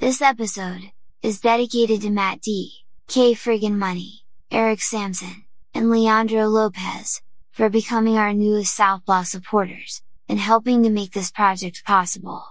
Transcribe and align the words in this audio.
This 0.00 0.22
episode 0.22 0.92
is 1.24 1.40
dedicated 1.40 2.02
to 2.02 2.10
Matt 2.10 2.40
D, 2.40 2.84
K 3.08 3.32
Friggin 3.32 3.74
Money, 3.74 4.24
Eric 4.48 4.80
Samson, 4.80 5.42
and 5.74 5.90
Leandro 5.90 6.46
Lopez 6.46 7.20
for 7.50 7.68
becoming 7.68 8.16
our 8.16 8.32
newest 8.32 8.76
Southpaw 8.76 9.24
supporters 9.24 10.02
and 10.28 10.38
helping 10.38 10.84
to 10.84 10.90
make 10.90 11.10
this 11.10 11.32
project 11.32 11.82
possible. 11.84 12.44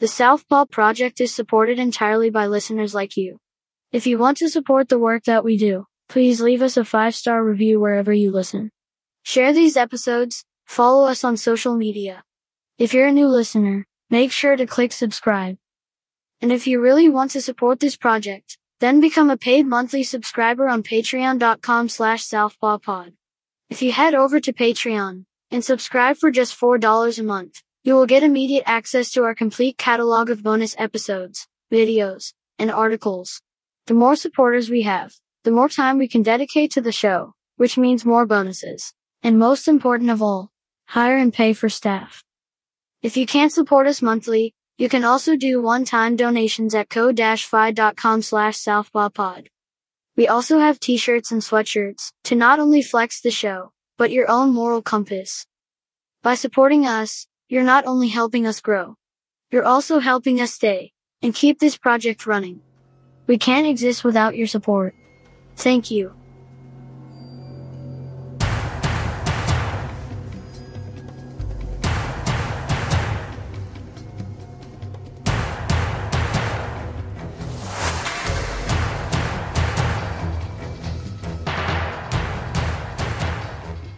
The 0.00 0.08
Southpaw 0.08 0.64
project 0.64 1.20
is 1.20 1.32
supported 1.32 1.78
entirely 1.78 2.30
by 2.30 2.48
listeners 2.48 2.96
like 2.96 3.16
you. 3.16 3.38
If 3.92 4.04
you 4.08 4.18
want 4.18 4.38
to 4.38 4.48
support 4.48 4.88
the 4.88 4.98
work 4.98 5.22
that 5.22 5.44
we 5.44 5.56
do, 5.56 5.86
please 6.08 6.40
leave 6.40 6.62
us 6.62 6.76
a 6.76 6.84
five 6.84 7.14
star 7.14 7.44
review 7.44 7.78
wherever 7.78 8.12
you 8.12 8.32
listen. 8.32 8.72
Share 9.22 9.52
these 9.52 9.76
episodes, 9.76 10.44
follow 10.64 11.06
us 11.06 11.22
on 11.22 11.36
social 11.36 11.76
media. 11.76 12.24
If 12.76 12.92
you're 12.92 13.06
a 13.06 13.12
new 13.12 13.28
listener, 13.28 13.86
make 14.10 14.32
sure 14.32 14.56
to 14.56 14.66
click 14.66 14.90
subscribe. 14.90 15.58
And 16.40 16.52
if 16.52 16.66
you 16.66 16.80
really 16.80 17.08
want 17.08 17.30
to 17.32 17.40
support 17.40 17.80
this 17.80 17.96
project, 17.96 18.58
then 18.80 19.00
become 19.00 19.30
a 19.30 19.36
paid 19.36 19.66
monthly 19.66 20.02
subscriber 20.02 20.68
on 20.68 20.82
patreon.com 20.82 21.88
slash 21.88 22.24
southpawpod. 22.24 23.12
If 23.70 23.82
you 23.82 23.92
head 23.92 24.14
over 24.14 24.38
to 24.40 24.52
Patreon 24.52 25.24
and 25.50 25.64
subscribe 25.64 26.18
for 26.18 26.30
just 26.30 26.58
$4 26.58 27.18
a 27.18 27.22
month, 27.22 27.62
you 27.82 27.94
will 27.94 28.06
get 28.06 28.22
immediate 28.22 28.64
access 28.66 29.10
to 29.12 29.22
our 29.22 29.34
complete 29.34 29.78
catalog 29.78 30.28
of 30.28 30.42
bonus 30.42 30.74
episodes, 30.76 31.46
videos, 31.72 32.32
and 32.58 32.70
articles. 32.70 33.40
The 33.86 33.94
more 33.94 34.16
supporters 34.16 34.68
we 34.68 34.82
have, 34.82 35.14
the 35.44 35.52
more 35.52 35.68
time 35.68 35.96
we 35.96 36.08
can 36.08 36.22
dedicate 36.22 36.72
to 36.72 36.80
the 36.80 36.90
show, 36.90 37.34
which 37.56 37.78
means 37.78 38.04
more 38.04 38.26
bonuses. 38.26 38.92
And 39.22 39.38
most 39.38 39.68
important 39.68 40.10
of 40.10 40.20
all, 40.20 40.50
hire 40.86 41.16
and 41.16 41.32
pay 41.32 41.52
for 41.52 41.68
staff. 41.68 42.24
If 43.02 43.16
you 43.16 43.26
can't 43.26 43.52
support 43.52 43.86
us 43.86 44.02
monthly, 44.02 44.55
you 44.78 44.88
can 44.88 45.04
also 45.04 45.36
do 45.36 45.62
one-time 45.62 46.16
donations 46.16 46.74
at 46.74 46.90
ko-fi.com 46.90 48.22
slash 48.22 48.56
southpawpod. 48.56 49.46
We 50.16 50.28
also 50.28 50.58
have 50.58 50.80
t-shirts 50.80 51.30
and 51.30 51.42
sweatshirts 51.42 52.12
to 52.24 52.34
not 52.34 52.58
only 52.58 52.82
flex 52.82 53.20
the 53.20 53.30
show, 53.30 53.72
but 53.96 54.10
your 54.10 54.30
own 54.30 54.52
moral 54.52 54.82
compass. 54.82 55.46
By 56.22 56.34
supporting 56.34 56.86
us, 56.86 57.26
you're 57.48 57.62
not 57.62 57.86
only 57.86 58.08
helping 58.08 58.46
us 58.46 58.60
grow, 58.60 58.96
you're 59.50 59.64
also 59.64 59.98
helping 59.98 60.40
us 60.40 60.52
stay 60.52 60.92
and 61.22 61.34
keep 61.34 61.58
this 61.58 61.78
project 61.78 62.26
running. 62.26 62.60
We 63.26 63.38
can't 63.38 63.66
exist 63.66 64.04
without 64.04 64.36
your 64.36 64.46
support. 64.46 64.94
Thank 65.56 65.90
you. 65.90 66.14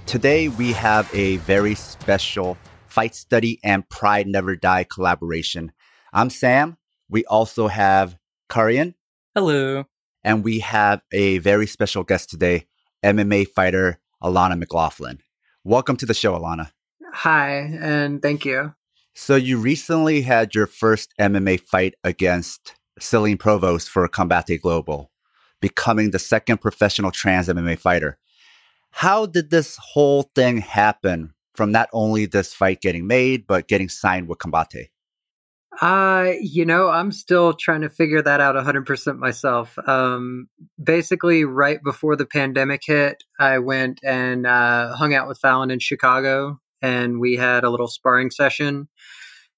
Today, 0.08 0.48
we 0.48 0.72
have 0.72 1.06
a 1.14 1.36
very 1.36 1.74
special 1.74 2.56
Fight 2.86 3.14
Study 3.14 3.60
and 3.62 3.86
Pride 3.90 4.26
Never 4.26 4.56
Die 4.56 4.84
collaboration. 4.84 5.70
I'm 6.14 6.30
Sam. 6.30 6.78
We 7.10 7.26
also 7.26 7.68
have 7.68 8.16
Karian. 8.48 8.94
Hello. 9.34 9.84
And 10.24 10.42
we 10.42 10.60
have 10.60 11.02
a 11.12 11.36
very 11.38 11.66
special 11.66 12.04
guest 12.04 12.30
today, 12.30 12.64
MMA 13.04 13.48
fighter 13.48 14.00
Alana 14.22 14.58
McLaughlin. 14.58 15.18
Welcome 15.62 15.98
to 15.98 16.06
the 16.06 16.14
show, 16.14 16.32
Alana. 16.32 16.70
Hi, 17.12 17.50
and 17.78 18.22
thank 18.22 18.46
you. 18.46 18.72
So, 19.14 19.36
you 19.36 19.58
recently 19.58 20.22
had 20.22 20.54
your 20.54 20.66
first 20.66 21.12
MMA 21.20 21.60
fight 21.60 21.96
against 22.02 22.76
Celine 22.98 23.36
Provost 23.36 23.90
for 23.90 24.08
Combate 24.08 24.62
Global, 24.62 25.10
becoming 25.60 26.12
the 26.12 26.18
second 26.18 26.62
professional 26.62 27.10
trans 27.10 27.48
MMA 27.48 27.78
fighter. 27.78 28.16
How 28.98 29.26
did 29.26 29.50
this 29.50 29.78
whole 29.80 30.24
thing 30.34 30.56
happen 30.56 31.32
from 31.54 31.70
not 31.70 31.88
only 31.92 32.26
this 32.26 32.52
fight 32.52 32.80
getting 32.80 33.06
made, 33.06 33.46
but 33.46 33.68
getting 33.68 33.88
signed 33.88 34.26
with 34.26 34.38
Combate? 34.38 34.88
Uh, 35.80 36.32
you 36.40 36.64
know, 36.64 36.88
I'm 36.88 37.12
still 37.12 37.52
trying 37.52 37.82
to 37.82 37.90
figure 37.90 38.22
that 38.22 38.40
out 38.40 38.56
100% 38.56 39.18
myself. 39.18 39.78
Um, 39.86 40.48
basically, 40.82 41.44
right 41.44 41.78
before 41.80 42.16
the 42.16 42.26
pandemic 42.26 42.82
hit, 42.84 43.22
I 43.38 43.60
went 43.60 44.00
and 44.02 44.48
uh, 44.48 44.96
hung 44.96 45.14
out 45.14 45.28
with 45.28 45.38
Fallon 45.38 45.70
in 45.70 45.78
Chicago, 45.78 46.58
and 46.82 47.20
we 47.20 47.36
had 47.36 47.62
a 47.62 47.70
little 47.70 47.86
sparring 47.86 48.32
session. 48.32 48.88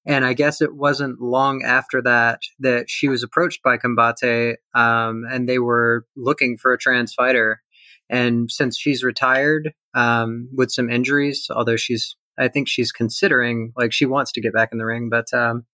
And 0.05 0.23
I 0.23 0.33
guess 0.33 0.61
it 0.61 0.75
wasn't 0.75 1.19
long 1.19 1.63
after 1.63 1.99
that 2.03 2.41
that 2.59 2.91
she 2.91 3.07
was 3.07 3.23
approached 3.23 3.63
by 3.63 3.77
Combate, 3.77 4.57
um, 4.75 5.25
and 5.27 5.49
they 5.49 5.57
were 5.57 6.05
looking 6.15 6.57
for 6.57 6.73
a 6.73 6.77
trans 6.77 7.15
fighter. 7.15 7.63
And 8.11 8.51
since 8.51 8.77
she's 8.77 9.03
retired 9.03 9.73
um, 9.95 10.49
with 10.53 10.69
some 10.69 10.89
injuries, 10.89 11.47
although 11.49 11.77
she's, 11.77 12.17
I 12.37 12.49
think 12.49 12.67
she's 12.67 12.91
considering, 12.91 13.71
like, 13.77 13.93
she 13.93 14.05
wants 14.05 14.33
to 14.33 14.41
get 14.41 14.53
back 14.53 14.69
in 14.73 14.77
the 14.77 14.85
ring, 14.85 15.09
but 15.09 15.33
um, 15.33 15.65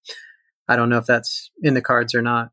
I 0.67 0.75
don't 0.75 0.89
know 0.89 0.99
if 0.99 1.07
that's 1.07 1.49
in 1.63 1.73
the 1.73 1.81
cards 1.81 2.13
or 2.13 2.21
not. 2.21 2.51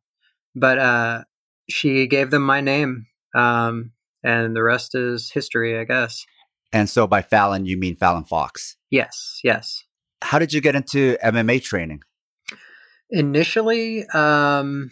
But 0.57 0.79
uh, 0.79 1.25
she 1.69 2.07
gave 2.07 2.31
them 2.31 2.43
my 2.43 2.61
name, 2.61 3.07
um, 3.35 3.93
and 4.23 4.57
the 4.57 4.63
rest 4.63 4.95
is 4.95 5.31
history, 5.31 5.79
I 5.79 5.85
guess. 5.85 6.25
And 6.73 6.89
so 6.89 7.07
by 7.07 7.23
Fallon, 7.23 7.67
you 7.67 7.77
mean 7.77 7.97
Fallon 7.97 8.25
Fox? 8.25 8.77
Yes, 8.91 9.41
yes. 9.45 9.85
How 10.23 10.39
did 10.39 10.53
you 10.53 10.61
get 10.61 10.75
into 10.75 11.19
MMA 11.23 11.63
training? 11.63 12.01
Initially, 13.11 14.07
um, 14.15 14.91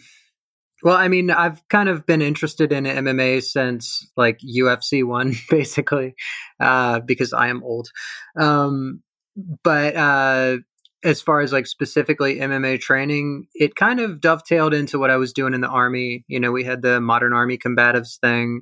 well, 0.83 0.97
I 0.97 1.07
mean, 1.07 1.31
I've 1.31 1.65
kind 1.69 1.87
of 1.87 2.05
been 2.05 2.21
interested 2.21 2.73
in 2.73 2.83
MMA 2.83 3.41
since 3.41 4.05
like 4.17 4.39
UFC 4.39 5.03
one, 5.03 5.33
basically, 5.49 6.15
uh, 6.59 6.99
because 6.99 7.33
I 7.33 7.47
am 7.47 7.63
old. 7.63 7.89
Um, 8.39 9.01
but 9.63 9.95
uh, 9.95 10.57
as 11.03 11.21
far 11.21 11.39
as 11.39 11.53
like 11.53 11.67
specifically 11.67 12.35
MMA 12.35 12.81
training, 12.81 13.47
it 13.53 13.75
kind 13.75 14.01
of 14.01 14.19
dovetailed 14.19 14.73
into 14.73 14.99
what 14.99 15.09
I 15.09 15.15
was 15.15 15.31
doing 15.31 15.53
in 15.53 15.61
the 15.61 15.67
army. 15.67 16.25
You 16.27 16.39
know, 16.39 16.51
we 16.51 16.65
had 16.65 16.81
the 16.81 16.99
Modern 16.99 17.33
Army 17.33 17.57
Combatives 17.57 18.19
thing. 18.19 18.61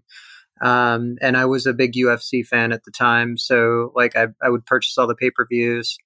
Um, 0.63 1.15
and 1.21 1.35
I 1.35 1.45
was 1.45 1.65
a 1.65 1.73
big 1.73 1.93
UFC 1.93 2.45
fan 2.45 2.71
at 2.71 2.83
the 2.83 2.91
time. 2.91 3.35
So, 3.35 3.91
like, 3.95 4.15
I, 4.15 4.27
I 4.43 4.49
would 4.49 4.65
purchase 4.67 4.95
all 4.95 5.07
the 5.07 5.15
pay 5.15 5.31
per 5.31 5.47
views. 5.49 5.97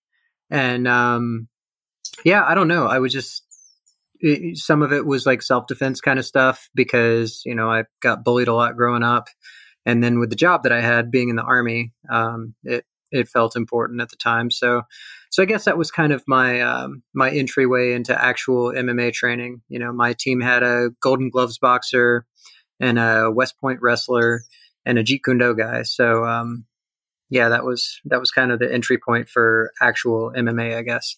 And 0.50 0.88
um, 0.88 1.50
yeah, 2.24 2.44
I 2.46 2.56
don't 2.56 2.70
know. 2.70 2.88
I 2.88 3.00
was 3.00 3.12
just 3.12 3.44
some 4.53 4.81
of 4.81 4.92
it 4.92 5.06
was 5.06 5.26
like 5.26 5.42
self 5.42 5.68
defense 5.68 6.02
kind 6.02 6.20
of 6.20 6.26
stuff 6.26 6.70
because 6.76 7.42
you 7.46 7.56
know 7.56 7.70
I 7.70 7.84
got 8.02 8.24
bullied 8.24 8.48
a 8.48 8.53
lot 8.53 8.76
growing 8.76 9.03
up, 9.03 9.28
and 9.86 10.03
then 10.03 10.20
with 10.20 10.30
the 10.30 10.36
job 10.36 10.64
that 10.64 10.72
I 10.72 10.81
had 10.81 11.12
being 11.12 11.30
in 11.30 11.36
the 11.36 11.44
army, 11.44 11.94
um, 12.09 12.56
it 12.64 12.86
it 13.12 13.28
felt 13.28 13.56
important 13.56 14.02
at 14.02 14.09
the 14.09 14.18
time. 14.18 14.52
So 14.52 14.84
so 15.31 15.44
I 15.44 15.46
guess 15.46 15.66
that 15.66 15.78
was 15.78 15.92
kind 15.92 16.14
of 16.14 16.24
my 16.28 16.62
um, 16.62 17.03
my 17.14 17.30
entryway 17.30 17.94
into 17.94 18.20
actual 18.20 18.72
MMA 18.72 19.14
training. 19.14 19.62
You 19.70 19.80
know, 19.80 19.92
my 19.92 20.14
team 20.18 20.42
had 20.42 20.64
a 20.64 20.90
Golden 21.02 21.30
Gloves 21.30 21.58
boxer 21.58 22.26
and 22.80 23.00
a 23.00 23.32
West 23.32 23.59
Point 23.59 23.80
wrestler 23.82 24.42
and 24.86 24.97
a 24.97 25.03
Jeet 25.03 25.22
Kune 25.24 25.38
Do 25.38 25.56
guy. 25.56 25.84
So 25.84 26.24
um, 26.26 26.66
yeah, 27.30 27.50
that 27.50 27.66
was 27.66 28.00
that 28.06 28.20
was 28.20 28.32
kind 28.32 28.52
of 28.52 28.59
the 28.59 28.72
entry 28.72 28.97
point 28.97 29.30
for 29.30 29.72
actual 29.82 30.32
MMA, 30.36 30.78
I 30.78 30.82
guess. 30.82 31.18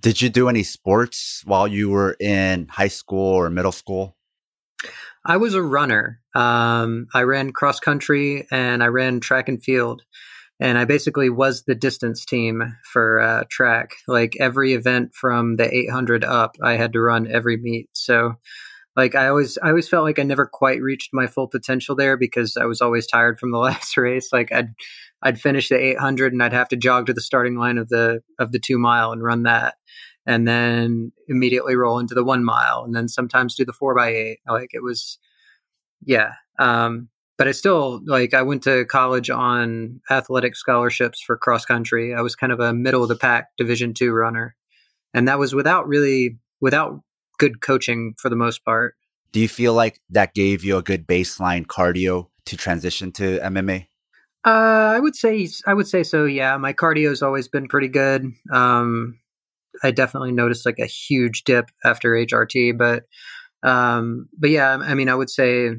Did 0.00 0.22
you 0.22 0.30
do 0.30 0.48
any 0.48 0.62
sports 0.62 1.42
while 1.44 1.68
you 1.68 1.90
were 1.90 2.16
in 2.18 2.68
high 2.68 2.88
school 2.88 3.34
or 3.34 3.50
middle 3.50 3.72
school? 3.72 4.16
I 5.26 5.36
was 5.36 5.54
a 5.54 5.62
runner. 5.62 6.20
Um, 6.34 7.06
I 7.12 7.22
ran 7.22 7.52
cross 7.52 7.80
country 7.80 8.46
and 8.50 8.82
I 8.82 8.86
ran 8.86 9.20
track 9.20 9.48
and 9.48 9.62
field. 9.62 10.02
And 10.58 10.78
I 10.78 10.84
basically 10.84 11.28
was 11.28 11.64
the 11.64 11.74
distance 11.74 12.24
team 12.24 12.76
for 12.92 13.20
uh, 13.20 13.44
track. 13.50 13.90
Like 14.08 14.34
every 14.40 14.72
event 14.72 15.14
from 15.14 15.56
the 15.56 15.74
800 15.74 16.24
up, 16.24 16.56
I 16.62 16.76
had 16.76 16.92
to 16.94 17.00
run 17.00 17.30
every 17.30 17.56
meet. 17.56 17.88
So, 17.92 18.34
like 18.96 19.14
I 19.14 19.28
always, 19.28 19.58
I 19.58 19.68
always 19.68 19.88
felt 19.88 20.04
like 20.04 20.18
I 20.18 20.22
never 20.24 20.46
quite 20.46 20.82
reached 20.82 21.10
my 21.12 21.26
full 21.26 21.46
potential 21.46 21.94
there 21.94 22.16
because 22.16 22.56
I 22.56 22.64
was 22.64 22.80
always 22.80 23.06
tired 23.06 23.38
from 23.38 23.50
the 23.50 23.58
last 23.68 23.96
race. 23.96 24.32
Like 24.32 24.52
I'd, 24.52 24.74
I'd 25.22 25.40
finish 25.40 25.68
the 25.68 25.76
800 25.76 26.32
and 26.32 26.42
I'd 26.42 26.52
have 26.52 26.68
to 26.68 26.76
jog 26.76 27.06
to 27.06 27.12
the 27.12 27.20
starting 27.20 27.56
line 27.56 27.78
of 27.78 27.88
the 27.88 28.22
of 28.38 28.52
the 28.52 28.58
two 28.58 28.78
mile 28.78 29.12
and 29.12 29.22
run 29.22 29.42
that 29.44 29.74
and 30.26 30.46
then 30.46 31.12
immediately 31.28 31.76
roll 31.76 31.98
into 31.98 32.14
the 32.14 32.24
one 32.24 32.44
mile 32.44 32.82
and 32.84 32.94
then 32.94 33.08
sometimes 33.08 33.54
do 33.54 33.64
the 33.64 33.72
four 33.72 33.94
by 33.94 34.08
eight. 34.08 34.38
Like 34.48 34.70
it 34.72 34.82
was 34.82 35.18
yeah 36.02 36.34
um, 36.58 37.08
but 37.36 37.48
i 37.48 37.52
still 37.52 38.00
like 38.06 38.34
i 38.34 38.42
went 38.42 38.62
to 38.62 38.84
college 38.86 39.30
on 39.30 40.00
athletic 40.10 40.56
scholarships 40.56 41.20
for 41.20 41.36
cross 41.36 41.64
country. 41.64 42.14
I 42.14 42.22
was 42.22 42.36
kind 42.36 42.52
of 42.52 42.60
a 42.60 42.72
middle 42.72 43.02
of 43.02 43.08
the 43.08 43.16
pack 43.16 43.48
division 43.56 43.94
two 43.94 44.12
runner. 44.12 44.56
And 45.12 45.26
that 45.28 45.38
was 45.38 45.54
without 45.54 45.88
really 45.88 46.38
without 46.60 47.00
good 47.40 47.60
coaching 47.60 48.14
for 48.18 48.28
the 48.28 48.36
most 48.36 48.64
part 48.64 48.94
do 49.32 49.40
you 49.40 49.48
feel 49.48 49.74
like 49.74 50.00
that 50.08 50.34
gave 50.34 50.64
you 50.64 50.76
a 50.76 50.82
good 50.82 51.06
baseline 51.06 51.66
cardio 51.66 52.28
to 52.44 52.56
transition 52.56 53.10
to 53.10 53.38
mma 53.40 53.86
uh, 54.42 54.94
I 54.96 54.98
would 54.98 55.14
say 55.14 55.46
I 55.66 55.74
would 55.74 55.86
say 55.86 56.02
so. 56.02 56.24
Yeah, 56.24 56.56
my 56.56 56.72
cardio 56.72 57.10
has 57.10 57.20
always 57.20 57.46
been 57.46 57.68
pretty 57.68 57.88
good. 57.88 58.24
Um, 58.50 59.18
I 59.82 59.90
definitely 59.90 60.32
noticed 60.32 60.64
like 60.64 60.78
a 60.78 60.86
huge 60.86 61.44
dip 61.44 61.66
after 61.84 62.12
HRT, 62.12 62.78
but 62.78 63.04
Um, 63.62 64.28
but 64.38 64.50
yeah, 64.50 64.78
I 64.80 64.94
mean, 64.94 65.08
I 65.10 65.14
would 65.14 65.28
say 65.30 65.70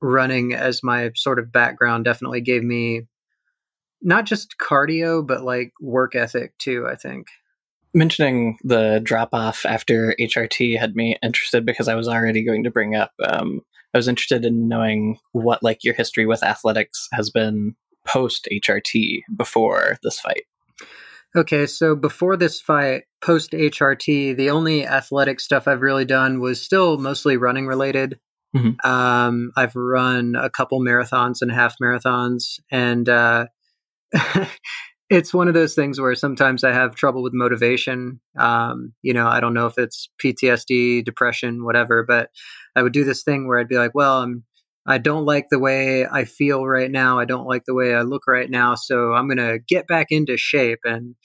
running 0.00 0.54
as 0.54 0.82
my 0.82 1.10
sort 1.14 1.38
of 1.38 1.52
background 1.52 2.06
definitely 2.06 2.40
gave 2.40 2.62
me 2.62 3.02
not 4.02 4.24
just 4.24 4.56
cardio, 4.58 5.26
but 5.26 5.42
like 5.44 5.72
work 5.80 6.14
ethic 6.14 6.56
too, 6.58 6.86
I 6.90 6.96
think. 6.96 7.26
Mentioning 7.92 8.58
the 8.62 9.00
drop 9.02 9.30
off 9.32 9.66
after 9.66 10.14
HRT 10.20 10.78
had 10.78 10.94
me 10.94 11.16
interested 11.22 11.66
because 11.66 11.88
I 11.88 11.94
was 11.94 12.08
already 12.08 12.44
going 12.44 12.64
to 12.64 12.70
bring 12.70 12.94
up, 12.94 13.12
um, 13.26 13.62
I 13.92 13.98
was 13.98 14.08
interested 14.08 14.44
in 14.44 14.68
knowing 14.68 15.18
what 15.32 15.62
like 15.62 15.82
your 15.82 15.94
history 15.94 16.26
with 16.26 16.44
athletics 16.44 17.08
has 17.12 17.30
been 17.30 17.74
post 18.06 18.48
HRT 18.52 19.22
before 19.36 19.98
this 20.02 20.20
fight. 20.20 20.44
Okay, 21.36 21.66
so 21.66 21.94
before 21.94 22.36
this 22.36 22.60
fight, 22.60 23.04
post 23.22 23.52
HRT, 23.52 24.36
the 24.36 24.50
only 24.50 24.86
athletic 24.86 25.38
stuff 25.38 25.68
I've 25.68 25.82
really 25.82 26.04
done 26.04 26.40
was 26.40 26.60
still 26.60 26.98
mostly 26.98 27.36
running 27.36 27.66
related. 27.66 28.18
Mm-hmm. 28.56 28.88
Um, 28.88 29.52
I've 29.56 29.76
run 29.76 30.34
a 30.34 30.50
couple 30.50 30.80
marathons 30.80 31.40
and 31.40 31.52
half 31.52 31.76
marathons, 31.80 32.58
and 32.72 33.08
uh, 33.08 33.46
it's 35.10 35.34
one 35.34 35.48
of 35.48 35.54
those 35.54 35.74
things 35.74 36.00
where 36.00 36.14
sometimes 36.14 36.62
I 36.62 36.72
have 36.72 36.94
trouble 36.94 37.22
with 37.22 37.34
motivation. 37.34 38.20
Um, 38.38 38.94
you 39.02 39.12
know, 39.12 39.26
I 39.26 39.40
don't 39.40 39.54
know 39.54 39.66
if 39.66 39.76
it's 39.76 40.08
PTSD, 40.22 41.04
depression, 41.04 41.64
whatever, 41.64 42.04
but 42.04 42.30
I 42.76 42.82
would 42.82 42.92
do 42.92 43.02
this 43.02 43.24
thing 43.24 43.48
where 43.48 43.58
I'd 43.58 43.68
be 43.68 43.76
like, 43.76 43.92
well, 43.92 44.22
I'm, 44.22 44.44
I 44.86 44.98
don't 44.98 45.24
like 45.24 45.48
the 45.50 45.58
way 45.58 46.06
I 46.06 46.24
feel 46.24 46.64
right 46.64 46.90
now. 46.90 47.18
I 47.18 47.24
don't 47.24 47.46
like 47.46 47.64
the 47.66 47.74
way 47.74 47.92
I 47.92 48.02
look 48.02 48.28
right 48.28 48.48
now. 48.48 48.76
So 48.76 49.12
I'm 49.12 49.26
going 49.26 49.38
to 49.38 49.58
get 49.58 49.88
back 49.88 50.06
into 50.10 50.36
shape. 50.36 50.78
And 50.84 51.16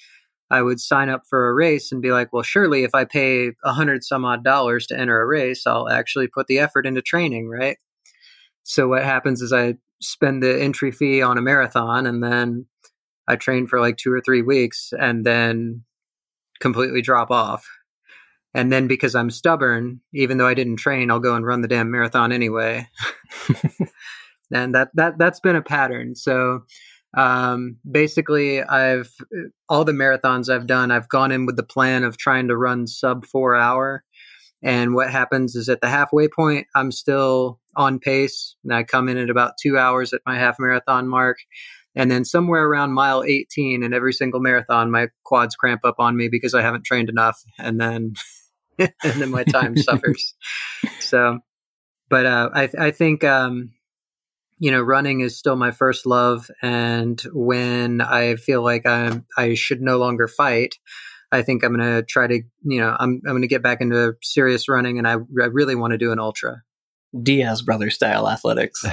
I 0.49 0.63
would 0.63 0.79
sign 0.79 1.09
up 1.09 1.21
for 1.29 1.47
a 1.47 1.53
race 1.53 1.91
and 1.91 2.01
be 2.01 2.11
like, 2.11 2.33
well, 2.33 2.43
surely 2.43 2.83
if 2.83 2.95
I 2.95 3.05
pay 3.05 3.51
a 3.63 3.73
hundred 3.73 4.03
some 4.03 4.25
odd 4.25 4.43
dollars 4.43 4.87
to 4.87 4.99
enter 4.99 5.21
a 5.21 5.27
race, 5.27 5.67
I'll 5.67 5.89
actually 5.89 6.27
put 6.27 6.47
the 6.47 6.57
effort 6.57 6.87
into 6.87 7.03
training, 7.03 7.49
right? 7.49 7.77
So 8.63 8.87
what 8.87 9.03
happens 9.03 9.43
is 9.43 9.53
I 9.53 9.75
spend 10.01 10.41
the 10.41 10.61
entry 10.61 10.91
fee 10.91 11.21
on 11.21 11.37
a 11.37 11.41
marathon 11.41 12.07
and 12.07 12.23
then 12.23 12.65
I 13.27 13.36
train 13.36 13.68
for 13.68 13.80
like 13.80 13.98
two 13.98 14.12
or 14.12 14.22
three 14.22 14.42
weeks 14.42 14.92
and 14.98 15.25
then 15.25 15.83
completely 16.60 17.01
drop 17.01 17.31
off. 17.31 17.68
And 18.54 18.72
then 18.72 18.88
because 18.88 19.16
I'm 19.16 19.30
stubborn, 19.30 20.00
even 20.13 20.38
though 20.38 20.48
I 20.48 20.54
didn't 20.54 20.77
train, 20.77 21.12
I'll 21.12 21.19
go 21.19 21.36
and 21.36 21.45
run 21.45 21.62
the 21.62 21.68
damn 21.68 21.92
marathon 21.92 22.31
anyway. 22.31 22.88
and 24.54 24.75
that 24.75 24.89
that 24.94 25.18
that's 25.18 25.39
been 25.39 25.56
a 25.56 25.62
pattern. 25.62 26.16
So 26.16 26.63
um, 27.16 27.77
basically, 27.89 28.62
I've 28.62 29.13
all 29.69 29.86
the 29.86 29.92
marathons 29.92 30.50
I've 30.50 30.68
done, 30.68 30.92
I've 30.92 31.10
gone 31.10 31.31
in 31.31 31.45
with 31.45 31.56
the 31.56 31.63
plan 31.63 32.04
of 32.04 32.18
trying 32.18 32.48
to 32.50 32.57
run 32.57 32.88
sub 32.88 33.25
four 33.25 33.56
hour. 33.56 34.04
And 34.63 34.95
what 34.95 35.12
happens 35.12 35.56
is 35.56 35.69
at 35.69 35.81
the 35.81 35.89
halfway 35.89 36.28
point, 36.28 36.66
I'm 36.75 36.92
still 36.92 37.60
on 37.75 38.00
pace, 38.00 38.56
and 38.63 38.74
I 38.74 38.83
come 38.83 39.10
in 39.10 39.18
at 39.18 39.30
about 39.30 39.54
two 39.62 39.78
hours 39.78 40.12
at 40.13 40.21
my 40.25 40.38
half 40.38 40.57
marathon 40.60 41.07
mark. 41.07 41.38
And 41.95 42.12
then 42.12 42.25
somewhere 42.25 42.65
around 42.68 42.94
mile 42.94 43.24
18 43.24 43.83
in 43.83 43.94
every 43.94 44.13
single 44.13 44.39
marathon, 44.42 44.92
my 44.92 45.07
quads 45.24 45.56
cramp 45.56 45.81
up 45.86 45.95
on 46.00 46.18
me 46.18 46.27
because 46.30 46.53
I 46.53 46.62
haven't 46.62 46.86
trained 46.86 47.09
enough. 47.09 47.42
And 47.57 47.80
then, 47.80 48.13
and 48.80 48.89
then 49.01 49.31
my 49.31 49.44
time 49.44 49.77
suffers. 49.77 50.36
So, 51.00 51.39
but 52.09 52.25
uh, 52.25 52.50
I, 52.53 52.69
I 52.77 52.92
think, 52.92 53.24
um, 53.24 53.71
you 54.57 54.71
know, 54.71 54.81
running 54.81 55.21
is 55.21 55.38
still 55.38 55.56
my 55.56 55.71
first 55.71 56.06
love. 56.06 56.50
And 56.62 57.21
when 57.33 58.01
I 58.01 58.36
feel 58.36 58.63
like 58.63 58.86
I'm, 58.86 59.25
I 59.38 59.53
should 59.53 59.81
no 59.81 59.97
longer 59.97 60.27
fight, 60.27 60.75
I 61.31 61.42
think 61.42 61.63
I'm 61.63 61.75
going 61.75 61.95
to 61.95 62.03
try 62.03 62.27
to, 62.27 62.42
you 62.63 62.81
know, 62.81 62.95
I'm, 63.00 63.21
I'm 63.25 63.31
going 63.31 63.42
to 63.42 63.47
get 63.47 63.63
back 63.63 63.81
into 63.81 64.15
serious 64.21 64.69
running 64.69 64.97
and 64.97 65.07
I, 65.07 65.13
I 65.13 65.47
really 65.47 65.75
want 65.75 65.92
to 65.92 65.97
do 65.97 66.12
an 66.12 66.19
ultra. 66.19 66.62
Diaz 67.21 67.62
brother 67.62 67.89
style 67.89 68.30
athletics. 68.30 68.86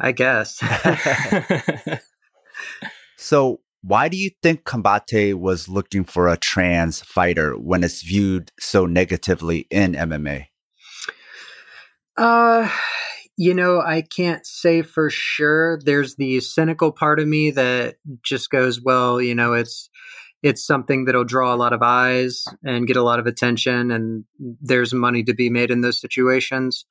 I 0.00 0.12
guess. 0.12 0.60
So, 3.24 3.60
why 3.80 4.10
do 4.10 4.18
you 4.18 4.28
think 4.42 4.64
Combate 4.64 5.32
was 5.38 5.66
looking 5.66 6.04
for 6.04 6.28
a 6.28 6.36
trans 6.36 7.00
fighter 7.00 7.54
when 7.54 7.82
it's 7.82 8.02
viewed 8.02 8.52
so 8.60 8.84
negatively 8.84 9.66
in 9.70 9.92
MMA? 9.92 10.48
Uh, 12.18 12.68
you 13.38 13.54
know, 13.54 13.80
I 13.80 14.02
can't 14.02 14.44
say 14.46 14.82
for 14.82 15.08
sure. 15.08 15.80
There's 15.82 16.16
the 16.16 16.38
cynical 16.40 16.92
part 16.92 17.18
of 17.18 17.26
me 17.26 17.50
that 17.52 17.94
just 18.22 18.50
goes, 18.50 18.82
well, 18.82 19.22
you 19.22 19.34
know, 19.34 19.54
it's 19.54 19.88
it's 20.42 20.66
something 20.66 21.06
that'll 21.06 21.24
draw 21.24 21.54
a 21.54 21.56
lot 21.56 21.72
of 21.72 21.80
eyes 21.82 22.44
and 22.62 22.86
get 22.86 22.98
a 22.98 23.02
lot 23.02 23.20
of 23.20 23.26
attention 23.26 23.90
and 23.90 24.24
there's 24.60 24.92
money 24.92 25.24
to 25.24 25.32
be 25.32 25.48
made 25.48 25.70
in 25.70 25.80
those 25.80 25.98
situations. 25.98 26.84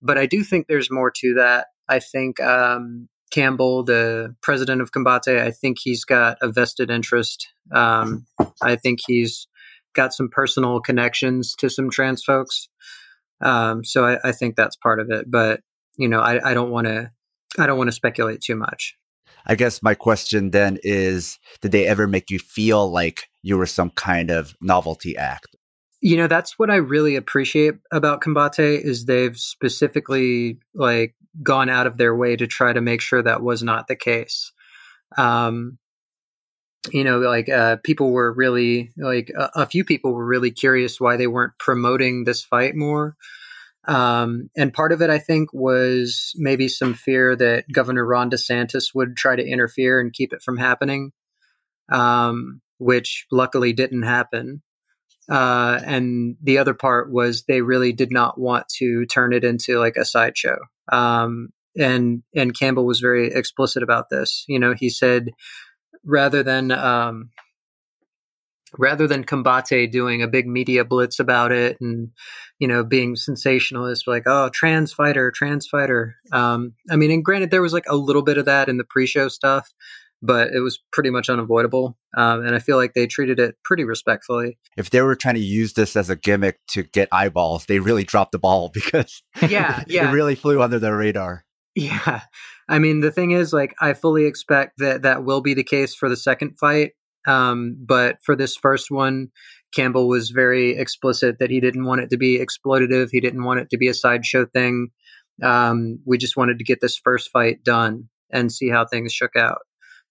But 0.00 0.16
I 0.16 0.26
do 0.26 0.44
think 0.44 0.68
there's 0.68 0.92
more 0.92 1.10
to 1.16 1.34
that. 1.34 1.66
I 1.88 1.98
think 1.98 2.38
um, 2.40 3.08
Campbell, 3.32 3.82
the 3.82 4.36
president 4.42 4.82
of 4.82 4.92
Combate, 4.92 5.40
I 5.40 5.50
think 5.50 5.78
he's 5.80 6.04
got 6.04 6.36
a 6.40 6.52
vested 6.52 6.90
interest. 6.90 7.48
Um, 7.72 8.26
I 8.62 8.76
think 8.76 9.00
he's 9.06 9.48
got 9.94 10.14
some 10.14 10.28
personal 10.28 10.80
connections 10.80 11.54
to 11.56 11.68
some 11.68 11.90
trans 11.90 12.22
folks. 12.22 12.68
Um, 13.40 13.84
so 13.84 14.04
I, 14.04 14.18
I, 14.22 14.32
think 14.32 14.54
that's 14.54 14.76
part 14.76 15.00
of 15.00 15.10
it. 15.10 15.28
But 15.28 15.60
you 15.96 16.08
know, 16.08 16.20
I, 16.20 16.50
I 16.50 16.54
don't 16.54 16.70
want 16.70 16.86
to. 16.86 17.10
I 17.58 17.66
don't 17.66 17.76
want 17.76 17.88
to 17.88 17.92
speculate 17.92 18.40
too 18.40 18.56
much. 18.56 18.94
I 19.46 19.56
guess 19.56 19.82
my 19.82 19.94
question 19.94 20.50
then 20.50 20.78
is: 20.82 21.38
Did 21.60 21.72
they 21.72 21.86
ever 21.86 22.06
make 22.06 22.30
you 22.30 22.38
feel 22.38 22.90
like 22.90 23.28
you 23.42 23.58
were 23.58 23.66
some 23.66 23.90
kind 23.90 24.30
of 24.30 24.54
novelty 24.60 25.16
act? 25.16 25.51
You 26.02 26.16
know 26.16 26.26
that's 26.26 26.58
what 26.58 26.70
i 26.70 26.76
really 26.76 27.16
appreciate 27.16 27.74
about 27.90 28.20
combate 28.20 28.84
is 28.84 29.06
they've 29.06 29.38
specifically 29.38 30.58
like 30.74 31.14
gone 31.42 31.70
out 31.70 31.86
of 31.86 31.96
their 31.96 32.14
way 32.14 32.36
to 32.36 32.46
try 32.46 32.72
to 32.72 32.82
make 32.82 33.00
sure 33.00 33.22
that 33.22 33.42
was 33.42 33.62
not 33.62 33.86
the 33.86 33.96
case 33.96 34.52
um 35.16 35.78
you 36.90 37.04
know 37.04 37.20
like 37.20 37.48
uh 37.48 37.76
people 37.84 38.10
were 38.10 38.32
really 38.32 38.92
like 38.96 39.30
a, 39.38 39.50
a 39.54 39.66
few 39.66 39.84
people 39.84 40.12
were 40.12 40.26
really 40.26 40.50
curious 40.50 41.00
why 41.00 41.16
they 41.16 41.28
weren't 41.28 41.56
promoting 41.58 42.24
this 42.24 42.42
fight 42.42 42.74
more 42.74 43.16
um, 43.88 44.48
and 44.56 44.72
part 44.72 44.92
of 44.92 45.02
it, 45.02 45.10
I 45.10 45.18
think, 45.18 45.52
was 45.52 46.32
maybe 46.36 46.68
some 46.68 46.94
fear 46.94 47.34
that 47.36 47.64
Governor 47.72 48.06
Ron 48.06 48.30
DeSantis 48.30 48.94
would 48.94 49.16
try 49.16 49.34
to 49.34 49.44
interfere 49.44 50.00
and 50.00 50.12
keep 50.12 50.32
it 50.32 50.42
from 50.42 50.56
happening, 50.56 51.12
um, 51.90 52.60
which 52.78 53.26
luckily 53.32 53.72
didn't 53.72 54.04
happen. 54.04 54.62
Uh, 55.30 55.80
and 55.84 56.36
the 56.42 56.58
other 56.58 56.74
part 56.74 57.10
was 57.12 57.44
they 57.44 57.62
really 57.62 57.92
did 57.92 58.10
not 58.10 58.38
want 58.38 58.68
to 58.68 59.06
turn 59.06 59.32
it 59.32 59.44
into 59.44 59.78
like 59.78 59.96
a 59.96 60.04
sideshow. 60.04 60.58
Um, 60.90 61.50
and 61.78 62.22
and 62.34 62.58
Campbell 62.58 62.84
was 62.84 63.00
very 63.00 63.32
explicit 63.32 63.82
about 63.82 64.10
this. 64.10 64.44
You 64.48 64.58
know, 64.58 64.74
he 64.76 64.90
said 64.90 65.30
rather 66.04 66.42
than 66.42 66.70
um, 66.70 67.30
rather 68.78 69.06
than 69.06 69.24
Combate 69.24 69.90
doing 69.90 70.22
a 70.22 70.28
big 70.28 70.46
media 70.46 70.84
blitz 70.84 71.18
about 71.18 71.52
it 71.52 71.78
and 71.80 72.10
you 72.58 72.68
know 72.68 72.84
being 72.84 73.16
sensationalist, 73.16 74.06
like 74.06 74.24
oh 74.26 74.50
trans 74.52 74.92
fighter, 74.92 75.30
trans 75.30 75.66
fighter. 75.66 76.16
Um, 76.32 76.74
I 76.90 76.96
mean, 76.96 77.10
and 77.10 77.24
granted, 77.24 77.50
there 77.50 77.62
was 77.62 77.72
like 77.72 77.86
a 77.88 77.96
little 77.96 78.22
bit 78.22 78.38
of 78.38 78.46
that 78.46 78.68
in 78.68 78.76
the 78.76 78.84
pre-show 78.84 79.28
stuff, 79.28 79.68
but 80.22 80.48
it 80.54 80.60
was 80.60 80.78
pretty 80.92 81.10
much 81.10 81.28
unavoidable. 81.28 81.98
Um, 82.16 82.46
and 82.46 82.54
I 82.54 82.60
feel 82.60 82.76
like 82.76 82.94
they 82.94 83.06
treated 83.06 83.40
it 83.40 83.56
pretty 83.64 83.84
respectfully. 83.84 84.58
If 84.76 84.90
they 84.90 85.02
were 85.02 85.16
trying 85.16 85.34
to 85.34 85.40
use 85.40 85.72
this 85.72 85.96
as 85.96 86.08
a 86.08 86.16
gimmick 86.16 86.60
to 86.68 86.84
get 86.84 87.08
eyeballs, 87.10 87.66
they 87.66 87.80
really 87.80 88.04
dropped 88.04 88.32
the 88.32 88.38
ball 88.38 88.68
because 88.74 89.22
yeah, 89.48 89.82
yeah. 89.88 90.08
it 90.08 90.12
really 90.12 90.36
flew 90.36 90.62
under 90.62 90.78
their 90.78 90.96
radar. 90.96 91.44
Yeah. 91.74 92.20
I 92.68 92.78
mean, 92.78 93.00
the 93.00 93.10
thing 93.10 93.32
is, 93.32 93.52
like, 93.52 93.74
I 93.80 93.94
fully 93.94 94.26
expect 94.26 94.78
that 94.78 95.02
that 95.02 95.24
will 95.24 95.40
be 95.40 95.54
the 95.54 95.64
case 95.64 95.94
for 95.94 96.08
the 96.08 96.16
second 96.16 96.58
fight. 96.58 96.92
Um, 97.26 97.76
but 97.78 98.16
for 98.22 98.36
this 98.36 98.56
first 98.56 98.90
one, 98.90 99.28
Campbell 99.74 100.08
was 100.08 100.30
very 100.30 100.76
explicit 100.76 101.38
that 101.38 101.50
he 101.50 101.60
didn't 101.60 101.86
want 101.86 102.02
it 102.02 102.10
to 102.10 102.16
be 102.16 102.38
exploitative. 102.38 103.08
He 103.10 103.20
didn't 103.20 103.44
want 103.44 103.60
it 103.60 103.70
to 103.70 103.78
be 103.78 103.88
a 103.88 103.94
sideshow 103.94 104.46
thing. 104.46 104.88
Um, 105.42 106.00
we 106.04 106.18
just 106.18 106.36
wanted 106.36 106.58
to 106.58 106.64
get 106.64 106.80
this 106.80 107.00
first 107.02 107.30
fight 107.30 107.64
done 107.64 108.08
and 108.30 108.52
see 108.52 108.68
how 108.68 108.84
things 108.84 109.12
shook 109.12 109.34
out. 109.36 109.60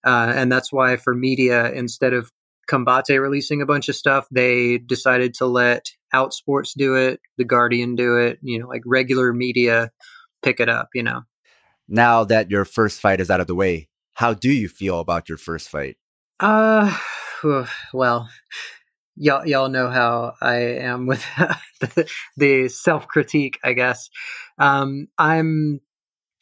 Uh, 0.04 0.32
and 0.34 0.50
that's 0.50 0.72
why 0.72 0.96
for 0.96 1.14
media, 1.14 1.70
instead 1.72 2.12
of 2.12 2.30
Combate 2.68 3.20
releasing 3.20 3.60
a 3.60 3.66
bunch 3.66 3.88
of 3.88 3.96
stuff, 3.96 4.26
they 4.30 4.78
decided 4.78 5.34
to 5.34 5.46
let 5.46 5.90
Outsports 6.14 6.72
do 6.76 6.94
it, 6.94 7.20
The 7.38 7.44
Guardian 7.44 7.96
do 7.96 8.16
it, 8.18 8.38
you 8.42 8.58
know, 8.58 8.68
like 8.68 8.82
regular 8.86 9.32
media 9.32 9.90
pick 10.42 10.60
it 10.60 10.68
up, 10.68 10.88
you 10.94 11.02
know. 11.02 11.22
Now 11.88 12.24
that 12.24 12.50
your 12.50 12.64
first 12.64 13.00
fight 13.00 13.20
is 13.20 13.30
out 13.30 13.40
of 13.40 13.46
the 13.46 13.54
way, 13.54 13.88
how 14.14 14.34
do 14.34 14.50
you 14.50 14.68
feel 14.68 15.00
about 15.00 15.28
your 15.28 15.38
first 15.38 15.68
fight? 15.68 15.96
Uh, 16.40 16.96
well, 17.92 18.28
y'all 19.16 19.46
y'all 19.46 19.68
know 19.68 19.88
how 19.88 20.34
I 20.40 20.56
am 20.56 21.06
with 21.06 21.24
the, 21.80 22.08
the 22.36 22.68
self 22.68 23.08
critique. 23.08 23.58
I 23.64 23.72
guess 23.72 24.10
um, 24.58 25.08
I'm 25.18 25.80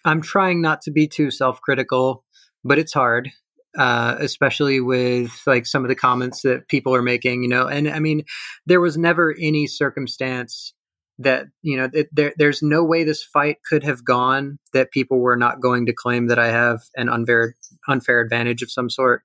I'm 0.05 0.21
trying 0.21 0.61
not 0.61 0.83
to 0.83 0.91
be 0.91 1.07
too 1.07 1.31
self 1.31 1.61
critical, 1.61 2.25
but 2.65 2.79
it's 2.79 2.93
hard 2.93 3.31
uh, 3.79 4.17
especially 4.19 4.81
with 4.81 5.31
like 5.47 5.67
some 5.67 5.85
of 5.85 5.89
the 5.89 5.95
comments 5.95 6.43
that 6.43 6.69
people 6.69 6.95
are 6.95 7.03
making, 7.03 7.43
you 7.43 7.49
know. 7.49 7.67
And 7.67 7.89
I 7.89 7.99
mean, 7.99 8.25
there 8.67 8.81
was 8.81 8.97
never 8.97 9.35
any 9.39 9.67
circumstance 9.67 10.75
that 11.19 11.47
you 11.63 11.77
know 11.77 11.89
it, 11.93 12.09
there, 12.13 12.33
there's 12.39 12.63
no 12.63 12.83
way 12.83 13.05
this 13.05 13.23
fight 13.23 13.59
could 13.69 13.85
have 13.85 14.05
gone 14.05 14.59
that 14.73 14.91
people 14.91 15.21
were 15.21 15.37
not 15.37 15.61
going 15.61 15.87
to 15.87 15.93
claim 15.93 16.29
that 16.29 16.39
I 16.39 16.49
have 16.49 16.81
an 16.97 17.09
unfair 17.09 17.55
unfair 17.89 18.21
advantage 18.21 18.63
of 18.63 18.71
some 18.71 18.91
sort. 18.91 19.23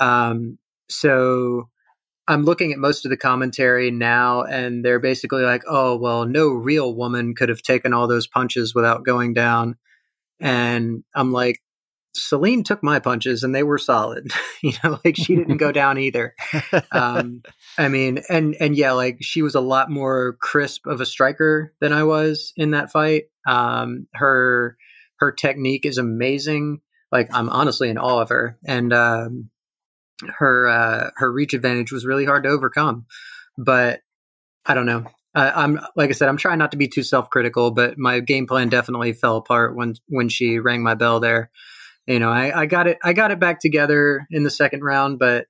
Um, 0.00 0.58
so 0.88 1.68
I'm 2.26 2.44
looking 2.44 2.72
at 2.72 2.78
most 2.78 3.04
of 3.04 3.10
the 3.10 3.16
commentary 3.16 3.90
now, 3.90 4.42
and 4.42 4.84
they're 4.84 5.00
basically 5.00 5.42
like, 5.42 5.62
"Oh, 5.68 5.96
well, 5.96 6.24
no 6.26 6.48
real 6.48 6.94
woman 6.94 7.34
could 7.34 7.48
have 7.48 7.62
taken 7.62 7.92
all 7.92 8.08
those 8.08 8.26
punches 8.26 8.74
without 8.74 9.04
going 9.04 9.34
down." 9.34 9.76
And 10.40 11.04
I'm 11.14 11.32
like, 11.32 11.60
Celine 12.18 12.64
took 12.64 12.82
my 12.82 12.98
punches 12.98 13.42
and 13.42 13.54
they 13.54 13.62
were 13.62 13.78
solid. 13.78 14.30
you 14.62 14.72
know, 14.82 14.98
like 15.04 15.16
she 15.16 15.36
didn't 15.36 15.56
go 15.58 15.72
down 15.72 15.98
either. 15.98 16.34
Um, 16.92 17.42
I 17.76 17.88
mean, 17.88 18.20
and 18.28 18.56
and 18.60 18.76
yeah, 18.76 18.92
like 18.92 19.18
she 19.20 19.42
was 19.42 19.54
a 19.54 19.60
lot 19.60 19.90
more 19.90 20.36
crisp 20.40 20.86
of 20.86 21.00
a 21.00 21.06
striker 21.06 21.74
than 21.80 21.92
I 21.92 22.04
was 22.04 22.52
in 22.56 22.72
that 22.72 22.90
fight. 22.90 23.24
Um, 23.46 24.06
her 24.14 24.76
her 25.18 25.32
technique 25.32 25.86
is 25.86 25.98
amazing. 25.98 26.80
Like 27.10 27.28
I'm 27.32 27.48
honestly 27.48 27.88
in 27.88 27.98
awe 27.98 28.20
of 28.20 28.28
her, 28.28 28.58
and 28.66 28.92
um, 28.92 29.50
her 30.38 30.68
uh, 30.68 31.10
her 31.16 31.32
reach 31.32 31.54
advantage 31.54 31.92
was 31.92 32.06
really 32.06 32.24
hard 32.24 32.44
to 32.44 32.50
overcome. 32.50 33.06
But 33.56 34.00
I 34.66 34.74
don't 34.74 34.86
know. 34.86 35.04
I'm 35.34 35.78
like 35.94 36.10
I 36.10 36.14
said, 36.14 36.28
I'm 36.28 36.36
trying 36.36 36.58
not 36.58 36.72
to 36.72 36.76
be 36.76 36.88
too 36.88 37.02
self 37.02 37.30
critical, 37.30 37.70
but 37.70 37.98
my 37.98 38.20
game 38.20 38.46
plan 38.46 38.68
definitely 38.68 39.12
fell 39.12 39.36
apart 39.36 39.76
when 39.76 39.94
when 40.08 40.28
she 40.28 40.58
rang 40.58 40.82
my 40.82 40.94
bell 40.94 41.20
there 41.20 41.50
you 42.08 42.18
know, 42.18 42.30
I, 42.30 42.62
I 42.62 42.66
got 42.66 42.86
it, 42.86 42.98
I 43.04 43.12
got 43.12 43.30
it 43.30 43.38
back 43.38 43.60
together 43.60 44.26
in 44.30 44.42
the 44.42 44.50
second 44.50 44.82
round, 44.82 45.18
but 45.18 45.46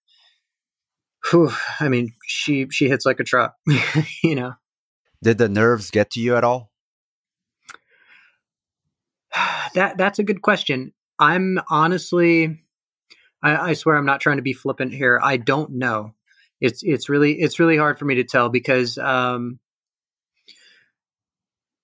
whew, 1.30 1.52
I 1.78 1.88
mean, 1.88 2.14
she, 2.26 2.66
she 2.70 2.88
hits 2.88 3.06
like 3.06 3.20
a 3.20 3.24
truck, 3.24 3.54
you 4.24 4.34
know. 4.34 4.54
Did 5.22 5.38
the 5.38 5.48
nerves 5.48 5.92
get 5.92 6.10
to 6.12 6.20
you 6.20 6.36
at 6.36 6.42
all? 6.42 6.72
that, 9.74 9.96
that's 9.96 10.18
a 10.18 10.24
good 10.24 10.42
question. 10.42 10.92
I'm 11.20 11.60
honestly, 11.70 12.60
I, 13.40 13.70
I 13.70 13.72
swear 13.74 13.96
I'm 13.96 14.06
not 14.06 14.20
trying 14.20 14.38
to 14.38 14.42
be 14.42 14.52
flippant 14.52 14.92
here. 14.92 15.20
I 15.22 15.36
don't 15.36 15.74
know. 15.74 16.14
It's, 16.60 16.82
it's 16.82 17.08
really, 17.08 17.34
it's 17.34 17.60
really 17.60 17.76
hard 17.76 18.00
for 18.00 18.04
me 18.04 18.16
to 18.16 18.24
tell 18.24 18.48
because, 18.48 18.98
um, 18.98 19.60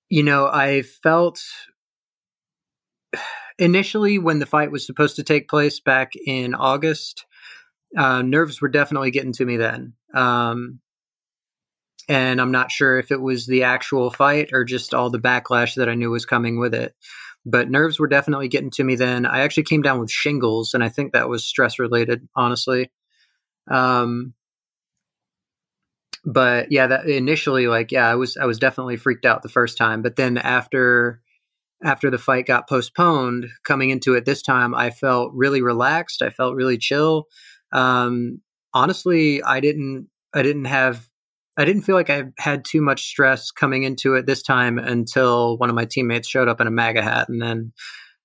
you 0.08 0.24
know, 0.24 0.46
I 0.46 0.82
felt 0.82 1.40
initially 3.58 4.18
when 4.18 4.38
the 4.38 4.46
fight 4.46 4.70
was 4.70 4.86
supposed 4.86 5.16
to 5.16 5.22
take 5.22 5.48
place 5.48 5.80
back 5.80 6.12
in 6.26 6.54
August, 6.54 7.26
uh, 7.96 8.22
nerves 8.22 8.60
were 8.60 8.68
definitely 8.68 9.10
getting 9.10 9.32
to 9.34 9.44
me 9.44 9.56
then. 9.56 9.94
Um, 10.14 10.80
and 12.08 12.40
I'm 12.40 12.50
not 12.50 12.70
sure 12.70 12.98
if 12.98 13.10
it 13.10 13.20
was 13.20 13.46
the 13.46 13.62
actual 13.64 14.10
fight 14.10 14.50
or 14.52 14.64
just 14.64 14.94
all 14.94 15.10
the 15.10 15.18
backlash 15.18 15.74
that 15.76 15.88
I 15.88 15.94
knew 15.94 16.10
was 16.10 16.26
coming 16.26 16.58
with 16.58 16.74
it. 16.74 16.94
But 17.46 17.70
nerves 17.70 17.98
were 17.98 18.08
definitely 18.08 18.48
getting 18.48 18.70
to 18.72 18.84
me 18.84 18.96
then. 18.96 19.26
I 19.26 19.40
actually 19.40 19.64
came 19.64 19.82
down 19.82 20.00
with 20.00 20.10
shingles, 20.10 20.72
and 20.72 20.82
I 20.82 20.88
think 20.88 21.12
that 21.12 21.28
was 21.28 21.44
stress 21.44 21.78
related, 21.78 22.26
honestly. 22.34 22.90
Um, 23.70 24.32
but 26.24 26.72
yeah, 26.72 26.86
that 26.86 27.06
initially, 27.06 27.66
like, 27.66 27.92
yeah, 27.92 28.08
I 28.08 28.14
was 28.14 28.38
I 28.38 28.46
was 28.46 28.58
definitely 28.58 28.96
freaked 28.96 29.26
out 29.26 29.42
the 29.42 29.50
first 29.50 29.76
time. 29.76 30.00
But 30.00 30.16
then 30.16 30.38
after 30.38 31.20
after 31.84 32.10
the 32.10 32.18
fight 32.18 32.46
got 32.46 32.68
postponed, 32.68 33.48
coming 33.64 33.90
into 33.90 34.14
it 34.14 34.24
this 34.24 34.42
time, 34.42 34.74
I 34.74 34.90
felt 34.90 35.32
really 35.34 35.62
relaxed. 35.62 36.22
I 36.22 36.30
felt 36.30 36.54
really 36.54 36.78
chill. 36.78 37.26
Um, 37.72 38.40
honestly, 38.72 39.42
I 39.42 39.60
didn't, 39.60 40.08
I 40.34 40.42
didn't 40.42 40.64
have, 40.64 41.08
I 41.56 41.64
didn't 41.64 41.82
feel 41.82 41.94
like 41.94 42.10
I 42.10 42.24
had 42.38 42.64
too 42.64 42.80
much 42.80 43.04
stress 43.04 43.50
coming 43.50 43.84
into 43.84 44.14
it 44.14 44.26
this 44.26 44.42
time 44.42 44.78
until 44.78 45.58
one 45.58 45.68
of 45.68 45.76
my 45.76 45.84
teammates 45.84 46.28
showed 46.28 46.48
up 46.48 46.60
in 46.60 46.66
a 46.66 46.70
MAGA 46.70 47.02
hat, 47.02 47.28
and 47.28 47.40
then, 47.40 47.72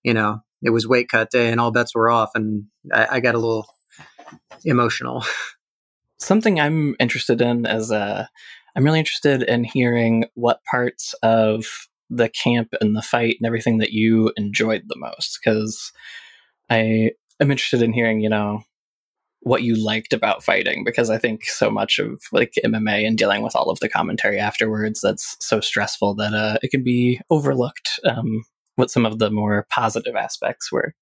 you 0.03 0.13
know, 0.13 0.39
it 0.63 0.71
was 0.71 0.87
weight 0.87 1.09
cut 1.09 1.29
day, 1.29 1.51
and 1.51 1.59
all 1.59 1.71
bets 1.71 1.93
were 1.93 2.09
off, 2.09 2.31
and 2.35 2.65
I, 2.93 3.07
I 3.11 3.19
got 3.19 3.35
a 3.35 3.39
little 3.39 3.67
emotional. 4.63 5.23
Something 6.19 6.59
I'm 6.59 6.95
interested 6.99 7.41
in 7.41 7.65
is, 7.65 7.91
uh, 7.91 8.25
I'm 8.75 8.83
really 8.83 8.99
interested 8.99 9.43
in 9.43 9.63
hearing 9.63 10.25
what 10.35 10.63
parts 10.69 11.13
of 11.23 11.88
the 12.09 12.29
camp 12.29 12.69
and 12.81 12.95
the 12.95 13.01
fight 13.01 13.35
and 13.39 13.45
everything 13.45 13.77
that 13.77 13.91
you 13.91 14.31
enjoyed 14.37 14.83
the 14.87 14.97
most 14.97 15.39
because 15.39 15.91
i 16.69 17.11
am 17.39 17.51
interested 17.51 17.81
in 17.81 17.93
hearing 17.93 18.19
you 18.19 18.29
know 18.29 18.61
what 19.41 19.63
you 19.63 19.81
liked 19.81 20.11
about 20.11 20.43
fighting 20.43 20.83
because 20.83 21.09
i 21.09 21.17
think 21.17 21.45
so 21.45 21.69
much 21.69 21.99
of 21.99 22.21
like 22.31 22.53
mma 22.65 23.05
and 23.05 23.17
dealing 23.17 23.41
with 23.41 23.55
all 23.55 23.69
of 23.69 23.79
the 23.79 23.89
commentary 23.89 24.39
afterwards 24.39 25.01
that's 25.01 25.37
so 25.39 25.59
stressful 25.59 26.13
that 26.15 26.33
uh, 26.33 26.57
it 26.61 26.71
can 26.71 26.83
be 26.83 27.19
overlooked 27.29 27.99
um, 28.05 28.43
what 28.75 28.91
some 28.91 29.05
of 29.05 29.19
the 29.19 29.31
more 29.31 29.65
positive 29.69 30.15
aspects 30.15 30.71
were 30.71 30.93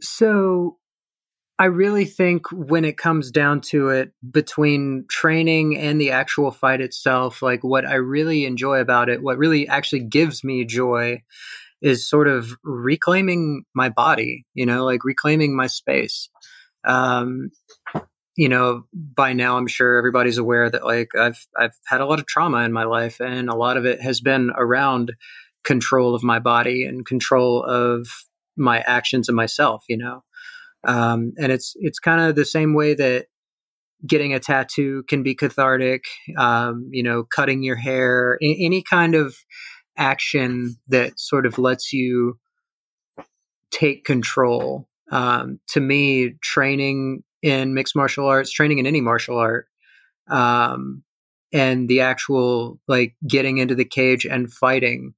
so 0.00 0.76
I 1.58 1.66
really 1.66 2.04
think 2.04 2.50
when 2.52 2.84
it 2.84 2.98
comes 2.98 3.30
down 3.30 3.62
to 3.62 3.88
it, 3.88 4.12
between 4.30 5.06
training 5.08 5.78
and 5.78 5.98
the 5.98 6.10
actual 6.10 6.50
fight 6.50 6.82
itself, 6.82 7.40
like 7.40 7.64
what 7.64 7.86
I 7.86 7.94
really 7.94 8.44
enjoy 8.44 8.80
about 8.80 9.08
it, 9.08 9.22
what 9.22 9.38
really 9.38 9.66
actually 9.66 10.00
gives 10.00 10.44
me 10.44 10.66
joy 10.66 11.22
is 11.80 12.08
sort 12.08 12.28
of 12.28 12.52
reclaiming 12.62 13.64
my 13.74 13.88
body, 13.88 14.44
you 14.54 14.66
know, 14.66 14.84
like 14.84 15.04
reclaiming 15.04 15.56
my 15.56 15.66
space. 15.66 16.28
Um, 16.86 17.50
you 18.36 18.50
know, 18.50 18.84
by 18.92 19.32
now 19.32 19.56
I'm 19.56 19.66
sure 19.66 19.96
everybody's 19.96 20.38
aware 20.38 20.68
that 20.68 20.84
like 20.84 21.08
I've 21.18 21.46
I've 21.58 21.76
had 21.86 22.02
a 22.02 22.06
lot 22.06 22.18
of 22.18 22.26
trauma 22.26 22.58
in 22.64 22.72
my 22.72 22.84
life 22.84 23.18
and 23.20 23.48
a 23.48 23.56
lot 23.56 23.78
of 23.78 23.86
it 23.86 24.02
has 24.02 24.20
been 24.20 24.50
around 24.56 25.12
control 25.64 26.14
of 26.14 26.22
my 26.22 26.38
body 26.38 26.84
and 26.84 27.06
control 27.06 27.64
of 27.64 28.08
my 28.58 28.80
actions 28.80 29.28
and 29.28 29.36
myself, 29.36 29.84
you 29.88 29.96
know. 29.96 30.22
Um, 30.84 31.32
and 31.38 31.52
it's 31.52 31.74
it's 31.76 31.98
kind 31.98 32.20
of 32.20 32.36
the 32.36 32.44
same 32.44 32.74
way 32.74 32.94
that 32.94 33.26
getting 34.06 34.34
a 34.34 34.40
tattoo 34.40 35.02
can 35.08 35.22
be 35.22 35.34
cathartic. 35.34 36.04
Um, 36.36 36.88
you 36.92 37.02
know, 37.02 37.24
cutting 37.24 37.62
your 37.62 37.76
hair, 37.76 38.38
a- 38.42 38.64
any 38.64 38.82
kind 38.82 39.14
of 39.14 39.36
action 39.96 40.76
that 40.88 41.18
sort 41.18 41.46
of 41.46 41.58
lets 41.58 41.92
you 41.92 42.38
take 43.70 44.04
control. 44.04 44.88
Um, 45.10 45.60
to 45.68 45.80
me, 45.80 46.34
training 46.42 47.22
in 47.42 47.74
mixed 47.74 47.94
martial 47.96 48.26
arts, 48.26 48.50
training 48.50 48.78
in 48.78 48.86
any 48.86 49.00
martial 49.00 49.38
art, 49.38 49.68
um, 50.28 51.02
and 51.52 51.88
the 51.88 52.00
actual 52.00 52.80
like 52.88 53.14
getting 53.26 53.58
into 53.58 53.74
the 53.74 53.84
cage 53.84 54.26
and 54.26 54.52
fighting, 54.52 55.14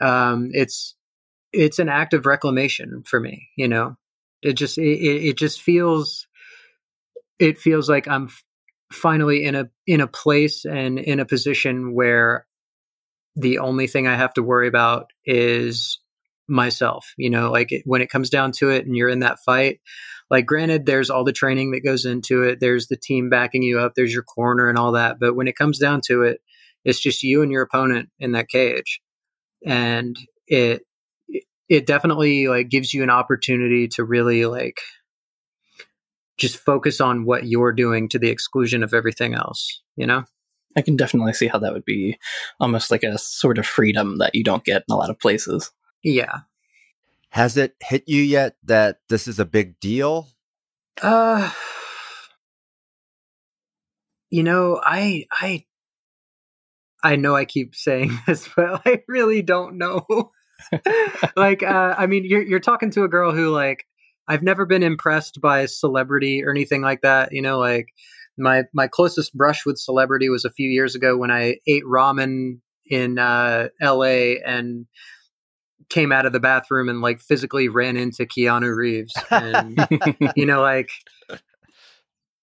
um, 0.00 0.50
it's 0.52 0.94
it's 1.52 1.78
an 1.78 1.88
act 1.88 2.14
of 2.14 2.26
reclamation 2.26 3.02
for 3.04 3.18
me. 3.18 3.48
You 3.56 3.68
know, 3.68 3.96
it 4.46 4.54
just 4.54 4.78
it, 4.78 4.82
it 4.82 5.36
just 5.36 5.60
feels 5.60 6.26
it 7.38 7.58
feels 7.58 7.88
like 7.88 8.08
I'm 8.08 8.28
finally 8.92 9.44
in 9.44 9.54
a 9.54 9.68
in 9.86 10.00
a 10.00 10.06
place 10.06 10.64
and 10.64 10.98
in 10.98 11.20
a 11.20 11.26
position 11.26 11.94
where 11.94 12.46
the 13.34 13.58
only 13.58 13.86
thing 13.86 14.06
I 14.06 14.14
have 14.14 14.32
to 14.34 14.42
worry 14.42 14.68
about 14.68 15.10
is 15.24 15.98
myself. 16.48 17.12
You 17.18 17.30
know, 17.30 17.50
like 17.50 17.72
it, 17.72 17.82
when 17.84 18.02
it 18.02 18.10
comes 18.10 18.30
down 18.30 18.52
to 18.52 18.70
it, 18.70 18.86
and 18.86 18.96
you're 18.96 19.08
in 19.08 19.20
that 19.20 19.40
fight. 19.44 19.80
Like, 20.28 20.46
granted, 20.46 20.86
there's 20.86 21.08
all 21.08 21.22
the 21.22 21.32
training 21.32 21.70
that 21.70 21.84
goes 21.84 22.04
into 22.04 22.42
it. 22.42 22.58
There's 22.58 22.88
the 22.88 22.96
team 22.96 23.30
backing 23.30 23.62
you 23.62 23.78
up. 23.78 23.92
There's 23.94 24.12
your 24.12 24.24
corner 24.24 24.68
and 24.68 24.76
all 24.76 24.92
that. 24.92 25.20
But 25.20 25.36
when 25.36 25.46
it 25.46 25.54
comes 25.56 25.78
down 25.78 26.00
to 26.06 26.22
it, 26.22 26.40
it's 26.84 26.98
just 26.98 27.22
you 27.22 27.42
and 27.42 27.52
your 27.52 27.62
opponent 27.62 28.08
in 28.18 28.32
that 28.32 28.48
cage, 28.48 29.00
and 29.64 30.16
it 30.46 30.82
it 31.68 31.86
definitely 31.86 32.48
like 32.48 32.68
gives 32.68 32.94
you 32.94 33.02
an 33.02 33.10
opportunity 33.10 33.88
to 33.88 34.04
really 34.04 34.46
like 34.46 34.80
just 36.36 36.58
focus 36.58 37.00
on 37.00 37.24
what 37.24 37.46
you're 37.46 37.72
doing 37.72 38.08
to 38.10 38.18
the 38.18 38.28
exclusion 38.28 38.82
of 38.82 38.92
everything 38.92 39.34
else, 39.34 39.82
you 39.96 40.06
know? 40.06 40.24
I 40.76 40.82
can 40.82 40.96
definitely 40.96 41.32
see 41.32 41.46
how 41.46 41.58
that 41.58 41.72
would 41.72 41.86
be 41.86 42.18
almost 42.60 42.90
like 42.90 43.02
a 43.02 43.16
sort 43.16 43.56
of 43.56 43.66
freedom 43.66 44.18
that 44.18 44.34
you 44.34 44.44
don't 44.44 44.64
get 44.64 44.84
in 44.86 44.92
a 44.92 44.96
lot 44.96 45.08
of 45.08 45.18
places. 45.18 45.70
Yeah. 46.02 46.40
Has 47.30 47.56
it 47.56 47.74
hit 47.80 48.04
you 48.06 48.20
yet 48.20 48.56
that 48.64 49.00
this 49.08 49.26
is 49.26 49.38
a 49.40 49.46
big 49.46 49.80
deal? 49.80 50.28
Uh 51.00 51.50
you 54.30 54.42
know, 54.42 54.80
I 54.84 55.26
I 55.32 55.64
I 57.02 57.16
know 57.16 57.34
I 57.34 57.44
keep 57.46 57.74
saying 57.74 58.18
this, 58.26 58.48
but 58.54 58.82
I 58.84 59.02
really 59.08 59.40
don't 59.40 59.78
know. 59.78 60.04
like, 61.36 61.62
uh, 61.62 61.94
I 61.96 62.06
mean, 62.06 62.24
you're 62.24 62.42
you're 62.42 62.60
talking 62.60 62.90
to 62.92 63.04
a 63.04 63.08
girl 63.08 63.32
who 63.32 63.50
like 63.50 63.86
I've 64.28 64.42
never 64.42 64.66
been 64.66 64.82
impressed 64.82 65.40
by 65.40 65.66
celebrity 65.66 66.44
or 66.44 66.50
anything 66.50 66.82
like 66.82 67.02
that. 67.02 67.32
You 67.32 67.42
know, 67.42 67.58
like 67.58 67.88
my 68.38 68.64
my 68.72 68.88
closest 68.88 69.34
brush 69.34 69.64
with 69.64 69.78
celebrity 69.78 70.28
was 70.28 70.44
a 70.44 70.50
few 70.50 70.68
years 70.68 70.94
ago 70.94 71.16
when 71.16 71.30
I 71.30 71.58
ate 71.66 71.84
ramen 71.84 72.60
in 72.88 73.18
uh, 73.18 73.68
L.A. 73.80 74.40
and 74.42 74.86
came 75.88 76.12
out 76.12 76.26
of 76.26 76.32
the 76.32 76.40
bathroom 76.40 76.88
and 76.88 77.00
like 77.00 77.20
physically 77.20 77.68
ran 77.68 77.96
into 77.96 78.26
Keanu 78.26 78.74
Reeves, 78.74 79.14
and 79.30 79.86
you 80.36 80.46
know, 80.46 80.60
like 80.60 80.90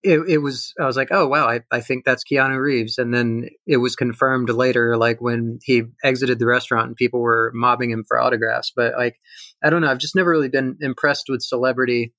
it, 0.04 0.20
it 0.28 0.38
was 0.40 0.74
I 0.80 0.86
was 0.86 0.98
like, 0.98 1.10
oh 1.12 1.28
wow, 1.28 1.48
I, 1.48 1.62
I 1.72 1.80
think 1.80 2.04
that's 2.04 2.24
Keanu 2.24 2.60
Reeves. 2.60 2.98
And 2.98 3.14
then 3.14 3.50
it 3.66 3.78
was 3.78 3.96
confirmed 3.96 4.50
later, 4.50 4.98
like 4.98 5.22
when 5.22 5.60
he 5.64 5.84
exited 6.04 6.40
the 6.40 6.46
restaurant 6.46 6.88
and 6.88 6.96
people 6.96 7.22
were 7.22 7.52
mobbing 7.56 7.90
him 7.90 8.04
for 8.08 8.20
autographs. 8.20 8.72
But 8.76 8.94
like 8.98 9.18
I 9.64 9.70
don't 9.70 9.82
know, 9.82 9.90
I've 9.90 10.00
just 10.00 10.16
never 10.16 10.30
really 10.30 10.50
been 10.50 10.78
impressed 10.82 11.26
with 11.30 11.42
celebrity 11.42 12.14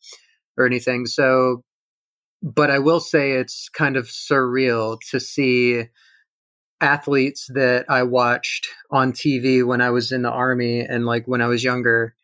or 0.57 0.67
anything. 0.67 1.07
So 1.07 1.63
but 2.43 2.71
I 2.71 2.79
will 2.79 3.01
say 3.01 3.33
it's 3.33 3.69
kind 3.71 3.97
of 3.97 4.07
surreal 4.07 4.99
to 5.11 5.21
see 5.21 5.85
athletes 6.81 7.49
that 7.55 7.87
I 7.89 8.03
watched 8.03 8.69
on 8.91 9.13
TV 9.13 9.67
when 9.67 9.81
I 9.81 9.91
was 9.91 10.13
in 10.13 10.23
the 10.23 10.31
army 10.31 10.81
and 10.81 11.07
like 11.07 11.27
when 11.27 11.41
I 11.41 11.47
was 11.47 11.65
younger 11.65 12.15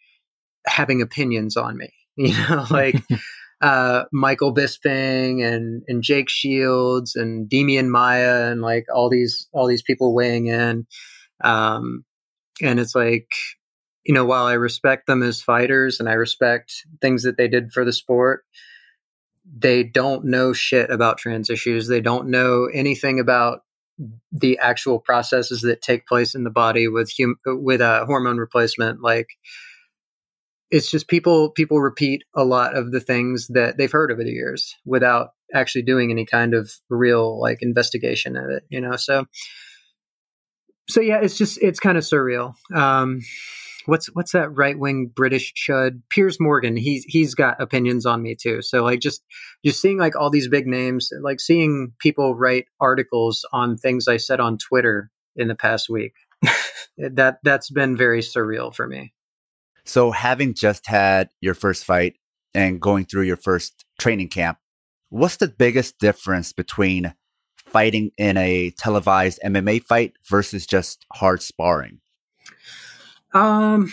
having 0.67 1.03
opinions 1.03 1.57
on 1.57 1.77
me. 1.77 1.91
You 2.17 2.35
know, 2.35 2.67
like 2.71 2.97
uh, 3.61 4.05
Michael 4.13 4.55
Bisping 4.55 5.45
and 5.45 5.83
and 5.87 6.03
Jake 6.03 6.29
Shields 6.29 7.15
and 7.17 7.49
Demian 7.49 7.89
Maia 7.89 8.51
and 8.51 8.63
like 8.63 8.87
all 8.95 9.11
these 9.11 9.49
all 9.53 9.67
these 9.67 9.83
people 9.83 10.15
weighing 10.15 10.47
in. 10.47 10.87
Um, 11.43 12.05
and 12.63 12.81
it's 12.81 12.95
like, 12.95 13.31
you 14.05 14.15
know, 14.15 14.25
while 14.25 14.47
I 14.47 14.55
respect 14.55 15.07
them 15.07 15.23
as 15.23 15.43
fighters 15.43 16.01
and 16.01 16.09
I 16.09 16.15
respect 16.15 16.73
things 17.01 17.23
that 17.23 17.37
they 17.37 17.49
did 17.49 17.73
for 17.73 17.85
the 17.85 17.93
sport, 17.93 18.45
they 19.45 19.83
don't 19.83 20.25
know 20.27 20.53
shit 20.53 20.91
about 20.91 21.19
trans 21.19 21.51
issues. 21.51 21.89
They 21.89 22.01
don't 22.01 22.29
know 22.29 22.69
anything 22.73 23.19
about 23.21 23.61
the 24.33 24.59
actual 24.59 24.99
processes 24.99 25.61
that 25.61 25.83
take 25.83 26.07
place 26.07 26.35
in 26.35 26.45
the 26.45 26.51
body 26.51 26.89
with 26.89 27.13
hum- 27.19 27.37
with 27.47 27.83
a 27.83 28.05
hormone 28.07 28.39
replacement 28.39 29.03
like 29.03 29.29
it's 30.71 30.91
just 30.91 31.09
people 31.09 31.51
people 31.51 31.81
repeat 31.81 32.25
a 32.35 32.45
lot 32.45 32.77
of 32.77 32.93
the 32.93 33.01
things 33.01 33.49
that 33.49 33.77
they've 33.77 33.93
heard 33.93 34.13
over 34.13 34.23
the 34.23 34.31
years 34.31 34.77
without 34.85 35.31
actually 35.53 35.83
doing 35.83 36.11
any 36.11 36.25
kind 36.25 36.55
of 36.55 36.73
real 36.89 37.41
like 37.41 37.59
investigation 37.61 38.37
of 38.37 38.51
it 38.51 38.65
you 38.69 38.81
know? 38.81 38.97
So 38.97 39.27
so 40.89 41.01
yeah 41.01 41.21
it's 41.21 41.37
just 41.37 41.59
it's 41.63 41.81
kind 41.81 41.99
of 41.99 42.05
surreal. 42.05 42.55
Um 42.75 43.21
what's 43.87 44.07
what's 44.15 44.33
that 44.33 44.55
right 44.57 44.79
wing 44.79 45.11
British 45.15 45.53
chud? 45.55 46.03
Piers 46.11 46.39
Morgan 46.39 46.77
he's 46.77 47.05
he's 47.05 47.35
got 47.35 47.61
opinions 47.61 48.07
on 48.07 48.23
me 48.23 48.35
too. 48.35 48.63
So 48.63 48.85
like 48.85 49.01
just 49.01 49.23
just 49.65 49.81
seeing 49.81 49.99
like 49.99 50.17
all 50.17 50.31
these 50.31 50.49
big 50.49 50.67
names 50.67 51.11
like 51.23 51.41
seeing 51.41 51.93
people 51.99 52.35
write 52.35 52.67
articles 52.81 53.45
on 53.53 53.77
things 53.77 54.09
I 54.09 54.19
said 54.19 54.41
on 54.41 54.59
Twitter 54.59 55.11
in 55.37 55.49
the 55.49 55.55
past 55.55 55.89
week 55.89 56.15
that 56.99 57.39
that's 57.43 57.71
been 57.71 57.97
very 57.97 58.21
surreal 58.21 58.75
for 58.75 58.87
me 58.87 59.13
so, 59.91 60.13
having 60.13 60.55
just 60.55 60.87
had 60.87 61.31
your 61.41 61.55
first 61.55 61.85
fight 61.85 62.15
and 62.55 62.81
going 62.81 63.07
through 63.07 63.23
your 63.23 63.37
first 63.37 63.85
training 63.99 64.29
camp, 64.29 64.59
what's 65.09 65.39
the 65.39 65.49
biggest 65.49 65.99
difference 65.99 66.53
between 66.53 67.13
fighting 67.57 68.13
in 68.17 68.37
a 68.37 68.71
televised 68.79 69.41
MMA 69.45 69.83
fight 69.83 70.13
versus 70.29 70.65
just 70.65 71.05
hard 71.13 71.43
sparring? 71.43 71.99
Um, 73.35 73.93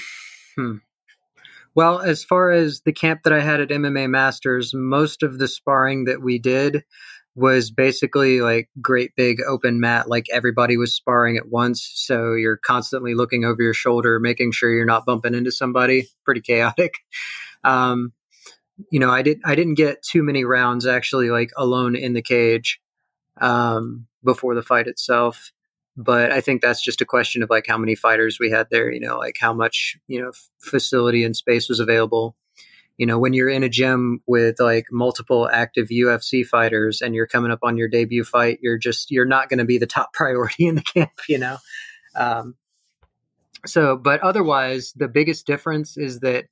hmm. 0.55 0.75
Well, 1.73 1.99
as 1.99 2.23
far 2.23 2.51
as 2.51 2.81
the 2.81 2.93
camp 2.93 3.23
that 3.23 3.33
I 3.33 3.39
had 3.39 3.59
at 3.59 3.69
MMA 3.69 4.07
Masters, 4.07 4.75
most 4.75 5.23
of 5.23 5.39
the 5.39 5.47
sparring 5.47 6.05
that 6.05 6.21
we 6.21 6.37
did 6.37 6.83
was 7.37 7.69
basically 7.69 8.41
like 8.41 8.67
great 8.81 9.15
big 9.15 9.37
open 9.47 9.79
mat 9.79 10.09
like 10.09 10.25
everybody 10.33 10.75
was 10.75 10.91
sparring 10.91 11.37
at 11.37 11.49
once. 11.49 11.91
So 11.93 12.33
you're 12.33 12.57
constantly 12.57 13.13
looking 13.13 13.45
over 13.45 13.61
your 13.61 13.75
shoulder 13.75 14.19
making 14.19 14.53
sure 14.53 14.71
you're 14.71 14.85
not 14.85 15.05
bumping 15.05 15.35
into 15.35 15.51
somebody. 15.51 16.07
Pretty 16.25 16.41
chaotic. 16.41 16.95
Um, 17.63 18.13
you 18.91 18.99
know 18.99 19.09
i 19.09 19.23
did 19.23 19.41
i 19.43 19.55
didn't 19.55 19.73
get 19.73 20.03
too 20.03 20.21
many 20.21 20.43
rounds 20.45 20.85
actually 20.85 21.29
like 21.29 21.49
alone 21.57 21.95
in 21.95 22.13
the 22.13 22.21
cage 22.21 22.79
um, 23.41 24.07
before 24.23 24.55
the 24.55 24.61
fight 24.61 24.87
itself. 24.87 25.51
But 25.95 26.31
i 26.31 26.39
think 26.39 26.61
that's 26.61 26.81
just 26.81 27.01
a 27.01 27.05
question 27.05 27.41
of 27.41 27.49
like 27.49 27.65
how 27.67 27.77
many 27.77 27.95
fighters 27.95 28.37
we 28.39 28.51
had 28.51 28.67
there 28.69 28.91
you 28.91 28.99
know 28.99 29.17
like 29.17 29.37
how 29.39 29.53
much 29.53 29.97
you 30.07 30.21
know 30.21 30.31
facility 30.59 31.23
and 31.23 31.35
space 31.35 31.67
was 31.67 31.79
available 31.79 32.35
you 32.97 33.05
know, 33.05 33.19
when 33.19 33.33
you're 33.33 33.49
in 33.49 33.63
a 33.63 33.69
gym 33.69 34.21
with 34.25 34.59
like 34.59 34.87
multiple 34.91 35.47
active 35.51 35.87
UFC 35.89 36.45
fighters 36.45 37.01
and 37.01 37.13
you're 37.13 37.27
coming 37.27 37.51
up 37.51 37.59
on 37.61 37.77
your 37.77 37.87
debut 37.87 38.23
fight, 38.23 38.59
you're 38.61 38.77
just, 38.77 39.11
you're 39.11 39.25
not 39.25 39.49
going 39.49 39.59
to 39.59 39.65
be 39.65 39.77
the 39.77 39.85
top 39.85 40.13
priority 40.13 40.67
in 40.67 40.75
the 40.75 40.81
camp, 40.81 41.11
you 41.29 41.37
know? 41.37 41.57
Um, 42.15 42.55
so, 43.65 43.97
but 43.97 44.21
otherwise, 44.21 44.93
the 44.95 45.07
biggest 45.07 45.45
difference 45.45 45.97
is 45.97 46.21
that 46.21 46.45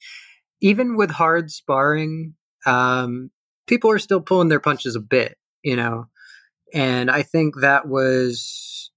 even 0.61 0.95
with 0.95 1.09
hard 1.09 1.51
sparring, 1.51 2.35
um, 2.65 3.31
people 3.67 3.89
are 3.89 3.99
still 3.99 4.21
pulling 4.21 4.49
their 4.49 4.59
punches 4.59 4.95
a 4.95 4.99
bit, 4.99 5.37
you 5.63 5.75
know? 5.75 6.07
And 6.73 7.09
I 7.09 7.23
think 7.23 7.61
that 7.61 7.87
was 7.87 8.91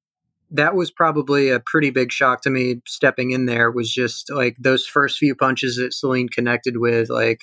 that 0.50 0.74
was 0.74 0.90
probably 0.90 1.50
a 1.50 1.60
pretty 1.60 1.90
big 1.90 2.10
shock 2.10 2.42
to 2.42 2.50
me 2.50 2.80
stepping 2.86 3.32
in 3.32 3.46
there 3.46 3.70
was 3.70 3.92
just 3.92 4.30
like 4.30 4.56
those 4.58 4.86
first 4.86 5.18
few 5.18 5.34
punches 5.34 5.76
that 5.76 5.92
Celine 5.92 6.28
connected 6.28 6.78
with, 6.78 7.10
like 7.10 7.40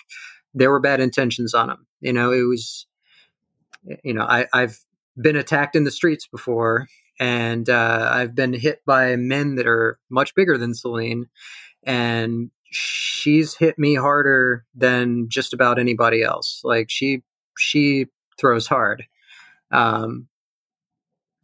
there 0.53 0.71
were 0.71 0.79
bad 0.79 0.99
intentions 0.99 1.53
on 1.53 1.67
them. 1.67 1.85
You 2.01 2.13
know, 2.13 2.31
it 2.31 2.43
was, 2.43 2.87
you 4.03 4.13
know, 4.13 4.23
I, 4.23 4.47
I've 4.53 4.79
been 5.19 5.35
attacked 5.35 5.75
in 5.75 5.83
the 5.83 5.91
streets 5.91 6.27
before 6.27 6.87
and 7.19 7.69
uh, 7.69 8.09
I've 8.11 8.35
been 8.35 8.53
hit 8.53 8.81
by 8.85 9.15
men 9.15 9.55
that 9.55 9.67
are 9.67 9.99
much 10.09 10.33
bigger 10.35 10.57
than 10.57 10.73
Celine. 10.73 11.27
And 11.83 12.49
she's 12.71 13.55
hit 13.55 13.77
me 13.77 13.95
harder 13.95 14.65
than 14.73 15.29
just 15.29 15.53
about 15.53 15.79
anybody 15.79 16.23
else. 16.23 16.61
Like 16.63 16.89
she, 16.89 17.21
she 17.57 18.07
throws 18.39 18.67
hard. 18.67 19.05
Um, 19.71 20.27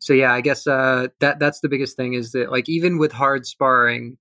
so 0.02 0.14
yeah, 0.14 0.34
I 0.34 0.42
guess 0.42 0.66
uh, 0.66 1.10
that 1.20 1.38
that's 1.38 1.60
the 1.60 1.70
biggest 1.70 1.96
thing 1.96 2.16
is 2.16 2.32
that 2.32 2.52
like 2.52 2.68
even 2.68 2.98
with 2.98 3.12
hard 3.12 3.46
sparring, 3.46 4.18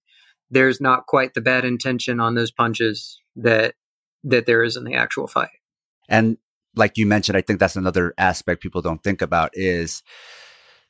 there's 0.50 0.78
not 0.78 1.06
quite 1.06 1.32
the 1.32 1.40
bad 1.40 1.64
intention 1.64 2.20
on 2.20 2.34
those 2.34 2.50
punches 2.50 3.18
that 3.36 3.74
that 4.22 4.44
there 4.44 4.62
is 4.62 4.76
in 4.76 4.84
the 4.84 4.94
actual 4.94 5.26
fight. 5.26 5.48
And 6.06 6.36
like 6.76 6.98
you 6.98 7.06
mentioned, 7.06 7.38
I 7.38 7.40
think 7.40 7.60
that's 7.60 7.76
another 7.76 8.12
aspect 8.18 8.62
people 8.62 8.82
don't 8.82 9.02
think 9.02 9.22
about 9.22 9.52
is 9.54 10.02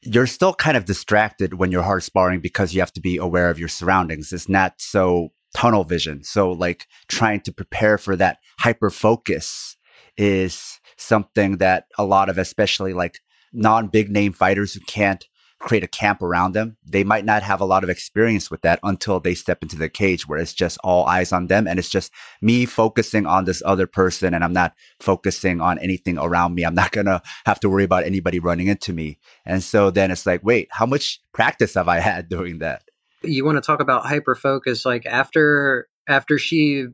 you're 0.03 0.26
still 0.26 0.55
kind 0.55 0.76
of 0.76 0.87
distracted 0.87 1.55
when 1.55 1.70
you're 1.70 1.85
hard 1.85 2.03
sparring 2.03 2.40
because 2.40 2.74
you 2.74 2.81
have 2.81 2.92
to 2.94 3.00
be 3.00 3.16
aware 3.16 3.48
of 3.48 3.61
your 3.61 3.68
surroundings. 3.68 4.33
It's 4.33 4.48
not 4.48 4.81
so 4.81 5.29
tunnel 5.55 5.85
vision. 5.85 6.24
So 6.24 6.50
like 6.50 6.88
trying 7.07 7.42
to 7.42 7.53
prepare 7.53 7.96
for 7.96 8.16
that 8.16 8.38
hyper 8.59 8.90
focus 8.90 9.76
is 10.16 10.81
something 10.96 11.59
that 11.59 11.85
a 11.96 12.05
lot 12.05 12.29
of 12.29 12.38
especially 12.38 12.92
like 12.92 13.20
non 13.52 13.88
big 13.88 14.10
name 14.10 14.32
fighters 14.32 14.74
who 14.74 14.80
can't 14.80 15.26
create 15.60 15.84
a 15.84 15.88
camp 15.88 16.22
around 16.22 16.52
them, 16.52 16.76
they 16.84 17.04
might 17.04 17.24
not 17.24 17.42
have 17.42 17.60
a 17.60 17.66
lot 17.66 17.84
of 17.84 17.90
experience 17.90 18.50
with 18.50 18.62
that 18.62 18.80
until 18.82 19.20
they 19.20 19.34
step 19.34 19.62
into 19.62 19.76
the 19.76 19.90
cage 19.90 20.26
where 20.26 20.38
it's 20.38 20.54
just 20.54 20.78
all 20.82 21.04
eyes 21.04 21.32
on 21.32 21.46
them. 21.46 21.68
And 21.68 21.78
it's 21.78 21.90
just 21.90 22.10
me 22.40 22.64
focusing 22.64 23.26
on 23.26 23.44
this 23.44 23.62
other 23.64 23.86
person 23.86 24.32
and 24.32 24.42
I'm 24.42 24.54
not 24.54 24.72
focusing 25.00 25.60
on 25.60 25.78
anything 25.78 26.18
around 26.18 26.54
me. 26.54 26.64
I'm 26.64 26.74
not 26.74 26.92
going 26.92 27.06
to 27.06 27.22
have 27.44 27.60
to 27.60 27.68
worry 27.68 27.84
about 27.84 28.04
anybody 28.04 28.40
running 28.40 28.68
into 28.68 28.94
me. 28.94 29.18
And 29.44 29.62
so 29.62 29.90
then 29.90 30.10
it's 30.10 30.24
like, 30.24 30.42
wait, 30.42 30.68
how 30.72 30.86
much 30.86 31.20
practice 31.32 31.74
have 31.74 31.88
I 31.88 32.00
had 32.00 32.28
doing 32.30 32.58
that? 32.60 32.82
You 33.22 33.44
want 33.44 33.56
to 33.56 33.62
talk 33.62 33.80
about 33.80 34.06
hyper 34.06 34.34
focus. 34.34 34.86
Like 34.86 35.04
after, 35.04 35.88
after 36.08 36.38
she 36.38 36.86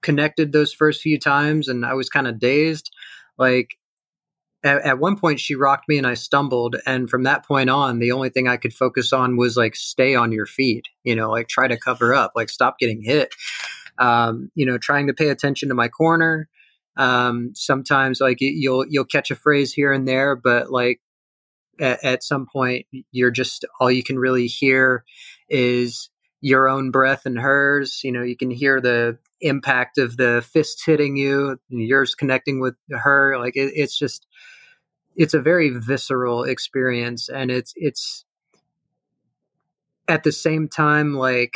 connected 0.00 0.52
those 0.52 0.72
first 0.72 1.02
few 1.02 1.18
times 1.18 1.68
and 1.68 1.84
I 1.84 1.92
was 1.92 2.08
kind 2.08 2.26
of 2.26 2.40
dazed, 2.40 2.90
like 3.36 3.76
at, 4.64 4.82
at, 4.82 4.98
one 4.98 5.16
point 5.16 5.40
she 5.40 5.54
rocked 5.54 5.88
me 5.88 5.98
and 5.98 6.06
I 6.06 6.14
stumbled. 6.14 6.76
And 6.86 7.08
from 7.08 7.24
that 7.24 7.46
point 7.46 7.70
on, 7.70 7.98
the 7.98 8.12
only 8.12 8.30
thing 8.30 8.48
I 8.48 8.56
could 8.56 8.74
focus 8.74 9.12
on 9.12 9.36
was 9.36 9.56
like, 9.56 9.76
stay 9.76 10.14
on 10.14 10.32
your 10.32 10.46
feet, 10.46 10.88
you 11.04 11.14
know, 11.14 11.30
like 11.30 11.48
try 11.48 11.68
to 11.68 11.76
cover 11.76 12.14
up, 12.14 12.32
like 12.34 12.48
stop 12.48 12.78
getting 12.78 13.02
hit. 13.02 13.34
Um, 13.98 14.50
you 14.54 14.66
know, 14.66 14.76
trying 14.76 15.06
to 15.06 15.14
pay 15.14 15.30
attention 15.30 15.70
to 15.70 15.74
my 15.74 15.88
corner. 15.88 16.48
Um, 16.98 17.52
sometimes 17.54 18.20
like 18.20 18.38
you'll, 18.40 18.84
you'll 18.88 19.04
catch 19.04 19.30
a 19.30 19.36
phrase 19.36 19.72
here 19.72 19.92
and 19.92 20.06
there, 20.06 20.36
but 20.36 20.70
like 20.70 21.00
at, 21.80 22.04
at 22.04 22.22
some 22.22 22.46
point 22.50 22.86
you're 23.10 23.30
just, 23.30 23.64
all 23.80 23.90
you 23.90 24.02
can 24.02 24.18
really 24.18 24.46
hear 24.46 25.04
is 25.48 26.10
your 26.40 26.68
own 26.68 26.90
breath 26.90 27.24
and 27.24 27.38
hers. 27.38 28.02
You 28.04 28.12
know, 28.12 28.22
you 28.22 28.36
can 28.36 28.50
hear 28.50 28.80
the 28.80 29.18
impact 29.40 29.98
of 29.98 30.16
the 30.16 30.44
fists 30.52 30.84
hitting 30.84 31.16
you, 31.16 31.58
yours 31.68 32.14
connecting 32.14 32.60
with 32.60 32.76
her. 32.90 33.38
Like 33.38 33.56
it, 33.56 33.72
it's 33.74 33.98
just, 33.98 34.26
it's 35.16 35.34
a 35.34 35.40
very 35.40 35.70
visceral 35.70 36.44
experience 36.44 37.28
and 37.28 37.50
it's 37.50 37.72
it's 37.76 38.24
at 40.08 40.22
the 40.22 40.32
same 40.32 40.68
time 40.68 41.14
like 41.14 41.54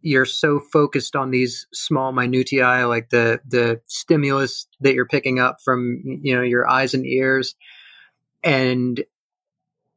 you're 0.00 0.26
so 0.26 0.60
focused 0.60 1.16
on 1.16 1.30
these 1.30 1.66
small 1.72 2.12
minutiae 2.12 2.86
like 2.86 3.08
the 3.08 3.40
the 3.48 3.80
stimulus 3.86 4.66
that 4.80 4.94
you're 4.94 5.06
picking 5.06 5.38
up 5.38 5.56
from 5.64 6.02
you 6.04 6.36
know 6.36 6.42
your 6.42 6.68
eyes 6.68 6.92
and 6.92 7.06
ears 7.06 7.54
and 8.42 9.02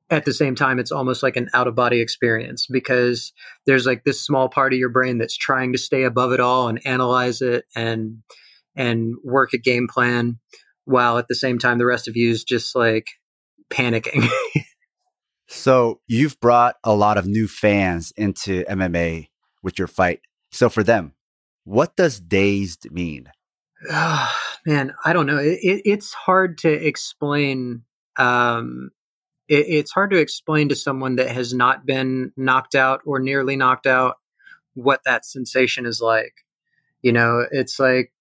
at 0.10 0.26
the 0.26 0.34
same 0.34 0.56
time 0.56 0.80
it's 0.80 0.92
almost 0.92 1.22
like 1.22 1.36
an 1.36 1.50
out 1.54 1.68
of 1.68 1.76
body 1.76 2.00
experience 2.00 2.66
because 2.70 3.34
there's 3.66 3.86
like 3.86 4.04
this 4.04 4.22
small 4.22 4.48
part 4.50 4.74
of 4.74 4.80
your 4.80 4.90
brain 4.90 5.18
that's 5.18 5.38
trying 5.38 5.74
to 5.74 5.78
stay 5.78 6.04
above 6.04 6.32
it 6.32 6.40
all 6.40 6.68
and 6.68 6.80
analyze 6.86 7.42
it 7.42 7.66
and 7.76 8.20
and 8.76 9.16
work 9.24 9.54
a 9.54 9.58
game 9.58 9.88
plan 9.88 10.40
while 10.86 11.18
at 11.18 11.28
the 11.28 11.36
same 11.36 11.60
time 11.60 11.78
the 11.78 11.86
rest 11.86 12.08
of 12.08 12.16
you 12.16 12.30
is 12.30 12.44
just 12.44 12.76
like 12.76 13.08
panicking. 13.70 14.30
so 15.48 16.00
you've 16.08 16.40
brought 16.40 16.76
a 16.84 16.96
lot 16.96 17.18
of 17.18 17.28
new 17.28 17.48
fans 17.48 18.14
into 18.16 18.64
MMA 18.66 19.28
with 19.62 19.78
your 19.78 19.88
fight. 19.88 20.22
So 20.52 20.70
for 20.70 20.84
them, 20.84 21.14
what 21.66 21.96
does 21.98 22.20
dazed 22.20 22.90
mean? 22.92 23.30
Oh, 23.92 24.36
man, 24.66 24.94
I 25.04 25.14
don't 25.14 25.26
know. 25.26 25.38
It, 25.38 25.60
it, 25.62 25.82
it's 25.86 26.14
hard 26.14 26.58
to 26.60 26.72
explain. 26.72 27.84
Um, 28.18 28.92
it, 29.48 29.66
it's 29.68 29.92
hard 29.92 30.12
to 30.12 30.18
explain 30.18 30.70
to 30.70 30.76
someone 30.76 31.16
that 31.18 31.30
has 31.30 31.54
not 31.54 31.86
been 31.86 32.32
knocked 32.38 32.76
out 32.76 33.02
or 33.06 33.20
nearly 33.20 33.56
knocked 33.56 33.88
out 33.88 34.16
what 34.74 35.02
that 35.06 35.26
sensation 35.26 35.86
is 35.86 36.02
like. 36.02 36.46
You 37.02 37.12
know, 37.14 37.46
it's 37.52 37.80
like 37.80 38.12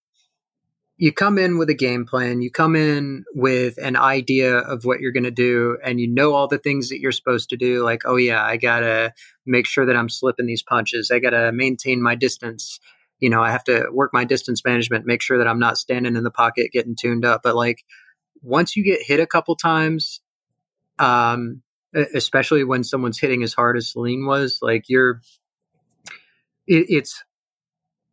you 0.99 1.13
come 1.13 1.39
in 1.39 1.59
with 1.59 1.69
a 1.69 1.75
game 1.75 2.07
plan, 2.07 2.41
you 2.41 2.51
come 2.51 2.75
in 2.75 3.25
with 3.35 3.79
an 3.79 3.97
idea 3.97 4.59
of 4.59 4.85
what 4.85 5.01
you're 5.01 5.13
going 5.13 5.25
to 5.25 5.31
do, 5.31 5.77
and 5.85 6.01
you 6.01 6.09
know 6.09 6.33
all 6.33 6.49
the 6.49 6.59
things 6.59 6.89
that 6.89 7.01
you're 7.01 7.13
supposed 7.13 7.51
to 7.51 7.57
do. 7.57 7.85
Like, 7.85 8.03
oh, 8.07 8.17
yeah, 8.17 8.43
I 8.43 8.57
got 8.57 8.81
to 8.81 9.13
make 9.45 9.67
sure 9.67 9.85
that 9.87 9.97
I'm 9.97 10.09
slipping 10.09 10.47
these 10.47 10.63
punches, 10.63 11.11
I 11.11 11.19
got 11.19 11.31
to 11.31 11.53
maintain 11.53 12.03
my 12.03 12.15
distance. 12.15 12.81
You 13.19 13.31
know, 13.31 13.43
I 13.43 13.51
have 13.51 13.65
to 13.65 13.89
work 13.93 14.11
my 14.13 14.25
distance 14.25 14.63
management, 14.65 15.07
make 15.07 15.23
sure 15.23 15.39
that 15.39 15.49
I'm 15.49 15.59
not 15.59 15.79
standing 15.79 16.17
in 16.17 16.25
the 16.25 16.31
pocket 16.31 16.73
getting 16.73 16.97
tuned 16.97 17.25
up. 17.25 17.41
But 17.43 17.57
like, 17.57 17.83
once 18.43 18.77
you 18.77 18.85
get 18.85 19.03
hit 19.03 19.21
a 19.21 19.27
couple 19.27 19.57
times, 19.57 20.21
um, 20.99 21.63
especially 21.95 22.65
when 22.65 22.85
someone's 22.85 23.19
hitting 23.19 23.43
as 23.43 23.55
hard 23.55 23.77
as 23.77 23.93
Celine 23.93 24.27
was, 24.27 24.59
like 24.63 24.85
you're, 24.89 25.21
it, 26.67 26.87
it's 26.89 27.23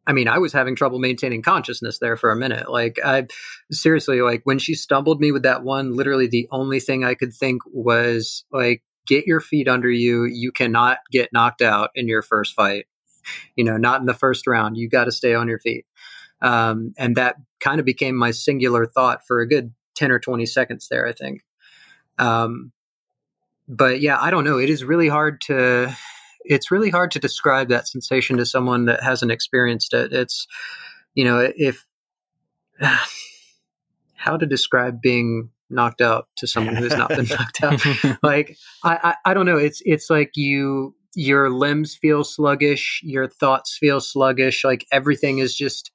I 0.06 0.12
mean, 0.12 0.28
I 0.28 0.38
was 0.38 0.52
having 0.52 0.76
trouble 0.76 1.00
maintaining 1.00 1.42
consciousness 1.42 2.00
there 2.00 2.18
for 2.18 2.32
a 2.32 2.36
minute. 2.36 2.70
Like, 2.70 3.00
I 3.04 3.28
seriously, 3.72 4.22
like, 4.22 4.42
when 4.44 4.60
she 4.60 4.76
stumbled 4.76 5.22
me 5.22 5.32
with 5.32 5.44
that 5.44 5.64
one, 5.64 5.96
literally 5.96 6.28
the 6.28 6.48
only 6.52 6.80
thing 6.80 7.04
I 7.04 7.14
could 7.14 7.34
think 7.34 7.62
was, 7.72 8.44
like, 8.52 8.84
get 9.08 9.26
your 9.26 9.40
feet 9.40 9.68
under 9.68 9.90
you. 9.90 10.26
You 10.26 10.52
cannot 10.52 10.98
get 11.12 11.32
knocked 11.32 11.62
out 11.62 11.90
in 11.96 12.08
your 12.08 12.22
first 12.22 12.54
fight. 12.54 12.86
You 13.56 13.64
know, 13.64 13.78
not 13.78 14.02
in 14.02 14.06
the 14.06 14.14
first 14.14 14.46
round. 14.48 14.76
You 14.76 14.90
got 14.90 15.06
to 15.06 15.12
stay 15.12 15.34
on 15.34 15.48
your 15.48 15.60
feet. 15.60 15.86
Um, 16.42 16.94
and 16.98 17.16
that 17.16 17.38
kind 17.62 17.80
of 17.80 17.86
became 17.86 18.18
my 18.18 18.32
singular 18.32 18.86
thought 18.86 19.26
for 19.26 19.40
a 19.40 19.48
good 19.48 19.74
10 19.96 20.12
or 20.12 20.20
20 20.20 20.46
seconds 20.46 20.90
there, 20.92 21.08
I 21.08 21.14
think. 21.14 21.42
Um, 22.20 22.72
but 23.68 24.02
yeah, 24.02 24.18
I 24.20 24.30
don't 24.32 24.44
know. 24.44 24.60
It 24.60 24.70
is 24.70 24.84
really 24.84 25.08
hard 25.08 25.42
to 25.42 25.96
it's 26.46 26.72
really 26.72 26.90
hard 26.90 27.12
to 27.12 27.20
describe 27.20 27.70
that 27.70 27.88
sensation 27.88 28.38
to 28.38 28.46
someone 28.46 28.86
that 28.86 29.02
hasn't 29.02 29.32
experienced 29.32 29.94
it. 29.94 30.12
It's, 30.12 30.48
you 31.16 31.24
know, 31.24 31.52
if 31.56 31.86
how 34.16 34.38
to 34.38 34.46
describe 34.46 35.02
being 35.02 35.50
knocked 35.70 36.02
out 36.02 36.28
to 36.38 36.48
someone 36.48 36.76
who 36.76 36.84
has 36.84 36.98
not 36.98 37.10
been 37.10 37.26
knocked 37.26 37.64
out. 37.64 38.18
like 38.24 38.58
I, 38.84 39.16
I, 39.26 39.32
I 39.32 39.34
don't 39.34 39.46
know. 39.46 39.58
It's 39.58 39.82
it's 39.86 40.10
like 40.10 40.32
you 40.36 40.96
your 41.16 41.50
limbs 41.50 41.96
feel 41.96 42.24
sluggish, 42.24 43.02
your 43.04 43.28
thoughts 43.28 43.78
feel 43.78 44.02
sluggish. 44.02 44.64
Like 44.64 44.86
everything 44.92 45.40
is 45.40 45.56
just 45.56 45.92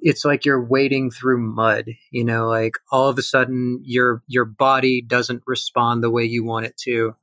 it's 0.00 0.24
like 0.24 0.44
you're 0.44 0.62
wading 0.62 1.10
through 1.10 1.38
mud 1.38 1.86
you 2.10 2.24
know 2.24 2.46
like 2.46 2.74
all 2.92 3.08
of 3.08 3.18
a 3.18 3.22
sudden 3.22 3.80
your 3.84 4.22
your 4.26 4.44
body 4.44 5.02
doesn't 5.02 5.42
respond 5.46 6.02
the 6.02 6.10
way 6.10 6.24
you 6.24 6.44
want 6.44 6.66
it 6.66 6.76
to 6.76 7.14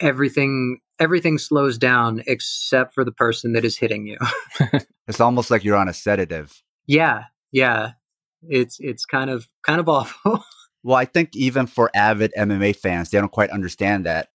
everything 0.00 0.78
everything 0.98 1.38
slows 1.38 1.78
down 1.78 2.22
except 2.26 2.94
for 2.94 3.04
the 3.04 3.12
person 3.12 3.52
that 3.52 3.64
is 3.64 3.76
hitting 3.76 4.06
you. 4.06 4.18
it's 5.08 5.20
almost 5.20 5.50
like 5.50 5.64
you're 5.64 5.76
on 5.76 5.88
a 5.88 5.92
sedative. 5.92 6.62
Yeah, 6.86 7.24
yeah. 7.52 7.92
It's 8.48 8.78
it's 8.80 9.06
kind 9.06 9.30
of 9.30 9.48
kind 9.62 9.80
of 9.80 9.88
awful. 9.88 10.44
well, 10.82 10.96
I 10.96 11.04
think 11.04 11.34
even 11.34 11.66
for 11.66 11.90
avid 11.94 12.32
MMA 12.36 12.76
fans, 12.76 13.10
they 13.10 13.18
don't 13.18 13.32
quite 13.32 13.50
understand 13.50 14.06
that 14.06 14.28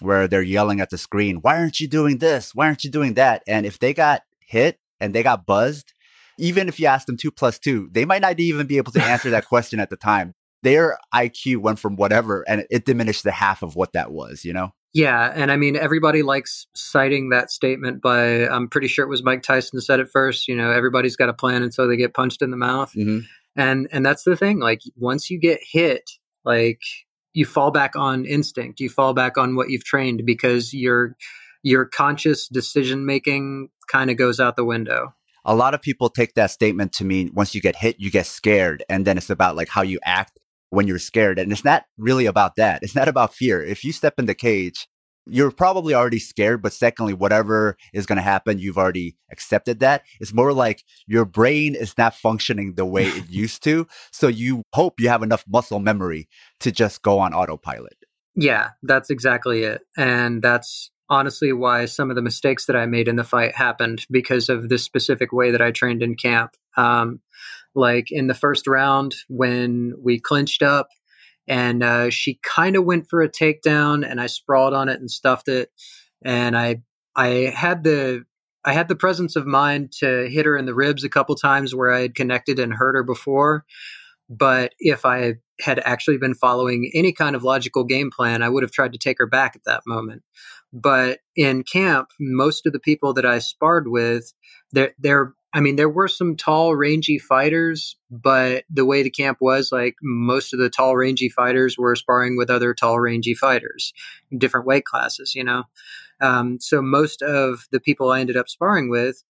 where 0.00 0.28
they're 0.28 0.42
yelling 0.42 0.80
at 0.80 0.90
the 0.90 0.98
screen, 0.98 1.36
"Why 1.36 1.58
aren't 1.58 1.80
you 1.80 1.88
doing 1.88 2.18
this? 2.18 2.54
Why 2.54 2.66
aren't 2.66 2.84
you 2.84 2.90
doing 2.90 3.14
that?" 3.14 3.42
And 3.46 3.66
if 3.66 3.78
they 3.78 3.92
got 3.92 4.22
hit 4.40 4.78
and 5.00 5.14
they 5.14 5.22
got 5.22 5.46
buzzed, 5.46 5.92
even 6.38 6.68
if 6.68 6.78
you 6.78 6.86
ask 6.86 7.06
them 7.06 7.16
two 7.16 7.30
plus 7.30 7.58
two, 7.58 7.88
they 7.92 8.04
might 8.04 8.22
not 8.22 8.38
even 8.38 8.66
be 8.66 8.76
able 8.76 8.92
to 8.92 9.02
answer 9.02 9.30
that 9.30 9.46
question 9.46 9.80
at 9.80 9.90
the 9.90 9.96
time. 9.96 10.34
Their 10.62 10.98
IQ 11.14 11.58
went 11.58 11.78
from 11.78 11.96
whatever 11.96 12.44
and 12.48 12.64
it 12.70 12.84
diminished 12.84 13.24
the 13.24 13.30
half 13.30 13.62
of 13.62 13.76
what 13.76 13.92
that 13.92 14.10
was, 14.10 14.44
you 14.44 14.52
know? 14.52 14.72
Yeah, 14.92 15.30
and 15.34 15.52
I 15.52 15.56
mean 15.56 15.76
everybody 15.76 16.22
likes 16.22 16.66
citing 16.74 17.28
that 17.28 17.50
statement 17.50 18.00
by 18.00 18.48
I'm 18.48 18.68
pretty 18.68 18.88
sure 18.88 19.04
it 19.04 19.10
was 19.10 19.22
Mike 19.22 19.42
Tyson 19.42 19.80
said 19.80 20.00
it 20.00 20.08
first, 20.10 20.48
you 20.48 20.56
know, 20.56 20.70
everybody's 20.70 21.16
got 21.16 21.28
a 21.28 21.34
plan 21.34 21.62
until 21.62 21.86
they 21.86 21.96
get 21.96 22.14
punched 22.14 22.40
in 22.40 22.50
the 22.50 22.56
mouth. 22.56 22.92
Mm-hmm. 22.96 23.18
And 23.56 23.88
and 23.92 24.04
that's 24.04 24.24
the 24.24 24.36
thing, 24.36 24.58
like 24.58 24.80
once 24.96 25.30
you 25.30 25.38
get 25.38 25.60
hit, 25.62 26.10
like 26.44 26.80
you 27.34 27.44
fall 27.44 27.70
back 27.70 27.94
on 27.94 28.24
instinct, 28.24 28.80
you 28.80 28.88
fall 28.88 29.12
back 29.12 29.36
on 29.36 29.54
what 29.54 29.68
you've 29.68 29.84
trained 29.84 30.22
because 30.24 30.72
your 30.72 31.16
your 31.62 31.84
conscious 31.84 32.48
decision 32.48 33.04
making 33.04 33.68
kind 33.88 34.10
of 34.10 34.16
goes 34.16 34.40
out 34.40 34.56
the 34.56 34.64
window. 34.64 35.14
A 35.48 35.54
lot 35.54 35.74
of 35.74 35.80
people 35.80 36.10
take 36.10 36.34
that 36.34 36.50
statement 36.50 36.92
to 36.94 37.04
mean 37.04 37.30
once 37.32 37.54
you 37.54 37.60
get 37.60 37.76
hit, 37.76 38.00
you 38.00 38.10
get 38.10 38.26
scared, 38.26 38.84
and 38.88 39.06
then 39.06 39.16
it's 39.16 39.30
about 39.30 39.56
like 39.56 39.68
how 39.68 39.82
you 39.82 40.00
act 40.04 40.40
when 40.70 40.88
you're 40.88 40.98
scared. 40.98 41.38
And 41.38 41.52
it's 41.52 41.64
not 41.64 41.84
really 41.96 42.26
about 42.26 42.56
that. 42.56 42.82
It's 42.82 42.96
not 42.96 43.08
about 43.08 43.32
fear. 43.32 43.62
If 43.62 43.84
you 43.84 43.92
step 43.92 44.14
in 44.18 44.26
the 44.26 44.34
cage, 44.34 44.88
you're 45.26 45.50
probably 45.50 45.94
already 45.94 46.18
scared, 46.18 46.62
but 46.62 46.72
secondly, 46.72 47.14
whatever 47.14 47.76
is 47.92 48.06
going 48.06 48.16
to 48.16 48.22
happen, 48.22 48.58
you've 48.58 48.78
already 48.78 49.16
accepted 49.30 49.80
that. 49.80 50.02
It's 50.20 50.32
more 50.34 50.52
like 50.52 50.82
your 51.06 51.24
brain 51.24 51.74
is 51.74 51.96
not 51.98 52.14
functioning 52.14 52.74
the 52.74 52.84
way 52.84 53.06
it 53.06 53.24
used 53.28 53.62
to. 53.64 53.86
So 54.12 54.28
you 54.28 54.62
hope 54.72 55.00
you 55.00 55.08
have 55.08 55.22
enough 55.22 55.44
muscle 55.48 55.80
memory 55.80 56.28
to 56.60 56.70
just 56.70 57.02
go 57.02 57.18
on 57.18 57.34
autopilot. 57.34 57.96
Yeah, 58.36 58.70
that's 58.82 59.10
exactly 59.10 59.62
it. 59.62 59.82
And 59.96 60.42
that's 60.42 60.90
honestly 61.08 61.52
why 61.52 61.84
some 61.86 62.10
of 62.10 62.16
the 62.16 62.22
mistakes 62.22 62.66
that 62.66 62.76
I 62.76 62.86
made 62.86 63.08
in 63.08 63.16
the 63.16 63.24
fight 63.24 63.54
happened 63.54 64.06
because 64.10 64.48
of 64.48 64.68
this 64.68 64.82
specific 64.82 65.32
way 65.32 65.50
that 65.50 65.62
I 65.62 65.70
trained 65.70 66.02
in 66.02 66.16
camp. 66.16 66.52
Um, 66.76 67.20
like 67.74 68.10
in 68.10 68.26
the 68.26 68.34
first 68.34 68.66
round 68.66 69.14
when 69.28 69.92
we 70.02 70.18
clinched 70.18 70.62
up 70.62 70.88
and 71.46 71.82
uh, 71.82 72.10
she 72.10 72.40
kind 72.42 72.74
of 72.74 72.84
went 72.84 73.08
for 73.08 73.20
a 73.22 73.28
takedown 73.28 74.08
and 74.08 74.20
I 74.20 74.26
sprawled 74.26 74.74
on 74.74 74.88
it 74.88 74.98
and 74.98 75.10
stuffed 75.10 75.48
it. 75.48 75.70
And 76.24 76.56
I 76.56 76.82
I 77.14 77.52
had 77.54 77.84
the 77.84 78.24
I 78.64 78.72
had 78.72 78.88
the 78.88 78.96
presence 78.96 79.36
of 79.36 79.46
mind 79.46 79.92
to 80.00 80.28
hit 80.28 80.46
her 80.46 80.56
in 80.56 80.66
the 80.66 80.74
ribs 80.74 81.04
a 81.04 81.08
couple 81.08 81.36
times 81.36 81.74
where 81.74 81.92
I 81.92 82.00
had 82.00 82.14
connected 82.16 82.58
and 82.58 82.74
hurt 82.74 82.96
her 82.96 83.04
before. 83.04 83.64
But 84.28 84.72
if 84.80 85.04
I 85.04 85.34
had 85.60 85.80
actually 85.84 86.18
been 86.18 86.34
following 86.34 86.90
any 86.94 87.12
kind 87.12 87.36
of 87.36 87.44
logical 87.44 87.84
game 87.84 88.10
plan 88.10 88.42
I 88.42 88.48
would 88.48 88.62
have 88.62 88.72
tried 88.72 88.92
to 88.92 88.98
take 88.98 89.18
her 89.18 89.26
back 89.26 89.54
at 89.54 89.64
that 89.64 89.82
moment 89.86 90.22
but 90.80 91.20
in 91.36 91.62
camp 91.62 92.10
most 92.20 92.66
of 92.66 92.72
the 92.72 92.80
people 92.80 93.12
that 93.14 93.26
I 93.26 93.38
sparred 93.38 93.88
with 93.88 94.32
they're, 94.72 94.94
they're 94.98 95.34
I 95.56 95.60
mean, 95.60 95.76
there 95.76 95.88
were 95.88 96.08
some 96.08 96.36
tall, 96.36 96.76
rangy 96.76 97.18
fighters, 97.18 97.96
but 98.10 98.64
the 98.68 98.84
way 98.84 99.02
the 99.02 99.08
camp 99.08 99.38
was, 99.40 99.72
like 99.72 99.94
most 100.02 100.52
of 100.52 100.58
the 100.58 100.68
tall, 100.68 100.94
rangy 100.96 101.30
fighters 101.30 101.78
were 101.78 101.96
sparring 101.96 102.36
with 102.36 102.50
other 102.50 102.74
tall, 102.74 103.00
rangy 103.00 103.32
fighters, 103.32 103.94
different 104.36 104.66
weight 104.66 104.84
classes, 104.84 105.34
you 105.34 105.42
know? 105.42 105.64
Um, 106.20 106.58
so 106.60 106.82
most 106.82 107.22
of 107.22 107.68
the 107.72 107.80
people 107.80 108.10
I 108.10 108.20
ended 108.20 108.36
up 108.36 108.50
sparring 108.50 108.90
with 108.90 109.24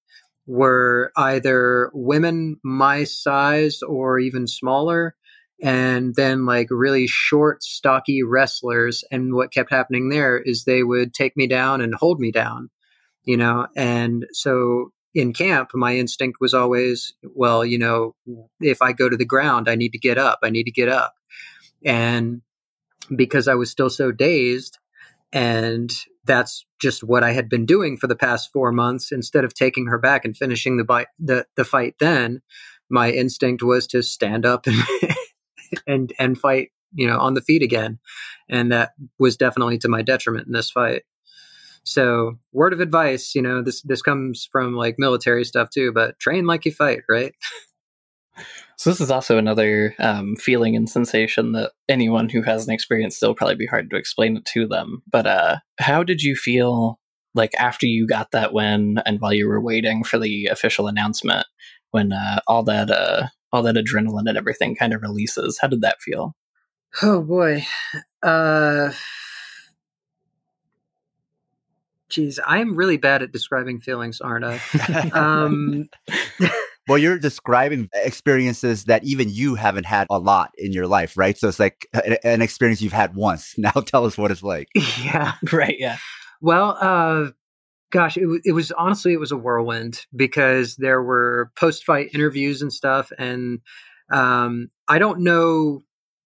were 0.48 1.12
either 1.16 1.92
women 1.94 2.56
my 2.64 3.04
size 3.04 3.80
or 3.82 4.18
even 4.18 4.48
smaller, 4.48 5.14
and 5.62 6.14
then 6.14 6.44
like 6.44 6.68
really 6.70 7.06
short, 7.06 7.62
stocky 7.62 8.22
wrestlers. 8.22 9.04
And 9.10 9.34
what 9.34 9.52
kept 9.52 9.70
happening 9.70 10.08
there 10.08 10.38
is 10.38 10.64
they 10.64 10.82
would 10.82 11.14
take 11.14 11.36
me 11.36 11.46
down 11.46 11.80
and 11.80 11.94
hold 11.94 12.20
me 12.20 12.30
down, 12.30 12.70
you 13.24 13.36
know? 13.36 13.66
And 13.76 14.26
so 14.32 14.92
in 15.14 15.32
camp, 15.32 15.70
my 15.74 15.96
instinct 15.96 16.38
was 16.40 16.52
always, 16.52 17.14
well, 17.22 17.64
you 17.64 17.78
know, 17.78 18.14
if 18.60 18.82
I 18.82 18.92
go 18.92 19.08
to 19.08 19.16
the 19.16 19.24
ground, 19.24 19.68
I 19.68 19.74
need 19.74 19.92
to 19.92 19.98
get 19.98 20.18
up. 20.18 20.40
I 20.42 20.50
need 20.50 20.64
to 20.64 20.72
get 20.72 20.88
up. 20.88 21.14
And 21.84 22.42
because 23.14 23.48
I 23.48 23.54
was 23.54 23.70
still 23.70 23.90
so 23.90 24.12
dazed, 24.12 24.78
and 25.32 25.92
that's 26.24 26.66
just 26.80 27.02
what 27.02 27.24
I 27.24 27.32
had 27.32 27.48
been 27.48 27.64
doing 27.64 27.96
for 27.96 28.08
the 28.08 28.16
past 28.16 28.50
four 28.52 28.72
months, 28.72 29.10
instead 29.10 29.44
of 29.44 29.54
taking 29.54 29.86
her 29.86 29.98
back 29.98 30.24
and 30.24 30.36
finishing 30.36 30.76
the, 30.76 31.06
the, 31.18 31.46
the 31.56 31.64
fight 31.64 31.94
then, 31.98 32.42
my 32.90 33.10
instinct 33.10 33.62
was 33.62 33.86
to 33.88 34.02
stand 34.02 34.44
up 34.44 34.66
and, 34.66 34.76
and, 35.86 36.12
and 36.18 36.38
fight, 36.38 36.70
you 36.94 37.06
know, 37.06 37.18
on 37.18 37.34
the 37.34 37.40
feet 37.40 37.62
again. 37.62 37.98
And 38.48 38.72
that 38.72 38.92
was 39.18 39.36
definitely 39.36 39.78
to 39.78 39.88
my 39.88 40.02
detriment 40.02 40.46
in 40.46 40.52
this 40.52 40.70
fight. 40.70 41.02
So, 41.84 42.38
word 42.52 42.72
of 42.72 42.80
advice, 42.80 43.36
you 43.36 43.42
know, 43.42 43.62
this 43.62 43.80
this 43.82 44.02
comes 44.02 44.48
from 44.50 44.74
like 44.74 44.96
military 44.98 45.44
stuff 45.44 45.70
too, 45.70 45.92
but 45.92 46.18
train 46.18 46.44
like 46.44 46.64
you 46.64 46.72
fight, 46.72 47.02
right? 47.08 47.32
So 48.78 48.90
this 48.90 49.00
is 49.00 49.10
also 49.10 49.38
another 49.38 49.94
um, 49.98 50.36
feeling 50.36 50.76
and 50.76 50.88
sensation 50.88 51.52
that 51.52 51.72
anyone 51.88 52.28
who 52.28 52.42
hasn't 52.42 52.74
experienced 52.74 53.16
still 53.16 53.34
probably 53.34 53.54
be 53.54 53.66
hard 53.66 53.88
to 53.90 53.96
explain 53.96 54.36
it 54.36 54.44
to 54.52 54.66
them. 54.66 55.02
But 55.10 55.26
uh, 55.26 55.56
how 55.78 56.02
did 56.02 56.20
you 56.20 56.36
feel 56.36 57.00
like 57.34 57.54
after 57.54 57.86
you 57.86 58.06
got 58.06 58.32
that 58.32 58.52
win 58.52 58.98
and 59.06 59.20
while 59.20 59.32
you 59.32 59.48
were 59.48 59.62
waiting 59.62 60.04
for 60.04 60.18
the 60.18 60.46
official 60.46 60.88
announcement? 60.88 61.46
When 61.96 62.12
uh, 62.12 62.40
all 62.46 62.62
that 62.62 62.90
uh, 62.90 63.28
all 63.52 63.62
that 63.62 63.76
adrenaline 63.76 64.28
and 64.28 64.36
everything 64.36 64.76
kind 64.76 64.92
of 64.92 65.00
releases. 65.00 65.58
How 65.58 65.68
did 65.68 65.80
that 65.80 66.02
feel? 66.02 66.36
Oh 67.02 67.22
boy. 67.22 67.64
Uh 68.22 68.92
Geez, 72.10 72.38
I'm 72.46 72.76
really 72.76 72.98
bad 72.98 73.22
at 73.22 73.32
describing 73.32 73.80
feelings, 73.80 74.20
aren't 74.20 74.44
I? 74.44 74.60
um, 75.12 75.88
well, 76.88 76.98
you're 76.98 77.18
describing 77.18 77.88
experiences 77.94 78.84
that 78.84 79.02
even 79.04 79.28
you 79.28 79.56
haven't 79.56 79.86
had 79.86 80.06
a 80.08 80.18
lot 80.18 80.52
in 80.56 80.72
your 80.72 80.86
life, 80.86 81.16
right? 81.16 81.36
So 81.36 81.48
it's 81.48 81.58
like 81.58 81.88
an 82.22 82.42
experience 82.42 82.80
you've 82.80 82.92
had 82.92 83.16
once. 83.16 83.54
Now 83.58 83.72
tell 83.72 84.04
us 84.04 84.16
what 84.16 84.30
it's 84.30 84.42
like. 84.42 84.68
Yeah. 85.02 85.32
Right. 85.50 85.76
Yeah. 85.78 85.96
Well, 86.40 86.76
uh, 86.80 87.30
gosh, 87.90 88.16
it, 88.16 88.26
it 88.44 88.52
was 88.52 88.72
honestly, 88.72 89.12
it 89.12 89.20
was 89.20 89.32
a 89.32 89.36
whirlwind 89.36 90.06
because 90.14 90.76
there 90.76 91.02
were 91.02 91.50
post 91.58 91.84
fight 91.84 92.10
interviews 92.14 92.62
and 92.62 92.72
stuff. 92.72 93.12
And 93.18 93.60
um, 94.10 94.68
I 94.88 94.98
don't 94.98 95.20
know 95.20 95.82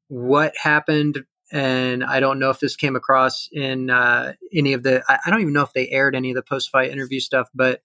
what 0.08 0.54
happened 0.56 1.24
and 1.52 2.04
I 2.04 2.20
don't 2.20 2.38
know 2.38 2.50
if 2.50 2.60
this 2.60 2.76
came 2.76 2.94
across 2.94 3.48
in 3.50 3.90
uh, 3.90 4.34
any 4.54 4.72
of 4.72 4.82
the. 4.82 5.02
I, 5.08 5.18
I, 5.26 5.30
don't 5.30 5.40
even 5.40 5.52
know 5.52 5.62
if 5.62 5.72
they 5.72 5.88
aired 5.88 6.14
any 6.14 6.30
of 6.30 6.36
the 6.36 6.42
post 6.42 6.70
fight 6.70 6.92
interview 6.92 7.18
stuff, 7.18 7.48
but 7.54 7.80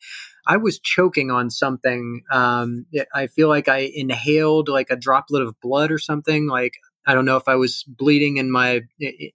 I 0.45 0.57
was 0.57 0.79
choking 0.79 1.31
on 1.31 1.49
something. 1.49 2.21
Um, 2.31 2.85
I 3.13 3.27
feel 3.27 3.49
like 3.49 3.67
I 3.67 3.89
inhaled 3.93 4.69
like 4.69 4.91
a 4.91 4.95
droplet 4.95 5.41
of 5.41 5.59
blood 5.61 5.91
or 5.91 5.97
something. 5.97 6.47
Like 6.47 6.73
I 7.05 7.13
don't 7.13 7.25
know 7.25 7.37
if 7.37 7.47
I 7.47 7.55
was 7.55 7.83
bleeding 7.87 8.37
in 8.37 8.51
my 8.51 8.81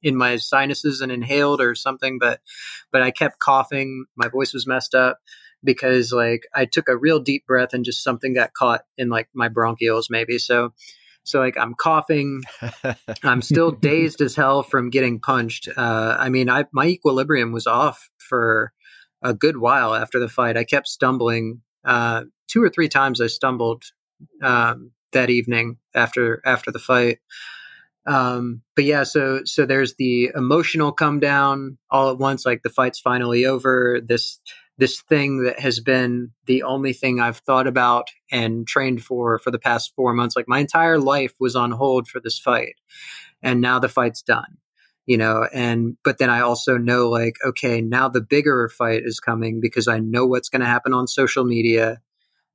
in 0.03 0.17
my 0.17 0.37
sinuses 0.37 1.01
and 1.01 1.13
inhaled 1.13 1.61
or 1.61 1.75
something, 1.75 2.19
but 2.19 2.41
but 2.93 3.03
I 3.03 3.11
kept 3.11 3.39
coughing. 3.39 4.07
My 4.17 4.29
voice 4.29 4.53
was 4.53 4.67
messed 4.67 4.95
up 4.95 5.19
because 5.63 6.13
like 6.13 6.43
I 6.55 6.65
took 6.65 6.89
a 6.89 6.97
real 6.97 7.21
deep 7.21 7.47
breath 7.47 7.73
and 7.73 7.85
just 7.85 8.03
something 8.03 8.35
got 8.35 8.55
caught 8.55 8.83
in 8.97 9.09
like 9.09 9.29
my 9.35 9.49
bronchioles 9.49 10.07
maybe. 10.11 10.39
So 10.39 10.73
so 11.23 11.39
like 11.39 11.57
I'm 11.59 11.75
coughing, 11.75 12.43
I'm 13.23 13.43
still 13.43 13.71
dazed 13.71 14.21
as 14.21 14.35
hell 14.35 14.63
from 14.63 14.91
getting 14.91 15.21
punched. 15.21 15.69
Uh, 15.77 16.17
I 16.19 16.29
mean, 16.29 16.49
I 16.49 16.65
my 16.73 16.87
equilibrium 16.87 17.53
was 17.53 17.67
off 17.67 18.11
for 18.19 18.73
a 19.23 19.35
good 19.35 19.59
while 19.59 19.95
after 19.95 20.19
the 20.19 20.29
fight. 20.29 20.57
I 20.57 20.65
kept 20.65 20.89
stumbling. 20.89 21.61
Uh, 21.85 22.25
two 22.49 22.63
or 22.63 22.69
three 22.69 22.89
times 22.89 23.21
I 23.21 23.27
stumbled 23.27 23.85
um, 24.43 24.93
that 25.13 25.31
evening 25.31 25.79
after 25.95 26.41
after 26.45 26.71
the 26.71 26.79
fight. 26.79 27.19
Um, 28.07 28.63
but 28.75 28.85
yeah, 28.85 29.05
so 29.05 29.43
so 29.45 29.67
there's 29.67 29.95
the 29.97 30.31
emotional 30.35 30.93
come 30.93 31.21
down 31.21 31.79
all 31.91 32.11
at 32.11 32.19
once. 32.19 32.47
Like 32.47 32.63
the 32.63 32.71
fight's 32.71 32.99
finally 32.99 33.45
over. 33.45 34.01
This 34.05 34.41
this 34.79 35.03
thing 35.03 35.45
that 35.45 35.61
has 35.61 35.79
been 35.79 36.31
the 36.47 36.63
only 36.63 36.95
thing 36.95 37.21
I've 37.21 37.39
thought 37.39 37.67
about 37.67 38.09
and 38.33 38.67
trained 38.67 39.05
for 39.05 39.39
for 39.39 39.51
the 39.51 39.59
past 39.59 39.93
four 39.95 40.15
months. 40.15 40.35
Like 40.35 40.49
my 40.49 40.59
entire 40.59 40.99
life 40.99 41.35
was 41.39 41.55
on 41.55 41.71
hold 41.71 42.09
for 42.09 42.21
this 42.21 42.39
fight, 42.39 42.77
and 43.43 43.61
now 43.61 43.79
the 43.79 43.89
fight's 43.89 44.23
done. 44.23 44.57
You 45.07 45.19
know, 45.19 45.47
and 45.53 45.97
but 46.05 46.19
then 46.19 46.31
I 46.31 46.41
also 46.41 46.79
know 46.79 47.11
like, 47.11 47.35
okay, 47.45 47.81
now 47.81 48.09
the 48.09 48.21
bigger 48.23 48.69
fight 48.69 49.03
is 49.05 49.21
coming 49.21 49.61
because 49.61 49.89
I 49.89 49.99
know 49.99 50.27
what's 50.27 50.49
going 50.49 50.61
to 50.61 50.67
happen 50.67 50.95
on 50.95 51.07
social 51.09 51.45
media. 51.45 52.01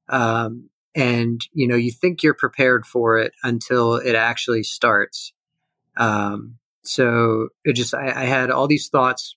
Um, 0.10 0.70
and 0.96 1.42
you 1.54 1.68
know, 1.68 1.76
you 1.76 1.92
think 1.92 2.24
you're 2.24 2.34
prepared 2.34 2.86
for 2.86 3.18
it 3.18 3.34
until 3.44 3.96
it 3.96 4.16
actually 4.16 4.64
starts. 4.64 5.34
Um, 5.98 6.58
so 6.84 7.50
it 7.64 7.74
just 7.74 7.94
I, 7.94 8.08
I, 8.08 8.26
had 8.26 8.52
all 8.52 8.68
these 8.68 8.90
thoughts 8.90 9.36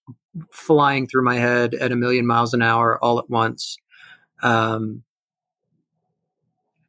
flying 0.52 1.06
through 1.06 1.24
my 1.24 1.36
head 1.36 1.74
at 1.74 1.92
a 1.92 1.96
million 1.96 2.26
miles 2.26 2.52
an 2.52 2.62
hour 2.62 3.02
all 3.02 3.18
at 3.18 3.30
once. 3.30 3.78
Um, 4.42 5.04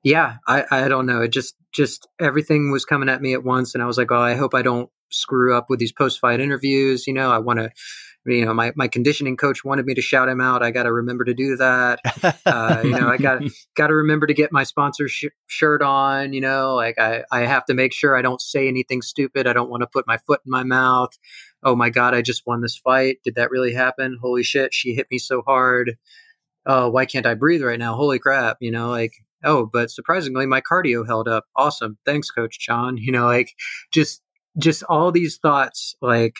yeah 0.04 0.38
I, 0.48 0.66
I 0.70 0.88
don't 0.88 1.06
know. 1.06 1.22
It 1.22 1.30
just 1.30 1.56
just 1.72 2.08
everything 2.20 2.72
was 2.72 2.86
coming 2.86 3.10
at 3.10 3.22
me 3.22 3.34
at 3.34 3.44
once 3.44 3.74
and 3.74 3.84
i 3.84 3.86
was 3.86 3.98
like 3.98 4.12
oh 4.12 4.22
i 4.22 4.36
hope 4.36 4.54
i 4.54 4.62
don't 4.62 4.90
screw 5.10 5.56
up 5.56 5.70
with 5.70 5.80
these 5.80 5.92
post 5.92 6.20
fight 6.20 6.40
interviews 6.40 7.08
you 7.08 7.14
know 7.14 7.32
i 7.32 7.38
want 7.38 7.60
to 7.60 7.70
you 8.26 8.46
know 8.46 8.54
my, 8.54 8.72
my 8.76 8.88
conditioning 8.88 9.38
coach 9.38 9.64
wanted 9.64 9.86
me 9.86 9.94
to 9.94 10.02
shout 10.02 10.30
him 10.30 10.42
out. 10.42 10.62
I 10.62 10.72
got 10.72 10.84
to 10.84 10.92
remember 10.92 11.24
to 11.26 11.34
do 11.34 11.56
that. 11.58 12.00
Uh, 12.46 12.82
you 12.84 12.92
know 12.92 13.08
i 13.08 13.18
got 13.18 13.42
got 13.76 13.88
to 13.88 13.94
remember 13.94 14.28
to 14.28 14.34
get 14.34 14.52
my 14.52 14.64
sponsor 14.64 15.08
sh- 15.08 15.26
shirt 15.48 15.82
on 15.82 16.34
you 16.34 16.42
know 16.42 16.76
like 16.76 17.00
I, 17.00 17.24
I 17.32 17.42
have 17.42 17.66
to 17.66 17.74
make 17.74 17.94
sure 17.94 18.16
i 18.16 18.22
don't 18.22 18.42
say 18.42 18.68
anything 18.68 19.02
stupid. 19.02 19.48
I 19.48 19.54
don't 19.54 19.70
want 19.70 19.82
to 19.82 19.88
put 19.88 20.08
my 20.08 20.18
foot 20.18 20.42
in 20.46 20.52
my 20.52 20.64
mouth. 20.64 21.12
Oh 21.64 21.76
my 21.76 21.90
god 21.90 22.14
i 22.14 22.22
just 22.22 22.46
won 22.46 22.62
this 22.62 22.78
fight. 22.78 23.18
Did 23.24 23.36
that 23.36 23.52
really 23.52 23.74
happen? 23.74 24.18
Holy 24.22 24.44
shit 24.44 24.74
she 24.74 24.94
hit 24.94 25.08
me 25.12 25.18
so 25.18 25.42
hard. 25.46 25.98
Oh 26.66 26.90
why 26.90 27.06
can't 27.06 27.26
i 27.26 27.34
breathe 27.34 27.64
right 27.64 27.80
now? 27.80 27.96
Holy 27.96 28.20
crap 28.20 28.58
you 28.60 28.72
know 28.72 28.90
like 28.90 29.14
oh 29.44 29.70
but 29.72 29.90
surprisingly 29.92 30.46
my 30.46 30.62
cardio 30.62 31.06
held 31.06 31.28
up. 31.28 31.46
Awesome. 31.56 31.98
Thanks 32.06 32.30
coach 32.30 32.60
john 32.60 32.98
you 32.98 33.12
know 33.12 33.26
like 33.26 33.54
just 33.92 34.22
just 34.58 34.84
all 34.84 35.12
these 35.12 35.38
thoughts 35.38 35.96
like 36.02 36.36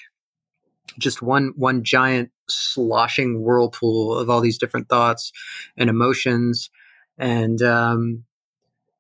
just 0.98 1.22
one 1.22 1.54
one 1.56 1.84
giant 1.84 2.32
sloshing 2.50 3.42
whirlpool 3.42 4.18
of 4.18 4.30
all 4.30 4.42
these 4.42 4.58
different 4.58 4.90
thoughts 4.90 5.32
and 5.78 5.90
emotions. 5.90 6.70
And 7.18 7.62
um 7.62 8.24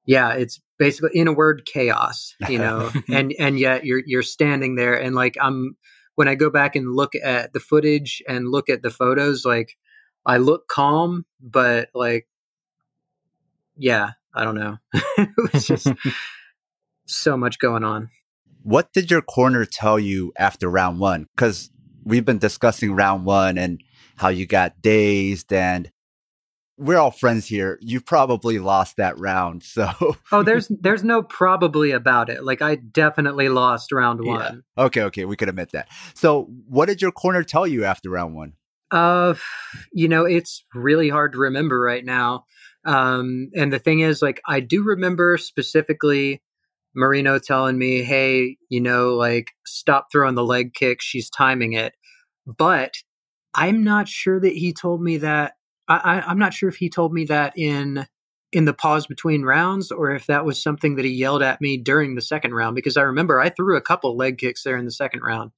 yeah 0.05 0.33
it's 0.33 0.59
basically 0.77 1.11
in 1.13 1.27
a 1.27 1.33
word 1.33 1.65
chaos 1.65 2.35
you 2.49 2.57
know? 2.57 2.91
And 3.09 3.33
and 3.39 3.59
yet 3.59 3.85
you're 3.85 4.01
you're 4.05 4.23
standing 4.23 4.75
there 4.75 4.95
and 4.95 5.15
like 5.15 5.37
i'm 5.39 5.75
when 6.15 6.27
i 6.27 6.35
go 6.35 6.49
back 6.49 6.75
and 6.75 6.95
look 6.95 7.13
at 7.15 7.53
the 7.53 7.59
footage 7.59 8.21
and 8.27 8.49
look 8.49 8.69
at 8.69 8.81
the 8.81 8.89
photos 8.89 9.45
like 9.45 9.77
i 10.25 10.37
look 10.37 10.67
calm 10.67 11.25
but 11.41 11.89
like 11.93 12.27
yeah 13.77 14.11
i 14.33 14.43
don't 14.43 14.55
know. 14.55 14.77
It 15.17 15.53
was 15.53 15.67
just 15.67 15.87
so 17.05 17.35
much 17.37 17.59
going 17.59 17.83
on. 17.83 18.09
What 18.63 18.93
did 18.93 19.11
your 19.11 19.21
corner 19.21 19.65
tell 19.65 19.99
you 19.99 20.31
after 20.37 20.69
round 20.69 20.99
one? 20.99 21.27
Because 21.35 21.69
we've 22.03 22.25
been 22.25 22.37
discussing 22.37 22.93
round 22.93 23.25
one 23.25 23.57
and 23.57 23.81
how 24.17 24.29
you 24.29 24.45
got 24.45 24.81
dazed 24.81 25.53
and 25.53 25.91
we're 26.79 26.97
all 26.97 27.11
friends 27.11 27.45
here. 27.45 27.77
You 27.81 27.99
probably 27.99 28.57
lost 28.57 28.97
that 28.97 29.19
round. 29.19 29.63
So 29.63 29.91
Oh, 30.31 30.43
there's 30.43 30.69
there's 30.69 31.03
no 31.03 31.21
probably 31.21 31.91
about 31.91 32.29
it. 32.29 32.43
Like 32.43 32.61
I 32.61 32.75
definitely 32.75 33.49
lost 33.49 33.91
round 33.91 34.23
one. 34.23 34.63
Yeah. 34.77 34.85
Okay, 34.85 35.01
okay, 35.03 35.25
we 35.25 35.35
could 35.35 35.49
admit 35.49 35.71
that. 35.73 35.89
So 36.13 36.45
what 36.67 36.85
did 36.87 37.01
your 37.01 37.11
corner 37.11 37.43
tell 37.43 37.67
you 37.67 37.83
after 37.83 38.09
round 38.09 38.33
one? 38.33 38.53
Uh 38.91 39.35
you 39.91 40.07
know, 40.07 40.25
it's 40.25 40.63
really 40.73 41.09
hard 41.09 41.33
to 41.33 41.37
remember 41.39 41.79
right 41.79 42.03
now. 42.03 42.45
Um 42.85 43.49
and 43.55 43.73
the 43.73 43.79
thing 43.79 43.99
is 43.99 44.21
like 44.21 44.41
I 44.47 44.61
do 44.61 44.83
remember 44.83 45.37
specifically 45.37 46.41
Marino 46.95 47.39
telling 47.39 47.77
me, 47.77 48.03
hey, 48.03 48.57
you 48.69 48.81
know, 48.81 49.15
like 49.15 49.51
stop 49.65 50.07
throwing 50.11 50.35
the 50.35 50.43
leg 50.43 50.73
kick. 50.73 51.01
She's 51.01 51.29
timing 51.29 51.73
it. 51.73 51.93
But 52.45 52.95
I'm 53.53 53.83
not 53.83 54.07
sure 54.07 54.39
that 54.39 54.53
he 54.53 54.73
told 54.73 55.01
me 55.01 55.17
that. 55.17 55.53
I, 55.87 56.21
I, 56.27 56.31
am 56.31 56.39
not 56.39 56.53
sure 56.53 56.69
if 56.69 56.75
he 56.75 56.89
told 56.89 57.13
me 57.13 57.25
that 57.25 57.53
in 57.57 58.05
in 58.51 58.65
the 58.65 58.73
pause 58.73 59.05
between 59.05 59.43
rounds 59.43 59.91
or 59.91 60.11
if 60.11 60.25
that 60.25 60.45
was 60.45 60.61
something 60.61 60.95
that 60.95 61.05
he 61.05 61.11
yelled 61.11 61.43
at 61.43 61.61
me 61.61 61.77
during 61.77 62.15
the 62.15 62.21
second 62.21 62.53
round 62.53 62.75
because 62.75 62.97
I 62.97 63.03
remember 63.03 63.39
I 63.39 63.49
threw 63.49 63.77
a 63.77 63.81
couple 63.81 64.17
leg 64.17 64.39
kicks 64.39 64.63
there 64.63 64.77
in 64.77 64.85
the 64.85 64.91
second 64.91 65.21
round. 65.21 65.51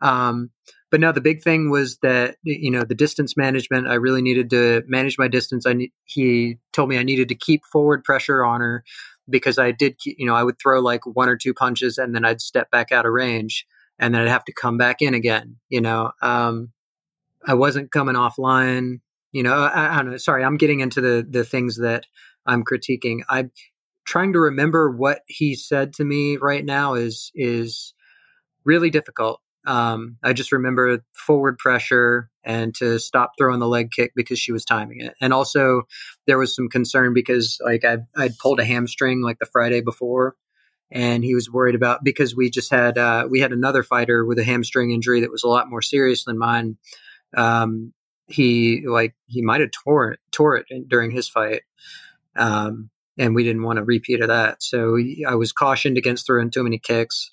Um, 0.00 0.50
but 0.90 1.00
no, 1.00 1.10
the 1.10 1.20
big 1.20 1.42
thing 1.42 1.70
was 1.70 1.98
that 1.98 2.36
you 2.42 2.70
know 2.70 2.84
the 2.84 2.94
distance 2.94 3.36
management. 3.36 3.88
I 3.88 3.94
really 3.94 4.22
needed 4.22 4.50
to 4.50 4.82
manage 4.86 5.18
my 5.18 5.28
distance. 5.28 5.66
I 5.66 5.74
ne- 5.74 5.92
he 6.04 6.58
told 6.72 6.88
me 6.88 6.98
I 6.98 7.02
needed 7.02 7.28
to 7.28 7.34
keep 7.34 7.64
forward 7.66 8.04
pressure 8.04 8.44
on 8.44 8.60
her 8.60 8.84
because 9.28 9.58
I 9.58 9.72
did, 9.72 9.96
you 10.04 10.26
know, 10.26 10.34
I 10.34 10.42
would 10.42 10.58
throw 10.58 10.80
like 10.80 11.04
one 11.06 11.28
or 11.28 11.36
two 11.36 11.54
punches 11.54 11.98
and 11.98 12.14
then 12.14 12.24
I'd 12.24 12.40
step 12.40 12.70
back 12.70 12.92
out 12.92 13.06
of 13.06 13.12
range 13.12 13.66
and 13.98 14.14
then 14.14 14.22
I'd 14.22 14.28
have 14.28 14.44
to 14.44 14.52
come 14.52 14.76
back 14.78 15.02
in 15.02 15.14
again. 15.14 15.56
You 15.68 15.80
know, 15.80 16.12
um, 16.22 16.72
I 17.46 17.54
wasn't 17.54 17.92
coming 17.92 18.14
offline. 18.14 19.00
You 19.32 19.42
know, 19.42 19.54
I, 19.54 19.94
I, 19.94 19.96
don't 20.02 20.12
know. 20.12 20.16
Sorry, 20.16 20.44
I'm 20.44 20.56
getting 20.56 20.80
into 20.80 21.00
the 21.00 21.26
the 21.28 21.44
things 21.44 21.76
that 21.78 22.06
I'm 22.46 22.64
critiquing. 22.64 23.20
I'm 23.28 23.50
trying 24.04 24.32
to 24.32 24.40
remember 24.40 24.90
what 24.90 25.20
he 25.26 25.54
said 25.54 25.92
to 25.94 26.04
me 26.04 26.38
right 26.38 26.64
now 26.64 26.94
is 26.94 27.30
is 27.34 27.94
really 28.64 28.90
difficult. 28.90 29.40
Um, 29.68 30.16
I 30.24 30.32
just 30.32 30.50
remember 30.50 31.04
forward 31.12 31.58
pressure 31.58 32.30
and 32.42 32.74
to 32.76 32.98
stop 32.98 33.32
throwing 33.36 33.60
the 33.60 33.68
leg 33.68 33.90
kick 33.90 34.12
because 34.16 34.38
she 34.38 34.50
was 34.50 34.64
timing 34.64 35.02
it. 35.02 35.14
And 35.20 35.34
also, 35.34 35.82
there 36.26 36.38
was 36.38 36.56
some 36.56 36.70
concern 36.70 37.12
because 37.12 37.60
like 37.62 37.84
I 37.84 37.98
I'd 38.16 38.38
pulled 38.38 38.60
a 38.60 38.64
hamstring 38.64 39.20
like 39.20 39.38
the 39.38 39.44
Friday 39.44 39.82
before, 39.82 40.36
and 40.90 41.22
he 41.22 41.34
was 41.34 41.52
worried 41.52 41.74
about 41.74 42.02
because 42.02 42.34
we 42.34 42.48
just 42.48 42.70
had 42.70 42.96
uh, 42.96 43.28
we 43.30 43.40
had 43.40 43.52
another 43.52 43.82
fighter 43.82 44.24
with 44.24 44.38
a 44.38 44.44
hamstring 44.44 44.90
injury 44.90 45.20
that 45.20 45.30
was 45.30 45.44
a 45.44 45.48
lot 45.48 45.68
more 45.68 45.82
serious 45.82 46.24
than 46.24 46.38
mine. 46.38 46.78
Um, 47.36 47.92
he 48.26 48.86
like 48.86 49.14
he 49.26 49.42
might 49.42 49.60
have 49.60 49.70
tore 49.70 50.16
tore 50.32 50.56
it 50.56 50.88
during 50.88 51.10
his 51.10 51.28
fight. 51.28 51.60
Um, 52.36 52.88
and 53.18 53.34
we 53.34 53.44
didn't 53.44 53.64
want 53.64 53.80
a 53.80 53.84
repeat 53.84 54.22
of 54.22 54.28
that. 54.28 54.62
So 54.62 54.96
I 55.28 55.34
was 55.34 55.52
cautioned 55.52 55.98
against 55.98 56.24
throwing 56.24 56.50
too 56.50 56.62
many 56.62 56.78
kicks. 56.78 57.32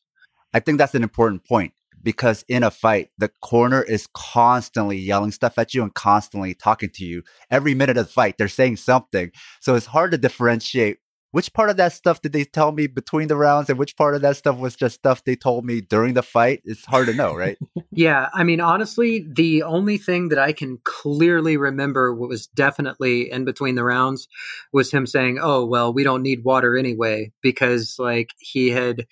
I 0.54 0.60
think 0.60 0.80
that's 0.80 0.96
an 0.96 1.04
important 1.04 1.46
point 1.46 1.74
because 2.06 2.46
in 2.48 2.64
a 2.64 2.72
fight, 2.72 3.10
the 3.18 3.32
corner 3.42 3.82
is 3.82 4.08
constantly 4.14 4.98
yelling 4.98 5.32
stuff 5.32 5.58
at 5.58 5.74
you 5.74 5.84
and 5.84 5.94
constantly 5.94 6.54
talking 6.54 6.92
to 6.92 7.04
you. 7.04 7.24
Every 7.52 7.74
minute 7.74 7.98
of 7.98 8.06
the 8.06 8.14
fight, 8.14 8.38
they're 8.38 8.48
saying 8.48 8.78
something. 8.78 9.32
So 9.60 9.76
it's 9.76 9.88
hard 9.88 10.12
to 10.12 10.18
differentiate 10.18 11.00
which 11.32 11.52
part 11.52 11.70
of 11.70 11.76
that 11.76 11.92
stuff 11.92 12.22
did 12.22 12.32
they 12.32 12.46
tell 12.46 12.72
me 12.72 12.88
between 12.88 13.28
the 13.28 13.36
rounds 13.36 13.70
and 13.70 13.78
which 13.78 13.98
part 13.98 14.16
of 14.16 14.22
that 14.22 14.38
stuff 14.38 14.58
was 14.58 14.74
just 14.74 14.96
stuff 14.96 15.22
they 15.26 15.36
told 15.36 15.66
me 15.66 15.82
during 15.82 16.14
the 16.14 16.24
fight? 16.24 16.62
It's 16.64 16.86
hard 16.86 17.08
to 17.08 17.14
know, 17.14 17.36
right? 17.36 17.58
yeah. 17.92 18.30
I 18.34 18.46
mean, 18.46 18.62
honestly, 18.62 19.26
the 19.30 19.64
only 19.64 19.98
thing 19.98 20.30
that 20.30 20.40
I 20.40 20.54
can 20.54 20.80
clearly 20.86 21.58
remember 21.58 22.16
was 22.16 22.48
definitely 22.48 23.30
in 23.30 23.44
between 23.44 23.76
the 23.76 23.84
rounds 23.84 24.30
was 24.72 24.92
him 24.92 25.06
saying, 25.06 25.40
Oh, 25.42 25.66
well, 25.66 25.92
we 25.92 26.06
don't 26.06 26.24
need 26.24 26.46
water 26.46 26.78
anyway, 26.78 27.34
because 27.42 27.98
like 28.00 28.30
he 28.40 28.70
had 28.70 29.06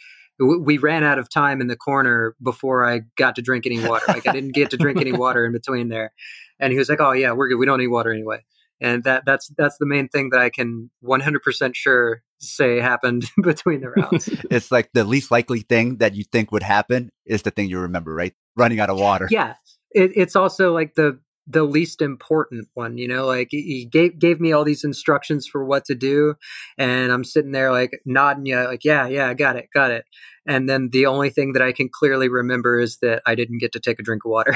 we 0.43 0.77
ran 0.77 1.03
out 1.03 1.19
of 1.19 1.29
time 1.29 1.62
in 1.62 1.67
the 1.67 1.75
corner 1.75 2.36
before 2.41 2.86
I 2.86 3.01
got 3.17 3.36
to 3.36 3.41
drink 3.41 3.65
any 3.65 3.86
water. 3.86 4.06
Like 4.08 4.27
I 4.27 4.32
didn't 4.32 4.53
get 4.53 4.71
to 4.71 4.77
drink 4.77 4.99
any 4.99 5.12
water 5.13 5.45
in 5.45 5.51
between 5.51 5.89
there. 5.89 6.13
And 6.60 6.71
he 6.71 6.79
was 6.79 6.89
like, 6.89 7.01
"Oh 7.01 7.12
yeah, 7.12 7.32
we're 7.32 7.49
good. 7.49 7.58
We 7.58 7.65
don't 7.65 7.79
need 7.79 7.88
water 7.88 8.12
anyway." 8.12 8.43
And 8.82 9.03
that 9.06 9.23
that's 9.25 9.51
that's 9.58 9.77
the 9.77 9.86
main 9.86 10.10
thing 10.10 10.29
that 10.32 10.41
I 10.41 10.49
can 10.49 10.89
100% 11.03 11.75
sure 11.75 12.21
say 12.39 12.79
happened 12.79 13.29
between 13.41 13.82
the 13.82 13.89
rounds. 13.89 14.27
it's 14.51 14.71
like 14.71 14.89
the 14.93 15.03
least 15.03 15.32
likely 15.32 15.62
thing 15.62 15.97
that 15.97 16.15
you 16.15 16.23
think 16.23 16.51
would 16.51 16.63
happen 16.63 17.10
is 17.25 17.43
the 17.43 17.51
thing 17.51 17.69
you 17.69 17.79
remember, 17.79 18.13
right? 18.13 18.34
Running 18.56 18.79
out 18.79 18.89
of 18.89 18.99
water. 18.99 19.27
Yeah. 19.32 19.56
It, 19.91 20.12
it's 20.15 20.36
also 20.36 20.73
like 20.73 20.95
the 20.95 21.19
the 21.45 21.63
least 21.63 22.01
important 22.01 22.67
one 22.73 22.97
you 22.97 23.08
know 23.08 23.25
like 23.25 23.49
he 23.51 23.86
gave 23.91 24.17
gave 24.17 24.39
me 24.39 24.53
all 24.53 24.63
these 24.63 24.84
instructions 24.84 25.45
for 25.45 25.65
what 25.65 25.84
to 25.84 25.93
do 25.93 26.36
and 26.77 27.12
i'm 27.12 27.23
sitting 27.23 27.51
there 27.51 27.71
like 27.71 27.91
nodding 28.06 28.45
yeah 28.45 28.65
like 28.65 28.86
yeah 28.86 29.08
yeah 29.08 29.27
i 29.27 29.34
got 29.34 29.56
it 29.56 29.67
got 29.73 29.91
it 29.91 30.06
and 30.45 30.69
then 30.69 30.89
the 30.91 31.06
only 31.06 31.29
thing 31.29 31.53
that 31.53 31.62
I 31.62 31.71
can 31.71 31.89
clearly 31.89 32.27
remember 32.27 32.79
is 32.79 32.97
that 33.01 33.21
I 33.25 33.36
didn't 33.36 33.60
get 33.60 33.71
to 33.73 33.79
take 33.79 33.99
a 33.99 34.03
drink 34.03 34.23
of 34.25 34.32
water. 34.32 34.56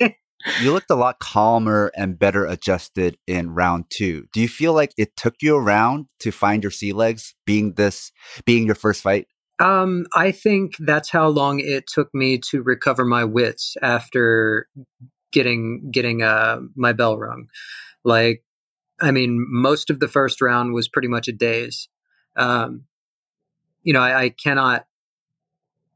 you 0.62 0.72
looked 0.72 0.90
a 0.90 0.94
lot 0.94 1.18
calmer 1.18 1.90
and 1.96 2.18
better 2.18 2.46
adjusted 2.46 3.18
in 3.26 3.50
round 3.50 3.86
two. 3.90 4.26
Do 4.32 4.40
you 4.40 4.48
feel 4.48 4.72
like 4.72 4.92
it 4.96 5.16
took 5.16 5.36
you 5.40 5.56
around 5.56 6.06
to 6.20 6.30
find 6.30 6.62
your 6.62 6.70
sea 6.70 6.92
legs 6.92 7.34
being 7.44 7.74
this, 7.74 8.12
being 8.44 8.66
your 8.66 8.74
first 8.74 9.02
fight? 9.02 9.26
Um, 9.58 10.06
I 10.14 10.32
think 10.32 10.74
that's 10.78 11.10
how 11.10 11.28
long 11.28 11.60
it 11.60 11.86
took 11.86 12.14
me 12.14 12.38
to 12.50 12.62
recover 12.62 13.04
my 13.04 13.24
wits 13.24 13.74
after 13.82 14.68
getting, 15.32 15.90
getting, 15.90 16.22
uh, 16.22 16.60
my 16.74 16.92
bell 16.92 17.18
rung. 17.18 17.48
Like, 18.04 18.42
I 19.00 19.10
mean, 19.10 19.44
most 19.48 19.90
of 19.90 20.00
the 20.00 20.08
first 20.08 20.40
round 20.40 20.72
was 20.72 20.88
pretty 20.88 21.08
much 21.08 21.28
a 21.28 21.32
daze. 21.32 21.88
Um, 22.36 22.84
you 23.82 23.92
know, 23.92 24.00
I, 24.00 24.24
I 24.24 24.28
cannot 24.30 24.86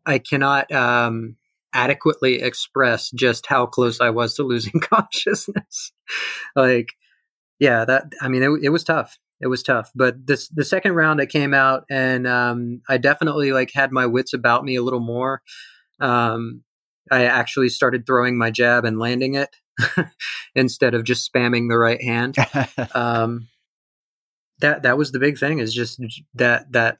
I 0.06 0.18
cannot 0.18 0.70
um, 0.72 1.36
adequately 1.72 2.42
express 2.42 3.10
just 3.10 3.46
how 3.46 3.66
close 3.66 4.00
I 4.00 4.10
was 4.10 4.34
to 4.34 4.42
losing 4.42 4.80
consciousness. 4.80 5.92
like, 6.56 6.88
yeah, 7.58 7.84
that 7.84 8.12
I 8.20 8.28
mean, 8.28 8.42
it, 8.42 8.50
it, 8.64 8.68
was 8.70 8.84
tough. 8.84 9.18
It 9.40 9.48
was 9.48 9.62
tough. 9.62 9.90
But 9.94 10.26
this 10.26 10.48
the 10.48 10.64
second 10.64 10.94
round, 10.94 11.20
I 11.20 11.26
came 11.26 11.52
out 11.54 11.84
and 11.90 12.26
um, 12.26 12.80
I 12.88 12.96
definitely 12.96 13.52
like 13.52 13.70
had 13.72 13.92
my 13.92 14.06
wits 14.06 14.32
about 14.32 14.64
me 14.64 14.76
a 14.76 14.82
little 14.82 15.00
more. 15.00 15.42
Um, 16.00 16.62
I 17.10 17.24
actually 17.24 17.68
started 17.68 18.06
throwing 18.06 18.38
my 18.38 18.50
jab 18.50 18.84
and 18.84 18.98
landing 18.98 19.34
it 19.34 19.54
instead 20.54 20.94
of 20.94 21.04
just 21.04 21.30
spamming 21.32 21.68
the 21.68 21.78
right 21.78 22.02
hand. 22.02 22.36
um, 22.94 23.48
that 24.60 24.82
that 24.82 24.98
was 24.98 25.12
the 25.12 25.18
big 25.18 25.38
thing 25.38 25.58
is 25.58 25.72
just 25.72 26.00
that 26.34 26.70
that 26.72 26.98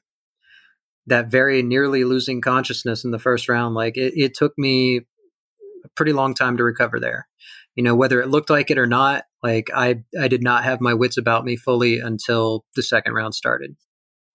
that 1.07 1.27
very 1.27 1.61
nearly 1.63 2.03
losing 2.03 2.41
consciousness 2.41 3.03
in 3.03 3.11
the 3.11 3.19
first 3.19 3.49
round, 3.49 3.75
like 3.75 3.97
it, 3.97 4.13
it 4.15 4.33
took 4.33 4.53
me 4.57 4.97
a 4.97 5.89
pretty 5.95 6.13
long 6.13 6.33
time 6.33 6.57
to 6.57 6.63
recover 6.63 6.99
there. 6.99 7.27
You 7.75 7.83
know, 7.83 7.95
whether 7.95 8.21
it 8.21 8.29
looked 8.29 8.49
like 8.49 8.69
it 8.69 8.77
or 8.77 8.87
not, 8.87 9.25
like 9.41 9.69
I, 9.73 10.03
I 10.19 10.27
did 10.27 10.43
not 10.43 10.63
have 10.63 10.81
my 10.81 10.93
wits 10.93 11.17
about 11.17 11.45
me 11.45 11.55
fully 11.55 11.99
until 11.99 12.65
the 12.75 12.83
second 12.83 13.13
round 13.13 13.33
started. 13.33 13.75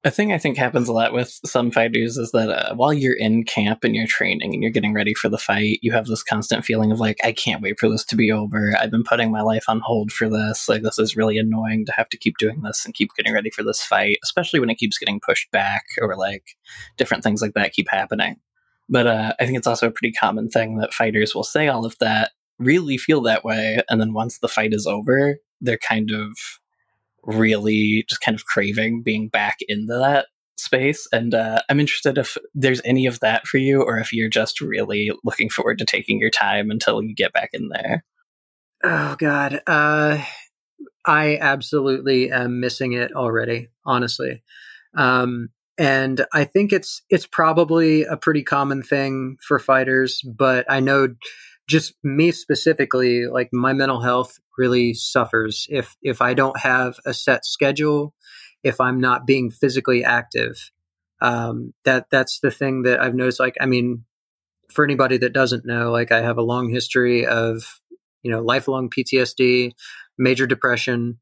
A 0.07 0.11
thing 0.13 0.33
I 0.33 0.39
think 0.39 0.57
happens 0.57 0.89
a 0.89 0.93
lot 0.93 1.13
with 1.13 1.41
some 1.45 1.73
fighters 1.73 2.17
is 2.17 2.31
that 2.31 2.49
uh, 2.49 2.77
while 2.77 2.93
you're 2.93 3.19
in 3.19 3.43
camp 3.43 3.83
and 3.83 3.97
you're 3.97 4.07
training 4.07 4.55
and 4.55 4.63
you're 4.63 4.71
getting 4.71 4.95
ready 4.95 5.15
for 5.15 5.29
the 5.29 5.37
fight, 5.37 5.81
you 5.83 5.91
have 5.91 6.07
this 6.07 6.23
constant 6.23 6.65
feeling 6.65 6.93
of 6.93 7.01
like, 7.01 7.17
I 7.25 7.33
can't 7.33 7.61
wait 7.61 7.81
for 7.81 7.89
this 7.89 8.05
to 8.05 8.15
be 8.15 8.31
over. 8.31 8.77
I've 8.79 8.93
been 8.93 9.03
putting 9.03 9.33
my 9.33 9.41
life 9.41 9.65
on 9.67 9.81
hold 9.81 10.13
for 10.13 10.29
this. 10.29 10.69
Like, 10.69 10.83
this 10.83 11.01
is 11.01 11.17
really 11.17 11.39
annoying 11.39 11.87
to 11.87 11.93
have 11.93 12.09
to 12.11 12.17
keep 12.17 12.39
doing 12.39 12.63
this 12.63 12.85
and 12.85 12.95
keep 12.95 13.11
getting 13.17 13.35
ready 13.35 13.51
for 13.51 13.65
this 13.65 13.83
fight, 13.83 14.19
especially 14.23 14.61
when 14.61 14.71
it 14.71 14.79
keeps 14.79 14.97
getting 14.97 15.19
pushed 15.19 15.51
back 15.51 15.83
or 16.01 16.17
like 16.17 16.51
different 16.97 17.25
things 17.25 17.43
like 17.43 17.55
that 17.55 17.73
keep 17.73 17.89
happening. 17.91 18.37
But 18.89 19.09
uh, 19.09 19.33
I 19.41 19.45
think 19.45 19.59
it's 19.59 19.67
also 19.67 19.89
a 19.89 19.91
pretty 19.93 20.13
common 20.13 20.51
thing 20.51 20.79
that 20.79 20.95
fighters 20.95 21.35
will 21.35 21.43
say 21.43 21.67
all 21.67 21.85
of 21.85 21.99
that, 21.99 22.31
really 22.61 22.97
feel 22.97 23.23
that 23.23 23.45
way, 23.45 23.81
and 23.91 24.01
then 24.01 24.13
once 24.13 24.39
the 24.39 24.47
fight 24.47 24.73
is 24.73 24.87
over, 24.87 25.39
they're 25.61 25.79
kind 25.79 26.13
of 26.13 26.39
really 27.27 28.05
just 28.09 28.21
kind 28.21 28.35
of 28.35 28.47
craving 28.47 29.03
being 29.03 29.29
back 29.29 29.59
into 29.69 29.99
that 29.99 30.27
space. 30.57 31.07
And 31.13 31.35
uh, 31.35 31.61
I'm 31.69 31.81
interested 31.81 32.19
if 32.19 32.37
there's 32.55 32.81
any 32.85 33.07
of 33.07 33.21
that 33.21 33.47
for 33.47 33.59
you, 33.59 33.83
or 33.83 33.99
if 33.99 34.13
you're 34.13 34.29
just 34.29 34.61
really 34.61 35.11
looking 35.25 35.51
forward 35.51 35.79
to 35.79 35.85
taking 35.85 36.19
your 36.19 36.31
time 36.31 36.71
until 36.71 37.03
you 37.03 37.15
get 37.15 37.33
back 37.33 37.51
in 37.53 37.69
there. 37.69 38.05
Oh 38.83 39.17
God, 39.19 39.61
uh, 39.67 40.23
I 41.05 41.39
absolutely 41.39 42.31
am 42.31 42.61
missing 42.61 42.93
it 42.93 43.13
already. 43.13 43.69
Honestly, 43.85 44.43
um, 44.97 45.51
and 45.79 46.25
I 46.33 46.45
think 46.45 46.73
it's 46.73 47.03
it's 47.11 47.27
probably 47.27 48.05
a 48.05 48.17
pretty 48.17 48.43
common 48.43 48.83
thing 48.83 49.37
for 49.47 49.59
fighters, 49.59 50.23
but 50.23 50.67
I 50.69 50.81
know 50.81 51.09
just 51.69 51.95
me 52.03 52.31
specifically, 52.31 53.27
like 53.27 53.49
my 53.53 53.73
mental 53.73 54.01
health 54.01 54.39
really 54.57 54.95
suffers 54.95 55.67
if 55.71 55.97
if 56.03 56.23
I 56.23 56.35
don't 56.35 56.59
have 56.61 56.97
a 57.05 57.13
set 57.13 57.45
schedule, 57.45 58.15
if 58.63 58.81
I'm 58.81 59.01
not 59.01 59.27
being 59.27 59.51
physically 59.51 60.05
active. 60.05 60.71
Um, 61.21 61.73
that 61.85 62.07
that's 62.11 62.41
the 62.41 62.51
thing 62.51 62.83
that 62.83 63.01
I've 63.01 63.15
noticed. 63.15 63.41
Like, 63.41 63.57
I 63.61 63.67
mean, 63.67 64.05
for 64.71 64.85
anybody 64.85 65.17
that 65.19 65.33
doesn't 65.33 65.65
know, 65.65 65.91
like 65.91 66.13
I 66.13 66.21
have 66.21 66.39
a 66.39 66.43
long 66.43 66.71
history 66.71 67.27
of 67.27 67.81
you 68.23 68.31
know 68.31 68.41
lifelong 68.41 68.91
PTSD, 68.91 69.73
major 70.19 70.47
depression, 70.47 71.19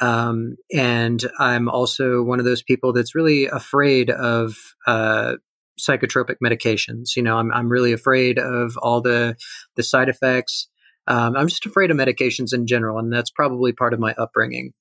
um, 0.00 0.56
and 0.72 1.22
I'm 1.38 1.68
also 1.68 2.22
one 2.22 2.38
of 2.38 2.44
those 2.44 2.62
people 2.62 2.92
that's 2.92 3.14
really 3.14 3.46
afraid 3.46 4.10
of 4.10 4.56
uh, 4.86 5.34
psychotropic 5.80 6.36
medications. 6.44 7.16
You 7.16 7.22
know, 7.22 7.38
I'm 7.38 7.52
I'm 7.52 7.68
really 7.68 7.92
afraid 7.92 8.38
of 8.38 8.76
all 8.78 9.00
the 9.00 9.36
the 9.76 9.82
side 9.82 10.08
effects. 10.08 10.68
Um, 11.06 11.36
I'm 11.36 11.48
just 11.48 11.66
afraid 11.66 11.90
of 11.90 11.96
medications 11.96 12.54
in 12.54 12.66
general, 12.66 12.98
and 12.98 13.12
that's 13.12 13.30
probably 13.30 13.72
part 13.72 13.92
of 13.92 14.00
my 14.00 14.14
upbringing. 14.16 14.72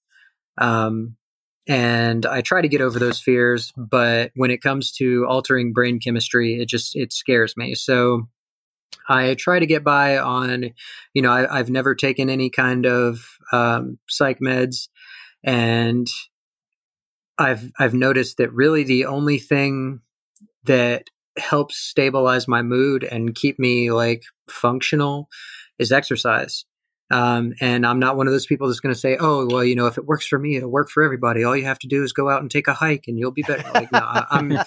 Um, 0.58 1.16
and 1.68 2.26
I 2.26 2.42
try 2.42 2.62
to 2.62 2.68
get 2.68 2.82
over 2.82 3.00
those 3.00 3.22
fears, 3.22 3.72
but 3.78 4.32
when 4.36 4.52
it 4.52 4.62
comes 4.62 4.92
to 4.94 5.26
altering 5.28 5.74
brain 5.74 6.00
chemistry, 6.00 6.60
it 6.60 6.68
just 6.68 6.96
it 6.96 7.14
scares 7.14 7.56
me. 7.56 7.76
So 7.76 8.28
I 9.08 9.36
try 9.36 9.60
to 9.60 9.66
get 9.66 9.84
by 9.84 10.18
on, 10.18 10.72
you 11.14 11.22
know, 11.22 11.32
I, 11.32 11.58
have 11.58 11.70
never 11.70 11.96
taken 11.96 12.30
any 12.30 12.50
kind 12.50 12.86
of 12.86 13.26
um, 13.52 14.00
psych 14.08 14.40
meds, 14.40 14.90
and 15.44 16.08
I've 17.38 17.72
I've 17.80 17.94
noticed 17.94 18.38
that 18.38 18.54
really 18.54 18.84
the 18.84 19.06
only 19.06 19.38
thing 19.38 20.02
that 20.66 21.10
helps 21.38 21.78
stabilize 21.78 22.48
my 22.48 22.62
mood 22.62 23.04
and 23.04 23.36
keep 23.36 23.58
me 23.58 23.92
like 23.92 24.24
functional 24.50 25.30
is 25.80 25.92
exercise. 25.92 26.66
Um, 27.12 27.54
and 27.60 27.86
I'm 27.86 28.00
not 28.00 28.16
one 28.16 28.28
of 28.28 28.34
those 28.34 28.46
people 28.46 28.68
that's 28.68 28.80
going 28.80 28.94
to 28.94 29.00
say, 29.00 29.18
"Oh, 29.20 29.46
well, 29.46 29.66
you 29.66 29.76
know, 29.76 29.88
if 29.88 29.98
it 29.98 30.06
works 30.06 30.26
for 30.26 30.40
me, 30.40 30.56
it'll 30.56 30.72
work 30.72 30.90
for 30.90 31.04
everybody. 31.04 31.44
All 31.44 31.58
you 31.58 31.66
have 31.66 31.80
to 31.80 31.88
do 31.88 32.04
is 32.04 32.14
go 32.14 32.30
out 32.30 32.42
and 32.42 32.50
take 32.50 32.70
a 32.70 32.74
hike, 32.74 33.04
and 33.08 33.20
you'll 33.20 33.32
be 33.32 33.42
better." 33.42 33.70
Like, 33.74 33.92
no, 33.92 34.00
I'm, 34.02 34.58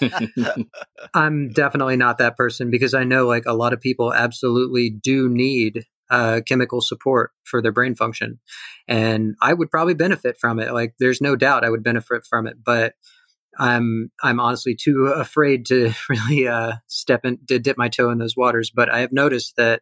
I'm 1.15 1.49
definitely 1.49 1.97
not 1.97 2.19
that 2.19 2.37
person 2.37 2.69
because 2.69 2.93
I 2.93 3.03
know 3.03 3.25
like 3.25 3.47
a 3.47 3.53
lot 3.53 3.73
of 3.73 3.81
people 3.81 4.13
absolutely 4.13 4.91
do 4.91 5.27
need 5.27 5.85
uh, 6.11 6.41
chemical 6.47 6.81
support 6.81 7.31
for 7.45 7.63
their 7.63 7.71
brain 7.71 7.95
function, 7.95 8.39
and 8.87 9.35
I 9.41 9.51
would 9.51 9.71
probably 9.71 9.95
benefit 9.95 10.37
from 10.39 10.59
it. 10.59 10.71
Like, 10.71 10.93
there's 10.99 11.21
no 11.21 11.35
doubt 11.35 11.65
I 11.65 11.71
would 11.71 11.83
benefit 11.83 12.27
from 12.29 12.45
it, 12.45 12.57
but 12.63 12.93
I'm 13.57 14.11
I'm 14.21 14.39
honestly 14.39 14.75
too 14.75 15.07
afraid 15.07 15.65
to 15.67 15.93
really 16.09 16.47
uh, 16.47 16.73
step 16.87 17.25
in 17.25 17.39
to 17.47 17.59
dip 17.59 17.77
my 17.77 17.89
toe 17.89 18.09
in 18.09 18.17
those 18.17 18.37
waters. 18.37 18.71
But 18.73 18.89
I 18.89 18.99
have 18.99 19.11
noticed 19.11 19.55
that 19.57 19.81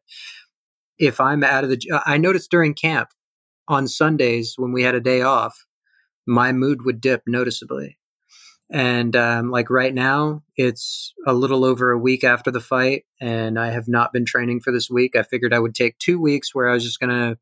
if 0.97 1.19
I'm 1.19 1.43
out 1.43 1.63
of 1.63 1.69
the, 1.69 2.01
I 2.05 2.17
noticed 2.17 2.51
during 2.51 2.73
camp 2.73 3.09
on 3.67 3.87
Sundays 3.87 4.55
when 4.57 4.71
we 4.71 4.83
had 4.83 4.95
a 4.95 5.01
day 5.01 5.21
off, 5.21 5.65
my 6.25 6.51
mood 6.51 6.85
would 6.85 7.01
dip 7.01 7.23
noticeably. 7.27 7.97
And 8.71 9.15
um, 9.15 9.51
like 9.51 9.69
right 9.69 9.93
now, 9.93 10.41
it's 10.55 11.13
a 11.27 11.33
little 11.33 11.63
over 11.63 11.91
a 11.91 11.99
week 11.99 12.23
after 12.23 12.49
the 12.49 12.61
fight, 12.61 13.03
and 13.21 13.59
I 13.59 13.71
have 13.71 13.87
not 13.87 14.13
been 14.13 14.25
training 14.25 14.61
for 14.61 14.71
this 14.71 14.89
week. 14.89 15.15
I 15.15 15.23
figured 15.23 15.53
I 15.53 15.59
would 15.59 15.75
take 15.75 15.97
two 15.99 16.19
weeks 16.19 16.55
where 16.55 16.69
I 16.69 16.73
was 16.73 16.83
just 16.83 16.99
gonna 16.99 17.37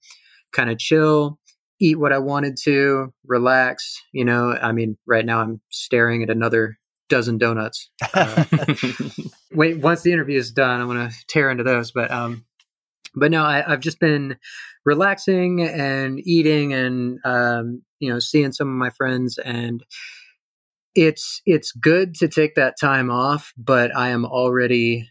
kind 0.51 0.69
of 0.69 0.77
chill, 0.77 1.39
eat 1.81 1.99
what 1.99 2.13
I 2.13 2.19
wanted 2.19 2.57
to, 2.63 3.13
relax. 3.25 4.01
You 4.13 4.25
know, 4.25 4.57
I 4.61 4.71
mean, 4.71 4.97
right 5.05 5.25
now 5.25 5.41
I'm 5.41 5.59
staring 5.69 6.23
at 6.23 6.29
another 6.29 6.77
dozen 7.09 7.37
donuts. 7.37 7.89
Uh, 8.13 8.45
wait, 9.51 9.79
once 9.79 10.01
the 10.01 10.13
interview 10.13 10.37
is 10.37 10.51
done, 10.51 10.79
I'm 10.79 10.87
going 10.87 11.09
to 11.09 11.15
tear 11.27 11.49
into 11.49 11.63
those. 11.63 11.91
But 11.91 12.11
um, 12.11 12.45
but 13.15 13.31
no, 13.31 13.43
I, 13.43 13.61
have 13.61 13.81
just 13.81 13.99
been 13.99 14.37
relaxing 14.85 15.61
and 15.61 16.19
eating 16.25 16.73
and 16.73 17.19
um, 17.25 17.81
you 17.99 18.09
know 18.09 18.19
seeing 18.19 18.51
some 18.51 18.67
of 18.67 18.75
my 18.75 18.89
friends 18.89 19.37
and 19.37 19.83
it's 20.95 21.41
it's 21.45 21.71
good 21.71 22.15
to 22.15 22.27
take 22.27 22.55
that 22.55 22.75
time 22.77 23.09
off 23.09 23.53
but 23.55 23.95
i 23.95 24.09
am 24.09 24.25
already 24.25 25.07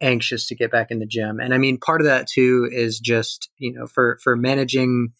anxious 0.00 0.48
to 0.48 0.56
get 0.56 0.72
back 0.72 0.90
in 0.90 0.98
the 0.98 1.06
gym 1.06 1.38
and 1.38 1.54
i 1.54 1.58
mean 1.58 1.78
part 1.78 2.00
of 2.00 2.06
that 2.06 2.26
too 2.26 2.68
is 2.72 2.98
just 2.98 3.48
you 3.58 3.72
know 3.72 3.86
for 3.86 4.18
for 4.24 4.34
managing 4.34 5.12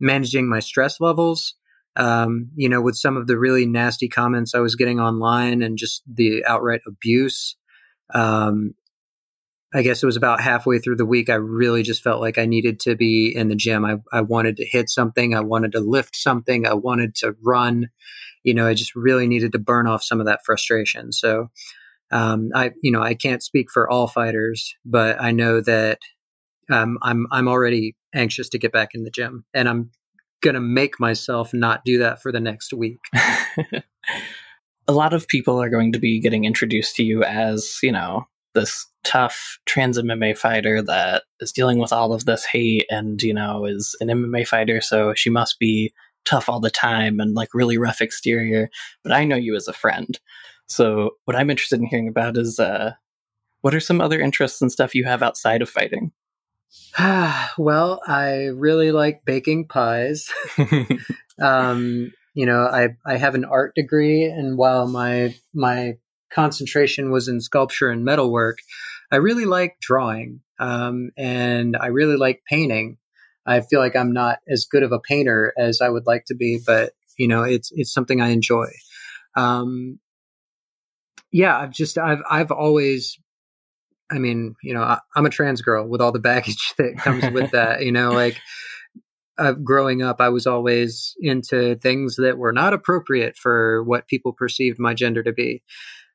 managing 0.00 0.48
my 0.48 0.60
stress 0.60 1.00
levels 1.00 1.54
um, 1.96 2.50
you 2.56 2.68
know 2.68 2.80
with 2.80 2.96
some 2.96 3.16
of 3.16 3.26
the 3.26 3.38
really 3.38 3.66
nasty 3.66 4.08
comments 4.08 4.54
i 4.54 4.60
was 4.60 4.76
getting 4.76 5.00
online 5.00 5.62
and 5.62 5.78
just 5.78 6.02
the 6.12 6.44
outright 6.46 6.80
abuse 6.86 7.56
um, 8.14 8.74
I 9.74 9.82
guess 9.82 10.02
it 10.02 10.06
was 10.06 10.16
about 10.16 10.40
halfway 10.40 10.78
through 10.78 10.96
the 10.96 11.04
week. 11.04 11.28
I 11.28 11.34
really 11.34 11.82
just 11.82 12.02
felt 12.02 12.20
like 12.20 12.38
I 12.38 12.46
needed 12.46 12.78
to 12.80 12.94
be 12.94 13.34
in 13.34 13.48
the 13.48 13.56
gym. 13.56 13.84
I, 13.84 13.96
I 14.12 14.20
wanted 14.20 14.56
to 14.58 14.64
hit 14.64 14.88
something. 14.88 15.34
I 15.34 15.40
wanted 15.40 15.72
to 15.72 15.80
lift 15.80 16.14
something. 16.14 16.64
I 16.64 16.74
wanted 16.74 17.16
to 17.16 17.34
run. 17.42 17.88
You 18.44 18.54
know, 18.54 18.68
I 18.68 18.74
just 18.74 18.94
really 18.94 19.26
needed 19.26 19.50
to 19.52 19.58
burn 19.58 19.88
off 19.88 20.04
some 20.04 20.20
of 20.20 20.26
that 20.26 20.44
frustration. 20.46 21.10
So, 21.10 21.50
um, 22.12 22.50
I, 22.54 22.70
you 22.82 22.92
know, 22.92 23.02
I 23.02 23.14
can't 23.14 23.42
speak 23.42 23.66
for 23.68 23.90
all 23.90 24.06
fighters, 24.06 24.76
but 24.84 25.20
I 25.20 25.32
know 25.32 25.60
that 25.62 25.98
um, 26.70 26.98
I'm, 27.02 27.26
I'm 27.32 27.48
already 27.48 27.96
anxious 28.14 28.48
to 28.50 28.58
get 28.58 28.72
back 28.72 28.90
in 28.94 29.04
the 29.04 29.10
gym, 29.10 29.44
and 29.52 29.68
I'm 29.68 29.90
gonna 30.42 30.60
make 30.60 31.00
myself 31.00 31.52
not 31.52 31.84
do 31.84 31.98
that 31.98 32.22
for 32.22 32.30
the 32.30 32.40
next 32.40 32.72
week. 32.72 32.98
a 34.86 34.92
lot 34.92 35.14
of 35.14 35.28
people 35.28 35.60
are 35.60 35.70
going 35.70 35.92
to 35.92 35.98
be 35.98 36.20
getting 36.20 36.44
introduced 36.44 36.96
to 36.96 37.02
you 37.02 37.22
as, 37.22 37.78
you 37.82 37.92
know, 37.92 38.26
this 38.54 38.86
tough 39.02 39.58
trans 39.66 39.98
MMA 39.98 40.36
fighter 40.36 40.82
that 40.82 41.24
is 41.40 41.52
dealing 41.52 41.78
with 41.78 41.92
all 41.92 42.12
of 42.12 42.24
this 42.24 42.44
hate 42.44 42.86
and, 42.90 43.22
you 43.22 43.34
know, 43.34 43.64
is 43.64 43.96
an 44.00 44.08
MMA 44.08 44.46
fighter, 44.46 44.80
so 44.80 45.14
she 45.14 45.30
must 45.30 45.58
be 45.58 45.92
tough 46.24 46.48
all 46.48 46.60
the 46.60 46.70
time 46.70 47.20
and 47.20 47.34
like 47.34 47.54
really 47.54 47.78
rough 47.78 48.00
exterior. 48.00 48.70
But 49.02 49.12
I 49.12 49.24
know 49.24 49.36
you 49.36 49.54
as 49.56 49.68
a 49.68 49.72
friend. 49.72 50.18
So 50.66 51.10
what 51.24 51.36
I'm 51.36 51.50
interested 51.50 51.80
in 51.80 51.86
hearing 51.86 52.08
about 52.08 52.36
is 52.36 52.58
uh 52.58 52.92
what 53.60 53.74
are 53.74 53.80
some 53.80 54.00
other 54.00 54.20
interests 54.20 54.60
and 54.60 54.70
stuff 54.70 54.94
you 54.94 55.04
have 55.04 55.22
outside 55.22 55.62
of 55.62 55.70
fighting? 55.70 56.12
well, 57.58 58.00
I 58.06 58.46
really 58.54 58.92
like 58.92 59.24
baking 59.24 59.68
pies. 59.68 60.30
um, 61.42 62.12
you 62.34 62.46
know, 62.46 62.66
I 62.66 62.88
I 63.06 63.16
have 63.16 63.34
an 63.34 63.44
art 63.44 63.74
degree 63.74 64.24
and 64.24 64.58
while 64.58 64.86
my 64.86 65.34
my 65.54 65.94
concentration 66.32 67.10
was 67.10 67.28
in 67.28 67.40
sculpture 67.40 67.90
and 67.90 68.04
metalwork, 68.04 68.58
I 69.10 69.16
really 69.16 69.44
like 69.44 69.76
drawing 69.80 70.40
um, 70.58 71.10
and 71.16 71.76
I 71.76 71.88
really 71.88 72.16
like 72.16 72.42
painting. 72.48 72.98
I 73.46 73.60
feel 73.60 73.80
like 73.80 73.94
I'm 73.94 74.12
not 74.12 74.38
as 74.48 74.66
good 74.70 74.82
of 74.82 74.92
a 74.92 75.00
painter 75.00 75.52
as 75.58 75.80
I 75.80 75.88
would 75.88 76.06
like 76.06 76.24
to 76.26 76.34
be, 76.34 76.60
but 76.64 76.92
you 77.18 77.28
know, 77.28 77.42
it's 77.42 77.70
it's 77.72 77.92
something 77.92 78.20
I 78.20 78.28
enjoy. 78.28 78.68
Um, 79.36 79.98
yeah, 81.30 81.58
I've 81.58 81.72
just 81.72 81.98
I've 81.98 82.22
I've 82.30 82.50
always, 82.50 83.18
I 84.10 84.18
mean, 84.18 84.54
you 84.62 84.74
know, 84.74 84.82
I, 84.82 84.98
am 85.16 85.26
a 85.26 85.30
trans 85.30 85.62
girl 85.62 85.88
with 85.88 86.00
all 86.00 86.12
the 86.12 86.18
baggage 86.18 86.74
that 86.78 86.96
comes 86.98 87.28
with 87.30 87.50
that. 87.52 87.82
You 87.82 87.92
know, 87.92 88.10
like 88.10 88.40
uh, 89.38 89.52
growing 89.52 90.02
up, 90.02 90.20
I 90.20 90.28
was 90.28 90.46
always 90.46 91.14
into 91.20 91.76
things 91.76 92.16
that 92.16 92.38
were 92.38 92.52
not 92.52 92.74
appropriate 92.74 93.36
for 93.36 93.82
what 93.84 94.08
people 94.08 94.32
perceived 94.32 94.78
my 94.78 94.94
gender 94.94 95.22
to 95.22 95.32
be 95.32 95.62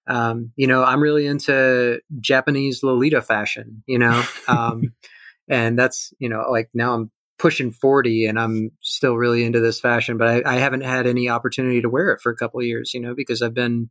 um, 0.10 0.52
you 0.56 0.66
know, 0.66 0.84
I'm 0.84 1.02
really 1.02 1.28
into 1.28 2.02
Japanese 2.20 2.82
Lolita 2.82 3.22
fashion, 3.22 3.84
you 3.86 4.00
know, 4.00 4.24
um, 4.48 4.94
and 5.48 5.78
that's, 5.78 6.12
you 6.18 6.28
know, 6.28 6.46
like 6.50 6.70
now 6.74 6.96
I'm 6.96 7.12
pushing 7.38 7.72
40 7.72 8.26
and 8.26 8.40
I'm 8.40 8.72
still 8.82 9.16
really 9.16 9.44
into 9.44 9.60
this 9.60 9.80
fashion, 9.80 10.18
but 10.18 10.46
I, 10.46 10.56
I 10.56 10.58
haven't 10.58 10.84
had 10.84 11.06
any 11.06 11.30
opportunity 11.30 11.82
to 11.82 11.90
wear 11.90 12.10
it 12.12 12.22
for 12.22 12.32
a 12.32 12.36
couple 12.36 12.60
of 12.60 12.66
years, 12.66 12.94
you 12.94 13.00
know, 13.00 13.14
because 13.16 13.42
I've 13.42 13.54
been, 13.54 13.90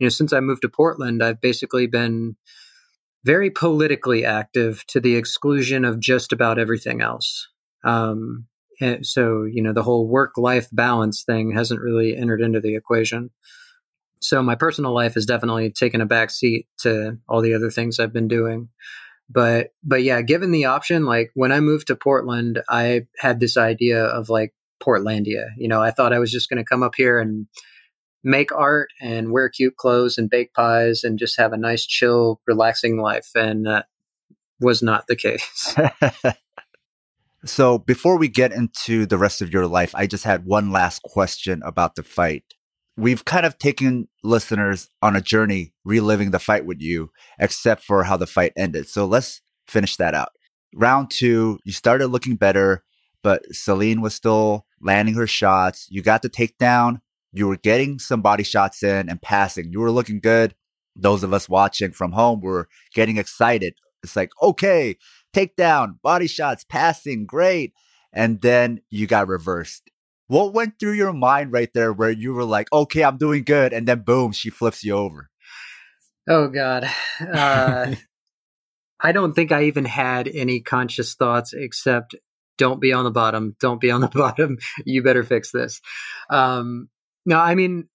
you 0.00 0.06
know, 0.06 0.10
since 0.10 0.32
I 0.32 0.40
moved 0.40 0.62
to 0.62 0.68
Portland, 0.68 1.22
I've 1.22 1.40
basically 1.40 1.86
been 1.86 2.36
very 3.24 3.50
politically 3.50 4.24
active 4.24 4.84
to 4.88 5.00
the 5.00 5.16
exclusion 5.16 5.84
of 5.84 6.00
just 6.00 6.32
about 6.32 6.58
everything 6.58 7.00
else. 7.00 7.48
Um, 7.84 8.46
so, 9.02 9.44
you 9.44 9.62
know, 9.62 9.72
the 9.72 9.82
whole 9.82 10.06
work 10.06 10.36
life 10.36 10.68
balance 10.72 11.24
thing 11.24 11.52
hasn't 11.52 11.80
really 11.80 12.16
entered 12.16 12.40
into 12.40 12.60
the 12.60 12.74
equation. 12.74 13.30
So 14.20 14.42
my 14.42 14.54
personal 14.54 14.94
life 14.94 15.14
has 15.14 15.26
definitely 15.26 15.70
taken 15.70 16.00
a 16.00 16.06
back 16.06 16.30
seat 16.30 16.66
to 16.78 17.18
all 17.28 17.40
the 17.40 17.54
other 17.54 17.70
things 17.70 17.98
I've 17.98 18.12
been 18.12 18.28
doing. 18.28 18.68
But 19.28 19.68
but 19.82 20.02
yeah, 20.02 20.20
given 20.22 20.50
the 20.50 20.66
option, 20.66 21.04
like 21.04 21.30
when 21.34 21.52
I 21.52 21.60
moved 21.60 21.86
to 21.86 21.96
Portland, 21.96 22.62
I 22.68 23.06
had 23.18 23.40
this 23.40 23.56
idea 23.56 24.04
of 24.04 24.28
like 24.28 24.54
Portlandia. 24.82 25.46
You 25.56 25.68
know, 25.68 25.80
I 25.80 25.90
thought 25.90 26.12
I 26.12 26.18
was 26.18 26.32
just 26.32 26.48
going 26.48 26.58
to 26.58 26.68
come 26.68 26.82
up 26.82 26.94
here 26.96 27.18
and 27.18 27.46
make 28.24 28.52
art 28.52 28.88
and 29.00 29.30
wear 29.30 29.48
cute 29.48 29.76
clothes 29.76 30.18
and 30.18 30.30
bake 30.30 30.52
pies 30.54 31.04
and 31.04 31.18
just 31.18 31.38
have 31.38 31.52
a 31.52 31.58
nice, 31.58 31.86
chill, 31.86 32.40
relaxing 32.46 32.98
life. 32.98 33.30
And 33.34 33.66
that 33.66 33.86
was 34.60 34.82
not 34.82 35.06
the 35.06 35.16
case. 35.16 35.76
so, 37.44 37.78
before 37.78 38.16
we 38.16 38.28
get 38.28 38.52
into 38.52 39.06
the 39.06 39.18
rest 39.18 39.42
of 39.42 39.52
your 39.52 39.66
life, 39.66 39.94
I 39.94 40.06
just 40.06 40.24
had 40.24 40.46
one 40.46 40.72
last 40.72 41.02
question 41.02 41.62
about 41.64 41.94
the 41.94 42.02
fight 42.02 42.44
we've 42.96 43.24
kind 43.24 43.46
of 43.46 43.58
taken 43.58 44.08
listeners 44.22 44.88
on 45.02 45.16
a 45.16 45.20
journey 45.20 45.72
reliving 45.84 46.30
the 46.30 46.38
fight 46.38 46.64
with 46.66 46.80
you, 46.80 47.10
except 47.38 47.82
for 47.82 48.04
how 48.04 48.16
the 48.16 48.26
fight 48.26 48.52
ended. 48.56 48.88
So 48.88 49.06
let's 49.06 49.40
finish 49.66 49.96
that 49.96 50.14
out. 50.14 50.30
Round 50.74 51.10
two, 51.10 51.58
you 51.64 51.72
started 51.72 52.08
looking 52.08 52.36
better, 52.36 52.84
but 53.22 53.44
Celine 53.54 54.00
was 54.00 54.14
still 54.14 54.66
landing 54.80 55.14
her 55.14 55.26
shots. 55.26 55.86
You 55.90 56.02
got 56.02 56.22
the 56.22 56.30
takedown. 56.30 57.00
You 57.34 57.48
were 57.48 57.56
getting 57.56 57.98
some 57.98 58.22
body 58.22 58.44
shots 58.44 58.82
in 58.82 59.08
and 59.08 59.20
passing. 59.20 59.72
You 59.72 59.80
were 59.80 59.90
looking 59.90 60.20
good. 60.20 60.54
Those 60.96 61.22
of 61.22 61.32
us 61.32 61.48
watching 61.48 61.92
from 61.92 62.12
home 62.12 62.40
were 62.40 62.68
getting 62.94 63.18
excited. 63.18 63.74
It's 64.02 64.16
like, 64.16 64.30
okay, 64.40 64.96
takedown, 65.34 66.00
body 66.02 66.28
shots, 66.28 66.64
passing, 66.64 67.26
great. 67.26 67.72
And 68.12 68.40
then 68.40 68.80
you 68.90 69.06
got 69.06 69.26
reversed 69.28 69.90
what 70.26 70.54
went 70.54 70.78
through 70.78 70.92
your 70.92 71.12
mind 71.12 71.52
right 71.52 71.72
there 71.74 71.92
where 71.92 72.10
you 72.10 72.32
were 72.32 72.44
like, 72.44 72.72
okay, 72.72 73.04
I'm 73.04 73.18
doing 73.18 73.44
good. 73.44 73.72
And 73.72 73.86
then 73.86 74.00
boom, 74.00 74.32
she 74.32 74.50
flips 74.50 74.84
you 74.84 74.94
over? 74.94 75.30
Oh, 76.28 76.48
God. 76.48 76.88
Uh, 77.20 77.94
I 79.00 79.12
don't 79.12 79.34
think 79.34 79.52
I 79.52 79.64
even 79.64 79.84
had 79.84 80.28
any 80.28 80.60
conscious 80.60 81.14
thoughts 81.14 81.52
except 81.52 82.14
don't 82.56 82.80
be 82.80 82.92
on 82.92 83.04
the 83.04 83.10
bottom. 83.10 83.56
Don't 83.60 83.80
be 83.80 83.90
on 83.90 84.00
the 84.00 84.08
bottom. 84.14 84.58
You 84.86 85.02
better 85.02 85.24
fix 85.24 85.50
this. 85.50 85.80
Um, 86.30 86.88
no, 87.24 87.38
I 87.38 87.54
mean, 87.54 87.88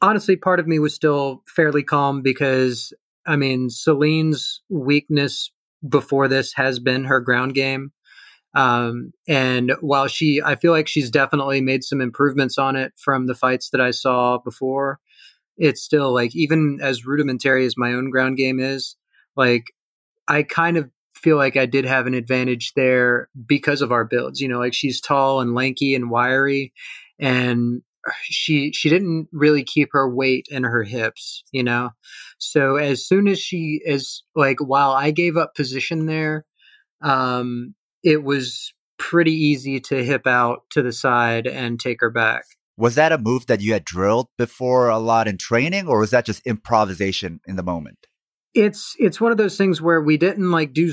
honestly, 0.00 0.36
part 0.36 0.60
of 0.60 0.66
me 0.66 0.78
was 0.78 0.94
still 0.94 1.42
fairly 1.46 1.82
calm 1.82 2.22
because, 2.22 2.92
I 3.26 3.36
mean, 3.36 3.70
Celine's 3.70 4.62
weakness 4.68 5.50
before 5.88 6.28
this 6.28 6.52
has 6.54 6.78
been 6.78 7.04
her 7.04 7.20
ground 7.20 7.54
game. 7.54 7.92
Um, 8.54 9.12
and 9.28 9.72
while 9.80 10.08
she, 10.08 10.40
I 10.44 10.56
feel 10.56 10.72
like 10.72 10.88
she's 10.88 11.10
definitely 11.10 11.60
made 11.60 11.84
some 11.84 12.00
improvements 12.00 12.58
on 12.58 12.76
it 12.76 12.92
from 12.96 13.26
the 13.26 13.34
fights 13.34 13.70
that 13.70 13.80
I 13.80 13.90
saw 13.90 14.38
before. 14.38 14.98
It's 15.56 15.82
still 15.82 16.12
like, 16.12 16.34
even 16.34 16.78
as 16.80 17.04
rudimentary 17.04 17.66
as 17.66 17.76
my 17.76 17.92
own 17.92 18.10
ground 18.10 18.36
game 18.36 18.58
is, 18.58 18.96
like, 19.36 19.72
I 20.26 20.42
kind 20.42 20.76
of 20.76 20.90
feel 21.14 21.36
like 21.36 21.56
I 21.56 21.66
did 21.66 21.84
have 21.84 22.06
an 22.06 22.14
advantage 22.14 22.72
there 22.74 23.28
because 23.46 23.82
of 23.82 23.92
our 23.92 24.04
builds. 24.04 24.40
You 24.40 24.48
know, 24.48 24.58
like 24.58 24.74
she's 24.74 25.00
tall 25.00 25.40
and 25.40 25.54
lanky 25.54 25.94
and 25.94 26.10
wiry, 26.10 26.72
and 27.18 27.82
she 28.22 28.72
she 28.72 28.88
didn't 28.88 29.28
really 29.32 29.64
keep 29.64 29.90
her 29.92 30.08
weight 30.08 30.46
in 30.50 30.64
her 30.64 30.82
hips. 30.82 31.42
You 31.52 31.64
know, 31.64 31.90
so 32.38 32.76
as 32.76 33.06
soon 33.06 33.28
as 33.28 33.38
she 33.38 33.80
is 33.84 34.22
like, 34.34 34.58
while 34.60 34.92
I 34.92 35.10
gave 35.10 35.36
up 35.36 35.54
position 35.54 36.06
there, 36.06 36.44
um, 37.02 37.74
it 38.02 38.22
was 38.22 38.72
pretty 38.98 39.32
easy 39.32 39.80
to 39.80 40.04
hip 40.04 40.26
out 40.26 40.62
to 40.70 40.82
the 40.82 40.92
side 40.92 41.46
and 41.46 41.78
take 41.78 42.00
her 42.00 42.10
back. 42.10 42.44
Was 42.76 42.94
that 42.94 43.12
a 43.12 43.18
move 43.18 43.46
that 43.46 43.60
you 43.60 43.72
had 43.72 43.84
drilled 43.84 44.28
before 44.36 44.88
a 44.88 44.98
lot 44.98 45.26
in 45.26 45.36
training, 45.36 45.88
or 45.88 45.98
was 45.98 46.10
that 46.10 46.24
just 46.24 46.46
improvisation 46.46 47.40
in 47.46 47.56
the 47.56 47.62
moment? 47.62 47.98
It's 48.54 48.94
it's 48.98 49.20
one 49.20 49.32
of 49.32 49.38
those 49.38 49.56
things 49.56 49.82
where 49.82 50.00
we 50.00 50.16
didn't 50.16 50.50
like 50.50 50.72
do 50.72 50.92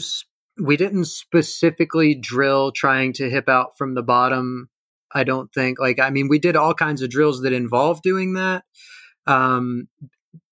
we 0.60 0.78
didn't 0.78 1.06
specifically 1.06 2.16
drill 2.16 2.72
trying 2.72 3.14
to 3.14 3.30
hip 3.30 3.50
out 3.50 3.78
from 3.78 3.94
the 3.94 4.04
bottom. 4.04 4.70
I 5.16 5.24
don't 5.24 5.52
think 5.54 5.80
like 5.80 6.00
I 6.00 6.10
mean 6.10 6.28
we 6.28 6.40
did 6.40 6.56
all 6.56 6.74
kinds 6.74 7.02
of 7.02 7.10
drills 7.10 7.42
that 7.42 7.54
involved 7.54 8.04
doing 8.04 8.34
that, 8.34 8.66
um, 9.26 9.88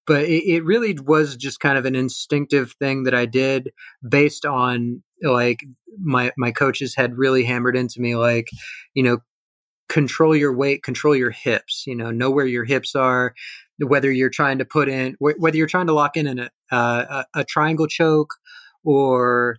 but 0.07 0.23
it, 0.23 0.43
it 0.47 0.63
really 0.63 0.97
was 0.99 1.35
just 1.35 1.59
kind 1.59 1.77
of 1.77 1.85
an 1.85 1.95
instinctive 1.95 2.73
thing 2.79 3.03
that 3.03 3.13
I 3.13 3.25
did 3.25 3.71
based 4.07 4.45
on 4.45 5.03
like 5.21 5.63
my 5.99 6.31
my 6.37 6.51
coaches 6.51 6.95
had 6.95 7.17
really 7.17 7.43
hammered 7.43 7.75
into 7.75 7.99
me 7.99 8.15
like 8.15 8.49
you 8.93 9.03
know 9.03 9.19
control 9.89 10.35
your 10.35 10.55
weight 10.55 10.81
control 10.81 11.15
your 11.15 11.31
hips 11.31 11.83
you 11.85 11.95
know 11.95 12.09
know 12.09 12.31
where 12.31 12.45
your 12.45 12.63
hips 12.63 12.95
are 12.95 13.33
whether 13.79 14.11
you're 14.11 14.29
trying 14.29 14.57
to 14.57 14.65
put 14.65 14.89
in 14.89 15.15
whether 15.19 15.57
you're 15.57 15.67
trying 15.67 15.87
to 15.87 15.93
lock 15.93 16.15
in, 16.15 16.25
in 16.25 16.39
a, 16.39 16.49
uh, 16.71 17.23
a, 17.35 17.41
a 17.41 17.43
triangle 17.43 17.87
choke 17.87 18.33
or 18.83 19.57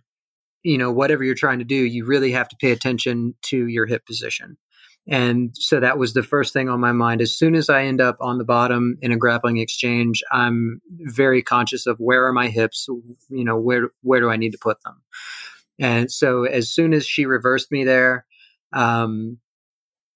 you 0.63 0.77
know 0.77 0.91
whatever 0.91 1.23
you're 1.23 1.35
trying 1.35 1.59
to 1.59 1.65
do 1.65 1.75
you 1.75 2.05
really 2.05 2.31
have 2.31 2.49
to 2.49 2.55
pay 2.59 2.71
attention 2.71 3.35
to 3.43 3.67
your 3.67 3.85
hip 3.85 4.05
position 4.05 4.57
and 5.07 5.51
so 5.53 5.79
that 5.79 5.99
was 5.99 6.13
the 6.13 6.23
first 6.23 6.51
thing 6.51 6.67
on 6.67 6.79
my 6.79 6.91
mind. 6.91 7.21
As 7.21 7.37
soon 7.37 7.55
as 7.55 7.69
i 7.69 7.83
end 7.83 8.01
up 8.01 8.17
on 8.19 8.37
the 8.37 8.43
bottom 8.43 8.97
in 9.01 9.11
a 9.11 9.17
grappling 9.17 9.57
exchange 9.57 10.23
i'm 10.31 10.81
very 10.89 11.41
conscious 11.41 11.85
of 11.85 11.97
where 11.99 12.25
are 12.25 12.33
my 12.33 12.47
hips 12.47 12.87
you 13.29 13.43
know 13.43 13.57
where 13.57 13.89
where 14.01 14.19
do 14.19 14.29
i 14.29 14.37
need 14.37 14.51
to 14.51 14.59
put 14.61 14.77
them? 14.83 15.01
And 15.77 16.09
so 16.09 16.45
as 16.45 16.69
soon 16.69 16.93
as 16.93 17.05
she 17.05 17.25
reversed 17.25 17.71
me 17.71 17.83
there 17.83 18.25
um, 18.73 19.39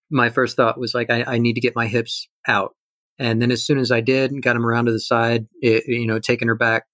my 0.09 0.29
first 0.29 0.55
thought 0.55 0.79
was 0.79 0.93
like 0.93 1.09
I, 1.09 1.23
I 1.23 1.37
need 1.37 1.53
to 1.53 1.61
get 1.61 1.75
my 1.75 1.87
hips 1.87 2.27
out. 2.47 2.75
And 3.17 3.41
then 3.41 3.51
as 3.51 3.65
soon 3.65 3.79
as 3.79 3.91
I 3.91 4.01
did 4.01 4.31
and 4.31 4.41
got 4.41 4.55
him 4.55 4.65
around 4.65 4.85
to 4.85 4.91
the 4.91 4.99
side, 4.99 5.47
it, 5.61 5.83
you 5.87 6.07
know, 6.07 6.19
taking 6.19 6.47
her 6.47 6.55
back 6.55 6.85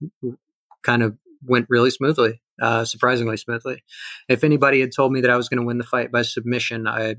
kind 0.84 1.04
of 1.04 1.16
went 1.44 1.68
really 1.70 1.92
smoothly, 1.92 2.42
uh, 2.62 2.86
surprisingly 2.86 3.38
smoothly. 3.38 3.84
If 4.30 4.44
anybody 4.44 4.80
had 4.82 4.92
told 4.96 5.12
me 5.12 5.22
that 5.22 5.30
I 5.30 5.38
was 5.38 5.50
going 5.50 5.60
to 5.60 5.66
win 5.66 5.78
the 5.78 5.84
fight 5.84 6.12
by 6.12 6.22
submission, 6.22 6.88
I 6.88 7.16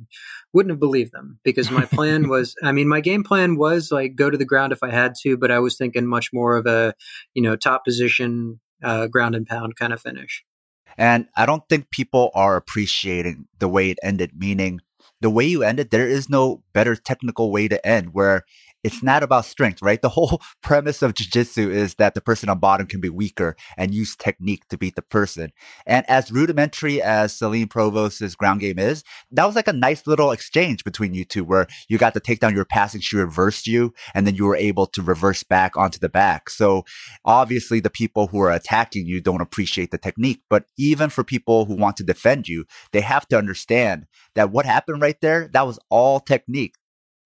wouldn't 0.52 0.70
have 0.70 0.80
believed 0.80 1.12
them 1.12 1.38
because 1.44 1.70
my 1.70 1.84
plan 1.84 2.28
was, 2.30 2.54
I 2.62 2.72
mean, 2.72 2.88
my 2.88 3.00
game 3.00 3.24
plan 3.24 3.56
was 3.56 3.90
like 3.90 4.16
go 4.16 4.30
to 4.30 4.38
the 4.38 4.44
ground 4.44 4.72
if 4.72 4.82
I 4.82 4.90
had 4.90 5.14
to, 5.22 5.36
but 5.36 5.50
I 5.50 5.58
was 5.58 5.76
thinking 5.76 6.06
much 6.06 6.32
more 6.32 6.56
of 6.56 6.66
a, 6.66 6.94
you 7.34 7.42
know, 7.42 7.56
top 7.56 7.84
position, 7.84 8.60
uh, 8.82 9.06
ground 9.06 9.34
and 9.34 9.46
pound 9.46 9.76
kind 9.76 9.92
of 9.92 10.00
finish. 10.00 10.44
And 10.98 11.28
I 11.36 11.46
don't 11.46 11.68
think 11.68 11.90
people 11.90 12.30
are 12.34 12.56
appreciating 12.56 13.46
the 13.58 13.68
way 13.68 13.90
it 13.90 13.98
ended, 14.02 14.32
meaning 14.36 14.80
the 15.20 15.30
way 15.30 15.44
you 15.44 15.62
ended, 15.62 15.90
there 15.90 16.08
is 16.08 16.28
no 16.28 16.62
better 16.72 16.96
technical 16.96 17.50
way 17.50 17.68
to 17.68 17.86
end 17.86 18.12
where 18.12 18.44
it's 18.86 19.02
not 19.02 19.24
about 19.24 19.44
strength, 19.44 19.82
right? 19.82 20.00
The 20.00 20.08
whole 20.08 20.40
premise 20.62 21.02
of 21.02 21.14
jiu-jitsu 21.14 21.70
is 21.70 21.96
that 21.96 22.14
the 22.14 22.20
person 22.20 22.48
on 22.48 22.60
bottom 22.60 22.86
can 22.86 23.00
be 23.00 23.08
weaker 23.08 23.56
and 23.76 23.92
use 23.92 24.14
technique 24.14 24.68
to 24.68 24.78
beat 24.78 24.94
the 24.94 25.02
person. 25.02 25.50
And 25.86 26.08
as 26.08 26.30
rudimentary 26.30 27.02
as 27.02 27.36
Celine 27.36 27.66
Provost's 27.66 28.36
ground 28.36 28.60
game 28.60 28.78
is, 28.78 29.02
that 29.32 29.44
was 29.44 29.56
like 29.56 29.66
a 29.66 29.72
nice 29.72 30.06
little 30.06 30.30
exchange 30.30 30.84
between 30.84 31.14
you 31.14 31.24
two 31.24 31.42
where 31.42 31.66
you 31.88 31.98
got 31.98 32.14
to 32.14 32.20
take 32.20 32.38
down 32.38 32.54
your 32.54 32.64
passing, 32.64 33.00
she 33.00 33.16
reversed 33.16 33.66
you, 33.66 33.92
and 34.14 34.24
then 34.24 34.36
you 34.36 34.44
were 34.44 34.54
able 34.54 34.86
to 34.86 35.02
reverse 35.02 35.42
back 35.42 35.76
onto 35.76 35.98
the 35.98 36.08
back. 36.08 36.48
So 36.48 36.84
obviously 37.24 37.80
the 37.80 37.90
people 37.90 38.28
who 38.28 38.38
are 38.38 38.52
attacking 38.52 39.06
you 39.06 39.20
don't 39.20 39.40
appreciate 39.40 39.90
the 39.90 39.98
technique, 39.98 40.42
but 40.48 40.66
even 40.78 41.10
for 41.10 41.24
people 41.24 41.64
who 41.64 41.74
want 41.74 41.96
to 41.96 42.04
defend 42.04 42.46
you, 42.46 42.66
they 42.92 43.00
have 43.00 43.26
to 43.28 43.36
understand 43.38 44.06
that 44.36 44.52
what 44.52 44.64
happened 44.64 45.02
right 45.02 45.20
there, 45.20 45.48
that 45.52 45.66
was 45.66 45.80
all 45.90 46.20
technique 46.20 46.76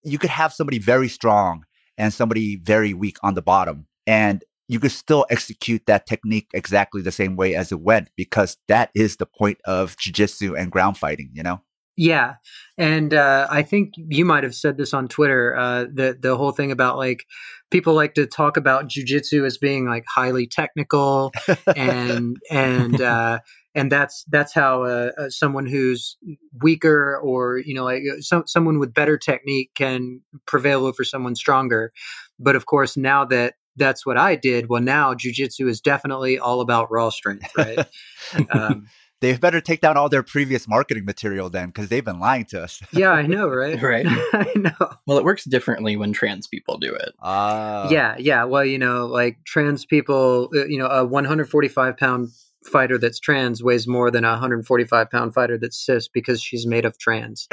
you 0.02 0.18
could 0.18 0.30
have 0.30 0.52
somebody 0.52 0.78
very 0.78 1.08
strong 1.08 1.64
and 1.96 2.12
somebody 2.12 2.56
very 2.56 2.94
weak 2.94 3.18
on 3.22 3.34
the 3.34 3.42
bottom. 3.42 3.86
And 4.06 4.42
you 4.68 4.78
could 4.78 4.92
still 4.92 5.26
execute 5.30 5.82
that 5.86 6.06
technique 6.06 6.48
exactly 6.54 7.02
the 7.02 7.12
same 7.12 7.36
way 7.36 7.54
as 7.54 7.72
it 7.72 7.80
went 7.80 8.08
because 8.16 8.56
that 8.68 8.90
is 8.94 9.16
the 9.16 9.26
point 9.26 9.58
of 9.64 9.96
jujitsu 9.96 10.58
and 10.58 10.70
ground 10.70 10.96
fighting, 10.96 11.30
you 11.32 11.42
know? 11.42 11.60
Yeah, 11.96 12.36
and 12.78 13.12
uh, 13.12 13.46
I 13.50 13.62
think 13.62 13.92
you 13.96 14.24
might 14.24 14.42
have 14.42 14.54
said 14.54 14.78
this 14.78 14.94
on 14.94 15.06
Twitter. 15.06 15.54
Uh, 15.54 15.84
the 15.92 16.16
the 16.18 16.34
whole 16.34 16.52
thing 16.52 16.72
about 16.72 16.96
like 16.96 17.26
people 17.70 17.92
like 17.92 18.14
to 18.14 18.26
talk 18.26 18.56
about 18.56 18.88
jujitsu 18.88 19.44
as 19.44 19.58
being 19.58 19.86
like 19.86 20.04
highly 20.08 20.46
technical, 20.46 21.30
and 21.76 22.38
and 22.50 23.02
uh, 23.02 23.40
and 23.74 23.90
that's 23.90 24.24
that's 24.28 24.52
how 24.52 24.82
uh, 24.82 25.10
uh, 25.18 25.30
someone 25.30 25.66
who's 25.66 26.16
weaker 26.62 27.18
or 27.18 27.58
you 27.58 27.74
know 27.74 27.84
like 27.84 28.02
uh, 28.10 28.20
some, 28.20 28.46
someone 28.46 28.78
with 28.78 28.94
better 28.94 29.16
technique 29.16 29.70
can 29.74 30.20
prevail 30.46 30.86
over 30.86 31.04
someone 31.04 31.34
stronger. 31.34 31.92
But 32.38 32.56
of 32.56 32.66
course 32.66 32.96
now 32.96 33.24
that 33.26 33.54
that's 33.76 34.04
what 34.04 34.18
i 34.18 34.34
did 34.34 34.68
well 34.68 34.82
now 34.82 35.14
jiu-jitsu 35.14 35.68
is 35.68 35.80
definitely 35.80 36.38
all 36.38 36.60
about 36.60 36.90
raw 36.90 37.08
strength 37.08 37.50
right? 37.56 37.86
Um, 38.50 38.88
they 39.20 39.36
better 39.36 39.60
take 39.60 39.80
down 39.80 39.96
all 39.96 40.08
their 40.08 40.22
previous 40.22 40.66
marketing 40.66 41.04
material 41.04 41.50
then 41.50 41.68
because 41.68 41.88
they've 41.88 42.04
been 42.04 42.20
lying 42.20 42.46
to 42.46 42.62
us. 42.62 42.80
Yeah 42.92 43.10
i 43.10 43.26
know 43.26 43.48
right? 43.62 43.80
Right. 43.80 44.06
I 44.08 44.52
know. 44.56 44.90
Well 45.06 45.18
it 45.18 45.24
works 45.24 45.44
differently 45.44 45.96
when 45.96 46.12
trans 46.12 46.46
people 46.46 46.78
do 46.78 46.94
it. 46.94 47.12
Uh, 47.20 47.88
yeah 47.90 48.16
yeah. 48.18 48.44
Well 48.44 48.64
you 48.64 48.78
know 48.78 49.06
like 49.06 49.38
trans 49.44 49.84
people 49.84 50.48
uh, 50.54 50.66
you 50.66 50.78
know 50.78 50.86
a 50.86 51.04
145 51.04 51.96
pound 51.96 52.28
fighter 52.64 52.98
that's 52.98 53.18
trans 53.18 53.62
weighs 53.62 53.86
more 53.86 54.10
than 54.10 54.24
a 54.24 54.30
145 54.30 55.10
pound 55.10 55.34
fighter 55.34 55.58
that's 55.58 55.84
cis 55.84 56.08
because 56.08 56.42
she's 56.42 56.66
made 56.66 56.84
of 56.84 56.98
trans. 56.98 57.48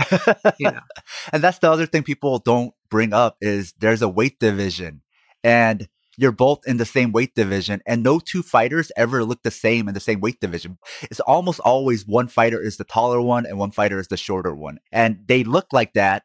you 0.57 0.71
know. 0.71 0.79
and 1.33 1.43
that's 1.43 1.59
the 1.59 1.71
other 1.71 1.85
thing 1.85 2.03
people 2.03 2.39
don't 2.39 2.73
bring 2.89 3.13
up 3.13 3.37
is 3.41 3.73
there's 3.79 4.01
a 4.01 4.09
weight 4.09 4.39
division 4.39 5.01
and 5.43 5.87
you're 6.17 6.31
both 6.31 6.59
in 6.65 6.77
the 6.77 6.85
same 6.85 7.11
weight 7.11 7.35
division 7.35 7.81
and 7.85 8.01
no 8.01 8.19
two 8.19 8.41
fighters 8.41 8.91
ever 8.97 9.23
look 9.23 9.43
the 9.43 9.51
same 9.51 9.87
in 9.87 9.93
the 9.93 9.99
same 9.99 10.19
weight 10.19 10.39
division. 10.39 10.77
It's 11.03 11.19
almost 11.19 11.59
always 11.59 12.07
one 12.07 12.27
fighter 12.27 12.59
is 12.59 12.77
the 12.77 12.83
taller 12.83 13.21
one 13.21 13.45
and 13.45 13.59
one 13.59 13.71
fighter 13.71 13.99
is 13.99 14.07
the 14.07 14.17
shorter 14.17 14.53
one. 14.53 14.79
And 14.91 15.19
they 15.27 15.43
look 15.43 15.67
like 15.71 15.93
that 15.93 16.23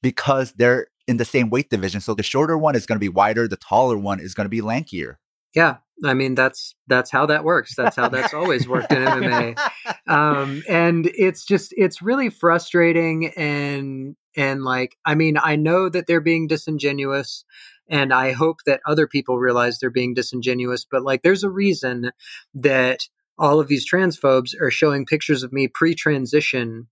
because 0.00 0.52
they're 0.52 0.86
in 1.08 1.16
the 1.16 1.24
same 1.24 1.50
weight 1.50 1.70
division. 1.70 2.00
So 2.00 2.14
the 2.14 2.22
shorter 2.22 2.56
one 2.56 2.76
is 2.76 2.86
going 2.86 2.96
to 2.96 3.00
be 3.00 3.08
wider, 3.08 3.48
the 3.48 3.56
taller 3.56 3.98
one 3.98 4.20
is 4.20 4.34
going 4.34 4.44
to 4.44 4.48
be 4.48 4.60
lankier. 4.60 5.16
Yeah, 5.54 5.78
I 6.04 6.14
mean 6.14 6.34
that's 6.34 6.74
that's 6.86 7.10
how 7.10 7.26
that 7.26 7.44
works. 7.44 7.74
That's 7.76 7.96
how 7.96 8.08
that's 8.08 8.34
always 8.34 8.68
worked 8.68 8.92
in 8.92 9.02
MMA. 9.02 9.58
Um, 10.08 10.62
and 10.68 11.06
it's 11.14 11.44
just 11.44 11.72
it's 11.76 12.02
really 12.02 12.28
frustrating 12.28 13.28
and 13.28 14.16
and 14.36 14.62
like 14.62 14.96
I 15.06 15.14
mean 15.14 15.38
I 15.40 15.56
know 15.56 15.88
that 15.88 16.06
they're 16.06 16.20
being 16.20 16.48
disingenuous 16.48 17.44
and 17.88 18.12
I 18.12 18.32
hope 18.32 18.58
that 18.66 18.80
other 18.86 19.06
people 19.06 19.38
realize 19.38 19.78
they're 19.78 19.90
being 19.90 20.12
disingenuous, 20.12 20.84
but 20.84 21.02
like 21.02 21.22
there's 21.22 21.44
a 21.44 21.50
reason 21.50 22.10
that 22.54 23.08
all 23.38 23.60
of 23.60 23.68
these 23.68 23.88
transphobes 23.88 24.54
are 24.60 24.70
showing 24.70 25.06
pictures 25.06 25.42
of 25.42 25.52
me 25.52 25.68
pre-transition 25.68 26.88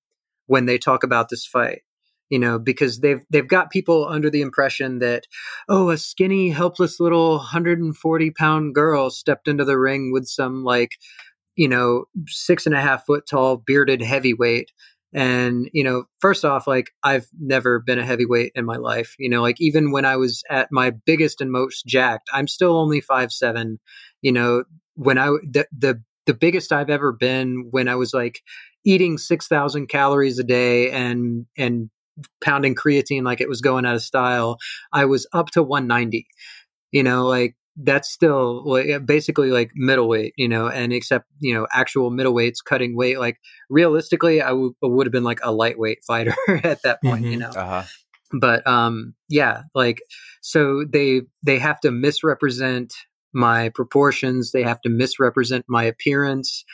when 0.47 0.67
they 0.67 0.79
talk 0.79 1.03
about 1.03 1.29
this 1.29 1.45
fight 1.45 1.83
you 2.31 2.39
know 2.39 2.59
because 2.59 3.01
they've 3.01 3.23
they've 3.29 3.49
got 3.49 3.71
people 3.71 4.09
under 4.09 4.31
the 4.31 4.41
impression 4.41 5.01
that 5.01 5.25
oh 5.69 5.91
a 5.91 5.99
skinny 5.99 6.49
helpless 6.49 6.99
little 6.99 7.37
140 7.37 8.31
pound 8.31 8.75
girl 8.75 9.11
stepped 9.11 9.49
into 9.49 9.65
the 9.65 9.79
ring 9.79 10.13
with 10.13 10.27
some 10.27 10.65
like 10.65 10.93
you 11.57 11.69
know 11.69 12.05
six 12.27 12.65
and 12.65 12.75
a 12.75 12.81
half 12.81 13.05
foot 13.05 13.25
tall 13.29 13.59
bearded 13.59 14.01
heavyweight. 14.01 14.71
And 15.13 15.69
you 15.73 15.83
know 15.83 16.05
first 16.21 16.45
off 16.45 16.69
like 16.69 16.93
i've 17.03 17.27
never 17.37 17.81
been 17.81 17.99
a 17.99 18.07
heavyweight 18.07 18.53
in 18.55 18.65
my 18.65 18.77
life 18.77 19.17
you 19.19 19.29
know 19.29 19.43
like 19.43 19.61
even 19.61 19.91
when 19.91 20.05
i 20.05 20.15
was 20.15 20.45
at 20.49 20.69
my 20.71 20.91
biggest 21.05 21.41
and 21.41 21.51
most 21.51 21.85
jacked 21.85 22.29
i'm 22.33 22.47
still 22.47 22.77
only 22.77 23.01
five 23.01 23.33
seven 23.33 23.81
you 24.23 24.31
know 24.31 24.63
when 24.95 25.19
i 25.19 25.27
the 25.43 25.67
the, 25.77 26.01
the 26.27 26.35
biggest 26.35 26.71
i've 26.71 26.91
ever 26.91 27.11
been 27.11 27.67
when 27.73 27.89
i 27.89 27.97
was 27.97 28.15
like 28.15 28.41
eating 28.85 29.19
6000 29.19 29.89
calories 29.89 30.39
a 30.39 30.45
day 30.45 30.93
and 30.93 31.45
and 31.59 31.91
pounding 32.43 32.75
creatine 32.75 33.23
like 33.23 33.41
it 33.41 33.49
was 33.49 33.61
going 33.61 33.87
out 33.87 33.95
of 33.95 34.03
style, 34.03 34.59
I 34.93 35.05
was 35.05 35.27
up 35.33 35.51
to 35.53 35.63
190. 35.63 36.27
You 36.93 37.03
know, 37.03 37.27
like 37.27 37.55
that's 37.77 38.11
still 38.11 38.63
like, 38.65 39.07
basically 39.07 39.51
like 39.51 39.71
middleweight, 39.75 40.35
you 40.37 40.49
know, 40.49 40.69
and 40.69 40.93
except, 40.93 41.27
you 41.39 41.55
know, 41.55 41.67
actual 41.73 42.11
middleweights 42.11 42.65
cutting 42.65 42.97
weight. 42.97 43.19
Like 43.19 43.39
realistically, 43.69 44.43
I, 44.43 44.49
w- 44.49 44.75
would 44.83 45.07
have 45.07 45.13
been 45.13 45.25
like 45.25 45.41
a 45.43 45.53
lightweight 45.53 46.03
fighter 46.07 46.35
at 46.49 46.83
that 46.83 47.01
point, 47.03 47.23
mm-hmm. 47.23 47.33
you 47.33 47.39
know. 47.39 47.51
Uh-huh. 47.51 47.85
But 48.33 48.67
um, 48.67 49.15
yeah, 49.29 49.63
like 49.75 50.01
so 50.41 50.85
they 50.89 51.23
they 51.43 51.59
have 51.59 51.81
to 51.81 51.91
misrepresent 51.91 52.95
my 53.33 53.71
proportions. 53.71 54.53
They 54.53 54.63
have 54.63 54.81
to 54.83 54.89
misrepresent 54.89 55.65
my 55.69 55.85
appearance. 55.85 56.65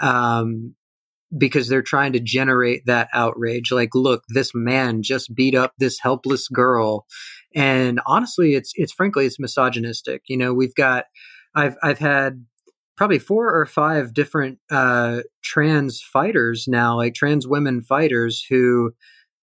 Um, 0.00 0.74
because 1.36 1.68
they're 1.68 1.82
trying 1.82 2.12
to 2.12 2.20
generate 2.20 2.86
that 2.86 3.08
outrage. 3.12 3.70
Like, 3.70 3.94
look, 3.94 4.24
this 4.28 4.52
man 4.54 5.02
just 5.02 5.34
beat 5.34 5.54
up 5.54 5.74
this 5.78 5.98
helpless 6.00 6.48
girl. 6.48 7.06
And 7.54 8.00
honestly, 8.06 8.54
it's, 8.54 8.72
it's 8.74 8.92
frankly, 8.92 9.26
it's 9.26 9.38
misogynistic. 9.38 10.22
You 10.28 10.36
know, 10.36 10.52
we've 10.52 10.74
got, 10.74 11.04
I've, 11.54 11.76
I've 11.82 11.98
had 11.98 12.44
probably 12.96 13.18
four 13.18 13.54
or 13.54 13.64
five 13.66 14.12
different, 14.12 14.58
uh, 14.70 15.20
trans 15.42 16.00
fighters 16.02 16.66
now, 16.68 16.96
like 16.96 17.14
trans 17.14 17.46
women 17.46 17.80
fighters 17.80 18.44
who, 18.48 18.92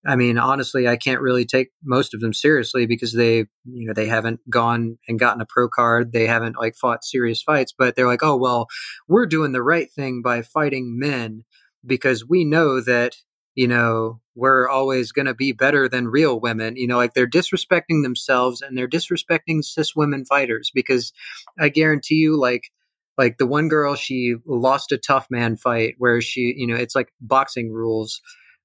I 0.05 0.15
mean, 0.15 0.39
honestly, 0.39 0.87
I 0.87 0.97
can't 0.97 1.21
really 1.21 1.45
take 1.45 1.69
most 1.83 2.15
of 2.15 2.21
them 2.21 2.33
seriously 2.33 2.87
because 2.87 3.13
they, 3.13 3.45
you 3.65 3.87
know, 3.87 3.93
they 3.93 4.07
haven't 4.07 4.39
gone 4.49 4.97
and 5.07 5.19
gotten 5.19 5.41
a 5.41 5.45
pro 5.47 5.67
card. 5.67 6.11
They 6.11 6.25
haven't 6.25 6.57
like 6.57 6.75
fought 6.75 7.03
serious 7.03 7.43
fights, 7.43 7.71
but 7.77 7.95
they're 7.95 8.07
like, 8.07 8.23
oh, 8.23 8.35
well, 8.35 8.67
we're 9.07 9.27
doing 9.27 9.51
the 9.51 9.61
right 9.61 9.91
thing 9.91 10.23
by 10.23 10.41
fighting 10.41 10.97
men 10.97 11.43
because 11.85 12.27
we 12.27 12.45
know 12.45 12.81
that 12.81 13.15
you 13.55 13.67
know 13.67 14.19
we're 14.35 14.67
always 14.69 15.11
going 15.11 15.25
to 15.25 15.33
be 15.33 15.51
better 15.51 15.87
than 15.89 16.07
real 16.07 16.39
women 16.39 16.75
you 16.75 16.87
know 16.87 16.97
like 16.97 17.13
they're 17.13 17.27
disrespecting 17.27 18.03
themselves 18.03 18.61
and 18.61 18.77
they're 18.77 18.87
disrespecting 18.87 19.63
cis 19.63 19.95
women 19.95 20.25
fighters 20.25 20.71
because 20.73 21.11
i 21.59 21.69
guarantee 21.69 22.15
you 22.15 22.39
like 22.39 22.71
like 23.17 23.37
the 23.37 23.47
one 23.47 23.67
girl 23.67 23.95
she 23.95 24.35
lost 24.45 24.91
a 24.91 24.97
tough 24.97 25.27
man 25.29 25.55
fight 25.57 25.95
where 25.97 26.21
she 26.21 26.53
you 26.57 26.67
know 26.67 26.75
it's 26.75 26.95
like 26.95 27.11
boxing 27.19 27.71
rules 27.71 28.21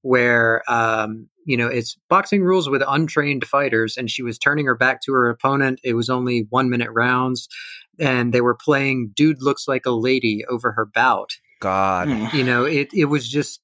where 0.07 0.63
um, 0.71 1.29
you 1.45 1.57
know 1.57 1.67
it's 1.67 1.97
boxing 2.09 2.43
rules 2.43 2.69
with 2.69 2.83
untrained 2.87 3.45
fighters, 3.45 3.97
and 3.97 4.09
she 4.09 4.23
was 4.23 4.39
turning 4.39 4.67
her 4.67 4.77
back 4.77 5.03
to 5.03 5.13
her 5.13 5.29
opponent. 5.29 5.81
It 5.83 5.95
was 5.95 6.09
only 6.09 6.47
one 6.51 6.71
minute 6.71 6.91
rounds, 6.93 7.49
and 7.99 8.33
they 8.33 8.41
were 8.41 8.55
playing 8.55 9.11
"Dude 9.17 9.43
looks 9.43 9.67
like 9.67 9.85
a 9.85 9.91
lady" 9.91 10.45
over 10.49 10.73
her 10.73 10.87
bout. 10.87 11.31
God, 11.61 12.09
Mm. 12.09 12.33
You 12.35 12.45
know, 12.45 12.65
it 12.65 12.89
it 12.95 13.07
was 13.07 13.29
just. 13.29 13.61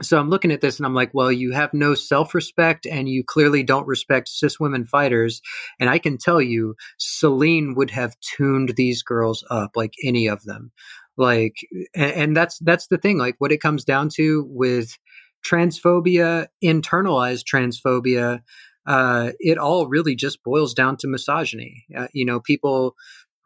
So 0.00 0.16
I'm 0.16 0.30
looking 0.30 0.52
at 0.52 0.60
this 0.60 0.78
and 0.78 0.86
I'm 0.86 0.94
like, 0.94 1.12
well, 1.12 1.32
you 1.32 1.50
have 1.52 1.74
no 1.74 1.96
self 1.96 2.32
respect 2.32 2.86
and 2.86 3.08
you 3.08 3.24
clearly 3.24 3.64
don't 3.64 3.86
respect 3.88 4.28
cis 4.28 4.60
women 4.60 4.84
fighters. 4.84 5.42
And 5.80 5.90
I 5.90 5.98
can 5.98 6.18
tell 6.18 6.40
you, 6.40 6.76
Celine 6.98 7.74
would 7.74 7.90
have 7.90 8.14
tuned 8.20 8.74
these 8.76 9.02
girls 9.02 9.44
up 9.50 9.72
like 9.74 9.94
any 10.04 10.28
of 10.28 10.44
them. 10.44 10.70
Like, 11.16 11.56
and, 11.96 12.12
and 12.12 12.36
that's 12.36 12.60
that's 12.60 12.86
the 12.86 12.98
thing. 12.98 13.18
Like, 13.18 13.34
what 13.38 13.50
it 13.50 13.60
comes 13.60 13.84
down 13.84 14.08
to 14.10 14.46
with 14.48 14.96
transphobia, 15.44 16.46
internalized 16.62 17.44
transphobia, 17.52 18.42
uh, 18.86 19.32
it 19.40 19.58
all 19.58 19.88
really 19.88 20.14
just 20.14 20.42
boils 20.44 20.74
down 20.74 20.96
to 20.98 21.08
misogyny. 21.08 21.84
Uh, 21.96 22.06
you 22.12 22.24
know, 22.24 22.38
people 22.40 22.94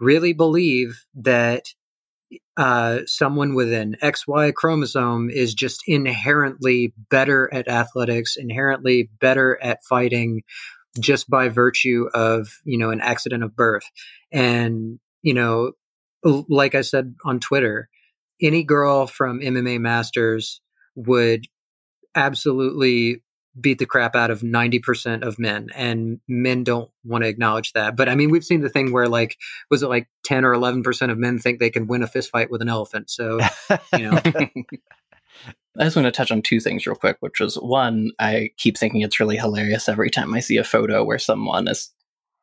really 0.00 0.32
believe 0.32 1.04
that 1.14 1.66
uh, 2.56 3.00
someone 3.06 3.54
with 3.54 3.72
an 3.72 3.96
XY 4.02 4.54
chromosome 4.54 5.30
is 5.30 5.54
just 5.54 5.82
inherently 5.86 6.92
better 7.10 7.52
at 7.52 7.68
athletics, 7.68 8.36
inherently 8.36 9.10
better 9.20 9.58
at 9.62 9.82
fighting, 9.84 10.42
just 11.00 11.30
by 11.30 11.48
virtue 11.48 12.08
of 12.14 12.48
you 12.64 12.78
know 12.78 12.90
an 12.90 13.00
accident 13.00 13.42
of 13.42 13.56
birth. 13.56 13.84
And 14.30 14.98
you 15.22 15.34
know, 15.34 15.72
like 16.24 16.74
I 16.74 16.82
said 16.82 17.14
on 17.24 17.40
Twitter, 17.40 17.88
any 18.40 18.64
girl 18.64 19.06
from 19.06 19.40
MMA 19.40 19.80
Masters 19.80 20.60
would 20.94 21.46
absolutely 22.14 23.22
beat 23.60 23.78
the 23.78 23.86
crap 23.86 24.16
out 24.16 24.30
of 24.30 24.40
90% 24.40 25.22
of 25.22 25.38
men 25.38 25.68
and 25.74 26.20
men 26.26 26.64
don't 26.64 26.90
want 27.04 27.24
to 27.24 27.28
acknowledge 27.28 27.72
that. 27.72 27.96
But 27.96 28.08
i 28.08 28.14
mean 28.14 28.30
we've 28.30 28.44
seen 28.44 28.62
the 28.62 28.68
thing 28.68 28.92
where 28.92 29.08
like 29.08 29.36
was 29.70 29.82
it 29.82 29.88
like 29.88 30.08
10 30.24 30.44
or 30.44 30.54
11% 30.54 31.10
of 31.10 31.18
men 31.18 31.38
think 31.38 31.58
they 31.58 31.70
can 31.70 31.86
win 31.86 32.02
a 32.02 32.06
fist 32.06 32.30
fight 32.30 32.50
with 32.50 32.62
an 32.62 32.68
elephant? 32.68 33.10
So 33.10 33.40
you 33.96 34.10
know. 34.10 34.20
I 35.78 35.84
just 35.84 35.96
want 35.96 36.04
to 36.04 36.12
touch 36.12 36.30
on 36.30 36.42
two 36.42 36.60
things 36.60 36.86
real 36.86 36.96
quick, 36.96 37.16
which 37.20 37.40
was 37.40 37.54
one, 37.54 38.10
I 38.18 38.50
keep 38.58 38.76
thinking 38.76 39.00
it's 39.00 39.18
really 39.18 39.38
hilarious 39.38 39.88
every 39.88 40.10
time 40.10 40.34
I 40.34 40.40
see 40.40 40.58
a 40.58 40.64
photo 40.64 41.02
where 41.02 41.18
someone 41.18 41.66
is 41.66 41.90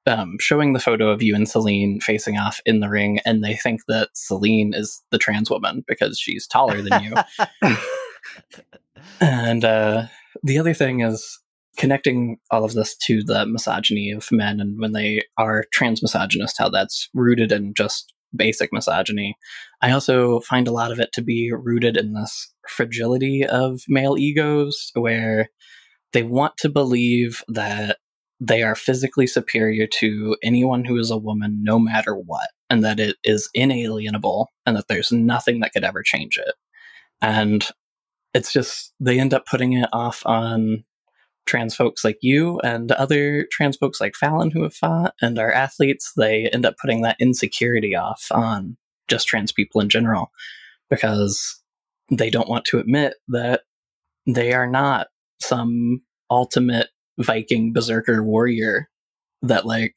um, 0.07 0.37
showing 0.39 0.73
the 0.73 0.79
photo 0.79 1.09
of 1.09 1.21
you 1.21 1.35
and 1.35 1.47
Celine 1.47 1.99
facing 1.99 2.37
off 2.37 2.59
in 2.65 2.79
the 2.79 2.89
ring, 2.89 3.19
and 3.25 3.43
they 3.43 3.55
think 3.55 3.81
that 3.87 4.09
Celine 4.13 4.73
is 4.73 5.03
the 5.11 5.19
trans 5.19 5.49
woman 5.49 5.83
because 5.87 6.19
she's 6.19 6.47
taller 6.47 6.81
than 6.81 7.03
you. 7.03 7.13
and 9.21 9.63
uh, 9.63 10.07
the 10.43 10.57
other 10.57 10.73
thing 10.73 11.01
is 11.01 11.39
connecting 11.77 12.37
all 12.51 12.65
of 12.65 12.73
this 12.73 12.95
to 12.97 13.23
the 13.23 13.45
misogyny 13.45 14.11
of 14.11 14.31
men 14.31 14.59
and 14.59 14.79
when 14.79 14.91
they 14.91 15.21
are 15.37 15.65
trans 15.71 16.01
misogynist, 16.01 16.57
how 16.57 16.69
that's 16.69 17.09
rooted 17.13 17.51
in 17.51 17.73
just 17.75 18.13
basic 18.35 18.71
misogyny. 18.71 19.35
I 19.81 19.91
also 19.91 20.39
find 20.41 20.67
a 20.67 20.73
lot 20.73 20.91
of 20.91 20.99
it 20.99 21.09
to 21.13 21.21
be 21.21 21.51
rooted 21.51 21.97
in 21.97 22.13
this 22.13 22.53
fragility 22.67 23.45
of 23.45 23.81
male 23.87 24.17
egos 24.17 24.91
where 24.93 25.49
they 26.13 26.23
want 26.23 26.57
to 26.57 26.69
believe 26.69 27.43
that 27.47 27.97
they 28.39 28.63
are 28.63 28.75
physically 28.75 29.27
superior 29.27 29.85
to 29.99 30.35
anyone 30.43 30.85
who 30.85 30.97
is 30.97 31.11
a 31.11 31.17
woman 31.17 31.59
no 31.61 31.77
matter 31.77 32.15
what 32.15 32.47
and 32.69 32.83
that 32.83 32.99
it 32.99 33.17
is 33.23 33.49
inalienable 33.53 34.49
and 34.65 34.77
that 34.77 34.87
there's 34.87 35.11
nothing 35.11 35.59
that 35.59 35.73
could 35.73 35.83
ever 35.83 36.01
change 36.03 36.37
it 36.37 36.55
and 37.21 37.67
it's 38.33 38.51
just 38.53 38.93
they 38.99 39.19
end 39.19 39.33
up 39.33 39.45
putting 39.45 39.73
it 39.73 39.89
off 39.93 40.21
on 40.25 40.83
trans 41.45 41.75
folks 41.75 42.03
like 42.03 42.17
you 42.21 42.59
and 42.59 42.91
other 42.91 43.47
trans 43.51 43.75
folks 43.75 43.99
like 43.99 44.15
Fallon 44.15 44.51
who 44.51 44.63
have 44.63 44.73
fought 44.73 45.13
and 45.21 45.39
our 45.39 45.51
athletes 45.51 46.11
they 46.15 46.47
end 46.53 46.65
up 46.65 46.75
putting 46.79 47.01
that 47.01 47.17
insecurity 47.19 47.95
off 47.95 48.27
on 48.31 48.77
just 49.07 49.27
trans 49.27 49.51
people 49.51 49.81
in 49.81 49.89
general 49.89 50.31
because 50.89 51.59
they 52.11 52.29
don't 52.29 52.49
want 52.49 52.65
to 52.65 52.77
admit 52.79 53.15
that 53.27 53.61
they 54.27 54.53
are 54.53 54.67
not 54.67 55.07
some 55.41 56.01
ultimate 56.29 56.89
Viking 57.17 57.73
berserker 57.73 58.23
warrior 58.23 58.89
that 59.41 59.65
like 59.65 59.95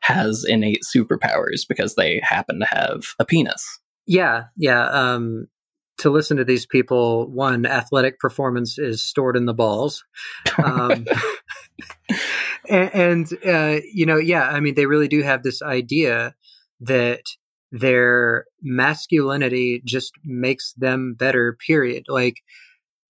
has 0.00 0.44
innate 0.46 0.82
superpowers 0.94 1.62
because 1.68 1.94
they 1.94 2.20
happen 2.22 2.60
to 2.60 2.66
have 2.66 3.02
a 3.18 3.24
penis. 3.24 3.64
yeah 4.06 4.44
yeah 4.56 4.84
um 4.90 5.46
to 6.02 6.10
listen 6.10 6.36
to 6.36 6.44
these 6.44 6.66
people 6.66 7.28
one 7.30 7.66
athletic 7.66 8.18
performance 8.18 8.78
is 8.78 9.02
stored 9.02 9.36
in 9.36 9.46
the 9.46 9.54
balls 9.54 10.04
um, 10.62 11.06
and, 12.68 12.94
and 12.94 13.46
uh, 13.46 13.80
you 13.92 14.06
know, 14.06 14.16
yeah, 14.16 14.48
I 14.48 14.60
mean, 14.60 14.74
they 14.74 14.86
really 14.86 15.08
do 15.08 15.22
have 15.22 15.42
this 15.42 15.62
idea 15.62 16.34
that 16.80 17.22
their 17.70 18.46
masculinity 18.62 19.82
just 19.84 20.12
makes 20.24 20.72
them 20.74 21.14
better. 21.14 21.56
Period. 21.66 22.06
Like 22.08 22.42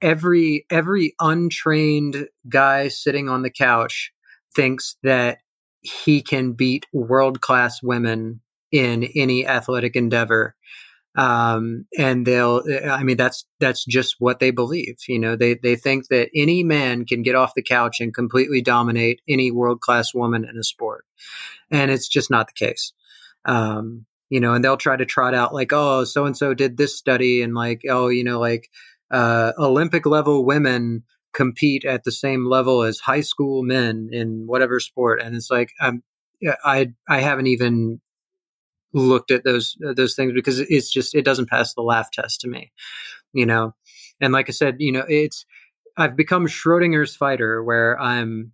every 0.01 0.67
every 0.71 1.15
untrained 1.21 2.29
guy 2.49 2.89
sitting 2.89 3.29
on 3.29 3.43
the 3.43 3.51
couch 3.51 4.13
thinks 4.55 4.97
that 5.03 5.39
he 5.81 6.23
can 6.23 6.53
beat 6.53 6.87
world 6.93 7.41
class 7.41 7.83
women 7.83 8.41
in 8.71 9.05
any 9.17 9.47
athletic 9.47 9.97
endeavor 9.97 10.55
um, 11.15 11.85
and 11.99 12.27
they'll 12.27 12.63
i 12.91 13.03
mean 13.03 13.17
that's 13.17 13.45
that's 13.61 13.85
just 13.85 14.17
what 14.19 14.39
they 14.39 14.51
believe 14.51 14.97
you 15.09 15.19
know 15.19 15.37
they 15.37 15.55
they 15.55 15.77
think 15.77 16.09
that 16.09 16.31
any 16.35 16.63
man 16.63 17.05
can 17.05 17.23
get 17.23 17.35
off 17.35 17.55
the 17.55 17.63
couch 17.63 18.01
and 18.01 18.15
completely 18.15 18.63
dominate 18.63 19.21
any 19.29 19.51
world 19.51 19.81
class 19.81 20.15
woman 20.15 20.45
in 20.45 20.57
a 20.57 20.65
sport. 20.65 21.05
And 21.71 21.91
it's 21.91 22.09
just 22.09 22.31
not 22.31 22.49
the 22.49 22.67
case. 22.67 22.93
Um, 23.45 24.07
you 24.31 24.41
know 24.41 24.55
and 24.55 24.65
they'll 24.65 24.77
try 24.77 24.97
to 24.97 25.05
trot 25.05 25.35
out 25.35 25.53
like 25.53 25.73
oh 25.73 26.05
so 26.05 26.25
and 26.25 26.37
so 26.37 26.55
did 26.55 26.79
this 26.79 26.97
study 26.97 27.43
and 27.43 27.55
like 27.55 27.83
oh 27.91 28.09
you 28.09 28.25
know 28.25 28.41
like 28.41 28.71
uh, 29.11 29.53
olympic 29.59 30.07
level 30.07 30.47
women 30.47 31.03
compete 31.33 31.85
at 31.85 32.05
the 32.05 32.13
same 32.13 32.47
level 32.47 32.83
as 32.83 32.99
high 32.99 33.21
school 33.21 33.63
men 33.63 34.11
in 34.13 34.45
whatever 34.47 34.81
sport. 34.81 35.21
And 35.21 35.35
it's 35.35 35.51
like 35.51 35.73
um, 35.81 36.03
i 36.65 36.93
i 37.09 37.21
haven't 37.21 37.47
even 37.47 38.01
looked 38.93 39.31
at 39.31 39.45
those 39.45 39.77
uh, 39.87 39.93
those 39.95 40.15
things 40.15 40.33
because 40.33 40.61
it's 40.61 40.91
just 40.91 41.15
it 41.15 41.25
doesn't 41.25 41.49
pass 41.49 41.75
the 41.75 41.83
laugh 41.83 42.11
test 42.11 42.41
to 42.41 42.49
me 42.49 42.73
you 43.33 43.47
know? 43.47 43.75
And 44.21 44.33
like 44.33 44.49
i 44.49 44.53
said 44.53 44.77
you 44.79 44.93
know 44.93 45.05
it's 45.09 45.45
i've 45.97 46.17
become 46.17 46.47
schrodinger's 46.47 47.17
fighter 47.17 47.63
where 47.65 48.01
i'm 48.01 48.53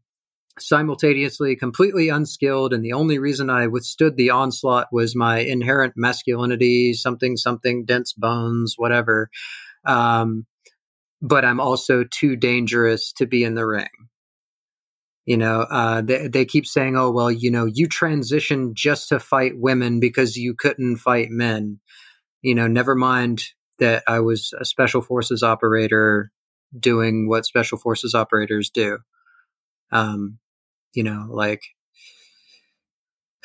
simultaneously 0.58 1.54
completely 1.56 2.08
unskilled 2.08 2.72
and 2.72 2.82
the 2.82 2.94
only 2.94 3.18
reason 3.18 3.50
i 3.50 3.66
withstood 3.66 4.16
the 4.16 4.30
onslaught 4.30 4.88
was 4.90 5.14
my 5.14 5.38
inherent 5.38 5.92
masculinity 5.94 6.94
something 6.94 7.36
something 7.36 7.84
dense 7.84 8.14
bones 8.14 8.74
whatever 8.78 9.28
um, 9.84 10.46
but 11.20 11.44
i'm 11.44 11.60
also 11.60 12.02
too 12.02 12.34
dangerous 12.34 13.12
to 13.12 13.26
be 13.26 13.44
in 13.44 13.54
the 13.54 13.66
ring 13.66 13.88
you 15.28 15.36
know 15.36 15.60
uh, 15.70 16.00
they, 16.00 16.26
they 16.26 16.44
keep 16.46 16.66
saying 16.66 16.96
oh 16.96 17.10
well 17.10 17.30
you 17.30 17.50
know 17.50 17.66
you 17.66 17.86
transitioned 17.86 18.72
just 18.72 19.10
to 19.10 19.20
fight 19.20 19.52
women 19.56 20.00
because 20.00 20.36
you 20.36 20.54
couldn't 20.54 20.96
fight 20.96 21.28
men. 21.28 21.80
You 22.40 22.54
know 22.54 22.66
never 22.66 22.94
mind 22.94 23.42
that 23.78 24.02
i 24.08 24.20
was 24.20 24.54
a 24.58 24.64
special 24.64 25.02
forces 25.02 25.42
operator 25.42 26.32
doing 26.76 27.28
what 27.28 27.44
special 27.44 27.76
forces 27.76 28.14
operators 28.14 28.70
do. 28.70 29.00
Um, 29.92 30.38
you 30.94 31.04
know 31.04 31.26
like 31.28 31.60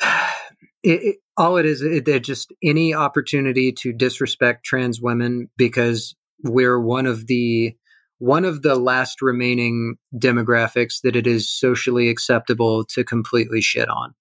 it, 0.00 1.02
it, 1.02 1.16
all 1.36 1.58
it 1.58 1.66
is 1.66 1.82
it, 1.82 2.08
it 2.08 2.24
just 2.24 2.50
any 2.62 2.94
opportunity 2.94 3.72
to 3.72 3.92
disrespect 3.92 4.64
trans 4.64 5.02
women 5.02 5.50
because 5.58 6.16
we're 6.42 6.80
one 6.80 7.04
of 7.04 7.26
the 7.26 7.76
one 8.24 8.46
of 8.46 8.62
the 8.62 8.74
last 8.74 9.20
remaining 9.20 9.96
demographics 10.14 11.02
that 11.02 11.14
it 11.14 11.26
is 11.26 11.46
socially 11.46 12.08
acceptable 12.08 12.82
to 12.82 13.04
completely 13.04 13.60
shit 13.60 13.86
on. 13.90 14.14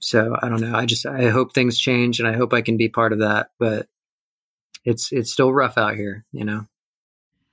So 0.00 0.36
I 0.42 0.48
don't 0.48 0.60
know. 0.60 0.74
I 0.74 0.84
just 0.84 1.06
I 1.06 1.30
hope 1.30 1.54
things 1.54 1.78
change 1.78 2.18
and 2.18 2.28
I 2.28 2.32
hope 2.32 2.52
I 2.52 2.62
can 2.62 2.76
be 2.76 2.88
part 2.88 3.12
of 3.12 3.20
that. 3.20 3.50
But 3.60 3.86
it's 4.84 5.12
it's 5.12 5.32
still 5.32 5.52
rough 5.52 5.78
out 5.78 5.94
here, 5.94 6.24
you 6.32 6.44
know. 6.44 6.66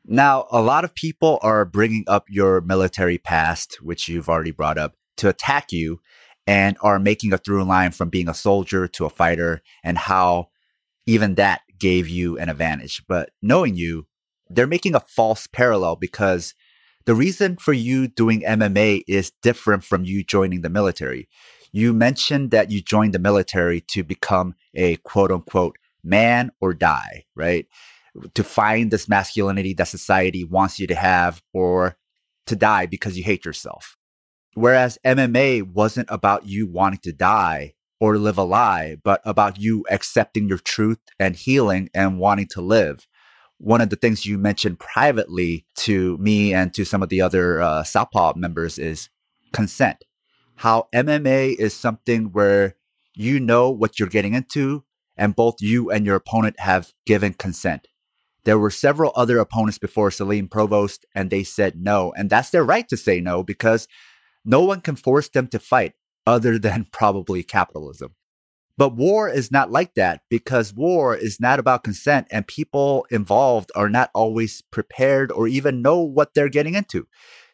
Now, 0.05 0.47
a 0.49 0.59
lot 0.59 0.86
of 0.86 0.95
people 0.95 1.38
are 1.43 1.65
bringing 1.65 2.03
up 2.07 2.26
your 2.28 2.59
military 2.59 3.19
past, 3.19 3.78
which 3.80 4.07
you've 4.07 4.28
already 4.28 4.49
brought 4.49 4.80
up, 4.80 4.95
to 5.17 5.30
attack 5.30 5.72
you 5.72 6.01
and 6.47 6.78
are 6.82 6.97
making 6.97 7.32
a 7.32 7.38
through 7.38 7.63
line 7.65 7.91
from 7.91 8.09
being 8.09 8.28
a 8.28 8.34
soldier 8.34 8.88
to 8.88 9.05
a 9.05 9.09
fighter 9.11 9.61
and 9.84 9.99
how 9.99 10.47
even 11.05 11.36
that 11.36 11.61
gave 11.78 12.09
you 12.09 12.39
an 12.39 12.49
advantage. 12.49 13.03
But 13.07 13.30
knowing 13.43 13.76
you, 13.76 14.07
they're 14.55 14.67
making 14.67 14.95
a 14.95 14.99
false 14.99 15.47
parallel 15.47 15.95
because 15.95 16.53
the 17.05 17.15
reason 17.15 17.57
for 17.57 17.73
you 17.73 18.07
doing 18.07 18.41
MMA 18.41 19.03
is 19.07 19.31
different 19.41 19.83
from 19.83 20.05
you 20.05 20.23
joining 20.23 20.61
the 20.61 20.69
military. 20.69 21.27
You 21.71 21.93
mentioned 21.93 22.51
that 22.51 22.69
you 22.69 22.81
joined 22.81 23.13
the 23.13 23.19
military 23.19 23.81
to 23.89 24.03
become 24.03 24.55
a 24.75 24.97
quote 24.97 25.31
unquote 25.31 25.77
man 26.03 26.51
or 26.59 26.73
die, 26.73 27.25
right? 27.35 27.65
to 28.33 28.43
find 28.43 28.91
this 28.91 29.07
masculinity 29.07 29.73
that 29.73 29.87
society 29.87 30.43
wants 30.43 30.79
you 30.79 30.87
to 30.87 30.95
have 30.95 31.41
or 31.53 31.97
to 32.45 32.55
die 32.55 32.85
because 32.85 33.17
you 33.17 33.23
hate 33.23 33.45
yourself. 33.45 33.95
Whereas 34.53 34.97
MMA 35.05 35.63
wasn't 35.63 36.09
about 36.11 36.45
you 36.45 36.67
wanting 36.67 36.99
to 37.03 37.13
die 37.13 37.73
or 37.99 38.17
live 38.17 38.37
a 38.37 38.43
lie, 38.43 38.97
but 39.03 39.21
about 39.23 39.59
you 39.59 39.85
accepting 39.89 40.49
your 40.49 40.57
truth 40.57 40.99
and 41.19 41.35
healing 41.35 41.89
and 41.93 42.19
wanting 42.19 42.47
to 42.47 42.61
live. 42.61 43.07
One 43.62 43.80
of 43.80 43.91
the 43.91 43.95
things 43.95 44.26
you 44.26 44.39
mentioned 44.39 44.80
privately 44.80 45.68
to 45.78 46.18
me 46.18 46.51
and 46.51 46.74
to 46.74 46.84
some 46.84 47.03
of 47.03 47.09
the 47.09 47.22
other 47.22 47.62
uh, 47.62 47.84
Southpaw 47.84 48.34
members 48.36 48.80
is 48.80 49.09
consent. 49.53 50.03
How 50.55 50.88
MMA 50.95 51.55
is 51.59 51.76
something 51.76 52.32
where 52.32 52.76
you 53.14 53.39
know 53.39 53.70
what 53.70 53.99
you're 53.99 54.09
getting 54.09 54.34
into, 54.34 54.84
and 55.16 55.36
both 55.36 55.62
you 55.62 55.91
and 55.91 56.07
your 56.07 56.16
opponent 56.16 56.59
have 56.59 56.91
given 57.05 57.34
consent. 57.34 57.88
There 58.45 58.57
were 58.57 58.72
several 58.72 59.12
other 59.16 59.38
opponents 59.38 59.78
before 59.78 60.09
Celine 60.09 60.47
Provost, 60.47 61.05
and 61.14 61.30
they 61.30 61.43
said 61.43 61.76
no. 61.80 62.12
And 62.18 62.32
that's 62.32 62.49
their 62.49 62.64
right 62.64 62.88
to 62.89 62.97
say 62.97 63.20
no 63.20 63.43
because 63.43 63.88
no 64.43 64.64
one 64.64 64.82
can 64.82 64.95
force 64.95 65.30
them 65.30 65.47
to 65.49 65.59
fight 65.59 65.93
other 66.26 66.57
than 66.66 66.88
probably 66.91 67.43
capitalism. 67.43 68.16
But 68.78 68.95
war 68.95 69.30
is 69.30 69.51
not 69.51 69.72
like 69.72 69.93
that 69.95 70.22
because 70.30 70.74
war 70.74 71.15
is 71.15 71.39
not 71.39 71.59
about 71.59 71.84
consent, 71.84 72.28
and 72.32 72.47
people 72.47 73.05
involved 73.11 73.72
are 73.76 73.89
not 73.89 74.09
always 74.13 74.61
prepared 74.72 75.32
or 75.32 75.47
even 75.47 75.82
know 75.82 75.99
what 75.99 76.34
they're 76.34 76.49
getting 76.49 76.76
into. 76.76 77.07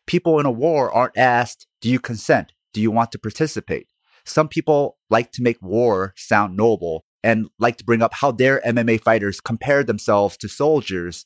People 0.06 0.40
in 0.40 0.46
a 0.46 0.52
war 0.52 0.92
aren't 0.92 1.18
asked, 1.18 1.68
Do 1.82 1.90
you 1.90 2.00
consent? 2.00 2.54
Do 2.74 2.82
you 2.82 2.92
want 2.92 3.12
to 3.12 3.20
participate? 3.20 3.88
Some 4.26 4.48
people 4.48 4.98
like 5.10 5.32
to 5.34 5.42
make 5.42 5.62
war 5.62 6.14
sound 6.18 6.56
noble 6.56 7.06
and 7.24 7.48
like 7.60 7.78
to 7.78 7.86
bring 7.86 8.02
up 8.02 8.14
how 8.14 8.32
their 8.32 8.62
MMA 8.62 9.02
fighters 9.02 9.42
compare 9.42 9.84
themselves 9.84 10.38
to 10.38 10.48
soldiers. 10.48 11.26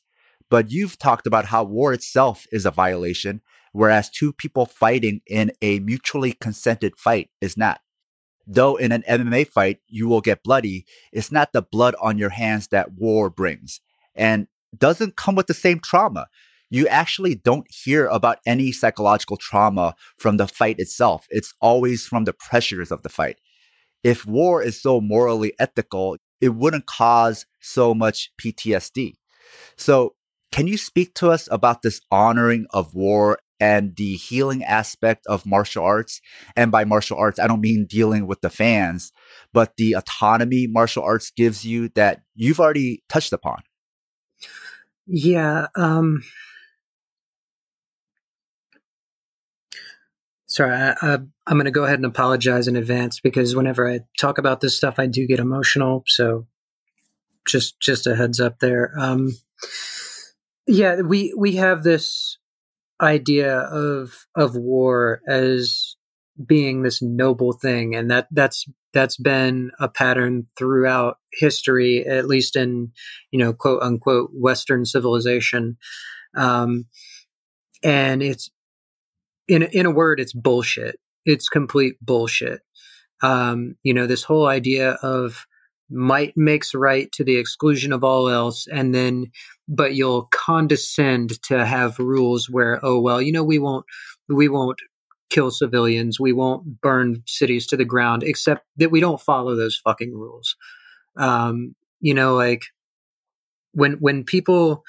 But 0.50 0.70
you've 0.70 0.98
talked 0.98 1.26
about 1.26 1.46
how 1.46 1.64
war 1.64 1.92
itself 1.92 2.46
is 2.52 2.66
a 2.66 2.70
violation, 2.70 3.40
whereas 3.72 4.10
two 4.10 4.32
people 4.32 4.66
fighting 4.66 5.20
in 5.26 5.52
a 5.62 5.80
mutually 5.80 6.32
consented 6.32 6.96
fight 6.96 7.30
is 7.40 7.56
not. 7.56 7.80
Though 8.46 8.76
in 8.76 8.92
an 8.92 9.04
MMA 9.08 9.48
fight, 9.48 9.78
you 9.88 10.08
will 10.08 10.20
get 10.20 10.42
bloody, 10.42 10.84
it's 11.12 11.32
not 11.32 11.52
the 11.52 11.62
blood 11.62 11.94
on 12.00 12.18
your 12.18 12.30
hands 12.30 12.68
that 12.68 12.92
war 12.92 13.30
brings 13.30 13.80
and 14.14 14.46
doesn't 14.76 15.16
come 15.16 15.34
with 15.34 15.46
the 15.46 15.54
same 15.54 15.80
trauma. 15.80 16.26
You 16.70 16.88
actually 16.88 17.34
don't 17.34 17.66
hear 17.70 18.06
about 18.06 18.38
any 18.46 18.72
psychological 18.72 19.36
trauma 19.36 19.94
from 20.16 20.38
the 20.38 20.48
fight 20.48 20.76
itself. 20.78 21.26
It's 21.30 21.54
always 21.60 22.06
from 22.06 22.24
the 22.24 22.32
pressures 22.32 22.90
of 22.90 23.02
the 23.02 23.10
fight 23.10 23.36
if 24.02 24.26
war 24.26 24.62
is 24.62 24.80
so 24.80 25.00
morally 25.00 25.54
ethical, 25.58 26.16
it 26.40 26.50
wouldn't 26.50 26.86
cause 26.86 27.46
so 27.60 27.94
much 27.94 28.30
PTSD. 28.40 29.14
So, 29.76 30.14
can 30.50 30.66
you 30.66 30.76
speak 30.76 31.14
to 31.14 31.30
us 31.30 31.48
about 31.50 31.82
this 31.82 32.00
honoring 32.10 32.66
of 32.70 32.94
war 32.94 33.38
and 33.62 33.94
the 33.94 34.16
healing 34.16 34.64
aspect 34.64 35.24
of 35.28 35.46
martial 35.46 35.84
arts? 35.84 36.20
And 36.56 36.72
by 36.72 36.84
martial 36.84 37.16
arts, 37.16 37.38
I 37.38 37.46
don't 37.46 37.60
mean 37.60 37.86
dealing 37.86 38.26
with 38.26 38.40
the 38.40 38.50
fans, 38.50 39.12
but 39.52 39.76
the 39.76 39.92
autonomy 39.92 40.66
martial 40.66 41.04
arts 41.04 41.30
gives 41.30 41.64
you 41.64 41.90
that 41.90 42.22
you've 42.34 42.58
already 42.58 43.04
touched 43.08 43.32
upon. 43.32 43.62
Yeah. 45.06 45.68
Um, 45.76 46.22
Sorry, 50.52 50.74
I, 50.74 50.94
I, 51.00 51.14
am 51.14 51.30
going 51.48 51.64
to 51.64 51.70
go 51.70 51.84
ahead 51.84 51.98
and 51.98 52.04
apologize 52.04 52.68
in 52.68 52.76
advance 52.76 53.20
because 53.20 53.56
whenever 53.56 53.90
I 53.90 54.00
talk 54.20 54.36
about 54.36 54.60
this 54.60 54.76
stuff, 54.76 54.98
I 54.98 55.06
do 55.06 55.26
get 55.26 55.40
emotional. 55.40 56.04
So, 56.06 56.46
just 57.48 57.80
just 57.80 58.06
a 58.06 58.14
heads 58.14 58.38
up 58.38 58.58
there. 58.58 58.92
Um, 58.98 59.30
yeah, 60.66 61.00
we 61.00 61.32
we 61.34 61.56
have 61.56 61.84
this 61.84 62.36
idea 63.02 63.58
of 63.58 64.26
of 64.36 64.56
war 64.56 65.20
as 65.28 65.96
being 66.46 66.82
this 66.82 67.02
noble 67.02 67.52
thing, 67.52 67.94
and 67.94 68.10
that 68.10 68.28
that's 68.30 68.66
that's 68.92 69.16
been 69.16 69.70
a 69.80 69.88
pattern 69.88 70.46
throughout 70.56 71.18
history, 71.32 72.06
at 72.06 72.26
least 72.26 72.56
in 72.56 72.92
you 73.30 73.38
know 73.38 73.52
quote 73.52 73.82
unquote 73.82 74.30
Western 74.32 74.84
civilization. 74.84 75.76
Um, 76.36 76.86
and 77.82 78.22
it's 78.22 78.50
in 79.48 79.62
in 79.62 79.86
a 79.86 79.90
word, 79.90 80.20
it's 80.20 80.32
bullshit. 80.32 80.98
It's 81.24 81.48
complete 81.48 81.94
bullshit. 82.00 82.60
Um, 83.22 83.76
you 83.82 83.94
know, 83.94 84.06
this 84.06 84.24
whole 84.24 84.46
idea 84.46 84.92
of 85.02 85.46
might 85.92 86.36
makes 86.36 86.74
right 86.74 87.10
to 87.12 87.24
the 87.24 87.36
exclusion 87.36 87.92
of 87.92 88.04
all 88.04 88.28
else, 88.28 88.66
and 88.66 88.94
then 88.94 89.30
but 89.68 89.94
you'll 89.94 90.28
condescend 90.32 91.42
to 91.44 91.64
have 91.64 91.98
rules 91.98 92.48
where, 92.50 92.80
oh 92.82 93.00
well, 93.00 93.20
you 93.22 93.32
know, 93.32 93.44
we 93.44 93.58
won't 93.58 93.86
we 94.28 94.48
won't 94.48 94.78
kill 95.30 95.50
civilians, 95.50 96.20
we 96.20 96.32
won't 96.32 96.80
burn 96.80 97.22
cities 97.26 97.66
to 97.66 97.76
the 97.76 97.84
ground, 97.84 98.22
except 98.22 98.64
that 98.76 98.90
we 98.90 99.00
don't 99.00 99.20
follow 99.20 99.56
those 99.56 99.76
fucking 99.76 100.12
rules. 100.12 100.56
Um, 101.16 101.74
you 102.00 102.14
know, 102.14 102.34
like 102.34 102.62
when 103.72 103.92
when 103.94 104.24
people 104.24 104.84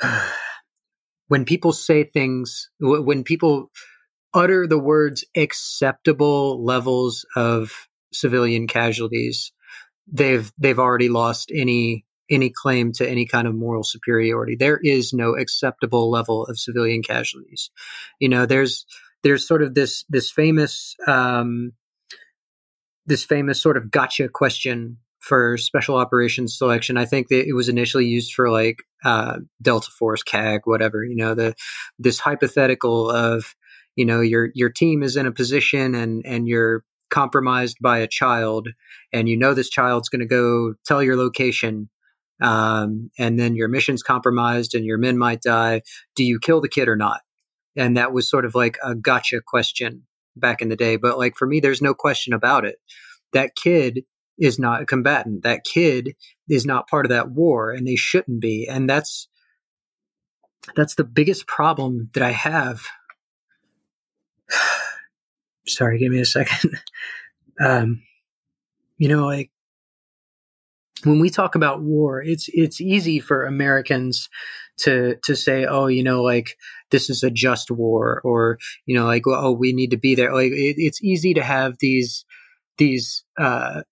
when 1.28 1.44
people 1.44 1.72
say 1.72 2.04
things, 2.04 2.68
when 2.80 3.24
people 3.24 3.70
utter 4.34 4.66
the 4.66 4.78
words 4.78 5.24
acceptable 5.36 6.64
levels 6.64 7.26
of 7.36 7.88
civilian 8.12 8.66
casualties, 8.66 9.52
they've 10.10 10.50
they've 10.58 10.78
already 10.78 11.08
lost 11.08 11.50
any 11.54 12.04
any 12.30 12.50
claim 12.50 12.92
to 12.92 13.08
any 13.08 13.26
kind 13.26 13.46
of 13.46 13.54
moral 13.54 13.82
superiority. 13.82 14.56
There 14.56 14.78
is 14.82 15.12
no 15.12 15.36
acceptable 15.36 16.10
level 16.10 16.46
of 16.46 16.58
civilian 16.58 17.02
casualties. 17.02 17.70
You 18.18 18.28
know, 18.28 18.46
there's 18.46 18.86
there's 19.22 19.46
sort 19.46 19.62
of 19.62 19.74
this 19.74 20.04
this 20.08 20.30
famous 20.30 20.96
um, 21.06 21.72
this 23.06 23.24
famous 23.24 23.60
sort 23.60 23.76
of 23.76 23.90
gotcha 23.90 24.28
question 24.28 24.98
for 25.20 25.56
special 25.56 25.96
operations 25.96 26.56
selection. 26.56 26.96
I 26.96 27.04
think 27.04 27.28
that 27.28 27.46
it 27.46 27.54
was 27.54 27.68
initially 27.68 28.06
used 28.06 28.34
for 28.34 28.50
like 28.50 28.82
uh, 29.04 29.38
Delta 29.60 29.90
Force, 29.90 30.22
CAG, 30.22 30.62
whatever. 30.64 31.04
You 31.04 31.16
know, 31.16 31.34
the 31.34 31.54
this 31.98 32.18
hypothetical 32.18 33.10
of 33.10 33.54
you 33.96 34.04
know 34.04 34.20
your 34.20 34.50
your 34.54 34.70
team 34.70 35.02
is 35.02 35.16
in 35.16 35.26
a 35.26 35.32
position 35.32 35.94
and 35.94 36.24
and 36.26 36.48
you're 36.48 36.84
compromised 37.12 37.76
by 37.80 37.98
a 37.98 38.08
child, 38.08 38.68
and 39.12 39.28
you 39.28 39.36
know 39.36 39.54
this 39.54 39.70
child's 39.70 40.08
going 40.08 40.20
to 40.20 40.26
go 40.26 40.74
tell 40.84 41.02
your 41.02 41.16
location. 41.16 41.88
Um, 42.40 43.10
and 43.20 43.38
then 43.38 43.54
your 43.54 43.68
mission's 43.68 44.02
compromised 44.02 44.74
and 44.74 44.84
your 44.84 44.98
men 44.98 45.16
might 45.16 45.42
die. 45.42 45.82
Do 46.16 46.24
you 46.24 46.40
kill 46.40 46.60
the 46.60 46.68
kid 46.68 46.88
or 46.88 46.96
not? 46.96 47.20
And 47.76 47.96
that 47.96 48.12
was 48.12 48.28
sort 48.28 48.44
of 48.44 48.56
like 48.56 48.78
a 48.82 48.96
gotcha 48.96 49.40
question 49.46 50.02
back 50.34 50.60
in 50.60 50.68
the 50.68 50.74
day. 50.74 50.96
But 50.96 51.18
like 51.18 51.36
for 51.36 51.46
me, 51.46 51.60
there's 51.60 51.82
no 51.82 51.94
question 51.94 52.32
about 52.32 52.64
it. 52.64 52.76
That 53.32 53.54
kid 53.54 54.00
is 54.38 54.58
not 54.58 54.82
a 54.82 54.86
combatant. 54.86 55.44
That 55.44 55.64
kid 55.64 56.16
is 56.48 56.66
not 56.66 56.88
part 56.88 57.06
of 57.06 57.10
that 57.10 57.30
war 57.30 57.70
and 57.70 57.86
they 57.86 57.96
shouldn't 57.96 58.40
be. 58.40 58.66
And 58.68 58.90
that's 58.90 59.28
that's 60.74 60.94
the 60.94 61.04
biggest 61.04 61.46
problem 61.46 62.10
that 62.14 62.22
I 62.22 62.32
have. 62.32 62.82
Sorry, 65.66 65.98
give 65.98 66.12
me 66.12 66.20
a 66.20 66.24
second. 66.24 66.78
um, 67.60 68.02
you 68.98 69.08
know, 69.08 69.26
like 69.26 69.50
when 71.04 71.20
we 71.20 71.30
talk 71.30 71.54
about 71.54 71.82
war, 71.82 72.22
it's 72.22 72.48
it's 72.52 72.80
easy 72.80 73.20
for 73.20 73.44
Americans 73.44 74.28
to 74.78 75.16
to 75.24 75.36
say, 75.36 75.64
oh, 75.64 75.86
you 75.86 76.02
know, 76.02 76.22
like 76.22 76.56
this 76.90 77.10
is 77.10 77.22
a 77.22 77.30
just 77.30 77.70
war, 77.70 78.20
or 78.24 78.58
you 78.86 78.94
know, 78.94 79.06
like 79.06 79.22
oh, 79.26 79.52
we 79.52 79.72
need 79.72 79.90
to 79.90 79.96
be 79.96 80.14
there. 80.14 80.32
Like 80.32 80.52
it, 80.52 80.76
it's 80.78 81.02
easy 81.02 81.34
to 81.34 81.42
have 81.42 81.76
these 81.80 82.24
these 82.78 83.24
uh, 83.38 83.82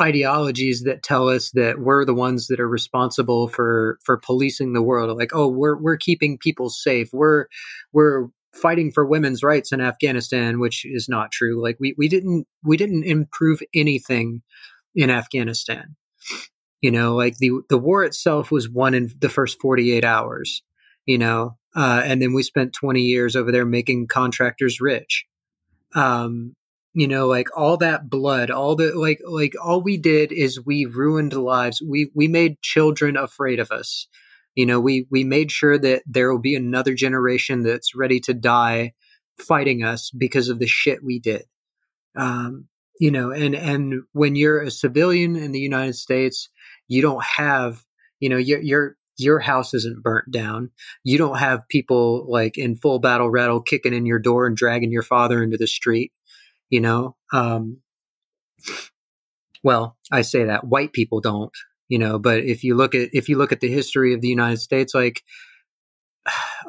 ideologies 0.00 0.82
that 0.84 1.02
tell 1.02 1.28
us 1.28 1.50
that 1.52 1.78
we're 1.78 2.04
the 2.04 2.14
ones 2.14 2.46
that 2.48 2.60
are 2.60 2.68
responsible 2.68 3.48
for 3.48 3.98
for 4.02 4.16
policing 4.16 4.72
the 4.72 4.82
world 4.82 5.16
like 5.18 5.32
oh 5.34 5.46
we're 5.46 5.76
we're 5.76 5.98
keeping 5.98 6.38
people 6.38 6.70
safe 6.70 7.10
we're 7.12 7.46
we're 7.92 8.28
fighting 8.54 8.90
for 8.92 9.04
women's 9.06 9.42
rights 9.42 9.72
in 9.72 9.80
Afghanistan 9.80 10.60
which 10.60 10.84
is 10.84 11.08
not 11.08 11.32
true. 11.32 11.62
Like 11.62 11.76
we 11.80 11.94
we 11.96 12.08
didn't 12.08 12.46
we 12.62 12.76
didn't 12.76 13.04
improve 13.04 13.60
anything 13.74 14.42
in 14.94 15.10
Afghanistan. 15.10 15.96
You 16.80 16.90
know 16.90 17.14
like 17.14 17.38
the 17.38 17.50
the 17.68 17.78
war 17.78 18.04
itself 18.04 18.50
was 18.50 18.68
won 18.68 18.94
in 18.94 19.12
the 19.18 19.28
first 19.28 19.60
48 19.60 20.04
hours 20.04 20.62
you 21.06 21.18
know 21.18 21.56
uh, 21.74 22.02
and 22.04 22.20
then 22.20 22.34
we 22.34 22.42
spent 22.42 22.74
20 22.74 23.00
years 23.00 23.34
over 23.34 23.50
there 23.50 23.64
making 23.64 24.06
contractors 24.06 24.80
rich. 24.80 25.24
Um, 25.94 26.54
you 26.94 27.08
know 27.08 27.26
like 27.26 27.48
all 27.56 27.78
that 27.78 28.10
blood 28.10 28.50
all 28.50 28.76
the 28.76 28.92
like 28.94 29.20
like 29.26 29.54
all 29.62 29.82
we 29.82 29.96
did 29.96 30.32
is 30.32 30.64
we 30.64 30.84
ruined 30.84 31.32
lives. 31.32 31.82
We 31.82 32.10
we 32.14 32.28
made 32.28 32.60
children 32.62 33.16
afraid 33.16 33.60
of 33.60 33.70
us 33.70 34.08
you 34.54 34.66
know 34.66 34.80
we 34.80 35.06
we 35.10 35.24
made 35.24 35.50
sure 35.50 35.78
that 35.78 36.02
there 36.06 36.30
will 36.32 36.40
be 36.40 36.54
another 36.54 36.94
generation 36.94 37.62
that's 37.62 37.94
ready 37.94 38.20
to 38.20 38.34
die 38.34 38.92
fighting 39.38 39.82
us 39.82 40.10
because 40.10 40.48
of 40.48 40.58
the 40.58 40.66
shit 40.66 41.02
we 41.04 41.18
did 41.18 41.44
um 42.16 42.66
you 43.00 43.10
know 43.10 43.30
and 43.30 43.54
and 43.54 44.02
when 44.12 44.36
you're 44.36 44.60
a 44.60 44.70
civilian 44.70 45.36
in 45.36 45.52
the 45.52 45.60
united 45.60 45.94
states 45.94 46.48
you 46.88 47.02
don't 47.02 47.24
have 47.24 47.84
You 48.20 48.28
know, 48.28 48.36
your 48.38 48.60
your 48.60 48.96
your 49.18 49.40
house 49.40 49.74
isn't 49.74 50.02
burnt 50.02 50.30
down. 50.30 50.70
You 51.04 51.18
don't 51.18 51.38
have 51.38 51.68
people 51.68 52.26
like 52.28 52.56
in 52.56 52.76
full 52.76 52.98
battle 53.00 53.30
rattle 53.30 53.60
kicking 53.60 53.94
in 53.94 54.06
your 54.06 54.20
door 54.20 54.46
and 54.46 54.56
dragging 54.56 54.92
your 54.92 55.02
father 55.02 55.42
into 55.42 55.56
the 55.56 55.66
street. 55.66 56.12
You 56.70 56.80
know, 56.80 57.16
um, 57.32 57.78
well, 59.64 59.96
I 60.10 60.22
say 60.22 60.44
that 60.44 60.64
white 60.66 60.92
people 60.92 61.20
don't. 61.20 61.52
You 61.92 61.98
know, 61.98 62.18
but 62.18 62.38
if 62.38 62.64
you 62.64 62.74
look 62.74 62.94
at 62.94 63.10
if 63.12 63.28
you 63.28 63.36
look 63.36 63.52
at 63.52 63.60
the 63.60 63.70
history 63.70 64.14
of 64.14 64.22
the 64.22 64.28
United 64.28 64.60
States, 64.60 64.94
like 64.94 65.22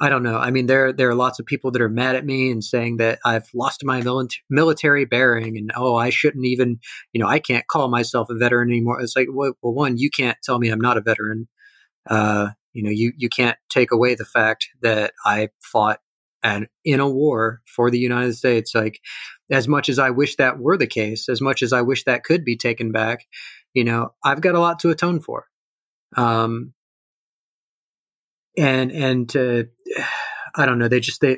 I 0.01 0.09
don't 0.09 0.21
know. 0.21 0.35
I 0.35 0.51
mean, 0.51 0.65
there 0.65 0.91
there 0.91 1.09
are 1.09 1.15
lots 1.15 1.39
of 1.39 1.45
people 1.45 1.71
that 1.71 1.81
are 1.81 1.87
mad 1.87 2.17
at 2.17 2.25
me 2.25 2.51
and 2.51 2.61
saying 2.61 2.97
that 2.97 3.19
I've 3.23 3.47
lost 3.55 3.85
my 3.85 4.03
military 4.49 5.05
bearing, 5.05 5.57
and 5.57 5.71
oh, 5.77 5.95
I 5.95 6.09
shouldn't 6.09 6.45
even, 6.45 6.81
you 7.13 7.21
know, 7.21 7.27
I 7.29 7.39
can't 7.39 7.65
call 7.67 7.87
myself 7.87 8.27
a 8.29 8.35
veteran 8.35 8.69
anymore. 8.69 8.99
It's 8.99 9.15
like, 9.15 9.29
well, 9.31 9.53
well 9.61 9.73
one, 9.73 9.95
you 9.97 10.09
can't 10.09 10.37
tell 10.43 10.59
me 10.59 10.67
I'm 10.67 10.81
not 10.81 10.97
a 10.97 11.01
veteran. 11.01 11.47
Uh, 12.09 12.49
you 12.73 12.83
know, 12.83 12.91
you 12.91 13.13
you 13.15 13.29
can't 13.29 13.57
take 13.69 13.93
away 13.93 14.15
the 14.15 14.25
fact 14.25 14.67
that 14.81 15.13
I 15.23 15.51
fought 15.61 16.01
and 16.43 16.67
in 16.83 16.99
a 16.99 17.09
war 17.09 17.61
for 17.65 17.89
the 17.89 17.99
United 17.99 18.35
States. 18.35 18.75
Like, 18.75 18.99
as 19.49 19.69
much 19.69 19.87
as 19.87 19.99
I 19.99 20.09
wish 20.09 20.35
that 20.35 20.59
were 20.59 20.77
the 20.77 20.85
case, 20.85 21.29
as 21.29 21.39
much 21.39 21.63
as 21.63 21.71
I 21.71 21.81
wish 21.81 22.03
that 22.03 22.25
could 22.25 22.43
be 22.43 22.57
taken 22.57 22.91
back, 22.91 23.25
you 23.73 23.83
know, 23.83 24.13
I've 24.23 24.41
got 24.41 24.55
a 24.55 24.59
lot 24.59 24.79
to 24.79 24.89
atone 24.89 25.19
for. 25.19 25.45
Um, 26.15 26.73
and 28.57 28.91
and 28.91 29.29
to, 29.29 29.69
I 30.55 30.65
don't 30.65 30.79
know, 30.79 30.87
they 30.87 30.99
just 30.99 31.21
they 31.21 31.37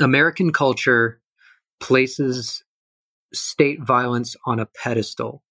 American 0.00 0.52
culture 0.52 1.20
places 1.80 2.64
state 3.34 3.82
violence 3.82 4.36
on 4.46 4.60
a 4.60 4.66
pedestal 4.66 5.42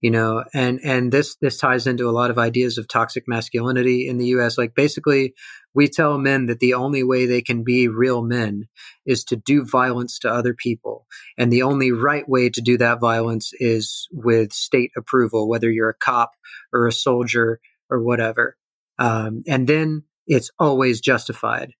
you 0.00 0.10
know 0.10 0.44
and 0.54 0.80
and 0.82 1.12
this 1.12 1.36
this 1.40 1.58
ties 1.58 1.86
into 1.86 2.08
a 2.08 2.12
lot 2.12 2.30
of 2.30 2.38
ideas 2.38 2.78
of 2.78 2.88
toxic 2.88 3.24
masculinity 3.26 4.08
in 4.08 4.18
the 4.18 4.28
US 4.28 4.56
like 4.58 4.74
basically 4.74 5.34
we 5.74 5.88
tell 5.88 6.18
men 6.18 6.46
that 6.46 6.60
the 6.60 6.74
only 6.74 7.02
way 7.02 7.26
they 7.26 7.42
can 7.42 7.62
be 7.62 7.88
real 7.88 8.22
men 8.22 8.68
is 9.06 9.24
to 9.24 9.36
do 9.36 9.64
violence 9.64 10.18
to 10.20 10.28
other 10.28 10.54
people. 10.54 11.06
And 11.38 11.52
the 11.52 11.62
only 11.62 11.92
right 11.92 12.28
way 12.28 12.50
to 12.50 12.60
do 12.60 12.76
that 12.78 13.00
violence 13.00 13.52
is 13.54 14.08
with 14.10 14.52
state 14.52 14.90
approval 14.96 15.48
whether 15.48 15.70
you're 15.70 15.90
a 15.90 15.94
cop 15.94 16.32
or 16.72 16.86
a 16.86 16.92
soldier 16.92 17.60
or 17.88 18.02
whatever. 18.02 18.56
Um, 18.98 19.42
and 19.46 19.66
then 19.66 20.04
it's 20.26 20.50
always 20.58 21.00
justified 21.00 21.72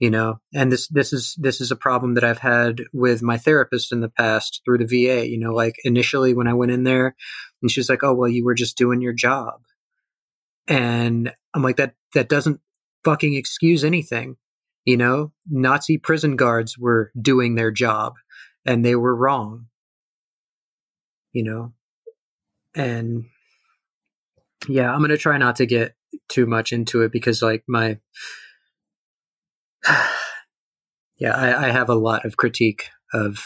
you 0.00 0.10
know? 0.10 0.40
And 0.54 0.72
this 0.72 0.88
this 0.88 1.12
is 1.12 1.36
this 1.38 1.60
is 1.60 1.70
a 1.70 1.76
problem 1.76 2.14
that 2.14 2.24
i've 2.24 2.38
had 2.38 2.80
with 2.92 3.22
my 3.22 3.36
therapist 3.36 3.92
in 3.92 4.00
the 4.00 4.08
past 4.08 4.62
through 4.64 4.78
the 4.78 4.86
va 4.86 5.28
you 5.28 5.38
know? 5.38 5.52
Like 5.52 5.76
initially 5.84 6.32
when 6.32 6.48
i 6.48 6.54
went 6.54 6.72
in 6.72 6.84
there 6.84 7.14
and 7.62 7.70
she's 7.70 7.88
like 7.88 8.02
oh 8.02 8.14
well 8.14 8.28
you 8.28 8.44
were 8.44 8.54
just 8.54 8.76
doing 8.76 9.00
your 9.00 9.12
job. 9.12 9.60
And 10.68 11.32
i'm 11.54 11.62
like 11.62 11.76
that 11.76 11.94
that 12.14 12.28
doesn't 12.28 12.60
fucking 13.04 13.34
excuse 13.34 13.84
anything. 13.84 14.36
You 14.84 14.96
know 14.96 15.32
nazi 15.48 15.98
prison 15.98 16.36
guards 16.36 16.78
were 16.78 17.12
doing 17.20 17.54
their 17.54 17.70
job 17.70 18.14
and 18.66 18.84
they 18.84 18.96
were 18.96 19.14
wrong. 19.14 19.66
You 21.32 21.44
know? 21.44 21.72
And 22.74 23.24
yeah 24.68 24.92
i'm 24.92 24.98
going 24.98 25.08
to 25.08 25.16
try 25.16 25.38
not 25.38 25.56
to 25.56 25.64
get 25.64 25.94
too 26.28 26.44
much 26.44 26.70
into 26.70 27.00
it 27.00 27.10
because 27.10 27.40
like 27.40 27.64
my 27.66 27.98
yeah, 31.18 31.34
I, 31.34 31.68
I, 31.68 31.70
have 31.70 31.88
a 31.88 31.94
lot 31.94 32.24
of 32.24 32.36
critique 32.36 32.88
of 33.12 33.38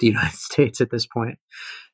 the 0.00 0.08
United 0.08 0.36
States 0.38 0.80
at 0.80 0.90
this 0.90 1.06
point. 1.06 1.38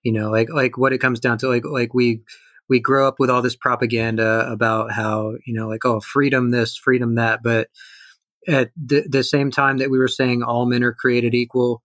You 0.02 0.12
know, 0.12 0.30
like 0.30 0.48
like 0.50 0.78
what 0.78 0.92
it 0.92 0.98
comes 0.98 1.20
down 1.20 1.38
to, 1.38 1.48
like 1.48 1.64
like 1.64 1.94
we 1.94 2.22
we 2.68 2.80
grow 2.80 3.06
up 3.06 3.16
with 3.18 3.30
all 3.30 3.42
this 3.42 3.56
propaganda 3.56 4.48
about 4.50 4.92
how 4.92 5.34
you 5.46 5.54
know, 5.54 5.68
like 5.68 5.84
oh, 5.84 6.00
freedom 6.00 6.50
this, 6.50 6.76
freedom 6.76 7.16
that, 7.16 7.42
but 7.42 7.68
at 8.48 8.70
the, 8.76 9.04
the 9.08 9.24
same 9.24 9.50
time 9.50 9.78
that 9.78 9.90
we 9.90 9.98
were 9.98 10.08
saying 10.08 10.42
all 10.42 10.66
men 10.66 10.84
are 10.84 10.92
created 10.92 11.34
equal, 11.34 11.82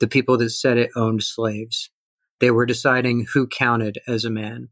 the 0.00 0.06
people 0.06 0.38
that 0.38 0.50
said 0.50 0.78
it 0.78 0.90
owned 0.96 1.22
slaves. 1.22 1.90
They 2.40 2.50
were 2.50 2.66
deciding 2.66 3.26
who 3.32 3.46
counted 3.46 3.98
as 4.06 4.24
a 4.24 4.30
man. 4.30 4.68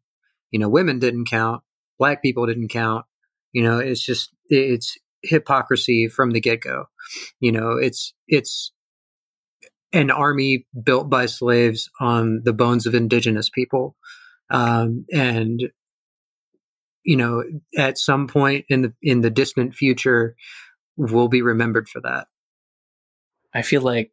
You 0.50 0.58
know, 0.58 0.68
women 0.68 0.98
didn't 0.98 1.28
count, 1.28 1.62
black 1.98 2.22
people 2.22 2.46
didn't 2.46 2.68
count. 2.68 3.06
You 3.52 3.62
know, 3.62 3.78
it's 3.78 4.04
just 4.04 4.30
it's 4.48 4.96
hypocrisy 5.22 6.08
from 6.08 6.30
the 6.30 6.40
get 6.40 6.60
go. 6.60 6.86
You 7.40 7.52
know, 7.52 7.72
it's 7.72 8.14
it's 8.26 8.72
an 9.92 10.10
army 10.10 10.66
built 10.82 11.10
by 11.10 11.26
slaves 11.26 11.90
on 12.00 12.42
the 12.44 12.52
bones 12.52 12.86
of 12.86 12.94
indigenous 12.94 13.50
people, 13.50 13.96
um, 14.50 15.04
and 15.12 15.70
you 17.04 17.16
know, 17.16 17.42
at 17.76 17.98
some 17.98 18.28
point 18.28 18.66
in 18.68 18.82
the 18.82 18.92
in 19.02 19.20
the 19.20 19.30
distant 19.30 19.74
future, 19.74 20.36
we'll 20.96 21.28
be 21.28 21.42
remembered 21.42 21.88
for 21.88 22.00
that. 22.00 22.28
I 23.54 23.62
feel 23.62 23.82
like 23.82 24.12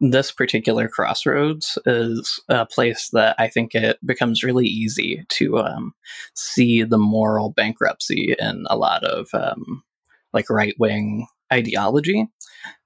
this 0.00 0.32
particular 0.32 0.88
crossroads 0.88 1.78
is 1.86 2.40
a 2.48 2.66
place 2.66 3.08
that 3.12 3.36
I 3.38 3.48
think 3.48 3.74
it 3.74 3.98
becomes 4.04 4.42
really 4.42 4.66
easy 4.66 5.24
to 5.30 5.58
um, 5.58 5.94
see 6.34 6.82
the 6.82 6.98
moral 6.98 7.50
bankruptcy 7.50 8.34
in 8.38 8.66
a 8.68 8.76
lot 8.76 9.04
of 9.04 9.28
um, 9.32 9.82
like 10.32 10.50
right 10.50 10.74
wing 10.78 11.26
ideology 11.52 12.26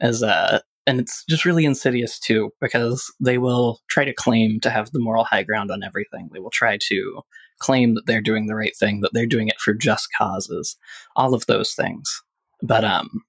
as 0.01 0.23
a 0.23 0.63
and 0.89 0.99
it's 0.99 1.25
just 1.29 1.45
really 1.45 1.67
insidious 1.67 2.19
too 2.19 2.51
because 2.61 3.13
they 3.21 3.37
will 3.37 3.81
try 3.89 4.05
to 4.05 4.15
claim 4.15 4.59
to 4.61 4.71
have 4.71 4.91
the 4.91 4.99
moral 4.99 5.25
high 5.25 5.43
ground 5.43 5.71
on 5.71 5.83
everything. 5.83 6.31
They 6.33 6.41
will 6.41 6.51
try 6.51 6.79
to 6.89 7.21
claim 7.61 7.95
that 7.95 8.07
they're 8.07 8.23
doing 8.23 8.47
the 8.47 8.55
right 8.55 8.75
thing 8.75 9.03
that 9.03 9.11
they're 9.13 9.27
doing 9.27 9.49
it 9.49 9.61
for 9.61 9.75
just 9.75 10.09
causes 10.17 10.77
all 11.15 11.35
of 11.35 11.45
those 11.47 11.75
things. 11.75 12.23
But 12.63 12.85
um 12.85 13.23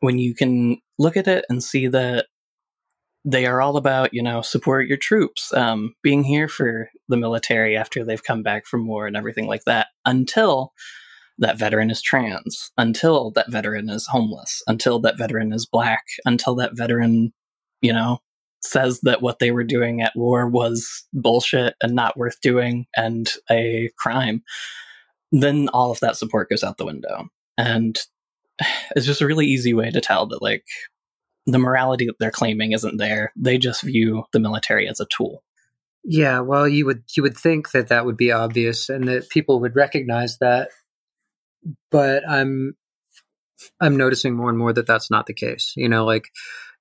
when 0.00 0.18
you 0.18 0.34
can 0.34 0.78
look 0.98 1.16
at 1.16 1.28
it 1.28 1.44
and 1.48 1.62
see 1.62 1.86
that 1.86 2.26
they 3.24 3.46
are 3.46 3.60
all 3.60 3.76
about 3.76 4.12
you 4.12 4.22
know 4.22 4.42
support 4.42 4.86
your 4.86 4.96
troops 4.96 5.52
um, 5.54 5.94
being 6.02 6.24
here 6.24 6.48
for 6.48 6.88
the 7.08 7.16
military 7.16 7.76
after 7.76 8.04
they've 8.04 8.22
come 8.22 8.42
back 8.42 8.66
from 8.66 8.86
war 8.86 9.06
and 9.06 9.16
everything 9.16 9.46
like 9.46 9.64
that 9.64 9.88
until 10.04 10.72
that 11.38 11.58
veteran 11.58 11.90
is 11.90 12.02
trans, 12.02 12.70
until 12.76 13.30
that 13.32 13.50
veteran 13.50 13.88
is 13.88 14.06
homeless, 14.06 14.62
until 14.66 14.98
that 15.00 15.18
veteran 15.18 15.52
is 15.52 15.66
black, 15.66 16.04
until 16.24 16.54
that 16.56 16.76
veteran, 16.76 17.32
you 17.80 17.92
know, 17.92 18.18
says 18.60 19.00
that 19.02 19.22
what 19.22 19.38
they 19.38 19.52
were 19.52 19.64
doing 19.64 20.02
at 20.02 20.16
war 20.16 20.48
was 20.48 21.06
bullshit 21.12 21.74
and 21.80 21.94
not 21.94 22.16
worth 22.16 22.40
doing 22.40 22.86
and 22.96 23.30
a 23.50 23.88
crime, 23.98 24.42
then 25.30 25.68
all 25.68 25.90
of 25.90 26.00
that 26.00 26.16
support 26.16 26.50
goes 26.50 26.64
out 26.64 26.76
the 26.76 26.84
window. 26.84 27.28
And 27.56 27.96
it's 28.96 29.06
just 29.06 29.20
a 29.20 29.26
really 29.26 29.46
easy 29.46 29.74
way 29.74 29.90
to 29.90 30.00
tell 30.00 30.26
that, 30.26 30.42
like, 30.42 30.64
the 31.46 31.58
morality 31.58 32.06
that 32.06 32.16
they're 32.18 32.30
claiming 32.30 32.72
isn't 32.72 32.96
there. 32.96 33.32
They 33.36 33.58
just 33.58 33.82
view 33.82 34.24
the 34.32 34.40
military 34.40 34.88
as 34.88 35.00
a 35.00 35.06
tool. 35.06 35.44
Yeah, 36.04 36.40
well, 36.40 36.68
you 36.68 36.84
would 36.86 37.04
you 37.16 37.22
would 37.22 37.36
think 37.36 37.70
that 37.72 37.88
that 37.88 38.06
would 38.06 38.16
be 38.16 38.32
obvious 38.32 38.88
and 38.88 39.06
that 39.08 39.28
people 39.28 39.60
would 39.60 39.76
recognize 39.76 40.38
that 40.38 40.70
but 41.90 42.28
I'm 42.28 42.74
I'm 43.80 43.96
noticing 43.96 44.34
more 44.36 44.50
and 44.50 44.58
more 44.58 44.72
that 44.72 44.86
that's 44.86 45.10
not 45.10 45.26
the 45.26 45.34
case. 45.34 45.72
You 45.76 45.88
know, 45.88 46.04
like 46.04 46.28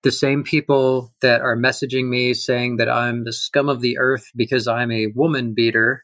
the 0.04 0.12
same 0.12 0.44
people 0.44 1.12
that 1.22 1.42
are 1.42 1.58
messaging 1.58 2.08
me 2.08 2.34
saying 2.34 2.78
that 2.78 2.90
I'm 2.90 3.24
the 3.24 3.34
scum 3.34 3.70
of 3.70 3.82
the 3.82 3.98
earth 3.98 4.30
because 4.36 4.68
I'm 4.68 4.92
a 4.92 5.08
woman 5.08 5.54
beater, 5.56 6.04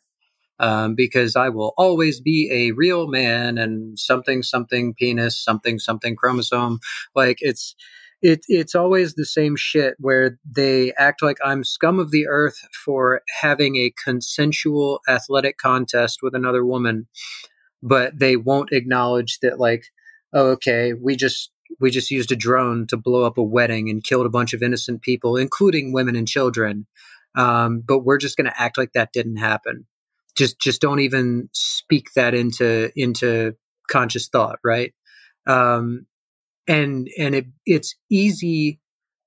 um, 0.60 0.96
because 0.96 1.36
I 1.36 1.50
will 1.50 1.74
always 1.78 2.20
be 2.22 2.50
a 2.52 2.72
real 2.72 3.08
man 3.08 3.58
and 3.58 3.98
something 4.00 4.44
something 4.44 4.94
penis 4.96 5.42
something 5.44 5.80
something 5.80 6.16
chromosome. 6.16 6.80
Like 7.16 7.38
it's 7.42 7.76
it, 8.22 8.46
it's 8.48 8.74
always 8.74 9.16
the 9.16 9.26
same 9.26 9.58
shit 9.58 9.96
where 10.00 10.40
they 10.50 10.94
act 10.98 11.22
like 11.22 11.38
I'm 11.44 11.64
scum 11.66 12.00
of 12.00 12.12
the 12.12 12.28
earth 12.28 12.58
for 12.86 13.22
having 13.42 13.76
a 13.76 13.94
consensual 14.02 15.02
athletic 15.10 15.58
contest 15.58 16.20
with 16.24 16.34
another 16.34 16.66
woman 16.66 17.08
but 17.84 18.18
they 18.18 18.36
won't 18.36 18.72
acknowledge 18.72 19.40
that 19.42 19.60
like 19.60 19.84
oh, 20.34 20.52
okay 20.52 20.94
we 20.94 21.16
just 21.16 21.52
we 21.80 21.92
just 21.92 22.12
used 22.12 22.32
a 22.32 22.36
drone 22.36 22.88
to 22.88 22.98
blow 22.98 23.24
up 23.24 23.38
a 23.38 23.44
wedding 23.44 23.90
and 23.90 24.04
killed 24.04 24.26
a 24.26 24.30
bunch 24.30 24.54
of 24.54 24.64
innocent 24.64 25.02
people 25.02 25.36
including 25.36 25.94
women 25.94 26.16
and 26.16 26.28
children. 26.28 26.88
Um, 27.36 27.84
but 27.86 28.00
we're 28.00 28.20
just 28.20 28.38
going 28.38 28.46
to 28.46 28.62
act 28.62 28.78
like 28.78 28.94
that 28.94 29.12
didn't 29.12 29.38
happen. 29.38 29.88
Just 30.36 30.60
just 30.60 30.82
don't 30.82 31.00
even 31.00 31.50
speak 31.54 32.08
that 32.16 32.34
into 32.34 32.92
into 32.96 33.56
conscious 33.90 34.30
thought 34.30 34.60
right? 34.64 34.94
Um, 35.48 36.06
and 36.68 37.08
and 37.18 37.36
it 37.36 37.46
it's 37.66 37.96
easy 38.10 38.80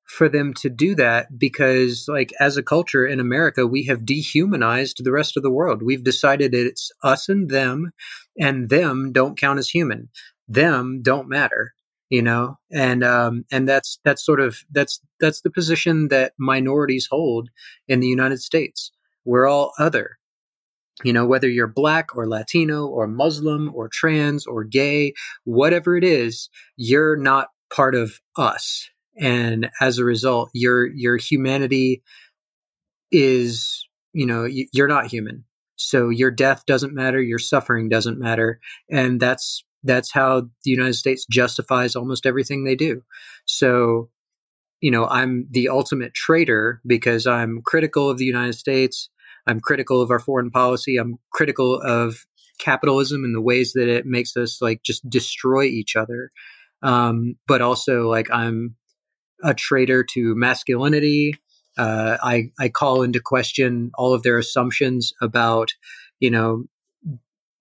for 0.07 0.28
them 0.28 0.54
to 0.54 0.68
do 0.68 0.94
that 0.94 1.38
because 1.38 2.07
like 2.09 2.32
as 2.40 2.57
a 2.57 2.62
culture 2.62 3.07
in 3.07 3.20
america 3.20 3.66
we 3.66 3.84
have 3.84 4.07
dehumanized 4.07 5.02
the 5.02 5.12
rest 5.12 5.36
of 5.36 5.42
the 5.42 5.50
world. 5.50 5.82
We've 5.82 6.04
decided 6.04 6.54
it's 6.54 6.90
us 7.02 7.28
and 7.28 7.48
them 7.50 7.92
and 8.38 8.68
them 8.68 9.12
don't 9.12 9.38
count 9.38 9.59
as 9.59 9.68
human. 9.68 10.09
Them 10.48 11.02
don't 11.02 11.28
matter 11.28 11.74
you 12.09 12.22
know? 12.22 12.57
And 12.70 13.02
um 13.02 13.44
and 13.50 13.68
that's 13.68 13.98
that's 14.04 14.24
sort 14.24 14.40
of 14.40 14.59
that's 14.70 15.00
that's 15.20 15.40
the 15.40 15.50
position 15.50 16.09
that 16.09 16.32
minorities 16.38 17.09
hold 17.11 17.48
in 17.88 18.00
the 18.00 18.07
united 18.09 18.40
states. 18.40 18.92
We're 19.24 19.46
all 19.46 19.72
other 19.78 20.18
you 21.04 21.12
know, 21.12 21.26
whether 21.26 21.48
you're 21.48 21.66
black 21.66 22.16
or 22.16 22.26
Latino 22.26 22.86
or 22.86 23.07
Muslim 23.07 23.70
or 23.74 23.88
trans 23.88 24.46
or 24.46 24.64
gay, 24.64 25.12
whatever 25.44 25.96
it 25.96 26.04
is, 26.04 26.48
you're 26.76 27.16
not 27.16 27.48
part 27.70 27.94
of 27.94 28.18
us. 28.36 28.88
And 29.18 29.70
as 29.80 29.98
a 29.98 30.04
result, 30.04 30.50
your, 30.52 30.86
your 30.86 31.16
humanity 31.16 32.02
is, 33.10 33.86
you 34.12 34.26
know, 34.26 34.46
you're 34.72 34.88
not 34.88 35.06
human. 35.06 35.44
So 35.76 36.08
your 36.08 36.30
death 36.30 36.64
doesn't 36.66 36.94
matter, 36.94 37.20
your 37.20 37.38
suffering 37.38 37.88
doesn't 37.88 38.18
matter. 38.18 38.60
And 38.90 39.20
that's, 39.20 39.64
that's 39.84 40.10
how 40.10 40.42
the 40.64 40.70
United 40.70 40.94
States 40.94 41.26
justifies 41.30 41.96
almost 41.96 42.26
everything 42.26 42.64
they 42.64 42.76
do. 42.76 43.02
So, 43.44 44.10
you 44.80 44.90
know, 44.90 45.06
I'm 45.06 45.46
the 45.50 45.68
ultimate 45.68 46.14
traitor 46.14 46.80
because 46.86 47.26
I'm 47.26 47.62
critical 47.62 48.10
of 48.10 48.18
the 48.18 48.24
United 48.24 48.54
States. 48.54 49.08
I'm 49.46 49.60
critical 49.60 50.02
of 50.02 50.10
our 50.10 50.18
foreign 50.18 50.50
policy. 50.50 50.96
I'm 50.96 51.18
critical 51.32 51.80
of 51.80 52.26
capitalism 52.58 53.24
and 53.24 53.34
the 53.34 53.40
ways 53.40 53.72
that 53.74 53.88
it 53.88 54.06
makes 54.06 54.36
us 54.36 54.60
like 54.60 54.82
just 54.82 55.08
destroy 55.08 55.64
each 55.64 55.94
other. 55.94 56.30
Um, 56.82 57.36
but 57.46 57.62
also 57.62 58.08
like 58.08 58.30
I'm 58.30 58.76
a 59.43 59.55
traitor 59.55 60.05
to 60.12 60.34
masculinity. 60.34 61.34
Uh, 61.78 62.16
I 62.22 62.51
I 62.59 62.68
call 62.68 63.03
into 63.03 63.20
question 63.20 63.91
all 63.95 64.14
of 64.14 64.22
their 64.22 64.39
assumptions 64.39 65.12
about 65.20 65.72
you 66.20 66.30
know 66.30 66.64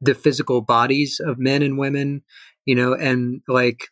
the 0.01 0.15
physical 0.15 0.61
bodies 0.61 1.19
of 1.23 1.39
men 1.39 1.61
and 1.61 1.77
women. 1.77 2.23
You 2.65 2.75
know, 2.75 2.93
and 2.93 3.41
like 3.47 3.89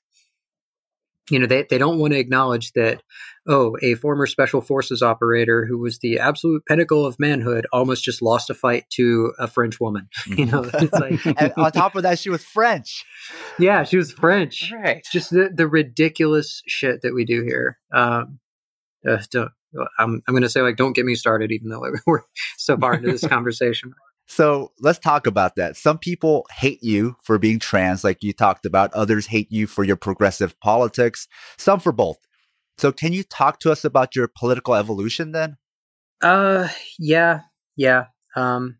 you 1.29 1.39
know 1.39 1.45
they, 1.45 1.65
they 1.69 1.77
don't 1.77 1.99
want 1.99 2.13
to 2.13 2.19
acknowledge 2.19 2.71
that 2.73 3.01
oh 3.47 3.77
a 3.81 3.95
former 3.95 4.25
special 4.25 4.61
forces 4.61 5.01
operator 5.01 5.65
who 5.65 5.77
was 5.77 5.99
the 5.99 6.19
absolute 6.19 6.65
pinnacle 6.65 7.05
of 7.05 7.19
manhood 7.19 7.65
almost 7.71 8.03
just 8.03 8.21
lost 8.21 8.49
a 8.49 8.53
fight 8.53 8.85
to 8.89 9.33
a 9.39 9.47
french 9.47 9.79
woman 9.79 10.07
you 10.27 10.45
know? 10.45 10.69
Like, 10.93 11.25
and 11.25 11.53
on 11.57 11.71
top 11.71 11.95
of 11.95 12.03
that 12.03 12.19
she 12.19 12.29
was 12.29 12.43
french. 12.43 13.05
Yeah 13.57 13.83
she 13.83 13.97
was 13.97 14.11
french. 14.11 14.71
Right. 14.71 15.05
Just 15.11 15.31
the, 15.31 15.49
the 15.53 15.67
ridiculous 15.67 16.61
shit 16.67 17.01
that 17.01 17.13
we 17.13 17.25
do 17.25 17.43
here. 17.43 17.77
Um 17.93 18.39
uh, 19.07 19.17
I'm, 19.99 20.21
I'm 20.27 20.33
going 20.33 20.43
to 20.43 20.49
say 20.49 20.61
like 20.61 20.77
don't 20.77 20.95
get 20.95 21.05
me 21.05 21.15
started 21.15 21.51
even 21.51 21.69
though 21.69 21.83
we're 22.05 22.21
so 22.57 22.77
far 22.77 22.95
into 22.95 23.11
this 23.11 23.27
conversation 23.27 23.93
so 24.27 24.71
let's 24.79 24.99
talk 24.99 25.27
about 25.27 25.55
that. 25.55 25.75
Some 25.75 25.97
people 25.97 26.45
hate 26.51 26.81
you 26.81 27.15
for 27.23 27.37
being 27.37 27.59
trans, 27.59 28.03
like 28.03 28.23
you 28.23 28.33
talked 28.33 28.65
about. 28.65 28.93
Others 28.93 29.27
hate 29.27 29.51
you 29.51 29.67
for 29.67 29.83
your 29.83 29.95
progressive 29.95 30.59
politics, 30.59 31.27
some 31.57 31.79
for 31.79 31.91
both. 31.91 32.17
So 32.77 32.91
can 32.91 33.13
you 33.13 33.23
talk 33.23 33.59
to 33.59 33.71
us 33.71 33.85
about 33.85 34.15
your 34.15 34.27
political 34.27 34.75
evolution 34.75 35.31
then? 35.31 35.57
Uh 36.21 36.69
yeah, 36.97 37.41
yeah. 37.75 38.05
Um 38.35 38.77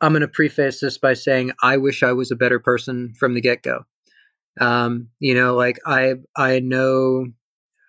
I'm 0.00 0.12
going 0.12 0.20
to 0.20 0.28
preface 0.28 0.80
this 0.80 0.98
by 0.98 1.14
saying 1.14 1.52
I 1.62 1.78
wish 1.78 2.02
I 2.02 2.12
was 2.12 2.30
a 2.30 2.36
better 2.36 2.58
person 2.58 3.14
from 3.18 3.34
the 3.34 3.40
get-go. 3.40 3.84
Um, 4.60 5.08
you 5.20 5.34
know, 5.34 5.54
like 5.54 5.78
I 5.86 6.14
I 6.36 6.60
know 6.60 7.26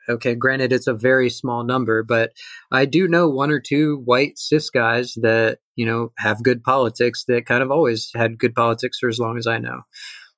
Okay, 0.10 0.36
granted, 0.36 0.72
it's 0.72 0.88
a 0.88 0.94
very 0.94 1.30
small 1.30 1.64
number, 1.64 2.02
but 2.04 2.32
I 2.72 2.86
do 2.86 3.08
know 3.08 3.30
one 3.30 3.52
or 3.52 3.60
two 3.60 4.02
white 4.06 4.38
cis 4.38 4.70
guys 4.70 5.16
that, 5.22 5.60
you 5.76 5.86
know, 5.86 6.12
have 6.18 6.44
good 6.44 6.64
politics 6.64 7.26
that 7.28 7.46
kind 7.46 7.62
of 7.62 7.72
always 7.72 8.10
had 8.16 8.40
good 8.40 8.56
politics 8.56 9.00
for 9.00 9.10
as 9.10 9.20
long 9.20 9.38
as 9.38 9.48
I 9.48 9.58
know. 9.58 9.82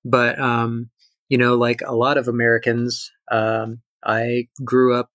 But, 0.03 0.39
um, 0.39 0.89
you 1.29 1.37
know, 1.37 1.55
like 1.55 1.81
a 1.85 1.95
lot 1.95 2.17
of 2.17 2.27
Americans, 2.27 3.11
um, 3.31 3.81
I 4.03 4.47
grew 4.65 4.95
up 4.95 5.11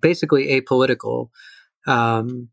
basically 0.00 0.48
apolitical. 0.48 1.28
Um, 1.86 2.48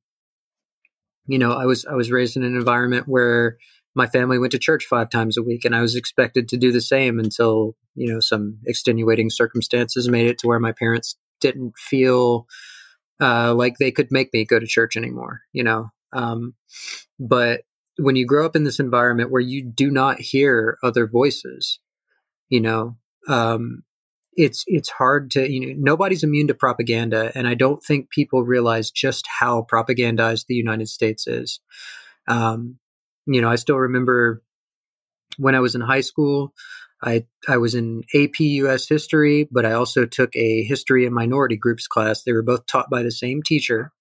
you 1.28 1.40
know, 1.40 1.52
I 1.52 1.66
was 1.66 1.86
I 1.86 1.94
was 1.94 2.12
raised 2.12 2.38
in 2.38 2.44
an 2.44 2.56
environment 2.56 3.08
where 3.08 3.58
my 3.98 4.06
family 4.06 4.38
went 4.38 4.52
to 4.52 4.60
church 4.60 4.86
five 4.86 5.10
times 5.10 5.38
a 5.38 5.44
week, 5.44 5.66
and 5.66 5.76
I 5.76 5.82
was 5.82 5.96
expected 5.96 6.48
to 6.50 6.58
do 6.58 6.72
the 6.72 6.82
same 6.82 7.20
until 7.20 7.76
you 7.96 8.14
know 8.14 8.20
some 8.20 8.60
extenuating 8.66 9.32
circumstances 9.32 10.08
made 10.08 10.28
it 10.28 10.38
to 10.40 10.48
where 10.48 10.60
my 10.60 10.72
parents 10.72 11.18
didn't 11.42 11.74
feel 11.78 12.46
uh, 13.20 13.56
like 13.56 13.78
they 13.78 13.92
could 13.92 14.10
make 14.12 14.32
me 14.34 14.46
go 14.46 14.60
to 14.60 14.68
church 14.68 14.96
anymore. 14.96 15.42
You 15.52 15.64
know, 15.64 15.90
um, 16.14 16.54
but 17.20 17.62
when 17.98 18.16
you 18.16 18.28
grow 18.28 18.46
up 18.46 18.56
in 18.56 18.66
this 18.66 18.80
environment 18.80 19.32
where 19.32 19.42
you 19.42 19.64
do 19.64 19.90
not 19.90 20.20
hear 20.20 20.78
other 20.84 21.08
voices, 21.08 21.80
you 22.50 22.62
know, 22.62 22.98
um, 23.28 23.82
it's 24.36 24.64
it's 24.68 24.90
hard 24.90 25.32
to 25.32 25.52
you 25.52 25.60
know 25.60 25.74
nobody's 25.76 26.24
immune 26.24 26.50
to 26.50 26.54
propaganda, 26.54 27.32
and 27.34 27.48
I 27.48 27.56
don't 27.56 27.84
think 27.84 28.12
people 28.12 28.44
realize 28.44 28.92
just 28.92 29.28
how 29.40 29.66
propagandized 29.72 30.46
the 30.48 30.54
United 30.54 30.88
States 30.88 31.26
is. 31.26 31.60
Um, 32.28 32.78
you 33.28 33.42
know, 33.42 33.50
I 33.50 33.56
still 33.56 33.78
remember 33.78 34.42
when 35.38 35.56
I 35.56 35.60
was 35.60 35.76
in 35.76 35.82
high 35.82 36.02
school, 36.02 36.54
I 37.04 37.26
I 37.48 37.58
was 37.58 37.76
in 37.76 38.04
AP 38.16 38.40
US 38.40 38.88
history, 38.88 39.48
but 39.52 39.66
I 39.66 39.74
also 39.74 40.06
took 40.06 40.36
a 40.36 40.64
history 40.64 41.06
and 41.06 41.14
minority 41.14 41.58
groups 41.58 41.88
class. 41.88 42.24
They 42.24 42.34
were 42.34 42.42
both 42.42 42.66
taught 42.66 42.90
by 42.90 43.04
the 43.04 43.12
same 43.12 43.44
teacher. 43.44 43.92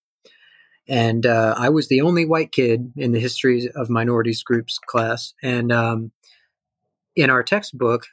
And 0.88 1.26
uh, 1.26 1.54
I 1.58 1.68
was 1.68 1.88
the 1.88 2.00
only 2.00 2.24
white 2.24 2.52
kid 2.52 2.92
in 2.96 3.10
the 3.10 3.18
history 3.18 3.68
of 3.74 3.90
minorities 3.90 4.44
groups 4.44 4.78
class. 4.78 5.34
And 5.42 5.72
um, 5.72 6.12
in 7.16 7.28
our 7.28 7.42
textbook, 7.42 8.06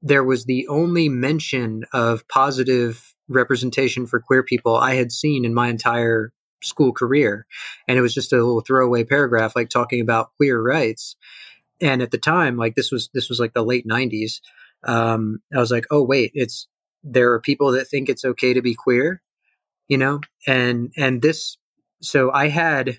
there 0.00 0.24
was 0.24 0.46
the 0.46 0.66
only 0.68 1.10
mention 1.10 1.84
of 1.92 2.26
positive 2.28 3.14
representation 3.28 4.06
for 4.06 4.20
queer 4.20 4.42
people 4.42 4.74
I 4.74 4.94
had 4.94 5.12
seen 5.12 5.44
in 5.44 5.52
my 5.52 5.68
entire 5.68 6.32
school 6.62 6.92
career. 6.92 7.46
And 7.88 7.98
it 7.98 8.02
was 8.02 8.14
just 8.14 8.32
a 8.32 8.36
little 8.36 8.60
throwaway 8.60 9.04
paragraph, 9.04 9.56
like 9.56 9.68
talking 9.68 10.00
about 10.00 10.34
queer 10.36 10.60
rights. 10.60 11.16
And 11.80 12.02
at 12.02 12.10
the 12.10 12.18
time, 12.18 12.56
like 12.56 12.74
this 12.74 12.90
was, 12.90 13.10
this 13.14 13.28
was 13.28 13.40
like 13.40 13.54
the 13.54 13.64
late 13.64 13.86
nineties. 13.86 14.40
Um, 14.84 15.40
I 15.54 15.58
was 15.58 15.70
like, 15.70 15.86
oh, 15.90 16.02
wait, 16.02 16.32
it's, 16.34 16.68
there 17.02 17.32
are 17.32 17.40
people 17.40 17.72
that 17.72 17.86
think 17.88 18.08
it's 18.08 18.24
okay 18.24 18.54
to 18.54 18.62
be 18.62 18.74
queer, 18.74 19.22
you 19.88 19.96
know? 19.96 20.20
And, 20.46 20.92
and 20.96 21.22
this, 21.22 21.56
so 22.02 22.30
I 22.30 22.48
had 22.48 22.98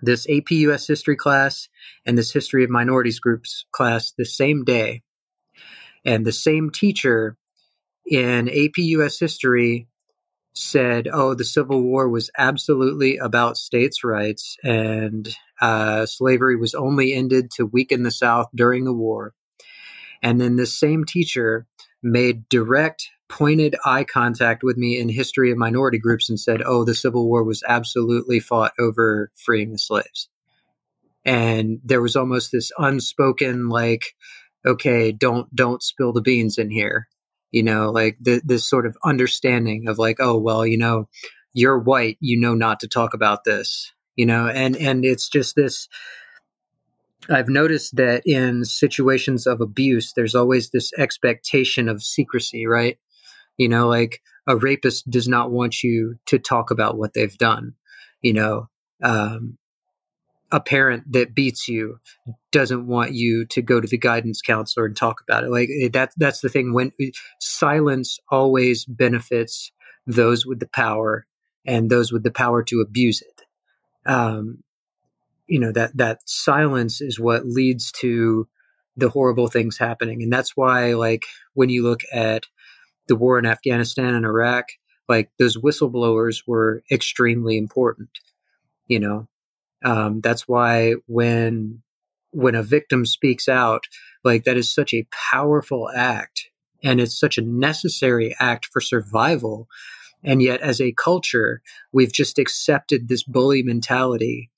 this 0.00 0.26
AP 0.28 0.50
US 0.50 0.86
history 0.86 1.16
class 1.16 1.68
and 2.06 2.16
this 2.16 2.32
history 2.32 2.64
of 2.64 2.70
minorities 2.70 3.18
groups 3.18 3.66
class 3.72 4.12
the 4.16 4.24
same 4.24 4.64
day. 4.64 5.02
And 6.04 6.24
the 6.24 6.32
same 6.32 6.70
teacher 6.70 7.36
in 8.06 8.48
AP 8.48 8.78
US 8.78 9.18
history 9.18 9.87
said, 10.58 11.08
"Oh, 11.12 11.34
the 11.34 11.44
Civil 11.44 11.82
War 11.82 12.08
was 12.08 12.30
absolutely 12.36 13.16
about 13.16 13.56
states' 13.56 14.04
rights, 14.04 14.56
and 14.62 15.28
uh, 15.60 16.06
slavery 16.06 16.56
was 16.56 16.74
only 16.74 17.14
ended 17.14 17.50
to 17.52 17.66
weaken 17.66 18.02
the 18.02 18.10
South 18.10 18.48
during 18.54 18.84
the 18.84 18.92
war." 18.92 19.34
And 20.22 20.40
then 20.40 20.56
this 20.56 20.78
same 20.78 21.04
teacher 21.04 21.66
made 22.02 22.48
direct, 22.48 23.08
pointed 23.28 23.76
eye 23.84 24.04
contact 24.04 24.62
with 24.62 24.76
me 24.76 24.98
in 24.98 25.08
history 25.08 25.50
of 25.52 25.58
minority 25.58 25.98
groups 25.98 26.28
and 26.28 26.40
said, 26.40 26.62
"Oh, 26.64 26.84
the 26.84 26.94
Civil 26.94 27.28
War 27.28 27.44
was 27.44 27.62
absolutely 27.66 28.40
fought 28.40 28.72
over 28.78 29.30
freeing 29.34 29.72
the 29.72 29.78
slaves." 29.78 30.28
And 31.24 31.80
there 31.84 32.02
was 32.02 32.16
almost 32.16 32.52
this 32.52 32.72
unspoken, 32.78 33.68
like, 33.68 34.14
"Okay, 34.66 35.12
don't 35.12 35.54
don't 35.54 35.82
spill 35.82 36.12
the 36.12 36.22
beans 36.22 36.58
in 36.58 36.70
here." 36.70 37.08
You 37.50 37.62
know 37.62 37.90
like 37.90 38.16
this 38.20 38.68
sort 38.68 38.86
of 38.86 38.96
understanding 39.04 39.88
of 39.88 39.98
like 39.98 40.16
oh 40.20 40.38
well 40.38 40.66
you 40.66 40.76
know 40.76 41.08
you're 41.52 41.78
white 41.78 42.16
you 42.20 42.38
know 42.38 42.54
not 42.54 42.80
to 42.80 42.88
talk 42.88 43.14
about 43.14 43.44
this 43.44 43.92
you 44.16 44.26
know 44.26 44.46
and 44.46 44.76
and 44.76 45.04
it's 45.04 45.28
just 45.28 45.56
this 45.56 45.88
i've 47.30 47.48
noticed 47.48 47.96
that 47.96 48.22
in 48.26 48.64
situations 48.64 49.46
of 49.46 49.60
abuse 49.60 50.12
there's 50.14 50.34
always 50.34 50.70
this 50.70 50.92
expectation 50.98 51.88
of 51.88 52.02
secrecy 52.02 52.66
right? 52.66 52.98
You 53.56 53.68
know 53.68 53.88
like 53.88 54.22
a 54.46 54.56
rapist 54.56 55.10
does 55.10 55.26
not 55.26 55.50
want 55.50 55.82
you 55.82 56.16
to 56.26 56.38
talk 56.38 56.70
about 56.70 56.96
what 56.96 57.14
they've 57.14 57.36
done 57.38 57.74
you 58.22 58.32
know 58.32 58.68
um, 59.02 59.58
a 60.50 60.60
parent 60.60 61.12
that 61.12 61.34
beats 61.34 61.68
you 61.68 62.00
doesn't 62.52 62.86
want 62.86 63.12
you 63.12 63.44
to 63.46 63.60
go 63.60 63.80
to 63.80 63.86
the 63.86 63.98
guidance 63.98 64.40
counselor 64.40 64.86
and 64.86 64.96
talk 64.96 65.20
about 65.20 65.44
it. 65.44 65.50
Like 65.50 65.68
eh, 65.68 65.88
that, 65.92 66.12
that's 66.16 66.40
the 66.40 66.48
thing. 66.48 66.72
When 66.72 66.92
silence 67.40 68.18
always 68.30 68.84
benefits 68.86 69.70
those 70.06 70.46
with 70.46 70.58
the 70.58 70.68
power 70.68 71.26
and 71.66 71.90
those 71.90 72.10
with 72.12 72.22
the 72.22 72.30
power 72.30 72.62
to 72.64 72.80
abuse 72.80 73.22
it. 73.22 73.42
Um, 74.10 74.62
you 75.46 75.58
know 75.58 75.72
that 75.72 75.96
that 75.96 76.20
silence 76.26 77.00
is 77.00 77.18
what 77.18 77.46
leads 77.46 77.90
to 77.92 78.46
the 78.96 79.08
horrible 79.08 79.48
things 79.48 79.78
happening, 79.78 80.22
and 80.22 80.32
that's 80.32 80.56
why, 80.56 80.94
like, 80.94 81.24
when 81.54 81.68
you 81.68 81.82
look 81.82 82.00
at 82.12 82.44
the 83.06 83.16
war 83.16 83.38
in 83.38 83.46
Afghanistan 83.46 84.14
and 84.14 84.26
Iraq, 84.26 84.66
like 85.08 85.30
those 85.38 85.56
whistleblowers 85.56 86.42
were 86.46 86.82
extremely 86.90 87.56
important. 87.56 88.10
You 88.86 89.00
know, 89.00 89.28
um, 89.84 90.20
that's 90.20 90.46
why 90.48 90.94
when 91.06 91.82
when 92.30 92.54
a 92.54 92.62
victim 92.62 93.06
speaks 93.06 93.48
out, 93.48 93.86
like 94.22 94.44
that 94.44 94.56
is 94.56 94.72
such 94.72 94.92
a 94.92 95.06
powerful 95.32 95.88
act, 95.94 96.50
and 96.82 97.00
it's 97.00 97.18
such 97.18 97.38
a 97.38 97.42
necessary 97.42 98.34
act 98.38 98.66
for 98.66 98.80
survival. 98.80 99.68
And 100.24 100.42
yet, 100.42 100.60
as 100.60 100.80
a 100.80 100.92
culture, 100.92 101.62
we've 101.92 102.12
just 102.12 102.38
accepted 102.38 103.08
this 103.08 103.22
bully 103.22 103.62
mentality 103.62 104.50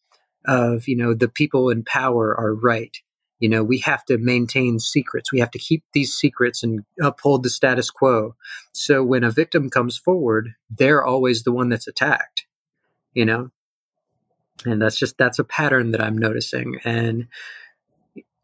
of, 0.47 0.89
you 0.89 0.97
know, 0.97 1.15
the 1.15 1.29
people 1.29 1.69
in 1.69 1.85
power 1.85 2.35
are 2.37 2.55
right. 2.55 2.97
You 3.41 3.49
know, 3.49 3.63
we 3.63 3.79
have 3.79 4.05
to 4.07 4.19
maintain 4.19 4.79
secrets. 4.79 5.33
We 5.33 5.41
have 5.41 5.51
to 5.53 5.59
keep 5.59 5.85
these 5.93 6.15
secrets 6.15 6.63
and 6.63 6.85
uphold 7.01 7.43
the 7.43 7.51
status 7.51 7.91
quo. 7.91 8.37
So 8.73 9.03
when 9.03 9.25
a 9.25 9.31
victim 9.31 9.71
comes 9.71 9.97
forward, 9.97 10.55
they're 10.71 11.05
always 11.05 11.43
the 11.43 11.53
one 11.53 11.69
that's 11.69 11.89
attacked, 11.89 12.47
you 13.15 13.25
know? 13.25 13.51
And 14.65 14.81
that's 14.81 14.99
just, 14.99 15.17
that's 15.19 15.39
a 15.39 15.45
pattern 15.45 15.93
that 15.93 16.01
I'm 16.01 16.19
noticing. 16.19 16.79
And 16.85 17.29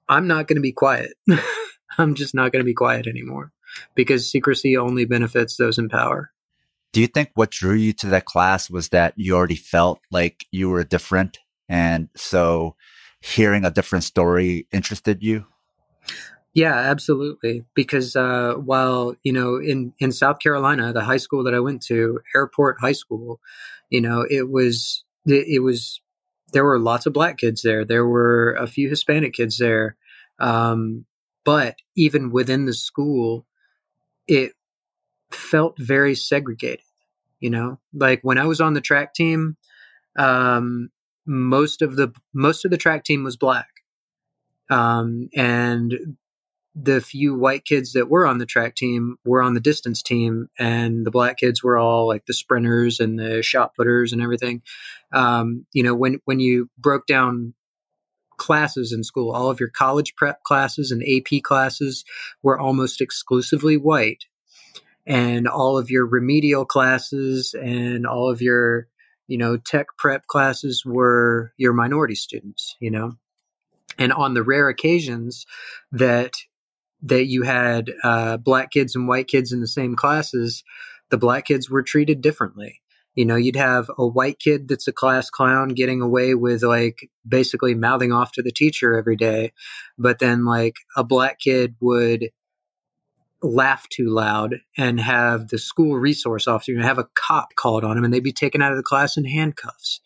I'm 0.09 0.27
not 0.27 0.49
going 0.49 0.57
to 0.57 0.63
be 0.63 0.73
quiet. 0.73 1.15
I'm 1.99 2.15
just 2.15 2.35
not 2.35 2.53
going 2.53 2.61
to 2.61 2.67
be 2.67 2.75
quiet 2.75 3.07
anymore 3.07 3.53
because 3.95 4.31
secrecy 4.31 4.77
only 4.77 5.05
benefits 5.05 5.57
those 5.57 5.79
in 5.79 5.89
power. 5.89 6.31
Do 6.93 7.01
you 7.01 7.07
think 7.07 7.31
what 7.35 7.51
drew 7.51 7.75
you 7.75 7.93
to 7.95 8.07
that 8.09 8.25
class 8.25 8.71
was 8.71 8.89
that 8.91 9.15
you 9.17 9.35
already 9.37 9.57
felt 9.57 10.01
like 10.11 10.47
you 10.51 10.71
were 10.71 10.85
different? 10.85 11.39
And 11.69 12.09
so 12.17 12.77
hearing 13.21 13.65
a 13.65 13.71
different 13.71 14.05
story 14.05 14.67
interested 14.73 15.23
you? 15.23 15.47
Yeah, 16.55 16.75
absolutely. 16.75 17.65
Because 17.75 18.17
uh, 18.17 18.55
while 18.55 19.15
you 19.23 19.33
know, 19.33 19.57
in 19.57 19.93
in 19.99 20.11
South 20.11 20.39
Carolina, 20.39 20.93
the 20.93 21.05
high 21.05 21.19
school 21.19 21.45
that 21.45 21.55
I 21.55 21.61
went 21.61 21.83
to, 21.87 22.21
Airport 22.35 22.79
High 22.81 22.93
School, 22.93 23.41
you 23.91 24.01
know, 24.01 24.25
it 24.31 24.49
was 24.49 25.05
it, 25.27 25.47
it 25.49 25.59
was 25.59 26.01
there 26.53 26.65
were 26.65 26.79
lots 26.79 27.07
of 27.07 27.13
black 27.13 27.39
kids 27.39 27.63
there. 27.63 27.85
There 27.85 28.07
were 28.07 28.53
a 28.55 28.67
few 28.67 28.89
Hispanic 28.89 29.35
kids 29.35 29.59
there, 29.59 29.97
um, 30.39 31.05
but 31.45 31.77
even 31.97 32.31
within 32.31 32.67
the 32.67 32.75
school, 32.75 33.47
it 34.27 34.53
felt 35.31 35.79
very 35.79 36.15
segregated. 36.15 36.85
You 37.41 37.51
know, 37.51 37.81
like 37.93 38.21
when 38.23 38.39
I 38.39 38.47
was 38.47 38.61
on 38.61 38.75
the 38.75 38.81
track 38.81 39.13
team, 39.13 39.57
um, 40.19 40.91
most 41.27 41.83
of 41.83 41.97
the 41.97 42.13
most 42.33 42.65
of 42.65 42.71
the 42.71 42.79
track 42.79 43.05
team 43.05 43.25
was 43.25 43.37
black, 43.37 43.69
um, 44.71 45.29
and 45.35 46.17
the 46.79 47.01
few 47.01 47.35
white 47.35 47.65
kids 47.65 47.95
that 47.95 48.11
were 48.11 48.27
on 48.27 48.37
the 48.37 48.45
track 48.45 48.75
team 48.75 49.17
were 49.25 49.43
on 49.43 49.55
the 49.55 49.61
distance 49.61 50.03
team, 50.03 50.49
and 50.59 51.07
the 51.07 51.11
black 51.11 51.39
kids 51.39 51.63
were 51.63 51.79
all 51.79 52.07
like 52.07 52.27
the 52.27 52.35
sprinters 52.35 53.01
and 53.01 53.19
the 53.19 53.43
shot 53.43 53.75
putters 53.75 54.13
and 54.13 54.21
everything. 54.21 54.63
Um, 55.13 55.65
you 55.73 55.83
know, 55.83 55.95
when 55.95 56.21
when 56.27 56.39
you 56.39 56.69
broke 56.77 57.07
down 57.07 57.55
classes 58.37 58.93
in 58.93 59.03
school, 59.05 59.33
all 59.33 59.49
of 59.49 59.59
your 59.59 59.71
college 59.71 60.15
prep 60.17 60.43
classes 60.43 60.91
and 60.93 61.03
AP 61.03 61.43
classes 61.43 62.05
were 62.43 62.59
almost 62.59 63.01
exclusively 63.01 63.79
white, 63.79 64.27
and 65.07 65.49
all 65.49 65.79
of 65.79 65.91
your 65.91 66.07
remedial 66.07 66.67
classes 66.67 67.55
and 67.55 68.07
all 68.07 68.29
of 68.29 68.43
your 68.43 68.87
you 69.29 69.39
know 69.39 69.57
tech 69.57 69.87
prep 69.97 70.27
classes 70.27 70.85
were 70.85 71.55
your 71.57 71.73
minority 71.73 72.15
students 72.15 72.77
you 72.81 72.91
know 72.91 73.17
and 73.99 74.13
on 74.13 74.35
the 74.35 74.43
rare 74.43 74.69
occasions 74.69 75.47
that 75.91 76.35
that 77.09 77.27
you 77.27 77.43
had 77.43 77.93
uh, 78.03 78.37
black 78.37 78.71
kids 78.71 78.95
and 78.95 79.09
white 79.09 79.29
kids 79.29 79.53
in 79.53 79.61
the 79.61 79.69
same 79.69 79.95
classes 79.95 80.63
the 81.11 81.19
black 81.19 81.47
kids 81.47 81.71
were 81.71 81.83
treated 81.83 82.21
differently 82.21 82.81
you 83.15 83.25
know 83.25 83.37
you'd 83.37 83.57
have 83.57 83.91
a 83.99 84.07
white 84.07 84.39
kid 84.39 84.69
that's 84.69 84.89
a 84.89 84.93
class 84.93 85.31
clown 85.31 85.69
getting 85.69 86.01
away 86.01 86.35
with 86.35 86.63
like 86.63 87.11
basically 87.27 87.75
mouthing 87.75 88.13
off 88.13 88.33
to 88.33 88.43
the 88.43 88.53
teacher 88.53 88.97
every 88.97 89.17
day 89.17 89.53
but 89.99 90.19
then 90.19 90.45
like 90.45 90.77
a 90.97 91.05
black 91.05 91.39
kid 91.39 91.75
would 91.81 92.31
laugh 93.43 93.89
too 93.89 94.09
loud 94.09 94.57
and 94.77 95.01
have 95.01 95.49
the 95.49 95.59
school 95.59 95.97
resource 95.97 96.49
officer 96.49 96.73
know, 96.73 96.83
have 96.83 96.99
a 96.99 97.09
cop 97.15 97.55
called 97.55 97.85
on 97.85 97.97
him 97.97 98.05
and 98.05 98.13
they'd 98.13 98.23
be 98.23 98.33
taken 98.33 98.63
out 98.63 98.73
of 98.73 98.77
the 98.77 98.83
class 98.83 99.17
in 99.17 99.25
handcuffs. 99.25 100.01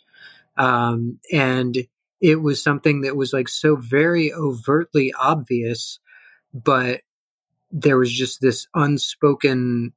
Um, 0.57 1.19
and 1.33 1.77
it 2.21 2.37
was 2.37 2.63
something 2.63 3.03
that 3.03 3.17
was 3.17 3.33
like 3.33 3.49
so 3.49 3.77
very 3.77 4.33
overtly 4.33 5.13
obvious, 5.19 5.99
but 6.53 7.03
there 7.71 7.99
was 7.99 8.13
just 8.13 8.41
this 8.41 8.67
unspoken 8.75 9.93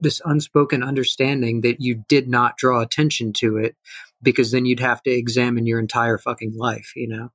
this 0.00 0.20
unspoken 0.24 0.82
understanding 0.82 1.62
that 1.62 1.80
you 1.80 2.04
did 2.08 2.28
not 2.28 2.56
draw 2.56 2.80
attention 2.80 3.32
to 3.32 3.56
it 3.56 3.76
because 4.22 4.50
then 4.50 4.66
you'd 4.66 4.80
have 4.80 5.02
to 5.02 5.10
examine 5.10 5.66
your 5.66 5.78
entire 5.78 6.18
fucking 6.18 6.54
life, 6.56 6.92
you 6.94 7.08
know? 7.08 7.32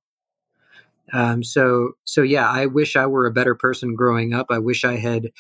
Um, 1.12 1.44
so, 1.44 1.94
so 2.04 2.22
yeah, 2.22 2.48
I 2.48 2.68
wish 2.68 2.96
I 2.96 3.08
were 3.08 3.26
a 3.26 3.34
better 3.34 3.56
person 3.56 3.96
growing 3.96 4.34
up. 4.34 4.48
I 4.50 4.60
wish 4.60 4.86
I 4.86 4.98
had 4.98 5.32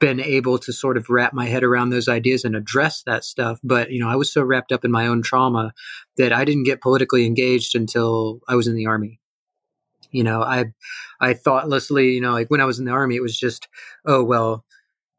been 0.00 0.20
able 0.20 0.58
to 0.58 0.72
sort 0.72 0.96
of 0.96 1.10
wrap 1.10 1.32
my 1.32 1.46
head 1.46 1.64
around 1.64 1.90
those 1.90 2.08
ideas 2.08 2.44
and 2.44 2.54
address 2.56 3.02
that 3.02 3.24
stuff. 3.24 3.58
But, 3.62 3.90
you 3.90 4.00
know, 4.00 4.08
I 4.08 4.16
was 4.16 4.32
so 4.32 4.42
wrapped 4.42 4.72
up 4.72 4.84
in 4.84 4.90
my 4.90 5.06
own 5.06 5.22
trauma 5.22 5.72
that 6.16 6.32
I 6.32 6.44
didn't 6.44 6.64
get 6.64 6.80
politically 6.80 7.26
engaged 7.26 7.74
until 7.74 8.40
I 8.48 8.54
was 8.54 8.68
in 8.68 8.76
the 8.76 8.86
army. 8.86 9.20
You 10.10 10.24
know, 10.24 10.42
I, 10.42 10.66
I 11.20 11.34
thoughtlessly, 11.34 12.12
you 12.12 12.20
know, 12.20 12.32
like 12.32 12.50
when 12.50 12.60
I 12.60 12.64
was 12.64 12.78
in 12.78 12.84
the 12.84 12.92
army, 12.92 13.16
it 13.16 13.22
was 13.22 13.38
just, 13.38 13.68
oh, 14.06 14.24
well, 14.24 14.64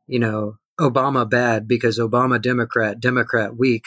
you 0.08 0.20
know, 0.20 0.58
Obama 0.80 1.30
bad 1.30 1.68
because 1.68 2.00
Obama 2.00 2.42
Democrat, 2.42 3.00
Democrat 3.00 3.58
weak, 3.58 3.86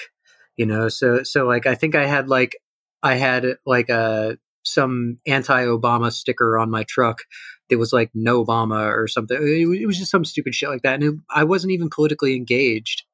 you 0.56 0.66
know, 0.66 0.88
so, 0.88 1.22
so 1.22 1.46
like, 1.46 1.66
I 1.66 1.74
think 1.74 1.94
I 1.94 2.06
had 2.06 2.28
like, 2.28 2.56
I 3.02 3.14
had 3.16 3.46
like 3.66 3.88
a, 3.88 4.38
some 4.64 5.18
anti-Obama 5.26 6.12
sticker 6.12 6.58
on 6.58 6.70
my 6.70 6.84
truck 6.84 7.22
that 7.68 7.78
was 7.78 7.92
like 7.92 8.10
no 8.14 8.44
Obama 8.44 8.92
or 8.94 9.08
something. 9.08 9.36
It, 9.40 9.86
was 9.86 9.98
just 9.98 10.10
some 10.10 10.24
stupid 10.24 10.54
shit 10.54 10.68
like 10.68 10.82
that, 10.82 10.94
and 10.94 11.04
it, 11.04 11.14
I 11.30 11.44
wasn't 11.44 11.72
even 11.72 11.90
politically 11.90 12.36
engaged. 12.36 13.04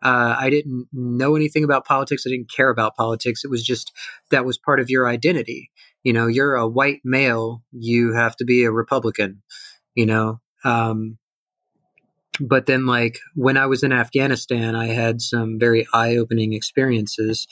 Uh, 0.00 0.36
I 0.38 0.48
didn't 0.50 0.86
know 0.92 1.34
anything 1.34 1.64
about 1.64 1.84
politics. 1.84 2.24
I 2.26 2.30
didn't 2.30 2.50
care 2.50 2.70
about 2.70 2.96
politics. 2.96 3.44
It 3.44 3.50
was 3.50 3.64
just 3.64 3.92
that 4.30 4.44
was 4.44 4.56
part 4.56 4.80
of 4.80 4.90
your 4.90 5.08
identity. 5.08 5.70
You 6.02 6.12
know, 6.12 6.26
you're 6.26 6.54
a 6.54 6.68
white 6.68 7.00
male. 7.04 7.62
You 7.72 8.14
have 8.14 8.36
to 8.36 8.44
be 8.44 8.64
a 8.64 8.70
Republican. 8.70 9.42
You 9.94 10.06
know, 10.06 10.40
um, 10.64 11.18
but 12.40 12.66
then 12.66 12.86
like 12.86 13.18
when 13.34 13.56
i 13.56 13.66
was 13.66 13.82
in 13.82 13.92
afghanistan 13.92 14.74
i 14.76 14.86
had 14.86 15.20
some 15.20 15.58
very 15.58 15.86
eye-opening 15.92 16.52
experiences 16.52 17.46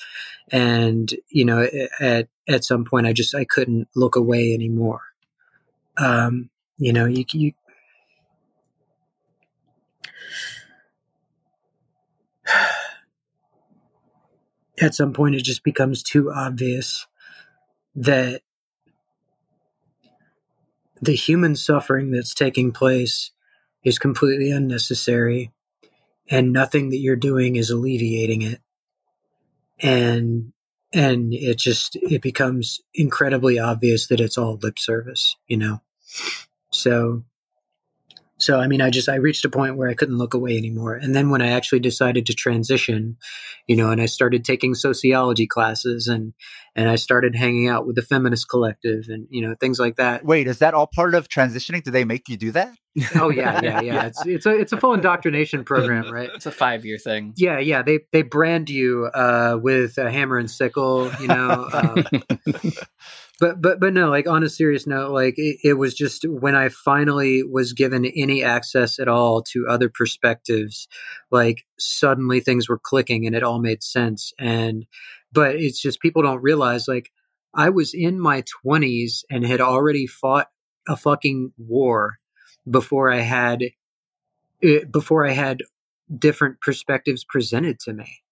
and 0.50 1.14
you 1.28 1.44
know 1.44 1.68
at 2.00 2.28
at 2.48 2.64
some 2.64 2.84
point 2.84 3.06
i 3.06 3.12
just 3.12 3.34
i 3.34 3.44
couldn't 3.44 3.88
look 3.94 4.16
away 4.16 4.52
anymore 4.52 5.00
um 5.98 6.48
you 6.78 6.92
know 6.92 7.06
you, 7.06 7.24
you 7.32 7.52
at 14.80 14.94
some 14.94 15.12
point 15.12 15.34
it 15.34 15.42
just 15.42 15.64
becomes 15.64 16.02
too 16.02 16.30
obvious 16.32 17.06
that 17.96 18.42
the 21.00 21.14
human 21.14 21.56
suffering 21.56 22.10
that's 22.10 22.34
taking 22.34 22.72
place 22.72 23.30
is 23.84 23.98
completely 23.98 24.50
unnecessary 24.50 25.52
and 26.28 26.52
nothing 26.52 26.90
that 26.90 26.98
you're 26.98 27.16
doing 27.16 27.56
is 27.56 27.70
alleviating 27.70 28.42
it. 28.42 28.60
And 29.80 30.52
and 30.92 31.34
it 31.34 31.58
just 31.58 31.96
it 31.96 32.22
becomes 32.22 32.80
incredibly 32.94 33.58
obvious 33.58 34.06
that 34.08 34.20
it's 34.20 34.38
all 34.38 34.58
lip 34.62 34.78
service 34.78 35.36
you 35.46 35.56
know? 35.56 35.80
So 36.70 37.24
so 38.38 38.60
i 38.60 38.66
mean 38.66 38.80
i 38.80 38.90
just 38.90 39.08
i 39.08 39.14
reached 39.14 39.44
a 39.44 39.50
point 39.50 39.76
where 39.76 39.88
i 39.88 39.94
couldn't 39.94 40.18
look 40.18 40.34
away 40.34 40.56
anymore. 40.56 40.94
And 40.94 41.14
then 41.14 41.30
when 41.30 41.42
i 41.42 41.48
actually 41.48 41.80
decided 41.80 42.26
to 42.26 42.34
transition 42.34 43.16
you 43.66 43.76
know 43.76 43.90
and 43.90 44.00
i 44.00 44.06
started 44.06 44.44
taking 44.44 44.74
sociology 44.74 45.46
classes 45.46 46.06
and 46.06 46.32
and 46.74 46.88
i 46.88 46.96
started 46.96 47.34
hanging 47.34 47.68
out 47.68 47.86
with 47.86 47.96
the 47.96 48.02
feminist 48.02 48.48
collective 48.48 49.04
and 49.08 49.26
you 49.30 49.42
know 49.42 49.54
things 49.58 49.78
like 49.78 49.96
that. 49.96 50.24
Wait 50.24 50.46
is 50.46 50.58
that 50.58 50.74
all 50.74 50.86
part 50.86 51.14
of 51.14 51.28
transitioning? 51.28 51.82
Do 51.82 51.90
they 51.90 52.04
make 52.04 52.28
you 52.28 52.36
do 52.36 52.50
that? 52.52 52.74
Oh 53.14 53.30
yeah 53.30 53.60
yeah 53.62 53.80
yeah. 53.80 54.06
It's 54.06 54.26
it's 54.26 54.46
a 54.46 54.50
it's 54.50 54.72
a 54.72 54.76
full 54.76 54.94
indoctrination 54.94 55.64
program 55.64 56.10
right? 56.10 56.30
It's 56.34 56.46
a 56.46 56.50
five 56.50 56.84
year 56.84 56.98
thing. 56.98 57.34
Yeah 57.36 57.58
yeah. 57.58 57.82
They 57.82 58.00
they 58.12 58.22
brand 58.22 58.70
you 58.70 59.06
uh 59.06 59.58
with 59.60 59.98
a 59.98 60.10
hammer 60.10 60.38
and 60.38 60.50
sickle 60.50 61.10
you 61.20 61.28
know 61.28 61.68
um, 61.72 62.04
but 63.40 63.60
but 63.60 63.78
but 63.80 63.92
no 63.92 64.08
like 64.08 64.26
on 64.26 64.42
a 64.42 64.48
serious 64.48 64.86
note 64.86 65.12
like 65.12 65.34
it, 65.36 65.58
it, 65.62 65.74
was 65.74 65.94
just 65.94 66.24
when 66.28 66.54
i 66.54 66.68
finally 66.68 67.42
was 67.42 67.72
given 67.72 68.04
any 68.04 68.42
access 68.42 68.98
at 68.98 69.08
all 69.08 69.42
to 69.42 69.66
other 69.68 69.88
perspectives 69.88 70.88
like 71.30 71.66
suddenly 71.78 72.40
things 72.40 72.68
were 72.68 72.78
clicking 72.78 73.26
and 73.26 73.34
it 73.34 73.42
all 73.42 73.60
made 73.60 73.82
sense. 73.82 74.32
And 74.38 74.86
but 75.32 75.56
it's 75.56 75.80
just 75.80 76.00
people 76.00 76.22
don't 76.22 76.42
realize 76.42 76.88
like 76.88 77.10
i 77.54 77.68
was 77.68 77.92
in 77.94 78.20
my 78.20 78.42
20s 78.64 79.24
and 79.30 79.46
had 79.46 79.60
already 79.60 80.06
fought 80.06 80.48
a 80.88 80.96
fucking 80.96 81.52
war 81.58 82.18
before 82.68 83.10
i 83.10 83.18
had 83.18 83.62
eh, 84.62 84.84
before 84.90 85.26
i 85.26 85.32
had 85.32 85.62
different 86.16 86.60
perspectives 86.60 87.24
presented 87.24 87.80
to 87.80 87.92
me 87.92 88.22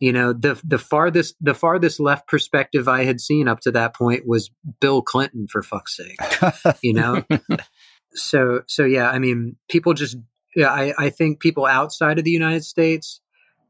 you 0.00 0.12
know, 0.12 0.32
the 0.32 0.60
the 0.64 0.78
farthest 0.78 1.34
the 1.40 1.54
farthest 1.54 2.00
left 2.00 2.28
perspective 2.28 2.88
I 2.88 3.04
had 3.04 3.20
seen 3.20 3.48
up 3.48 3.60
to 3.60 3.70
that 3.72 3.94
point 3.94 4.26
was 4.26 4.50
Bill 4.80 5.02
Clinton 5.02 5.46
for 5.48 5.62
fuck's 5.62 5.96
sake. 5.96 6.18
you 6.82 6.92
know? 6.92 7.24
so 8.12 8.62
so 8.66 8.84
yeah, 8.84 9.10
I 9.10 9.18
mean, 9.18 9.56
people 9.68 9.94
just 9.94 10.16
yeah, 10.54 10.70
I, 10.70 10.94
I 10.98 11.10
think 11.10 11.40
people 11.40 11.66
outside 11.66 12.18
of 12.18 12.24
the 12.24 12.30
United 12.30 12.64
States 12.64 13.20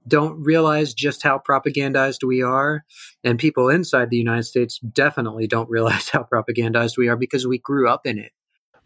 don't 0.06 0.42
realize 0.42 0.94
just 0.94 1.22
how 1.22 1.38
propagandized 1.38 2.26
we 2.26 2.42
are. 2.42 2.84
And 3.22 3.38
people 3.38 3.68
inside 3.68 4.10
the 4.10 4.16
United 4.16 4.44
States 4.44 4.78
definitely 4.78 5.46
don't 5.46 5.68
realize 5.68 6.08
how 6.12 6.26
propagandized 6.32 6.96
we 6.96 7.08
are 7.08 7.16
because 7.16 7.46
we 7.46 7.58
grew 7.58 7.88
up 7.88 8.06
in 8.06 8.18
it. 8.18 8.32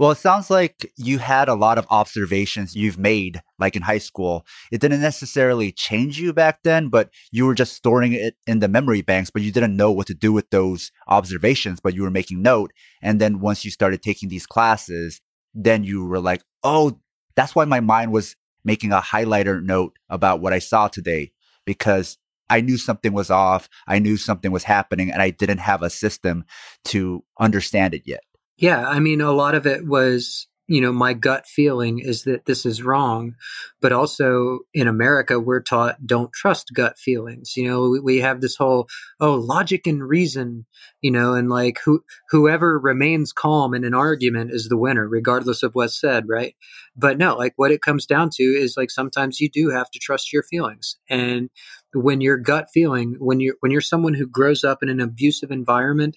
Well, 0.03 0.11
it 0.11 0.19
sounds 0.19 0.51
like 0.51 0.93
you 0.97 1.21
had 1.21 1.49
a 1.49 1.55
lot 1.55 1.79
of 1.79 1.87
observations 1.89 2.75
you've 2.75 2.99
made, 2.99 3.41
like 3.61 3.77
in 3.77 3.83
high 3.83 3.99
school. 3.99 4.45
It 4.73 4.81
didn't 4.81 5.01
necessarily 5.01 5.71
change 5.71 6.19
you 6.19 6.33
back 6.33 6.65
then, 6.65 6.89
but 6.89 7.11
you 7.31 7.47
were 7.47 7.55
just 7.55 7.75
storing 7.75 8.13
it 8.13 8.35
in 8.49 8.59
the 8.59 8.67
memory 8.67 9.03
banks, 9.03 9.31
but 9.31 9.43
you 9.43 9.53
didn't 9.53 9.77
know 9.77 9.93
what 9.93 10.09
to 10.09 10.15
do 10.15 10.33
with 10.33 10.51
those 10.51 10.91
observations, 11.07 11.79
but 11.79 11.95
you 11.95 12.03
were 12.03 12.11
making 12.11 12.43
note. 12.43 12.73
And 13.01 13.21
then 13.21 13.39
once 13.39 13.65
you 13.65 13.71
started 13.71 14.03
taking 14.03 14.29
these 14.29 14.45
classes, 14.45 15.21
then 15.55 15.85
you 15.85 16.05
were 16.05 16.19
like, 16.19 16.43
oh, 16.65 16.99
that's 17.37 17.55
why 17.55 17.65
my 17.65 17.79
mind 17.79 18.11
was 18.11 18.35
making 18.65 18.91
a 18.91 19.01
highlighter 19.01 19.63
note 19.63 19.97
about 20.11 20.41
what 20.41 20.53
I 20.53 20.59
saw 20.59 20.89
today 20.89 21.31
because 21.65 22.19
I 22.51 22.61
knew 22.61 22.77
something 22.77 23.13
was 23.13 23.31
off. 23.31 23.69
I 23.87 24.01
knew 24.01 24.17
something 24.17 24.51
was 24.51 24.65
happening 24.65 25.13
and 25.13 25.23
I 25.23 25.31
didn't 25.31 25.59
have 25.59 25.81
a 25.81 25.91
system 25.91 26.45
to 26.87 27.23
understand 27.39 27.95
it 27.95 28.03
yet. 28.05 28.25
Yeah. 28.57 28.87
I 28.87 29.01
mean, 29.01 29.21
a 29.21 29.33
lot 29.33 29.55
of 29.55 29.67
it 29.67 29.87
was 29.87 30.47
you 30.69 30.81
know, 30.81 30.93
my 30.93 31.13
gut 31.13 31.47
feeling 31.47 31.99
is 31.99 32.23
that 32.23 32.47
this 32.47 32.65
is 32.65 32.83
wrong. 32.83 33.35
But 33.83 33.93
also 33.93 34.61
in 34.73 34.89
America, 34.89 35.39
we're 35.39 35.61
taught 35.61 36.07
don't 36.07 36.33
trust 36.33 36.73
gut 36.73 36.97
feelings. 36.99 37.57
You 37.57 37.69
know, 37.69 37.91
we, 37.91 38.01
we 38.01 38.19
have 38.21 38.41
this 38.41 38.57
whole, 38.57 38.89
oh, 39.21 39.35
logic 39.35 39.87
and 39.87 40.03
reason, 40.03 40.65
you 41.03 41.11
know, 41.11 41.35
and 41.35 41.51
like 41.51 41.79
who, 41.85 42.03
whoever 42.31 42.79
remains 42.79 43.33
calm 43.33 43.75
in 43.75 43.85
an 43.85 43.93
argument 43.93 44.53
is 44.53 44.69
the 44.69 44.79
winner, 44.79 45.07
regardless 45.07 45.63
of 45.63 45.75
what's 45.75 46.01
said, 46.01 46.25
right? 46.29 46.55
But 46.97 47.19
no, 47.19 47.37
like 47.37 47.53
what 47.57 47.73
it 47.73 47.83
comes 47.83 48.07
down 48.07 48.31
to 48.35 48.43
is 48.43 48.75
like 48.77 48.91
sometimes 48.91 49.41
you 49.41 49.51
do 49.51 49.71
have 49.71 49.91
to 49.91 49.99
trust 49.99 50.33
your 50.33 50.45
feelings. 50.45 50.97
And 51.11 51.51
when 51.93 52.21
your 52.21 52.39
gut 52.39 52.69
feeling, 52.73 53.17
when 53.19 53.41
you're, 53.41 53.57
when 53.61 53.73
you're 53.73 53.81
someone 53.81 54.15
who 54.15 54.27
grows 54.27 54.65
up 54.65 54.83
in 54.83 54.89
an 54.89 55.01
abusive 55.01 55.51
environment 55.51 56.17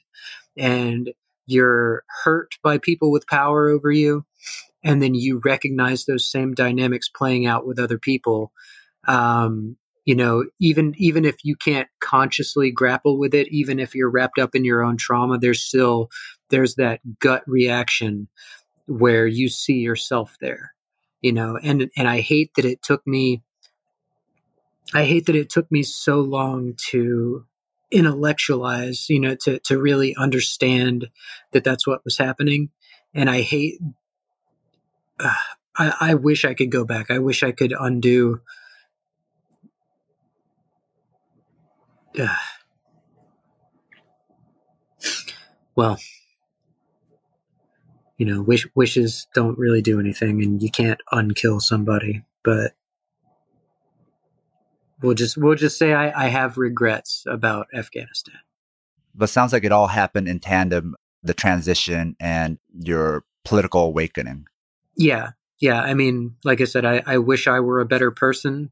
and 0.57 1.11
you're 1.45 2.03
hurt 2.23 2.55
by 2.63 2.77
people 2.77 3.11
with 3.11 3.27
power 3.27 3.69
over 3.69 3.91
you, 3.91 4.25
and 4.83 5.01
then 5.01 5.15
you 5.15 5.41
recognize 5.43 6.05
those 6.05 6.29
same 6.29 6.53
dynamics 6.53 7.09
playing 7.09 7.45
out 7.45 7.65
with 7.65 7.79
other 7.79 7.97
people. 7.97 8.51
Um, 9.07 9.77
you 10.05 10.15
know 10.15 10.45
even 10.59 10.93
even 10.97 11.25
if 11.25 11.43
you 11.43 11.55
can't 11.55 11.89
consciously 11.99 12.71
grapple 12.71 13.17
with 13.17 13.33
it 13.33 13.47
even 13.49 13.79
if 13.79 13.93
you're 13.93 14.09
wrapped 14.09 14.39
up 14.39 14.55
in 14.55 14.63
your 14.63 14.83
own 14.83 14.97
trauma 14.97 15.37
there's 15.37 15.65
still 15.65 16.09
there's 16.51 16.75
that 16.75 17.01
gut 17.19 17.43
reaction 17.47 18.27
where 18.85 19.25
you 19.25 19.49
see 19.49 19.79
yourself 19.79 20.37
there 20.39 20.73
you 21.21 21.33
know? 21.33 21.57
And 21.61 21.89
and 21.97 22.07
i 22.07 22.21
hate 22.21 22.51
that 22.55 22.65
it 22.65 22.83
took 22.83 23.05
me 23.05 23.41
i 24.93 25.03
hate 25.03 25.25
that 25.25 25.35
it 25.35 25.49
took 25.49 25.71
me 25.71 25.83
so 25.83 26.19
long 26.21 26.75
to 26.91 27.45
intellectualize 27.95 29.09
you 29.09 29.19
know 29.19 29.35
to 29.35 29.59
to 29.59 29.79
really 29.79 30.15
understand 30.17 31.07
that 31.51 31.63
that's 31.63 31.87
what 31.87 32.03
was 32.03 32.17
happening 32.17 32.69
and 33.13 33.29
i 33.29 33.41
hate 33.41 33.79
uh, 35.19 35.33
I, 35.77 35.93
I 35.99 36.13
wish 36.15 36.45
I 36.45 36.53
could 36.53 36.71
go 36.71 36.85
back. 36.85 37.11
I 37.11 37.19
wish 37.19 37.43
I 37.43 37.51
could 37.51 37.73
undo. 37.77 38.41
Uh, 42.17 42.33
well, 45.75 45.97
you 48.17 48.25
know, 48.25 48.41
wish 48.41 48.67
wishes 48.75 49.27
don't 49.33 49.57
really 49.57 49.81
do 49.81 49.99
anything, 49.99 50.41
and 50.41 50.61
you 50.61 50.71
can't 50.71 51.01
unkill 51.11 51.61
somebody. 51.61 52.23
But 52.43 52.73
we'll 55.05 55.15
just 55.15 55.37
we'll 55.37 55.55
just 55.55 55.77
say 55.77 55.93
I, 55.93 56.25
I 56.25 56.27
have 56.27 56.57
regrets 56.57 57.23
about 57.27 57.67
Afghanistan. 57.73 58.39
But 59.13 59.29
sounds 59.29 59.53
like 59.53 59.63
it 59.63 59.71
all 59.71 59.87
happened 59.87 60.27
in 60.27 60.39
tandem: 60.39 60.95
the 61.23 61.33
transition 61.33 62.15
and 62.19 62.57
your 62.73 63.23
political 63.45 63.81
awakening. 63.85 64.47
Yeah. 64.97 65.31
Yeah. 65.59 65.81
I 65.81 65.93
mean, 65.93 66.35
like 66.43 66.61
I 66.61 66.65
said, 66.65 66.85
I, 66.85 67.01
I 67.05 67.17
wish 67.17 67.47
I 67.47 67.59
were 67.61 67.79
a 67.79 67.85
better 67.85 68.11
person, 68.11 68.71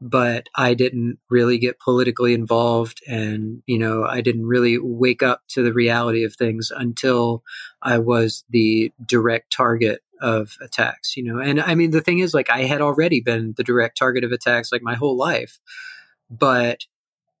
but 0.00 0.48
I 0.56 0.74
didn't 0.74 1.18
really 1.30 1.58
get 1.58 1.78
politically 1.78 2.34
involved. 2.34 3.00
And, 3.06 3.62
you 3.66 3.78
know, 3.78 4.04
I 4.04 4.20
didn't 4.20 4.46
really 4.46 4.78
wake 4.78 5.22
up 5.22 5.42
to 5.50 5.62
the 5.62 5.72
reality 5.72 6.24
of 6.24 6.34
things 6.34 6.72
until 6.74 7.44
I 7.80 7.98
was 7.98 8.44
the 8.50 8.92
direct 9.06 9.52
target 9.52 10.00
of 10.20 10.56
attacks, 10.60 11.16
you 11.16 11.24
know. 11.24 11.38
And 11.38 11.60
I 11.60 11.74
mean, 11.74 11.90
the 11.90 12.00
thing 12.00 12.18
is, 12.20 12.34
like, 12.34 12.50
I 12.50 12.62
had 12.62 12.80
already 12.80 13.20
been 13.20 13.54
the 13.56 13.64
direct 13.64 13.98
target 13.98 14.24
of 14.24 14.32
attacks 14.32 14.72
like 14.72 14.82
my 14.82 14.94
whole 14.94 15.16
life, 15.16 15.58
but 16.30 16.86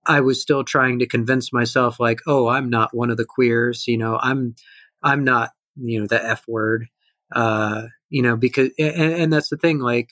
I 0.06 0.20
was 0.20 0.40
still 0.40 0.64
trying 0.64 0.98
to 0.98 1.06
convince 1.06 1.52
myself, 1.52 1.98
like, 1.98 2.20
oh, 2.26 2.48
I'm 2.48 2.68
not 2.68 2.94
one 2.94 3.10
of 3.10 3.16
the 3.16 3.24
queers, 3.24 3.86
you 3.86 3.96
know, 3.96 4.18
I'm, 4.20 4.54
I'm 5.02 5.24
not, 5.24 5.50
you 5.76 6.00
know, 6.00 6.06
the 6.06 6.24
F 6.24 6.46
word. 6.46 6.88
Uh, 7.34 7.88
you 8.14 8.22
know 8.22 8.36
because 8.36 8.70
and, 8.78 9.12
and 9.12 9.32
that's 9.32 9.48
the 9.48 9.56
thing 9.56 9.80
like 9.80 10.10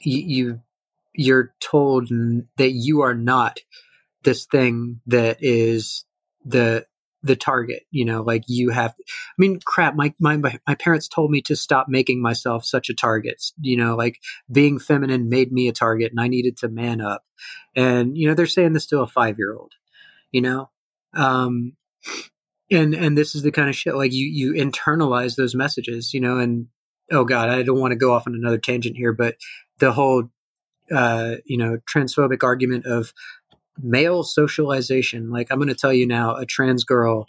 you, 0.00 0.22
you 0.22 0.60
you're 1.12 1.52
told 1.60 2.08
that 2.56 2.70
you 2.70 3.02
are 3.02 3.14
not 3.14 3.60
this 4.22 4.46
thing 4.46 5.02
that 5.06 5.36
is 5.40 6.06
the 6.46 6.86
the 7.22 7.36
target 7.36 7.82
you 7.90 8.04
know 8.04 8.22
like 8.22 8.44
you 8.46 8.70
have 8.70 8.94
i 8.98 9.32
mean 9.36 9.60
crap 9.64 9.94
my, 9.94 10.12
my 10.18 10.36
my 10.36 10.74
parents 10.76 11.06
told 11.06 11.30
me 11.30 11.42
to 11.42 11.54
stop 11.54 11.86
making 11.88 12.22
myself 12.22 12.64
such 12.64 12.88
a 12.88 12.94
target 12.94 13.42
you 13.60 13.76
know 13.76 13.94
like 13.94 14.18
being 14.50 14.78
feminine 14.78 15.28
made 15.28 15.52
me 15.52 15.68
a 15.68 15.72
target 15.72 16.10
and 16.10 16.20
i 16.20 16.28
needed 16.28 16.56
to 16.56 16.68
man 16.68 17.00
up. 17.00 17.22
And 17.76 18.16
you 18.16 18.28
know 18.28 18.34
they're 18.34 18.46
saying 18.46 18.72
this 18.72 18.86
to 18.86 19.00
a 19.00 19.06
five 19.06 19.38
year 19.38 19.54
old 19.54 19.72
you 20.32 20.40
know? 20.40 20.70
Um 21.14 21.72
and 22.70 22.94
and 22.94 23.18
this 23.18 23.34
is 23.34 23.42
the 23.42 23.50
kind 23.50 23.68
of 23.68 23.76
shit 23.76 23.94
like 23.94 24.12
you 24.12 24.26
you 24.26 24.52
internalize 24.52 25.36
those 25.36 25.54
messages 25.54 26.14
you 26.14 26.20
know 26.20 26.38
and 26.38 26.66
oh 27.10 27.24
god 27.24 27.48
i 27.48 27.62
don't 27.62 27.80
want 27.80 27.92
to 27.92 27.96
go 27.96 28.12
off 28.12 28.26
on 28.26 28.34
another 28.34 28.58
tangent 28.58 28.96
here 28.96 29.12
but 29.12 29.34
the 29.78 29.92
whole 29.92 30.30
uh 30.94 31.36
you 31.44 31.58
know 31.58 31.78
transphobic 31.92 32.42
argument 32.42 32.86
of 32.86 33.12
male 33.78 34.22
socialization 34.22 35.30
like 35.30 35.48
i'm 35.50 35.58
going 35.58 35.68
to 35.68 35.74
tell 35.74 35.92
you 35.92 36.06
now 36.06 36.36
a 36.36 36.46
trans 36.46 36.84
girl 36.84 37.26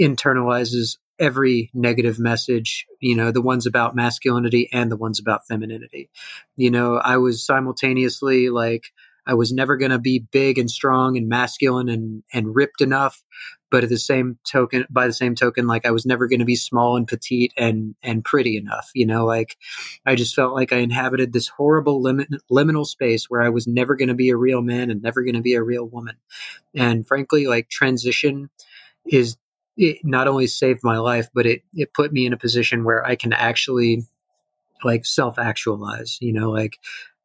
internalizes 0.00 0.96
every 1.18 1.70
negative 1.74 2.18
message 2.18 2.86
you 3.00 3.14
know 3.14 3.30
the 3.30 3.42
ones 3.42 3.66
about 3.66 3.94
masculinity 3.94 4.68
and 4.72 4.90
the 4.90 4.96
ones 4.96 5.18
about 5.18 5.46
femininity. 5.46 6.10
You 6.56 6.70
know 6.70 6.96
i 6.96 7.16
was 7.16 7.44
simultaneously 7.44 8.48
like 8.50 8.92
I 9.28 9.34
was 9.34 9.52
never 9.52 9.76
going 9.76 9.90
to 9.90 9.98
be 9.98 10.26
big 10.32 10.58
and 10.58 10.70
strong 10.70 11.16
and 11.18 11.28
masculine 11.28 11.90
and, 11.90 12.22
and 12.32 12.56
ripped 12.56 12.80
enough. 12.80 13.22
But 13.70 13.84
at 13.84 13.90
the 13.90 13.98
same 13.98 14.38
token, 14.50 14.86
by 14.88 15.06
the 15.06 15.12
same 15.12 15.34
token, 15.34 15.66
like 15.66 15.84
I 15.84 15.90
was 15.90 16.06
never 16.06 16.26
going 16.26 16.38
to 16.38 16.46
be 16.46 16.56
small 16.56 16.96
and 16.96 17.06
petite 17.06 17.52
and, 17.58 17.94
and 18.02 18.24
pretty 18.24 18.56
enough, 18.56 18.88
you 18.94 19.04
know, 19.04 19.26
like 19.26 19.58
I 20.06 20.14
just 20.14 20.34
felt 20.34 20.54
like 20.54 20.72
I 20.72 20.78
inhabited 20.78 21.34
this 21.34 21.48
horrible 21.48 22.00
limit, 22.00 22.28
liminal 22.50 22.86
space 22.86 23.26
where 23.28 23.42
I 23.42 23.50
was 23.50 23.66
never 23.66 23.94
going 23.94 24.08
to 24.08 24.14
be 24.14 24.30
a 24.30 24.36
real 24.36 24.62
man 24.62 24.90
and 24.90 25.02
never 25.02 25.22
going 25.22 25.34
to 25.34 25.42
be 25.42 25.52
a 25.52 25.62
real 25.62 25.84
woman. 25.84 26.16
And 26.74 27.06
frankly, 27.06 27.46
like 27.46 27.68
transition 27.68 28.48
is 29.04 29.36
it 29.76 29.98
not 30.02 30.28
only 30.28 30.46
saved 30.46 30.80
my 30.82 30.96
life, 30.96 31.28
but 31.34 31.44
it, 31.44 31.62
it 31.74 31.92
put 31.92 32.10
me 32.10 32.24
in 32.24 32.32
a 32.32 32.38
position 32.38 32.84
where 32.84 33.06
I 33.06 33.16
can 33.16 33.34
actually 33.34 34.02
like 34.82 35.04
self 35.04 35.38
actualize, 35.38 36.18
you 36.20 36.32
know, 36.32 36.50
like 36.50 36.78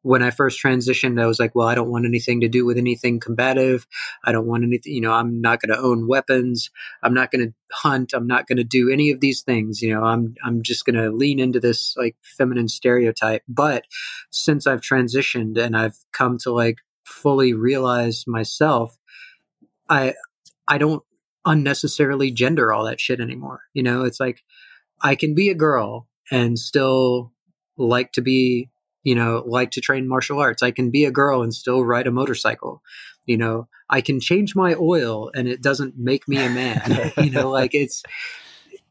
when 0.04 0.22
I 0.22 0.30
first 0.30 0.62
transitioned, 0.62 1.20
I 1.20 1.24
was 1.24 1.40
like, 1.40 1.54
well, 1.54 1.66
I 1.66 1.74
don't 1.74 1.88
want 1.88 2.04
anything 2.04 2.42
to 2.42 2.48
do 2.48 2.66
with 2.66 2.76
anything 2.76 3.20
combative. 3.20 3.86
I 4.22 4.32
don't 4.32 4.46
want 4.46 4.62
anything, 4.62 4.92
you 4.92 5.00
know, 5.00 5.12
I'm 5.12 5.40
not 5.40 5.62
going 5.62 5.74
to 5.74 5.82
own 5.82 6.06
weapons. 6.06 6.68
I'm 7.02 7.14
not 7.14 7.30
going 7.30 7.46
to 7.46 7.54
hunt. 7.72 8.12
I'm 8.12 8.26
not 8.26 8.46
going 8.46 8.58
to 8.58 8.64
do 8.64 8.90
any 8.90 9.10
of 9.10 9.20
these 9.20 9.40
things. 9.40 9.80
You 9.80 9.94
know, 9.94 10.04
I'm, 10.04 10.34
I'm 10.44 10.62
just 10.62 10.84
going 10.84 10.96
to 10.96 11.10
lean 11.10 11.38
into 11.40 11.58
this 11.58 11.96
like 11.96 12.16
feminine 12.22 12.68
stereotype. 12.68 13.44
But 13.48 13.86
since 14.28 14.66
I've 14.66 14.82
transitioned 14.82 15.56
and 15.56 15.74
I've 15.74 15.96
come 16.12 16.36
to 16.42 16.52
like 16.52 16.80
fully 17.06 17.54
realize 17.54 18.24
myself, 18.26 18.94
I, 19.88 20.12
I 20.68 20.76
don't 20.76 21.02
unnecessarily 21.46 22.30
gender 22.30 22.74
all 22.74 22.84
that 22.84 23.00
shit 23.00 23.20
anymore. 23.20 23.62
You 23.72 23.82
know, 23.82 24.04
it's 24.04 24.20
like 24.20 24.42
I 25.02 25.14
can 25.14 25.34
be 25.34 25.48
a 25.48 25.54
girl 25.54 26.08
and 26.30 26.58
still 26.58 27.32
like 27.78 28.12
to 28.12 28.20
be 28.20 28.68
you 29.04 29.14
know, 29.14 29.44
like 29.46 29.70
to 29.72 29.80
train 29.80 30.08
martial 30.08 30.40
arts. 30.40 30.62
I 30.62 30.70
can 30.70 30.90
be 30.90 31.04
a 31.04 31.10
girl 31.10 31.42
and 31.42 31.54
still 31.54 31.84
ride 31.84 32.06
a 32.06 32.10
motorcycle. 32.10 32.82
You 33.26 33.36
know, 33.36 33.68
I 33.88 34.00
can 34.00 34.18
change 34.18 34.56
my 34.56 34.74
oil 34.74 35.30
and 35.34 35.46
it 35.46 35.62
doesn't 35.62 35.96
make 35.96 36.26
me 36.26 36.38
a 36.38 36.50
man. 36.50 37.12
you 37.18 37.30
know, 37.30 37.50
like 37.50 37.74
it's 37.74 38.02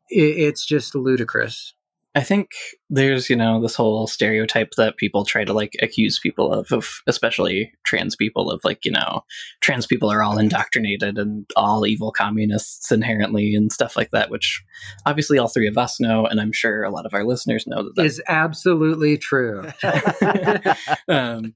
it, 0.09 0.21
it's 0.21 0.65
just 0.65 0.95
ludicrous. 0.95 1.73
I 2.15 2.21
think 2.21 2.51
there's, 2.91 3.29
you 3.29 3.35
know, 3.35 3.59
this 3.59 3.75
whole 3.75 4.05
stereotype 4.05 4.71
that 4.77 4.97
people 4.97 5.25
try 5.25 5.43
to 5.43 5.53
like 5.53 5.75
accuse 5.81 6.19
people 6.19 6.53
of, 6.53 6.71
of 6.71 7.01
especially 7.07 7.73
trans 7.85 8.15
people, 8.15 8.51
of 8.51 8.61
like, 8.63 8.85
you 8.85 8.91
know, 8.91 9.23
trans 9.61 9.87
people 9.87 10.11
are 10.11 10.21
all 10.21 10.37
indoctrinated 10.37 11.17
and 11.17 11.49
all 11.55 11.87
evil 11.87 12.11
communists 12.11 12.91
inherently 12.91 13.55
and 13.55 13.71
stuff 13.71 13.95
like 13.95 14.11
that, 14.11 14.29
which 14.29 14.63
obviously 15.07 15.39
all 15.39 15.47
three 15.47 15.67
of 15.67 15.77
us 15.77 15.99
know, 15.99 16.25
and 16.27 16.39
I'm 16.39 16.51
sure 16.51 16.83
a 16.83 16.91
lot 16.91 17.07
of 17.07 17.15
our 17.15 17.23
listeners 17.23 17.65
know 17.65 17.83
that, 17.83 17.95
that 17.95 18.05
is 18.05 18.21
absolutely 18.27 19.17
true. 19.17 19.63
um, 21.07 21.55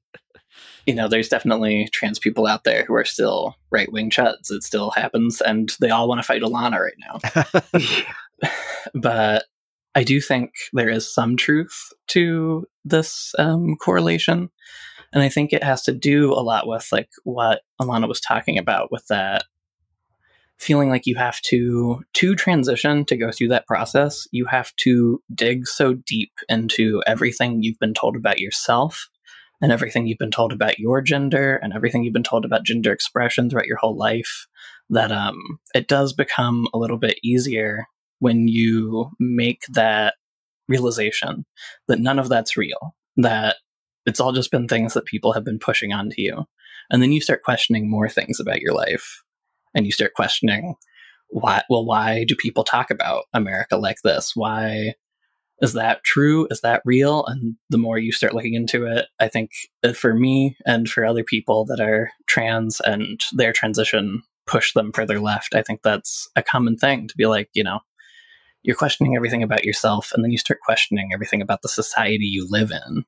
you 0.87 0.95
know, 0.95 1.09
there's 1.09 1.27
definitely 1.27 1.89
trans 1.91 2.17
people 2.17 2.47
out 2.47 2.63
there 2.63 2.85
who 2.85 2.95
are 2.95 3.05
still 3.05 3.57
right 3.69 3.91
wing 3.91 4.09
chuds. 4.09 4.49
It 4.49 4.63
still 4.63 4.89
happens, 4.91 5.41
and 5.41 5.75
they 5.81 5.89
all 5.89 6.07
want 6.07 6.19
to 6.19 6.23
fight 6.23 6.41
Alana 6.41 6.79
right 6.79 6.95
now. 6.97 8.49
but 8.95 9.43
I 9.97 10.03
do 10.03 10.21
think 10.21 10.51
there 10.73 10.89
is 10.89 11.11
some 11.11 11.35
truth 11.35 11.91
to 12.09 12.67
this 12.85 13.33
um, 13.39 13.75
correlation. 13.77 14.51
And 15.11 15.23
I 15.23 15.29
think 15.29 15.51
it 15.51 15.63
has 15.63 15.81
to 15.85 15.91
do 15.91 16.33
a 16.33 16.45
lot 16.45 16.67
with 16.67 16.87
like 16.91 17.09
what 17.23 17.61
Alana 17.81 18.07
was 18.07 18.21
talking 18.21 18.59
about 18.59 18.91
with 18.91 19.07
that 19.07 19.45
feeling 20.59 20.89
like 20.91 21.07
you 21.07 21.15
have 21.15 21.41
to 21.41 22.03
to 22.13 22.35
transition 22.35 23.05
to 23.05 23.17
go 23.17 23.31
through 23.31 23.47
that 23.47 23.67
process 23.67 24.27
you 24.31 24.43
have 24.45 24.75
to 24.75 25.21
dig 25.35 25.67
so 25.67 25.93
deep 25.93 26.31
into 26.49 27.01
everything 27.05 27.61
you've 27.61 27.77
been 27.77 27.93
told 27.93 28.15
about 28.15 28.39
yourself 28.39 29.07
and 29.61 29.71
everything 29.71 30.07
you've 30.07 30.17
been 30.17 30.31
told 30.31 30.51
about 30.51 30.79
your 30.79 30.99
gender 30.99 31.57
and 31.57 31.73
everything 31.73 32.03
you've 32.03 32.13
been 32.13 32.23
told 32.23 32.43
about 32.43 32.65
gender 32.65 32.91
expression 32.91 33.51
throughout 33.51 33.67
your 33.67 33.77
whole 33.77 33.95
life 33.95 34.47
that 34.89 35.11
um 35.11 35.59
it 35.75 35.87
does 35.87 36.11
become 36.11 36.67
a 36.73 36.77
little 36.79 36.97
bit 36.97 37.19
easier 37.23 37.85
when 38.19 38.47
you 38.47 39.11
make 39.19 39.61
that 39.69 40.15
realization 40.67 41.45
that 41.87 41.99
none 41.99 42.19
of 42.19 42.29
that's 42.29 42.57
real 42.57 42.95
that 43.15 43.57
it's 44.05 44.19
all 44.19 44.31
just 44.31 44.51
been 44.51 44.67
things 44.67 44.93
that 44.93 45.05
people 45.05 45.33
have 45.33 45.43
been 45.43 45.59
pushing 45.59 45.91
onto 45.91 46.15
you. 46.17 46.45
And 46.89 47.01
then 47.01 47.11
you 47.11 47.19
start 47.19 47.43
questioning 47.43 47.89
more 47.89 48.07
things 48.07 48.39
about 48.39 48.61
your 48.61 48.73
life. 48.73 49.21
And 49.75 49.85
you 49.85 49.91
start 49.91 50.13
questioning 50.13 50.75
why 51.29 51.61
well 51.69 51.85
why 51.85 52.23
do 52.23 52.37
people 52.37 52.63
talk 52.63 52.89
about 52.89 53.25
america 53.33 53.75
like 53.75 53.97
this? 54.01 54.31
Why 54.33 54.93
is 55.61 55.73
that 55.73 56.03
true? 56.05 56.47
Is 56.49 56.61
that 56.61 56.81
real? 56.85 57.25
And 57.25 57.55
the 57.69 57.77
more 57.77 57.97
you 57.97 58.13
start 58.13 58.33
looking 58.33 58.53
into 58.53 58.85
it 58.85 59.07
i 59.19 59.27
think 59.27 59.51
uh, 59.83 59.91
for 59.91 60.13
me 60.13 60.55
and 60.65 60.89
for 60.89 61.05
other 61.05 61.25
people 61.25 61.65
that 61.65 61.81
are 61.81 62.09
trans 62.27 62.79
and 62.79 63.19
their 63.33 63.51
transition 63.51 64.23
push 64.47 64.71
them 64.71 64.93
further 64.93 65.19
left 65.19 65.53
i 65.53 65.61
think 65.61 65.81
that's 65.83 66.29
a 66.37 66.41
common 66.41 66.77
thing 66.77 67.09
to 67.09 67.17
be 67.17 67.25
like 67.25 67.49
you 67.53 67.63
know 67.63 67.81
you're 68.63 68.75
questioning 68.75 69.15
everything 69.15 69.43
about 69.43 69.63
yourself 69.63 70.11
and 70.13 70.23
then 70.23 70.31
you 70.31 70.37
start 70.37 70.59
questioning 70.65 71.11
everything 71.13 71.41
about 71.41 71.61
the 71.61 71.69
society 71.69 72.25
you 72.25 72.47
live 72.49 72.71
in 72.71 73.05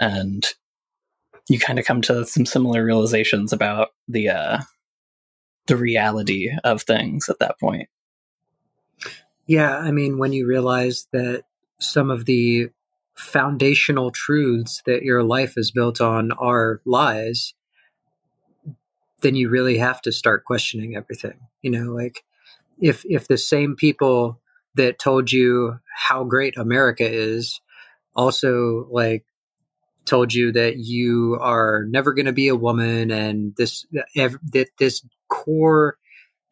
and 0.00 0.46
you 1.48 1.58
kind 1.58 1.78
of 1.78 1.84
come 1.84 2.00
to 2.02 2.24
some 2.26 2.46
similar 2.46 2.84
realizations 2.84 3.52
about 3.52 3.88
the 4.08 4.28
uh, 4.28 4.58
the 5.66 5.76
reality 5.76 6.50
of 6.64 6.82
things 6.82 7.28
at 7.28 7.38
that 7.40 7.58
point. 7.58 7.88
Yeah, 9.46 9.76
I 9.76 9.90
mean, 9.90 10.18
when 10.18 10.32
you 10.32 10.46
realize 10.46 11.06
that 11.12 11.44
some 11.80 12.10
of 12.10 12.24
the 12.24 12.70
foundational 13.14 14.10
truths 14.10 14.82
that 14.86 15.02
your 15.02 15.22
life 15.22 15.54
is 15.56 15.70
built 15.70 16.00
on 16.00 16.32
are 16.32 16.80
lies, 16.84 17.54
then 19.22 19.34
you 19.34 19.48
really 19.48 19.78
have 19.78 20.00
to 20.02 20.12
start 20.12 20.44
questioning 20.44 20.96
everything. 20.96 21.38
You 21.62 21.70
know, 21.70 21.92
like 21.92 22.24
if 22.80 23.04
if 23.04 23.28
the 23.28 23.38
same 23.38 23.76
people 23.76 24.40
that 24.74 24.98
told 24.98 25.32
you 25.32 25.78
how 25.94 26.24
great 26.24 26.56
America 26.56 27.08
is 27.08 27.60
also 28.14 28.86
like 28.90 29.24
told 30.06 30.32
you 30.32 30.52
that 30.52 30.78
you 30.78 31.38
are 31.40 31.84
never 31.88 32.14
going 32.14 32.26
to 32.26 32.32
be 32.32 32.48
a 32.48 32.56
woman 32.56 33.10
and 33.10 33.54
this 33.56 33.86
that 34.12 34.68
this 34.78 35.04
core 35.28 35.96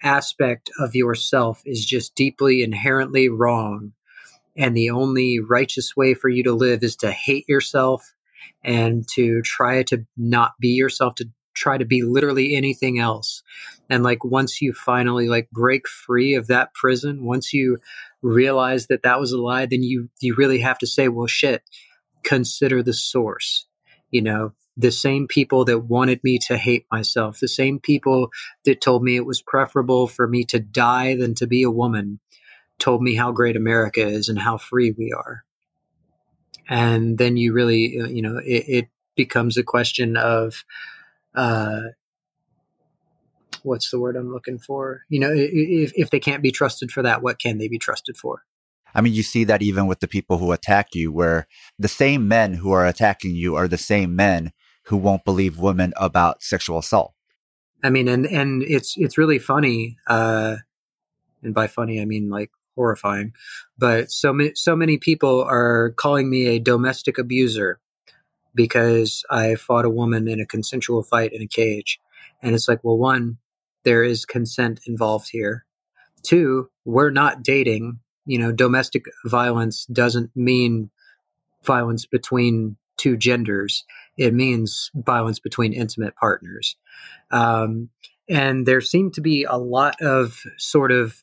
aspect 0.02 0.70
of 0.78 0.94
yourself 0.94 1.62
is 1.64 1.84
just 1.84 2.14
deeply 2.14 2.62
inherently 2.62 3.28
wrong. 3.28 3.92
And 4.56 4.76
the 4.76 4.90
only 4.90 5.40
righteous 5.40 5.96
way 5.96 6.14
for 6.14 6.28
you 6.28 6.42
to 6.44 6.52
live 6.52 6.82
is 6.82 6.96
to 6.96 7.10
hate 7.10 7.48
yourself 7.48 8.12
and 8.64 9.06
to 9.14 9.40
try 9.42 9.82
to 9.84 10.04
not 10.16 10.52
be 10.60 10.68
yourself 10.68 11.14
to 11.16 11.28
try 11.58 11.76
to 11.78 11.84
be 11.84 12.02
literally 12.02 12.54
anything 12.54 12.98
else 12.98 13.42
and 13.90 14.02
like 14.02 14.24
once 14.24 14.62
you 14.62 14.72
finally 14.72 15.28
like 15.28 15.50
break 15.50 15.88
free 15.88 16.34
of 16.34 16.46
that 16.46 16.72
prison 16.74 17.24
once 17.24 17.52
you 17.52 17.78
realize 18.22 18.86
that 18.86 19.02
that 19.02 19.20
was 19.20 19.32
a 19.32 19.40
lie 19.40 19.66
then 19.66 19.82
you 19.82 20.08
you 20.20 20.34
really 20.34 20.60
have 20.60 20.78
to 20.78 20.86
say 20.86 21.08
well 21.08 21.26
shit 21.26 21.62
consider 22.22 22.82
the 22.82 22.92
source 22.92 23.66
you 24.10 24.22
know 24.22 24.52
the 24.78 24.92
same 24.92 25.26
people 25.26 25.64
that 25.64 25.80
wanted 25.80 26.22
me 26.22 26.38
to 26.38 26.56
hate 26.56 26.86
myself, 26.90 27.40
the 27.40 27.48
same 27.48 27.80
people 27.80 28.30
that 28.64 28.80
told 28.80 29.02
me 29.02 29.16
it 29.16 29.26
was 29.26 29.42
preferable 29.42 30.06
for 30.06 30.28
me 30.28 30.44
to 30.44 30.60
die 30.60 31.16
than 31.16 31.34
to 31.34 31.48
be 31.48 31.64
a 31.64 31.70
woman, 31.70 32.20
told 32.78 33.02
me 33.02 33.16
how 33.16 33.32
great 33.32 33.56
America 33.56 34.06
is 34.06 34.28
and 34.28 34.38
how 34.38 34.56
free 34.56 34.94
we 34.96 35.12
are. 35.12 35.44
And 36.68 37.18
then 37.18 37.36
you 37.36 37.52
really, 37.52 38.00
uh, 38.00 38.06
you 38.06 38.22
know, 38.22 38.38
it, 38.38 38.64
it 38.68 38.88
becomes 39.16 39.56
a 39.56 39.64
question 39.64 40.16
of, 40.16 40.62
uh, 41.38 41.80
what's 43.62 43.90
the 43.90 44.00
word 44.00 44.16
I'm 44.16 44.32
looking 44.32 44.58
for? 44.58 45.02
You 45.08 45.20
know, 45.20 45.30
if, 45.32 45.92
if 45.94 46.10
they 46.10 46.18
can't 46.18 46.42
be 46.42 46.50
trusted 46.50 46.90
for 46.90 47.02
that, 47.02 47.22
what 47.22 47.38
can 47.38 47.58
they 47.58 47.68
be 47.68 47.78
trusted 47.78 48.16
for? 48.16 48.42
I 48.92 49.00
mean, 49.00 49.14
you 49.14 49.22
see 49.22 49.44
that 49.44 49.62
even 49.62 49.86
with 49.86 50.00
the 50.00 50.08
people 50.08 50.38
who 50.38 50.50
attack 50.50 50.94
you, 50.94 51.12
where 51.12 51.46
the 51.78 51.88
same 51.88 52.26
men 52.26 52.54
who 52.54 52.72
are 52.72 52.86
attacking 52.86 53.36
you 53.36 53.54
are 53.54 53.68
the 53.68 53.78
same 53.78 54.16
men 54.16 54.52
who 54.86 54.96
won't 54.96 55.24
believe 55.24 55.58
women 55.58 55.92
about 55.96 56.42
sexual 56.42 56.78
assault. 56.78 57.14
I 57.84 57.90
mean, 57.90 58.08
and 58.08 58.26
and 58.26 58.64
it's 58.64 58.94
it's 58.96 59.16
really 59.16 59.38
funny, 59.38 59.98
uh, 60.08 60.56
and 61.42 61.54
by 61.54 61.68
funny 61.68 62.00
I 62.00 62.06
mean 62.06 62.28
like 62.28 62.50
horrifying. 62.74 63.34
But 63.76 64.10
so 64.10 64.32
many 64.32 64.52
so 64.56 64.74
many 64.74 64.98
people 64.98 65.44
are 65.44 65.90
calling 65.96 66.28
me 66.28 66.46
a 66.46 66.58
domestic 66.58 67.18
abuser 67.18 67.78
because 68.58 69.24
I 69.30 69.54
fought 69.54 69.84
a 69.84 69.90
woman 69.90 70.26
in 70.26 70.40
a 70.40 70.46
consensual 70.46 71.04
fight 71.04 71.32
in 71.32 71.40
a 71.40 71.46
cage, 71.46 72.00
and 72.42 72.54
it's 72.54 72.68
like, 72.68 72.82
well, 72.82 72.98
one, 72.98 73.38
there 73.84 74.02
is 74.02 74.26
consent 74.26 74.80
involved 74.86 75.28
here. 75.30 75.64
Two, 76.24 76.68
we're 76.84 77.10
not 77.10 77.44
dating. 77.44 78.00
You 78.26 78.40
know, 78.40 78.50
domestic 78.50 79.04
violence 79.24 79.86
doesn't 79.86 80.32
mean 80.34 80.90
violence 81.64 82.04
between 82.04 82.76
two 82.96 83.16
genders 83.16 83.84
it 84.18 84.34
means 84.34 84.90
violence 84.94 85.38
between 85.38 85.72
intimate 85.72 86.16
partners. 86.16 86.76
Um, 87.30 87.88
and 88.28 88.66
there 88.66 88.80
seemed 88.80 89.14
to 89.14 89.20
be 89.20 89.44
a 89.44 89.56
lot 89.56 90.02
of 90.02 90.42
sort 90.58 90.92
of 90.92 91.22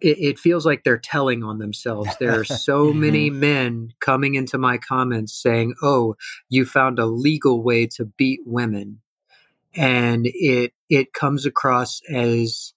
it, 0.00 0.18
it, 0.18 0.38
feels 0.38 0.64
like 0.64 0.84
they're 0.84 0.98
telling 0.98 1.42
on 1.42 1.58
themselves. 1.58 2.10
There 2.18 2.38
are 2.40 2.44
so 2.44 2.86
mm-hmm. 2.90 3.00
many 3.00 3.30
men 3.30 3.92
coming 4.00 4.34
into 4.34 4.58
my 4.58 4.78
comments 4.78 5.40
saying, 5.40 5.74
"Oh, 5.82 6.16
you 6.48 6.64
found 6.64 6.98
a 6.98 7.06
legal 7.06 7.62
way 7.62 7.86
to 7.96 8.04
beat 8.04 8.40
women," 8.44 9.00
and 9.74 10.26
it 10.26 10.72
it 10.88 11.12
comes 11.12 11.46
across 11.46 12.00
as 12.12 12.72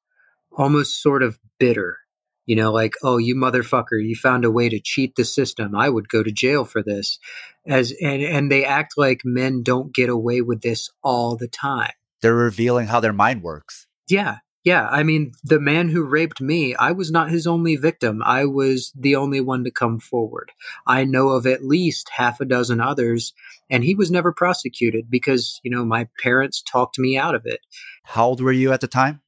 almost 0.52 1.02
sort 1.02 1.24
of 1.24 1.40
bitter 1.60 1.98
you 2.46 2.56
know 2.56 2.74
like 2.74 2.94
oh 3.04 3.18
you 3.18 3.36
motherfucker 3.36 4.04
you 4.04 4.16
found 4.16 4.44
a 4.44 4.52
way 4.52 4.68
to 4.68 4.80
cheat 4.80 5.16
the 5.16 5.26
system. 5.26 5.76
I 5.76 5.90
would 5.90 6.10
go 6.10 6.24
to 6.24 6.32
jail 6.32 6.66
for 6.66 6.84
this. 6.84 7.20
As 7.66 7.94
and 8.02 8.22
and 8.22 8.52
they 8.52 8.66
act 8.66 8.94
like 8.98 9.22
men 9.24 9.64
don't 9.64 9.94
get 9.94 10.10
away 10.10 10.42
with 10.42 10.62
this 10.62 10.90
all 11.04 11.38
the 11.38 11.48
time. 11.48 11.92
They're 12.22 12.36
revealing 12.36 12.88
how 12.88 13.00
their 13.00 13.14
mind 13.14 13.44
works. 13.44 13.88
Yeah 14.08 14.40
yeah 14.64 14.88
i 14.90 15.04
mean 15.04 15.32
the 15.44 15.60
man 15.60 15.90
who 15.90 16.04
raped 16.04 16.42
me 16.42 16.76
i 16.76 16.92
was 16.92 17.12
not 17.12 17.30
his 17.30 17.48
only 17.48 17.76
victim 17.76 18.22
i 18.26 18.46
was 18.46 18.92
the 18.96 19.16
only 19.16 19.42
one 19.42 19.64
to 19.64 19.72
come 19.72 20.00
forward 20.00 20.52
i 20.88 21.04
know 21.04 21.30
of 21.30 21.46
at 21.46 21.64
least 21.64 22.10
half 22.10 22.40
a 22.40 22.46
dozen 22.46 22.80
others 22.80 23.34
and 23.70 23.84
he 23.84 23.96
was 23.96 24.12
never 24.12 24.32
prosecuted 24.32 25.10
because 25.10 25.60
you 25.64 25.72
know 25.72 25.86
my 25.86 26.08
parents 26.22 26.62
talked 26.62 27.00
me 27.00 27.18
out 27.18 27.36
of 27.36 27.46
it 27.46 27.60
how 28.04 28.28
old 28.28 28.42
were 28.42 28.52
you 28.52 28.72
at 28.72 28.82
the 28.82 28.88
time 28.88 29.22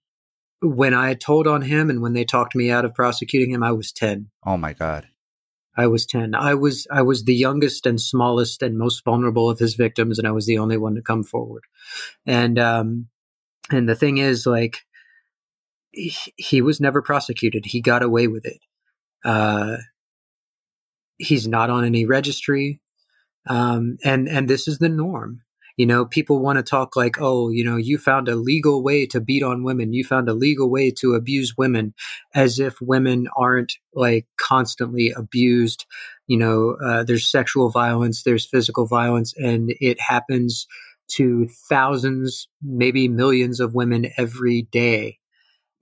when 0.64 0.94
I 0.94 1.14
told 1.14 1.46
on 1.46 1.62
him 1.62 1.90
and 1.90 2.02
when 2.02 2.14
they 2.14 2.24
talked 2.24 2.56
me 2.56 2.72
out 2.72 2.86
of 2.86 2.96
prosecuting 2.96 3.52
him, 3.52 3.64
I 3.64 3.74
was 3.74 3.92
10. 3.92 4.30
Oh 4.46 4.58
my 4.58 4.74
God. 4.74 5.08
I 5.76 5.88
was 5.88 6.06
10. 6.06 6.36
I 6.36 6.54
was, 6.54 6.88
I 6.90 7.02
was 7.02 7.24
the 7.24 7.36
youngest 7.36 7.86
and 7.86 8.00
smallest 8.00 8.64
and 8.64 8.78
most 8.78 9.04
vulnerable 9.04 9.50
of 9.50 9.60
his 9.60 9.76
victims. 9.76 10.20
And 10.20 10.28
I 10.28 10.32
was 10.32 10.46
the 10.46 10.60
only 10.60 10.78
one 10.78 10.96
to 10.96 11.02
come 11.02 11.24
forward. 11.24 11.64
And, 12.26 12.58
um, 12.58 13.08
and 13.70 13.90
the 13.90 13.96
thing 13.96 14.20
is 14.20 14.46
like, 14.46 14.78
he, 15.94 16.62
was 16.62 16.82
never 16.82 17.02
prosecuted. 17.02 17.66
He 17.66 17.82
got 17.82 18.04
away 18.04 18.28
with 18.28 18.46
it. 18.46 18.60
Uh, 19.24 19.78
he's 21.18 21.48
not 21.48 21.70
on 21.70 21.86
any 21.86 22.06
registry. 22.06 22.82
Um, 23.48 23.98
and, 24.04 24.28
and 24.28 24.50
this 24.50 24.68
is 24.68 24.80
the 24.80 24.90
norm. 24.90 25.42
You 25.78 25.88
know, 25.88 26.06
people 26.06 26.40
want 26.40 26.58
to 26.58 26.64
talk 26.64 26.96
like, 26.96 27.20
oh, 27.20 27.50
you 27.50 27.64
know, 27.64 27.78
you 27.78 27.98
found 27.98 28.28
a 28.28 28.36
legal 28.36 28.84
way 28.84 29.08
to 29.08 29.20
beat 29.20 29.42
on 29.42 29.64
women. 29.64 29.94
You 29.94 30.04
found 30.04 30.30
a 30.30 30.34
legal 30.34 30.70
way 30.70 30.92
to 31.00 31.16
abuse 31.16 31.56
women 31.58 31.96
as 32.36 32.60
if 32.60 32.80
women 32.80 33.28
aren't 33.36 33.74
like 33.94 34.28
constantly 34.38 35.12
abused. 35.12 35.88
You 36.28 36.38
know, 36.38 36.78
uh, 36.84 37.04
there's 37.04 37.30
sexual 37.30 37.70
violence, 37.70 38.22
there's 38.22 38.46
physical 38.46 38.86
violence, 38.86 39.34
and 39.36 39.74
it 39.80 40.00
happens 40.00 40.68
to 41.14 41.48
thousands, 41.70 42.48
maybe 42.62 43.08
millions 43.08 43.60
of 43.60 43.74
women 43.74 44.12
every 44.18 44.64
day. 44.72 45.18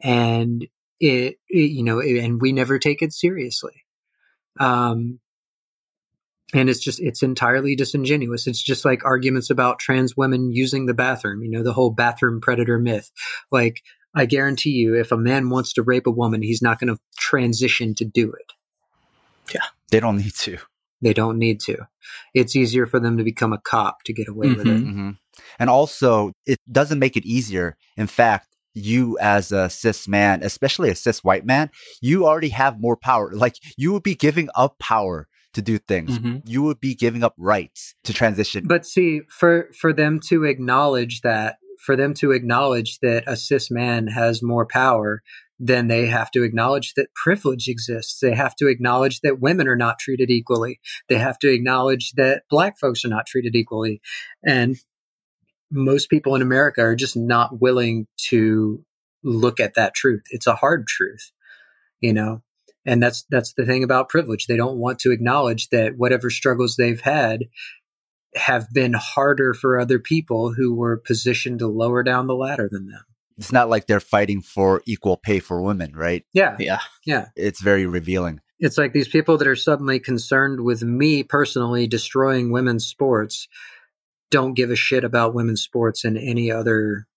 And 0.03 0.67
it, 0.99 1.37
it 1.49 1.71
you 1.71 1.83
know, 1.83 1.99
it, 1.99 2.17
and 2.17 2.41
we 2.41 2.51
never 2.51 2.79
take 2.79 3.01
it 3.01 3.13
seriously. 3.13 3.83
Um, 4.59 5.19
and 6.53 6.69
it's 6.69 6.79
just 6.79 6.99
it's 6.99 7.23
entirely 7.23 7.75
disingenuous. 7.75 8.47
It's 8.47 8.61
just 8.61 8.85
like 8.85 9.05
arguments 9.05 9.49
about 9.49 9.79
trans 9.79 10.17
women 10.17 10.51
using 10.51 10.85
the 10.85 10.93
bathroom 10.93 11.41
you 11.41 11.49
know 11.49 11.63
the 11.63 11.73
whole 11.73 11.91
bathroom 11.91 12.41
predator 12.41 12.79
myth. 12.79 13.11
Like 13.51 13.81
i 14.13 14.25
guarantee 14.25 14.71
you 14.71 14.93
if 14.93 15.13
a 15.13 15.17
man 15.17 15.49
wants 15.49 15.71
to 15.71 15.81
rape 15.81 16.05
a 16.05 16.11
woman 16.11 16.41
he's 16.41 16.61
not 16.61 16.77
going 16.81 16.93
to 16.93 16.99
transition 17.17 17.95
to 17.95 18.05
do 18.05 18.31
it. 18.31 18.53
Yeah. 19.53 19.65
They 19.89 19.99
don't 19.99 20.17
need 20.17 20.33
to. 20.39 20.57
They 21.01 21.13
don't 21.13 21.37
need 21.37 21.61
to. 21.61 21.87
It's 22.33 22.55
easier 22.55 22.85
for 22.85 22.99
them 22.99 23.17
to 23.17 23.23
become 23.23 23.53
a 23.53 23.57
cop 23.57 24.03
to 24.03 24.13
get 24.13 24.27
away 24.27 24.47
mm-hmm, 24.47 24.57
with 24.57 24.67
it. 24.67 24.83
Mm-hmm. 24.83 25.09
and 25.59 25.69
also 25.69 26.33
it 26.45 26.59
doesn't 26.69 26.99
make 26.99 27.15
it 27.15 27.25
easier. 27.25 27.77
In 27.95 28.07
fact 28.07 28.50
you 28.73 29.17
as 29.19 29.51
a 29.51 29.69
cis 29.69 30.07
man, 30.07 30.43
especially 30.43 30.89
a 30.89 30.95
cis 30.95 31.23
white 31.23 31.45
man, 31.45 31.69
you 32.01 32.25
already 32.25 32.49
have 32.49 32.79
more 32.79 32.97
power. 32.97 33.31
Like 33.33 33.55
you 33.77 33.93
would 33.93 34.03
be 34.03 34.15
giving 34.15 34.49
up 34.55 34.79
power 34.79 35.27
to 35.53 35.61
do 35.61 35.77
things. 35.77 36.17
Mm-hmm. 36.17 36.39
You 36.45 36.63
would 36.63 36.79
be 36.79 36.95
giving 36.95 37.23
up 37.23 37.35
rights 37.37 37.95
to 38.05 38.13
transition. 38.13 38.65
But 38.67 38.85
see, 38.85 39.21
for 39.29 39.69
for 39.79 39.93
them 39.93 40.19
to 40.27 40.45
acknowledge 40.45 41.21
that, 41.21 41.57
for 41.85 41.95
them 41.95 42.13
to 42.15 42.31
acknowledge 42.31 42.99
that 42.99 43.23
a 43.27 43.35
cis 43.35 43.69
man 43.69 44.07
has 44.07 44.41
more 44.41 44.65
power, 44.65 45.21
then 45.59 45.87
they 45.87 46.07
have 46.07 46.31
to 46.31 46.43
acknowledge 46.43 46.93
that 46.95 47.13
privilege 47.13 47.67
exists. 47.67 48.19
They 48.19 48.33
have 48.33 48.55
to 48.55 48.67
acknowledge 48.67 49.21
that 49.21 49.39
women 49.39 49.67
are 49.67 49.75
not 49.75 49.99
treated 49.99 50.29
equally. 50.31 50.79
They 51.07 51.17
have 51.17 51.37
to 51.39 51.51
acknowledge 51.51 52.13
that 52.15 52.43
black 52.49 52.79
folks 52.79 53.05
are 53.05 53.09
not 53.09 53.27
treated 53.27 53.55
equally. 53.55 54.01
And 54.43 54.77
most 55.71 56.09
people 56.09 56.35
in 56.35 56.41
America 56.41 56.81
are 56.81 56.95
just 56.95 57.15
not 57.15 57.61
willing 57.61 58.07
to 58.29 58.83
look 59.23 59.59
at 59.59 59.75
that 59.75 59.93
truth. 59.93 60.23
It's 60.29 60.47
a 60.47 60.55
hard 60.55 60.87
truth, 60.87 61.31
you 61.99 62.13
know? 62.13 62.41
And 62.85 63.01
that's 63.01 63.25
that's 63.29 63.53
the 63.53 63.65
thing 63.65 63.83
about 63.83 64.09
privilege. 64.09 64.47
They 64.47 64.57
don't 64.57 64.79
want 64.79 64.99
to 64.99 65.11
acknowledge 65.11 65.69
that 65.69 65.97
whatever 65.97 66.31
struggles 66.31 66.75
they've 66.75 66.99
had 66.99 67.45
have 68.35 68.67
been 68.73 68.93
harder 68.93 69.53
for 69.53 69.79
other 69.79 69.99
people 69.99 70.53
who 70.53 70.73
were 70.73 70.97
positioned 70.97 71.59
to 71.59 71.67
lower 71.67 72.01
down 72.01 72.27
the 72.27 72.35
ladder 72.35 72.67
than 72.71 72.87
them. 72.87 73.03
It's 73.37 73.51
not 73.51 73.69
like 73.69 73.85
they're 73.85 73.99
fighting 73.99 74.41
for 74.41 74.81
equal 74.85 75.17
pay 75.17 75.39
for 75.39 75.61
women 75.61 75.95
right? 75.95 76.25
Yeah. 76.33 76.55
Yeah. 76.59 76.79
Yeah. 77.05 77.27
It's 77.35 77.61
very 77.61 77.85
revealing. 77.85 78.41
It's 78.59 78.77
like 78.77 78.93
these 78.93 79.07
people 79.07 79.37
that 79.37 79.47
are 79.47 79.55
suddenly 79.55 79.99
concerned 79.99 80.61
with 80.61 80.83
me 80.83 81.23
personally 81.23 81.87
destroying 81.87 82.51
women's 82.51 82.85
sports 82.85 83.47
don't 84.31 84.53
give 84.53 84.71
a 84.71 84.75
shit 84.75 85.03
about 85.03 85.35
women's 85.35 85.61
sports 85.61 86.03
in 86.03 86.17
any 86.17 86.51
other 86.51 87.07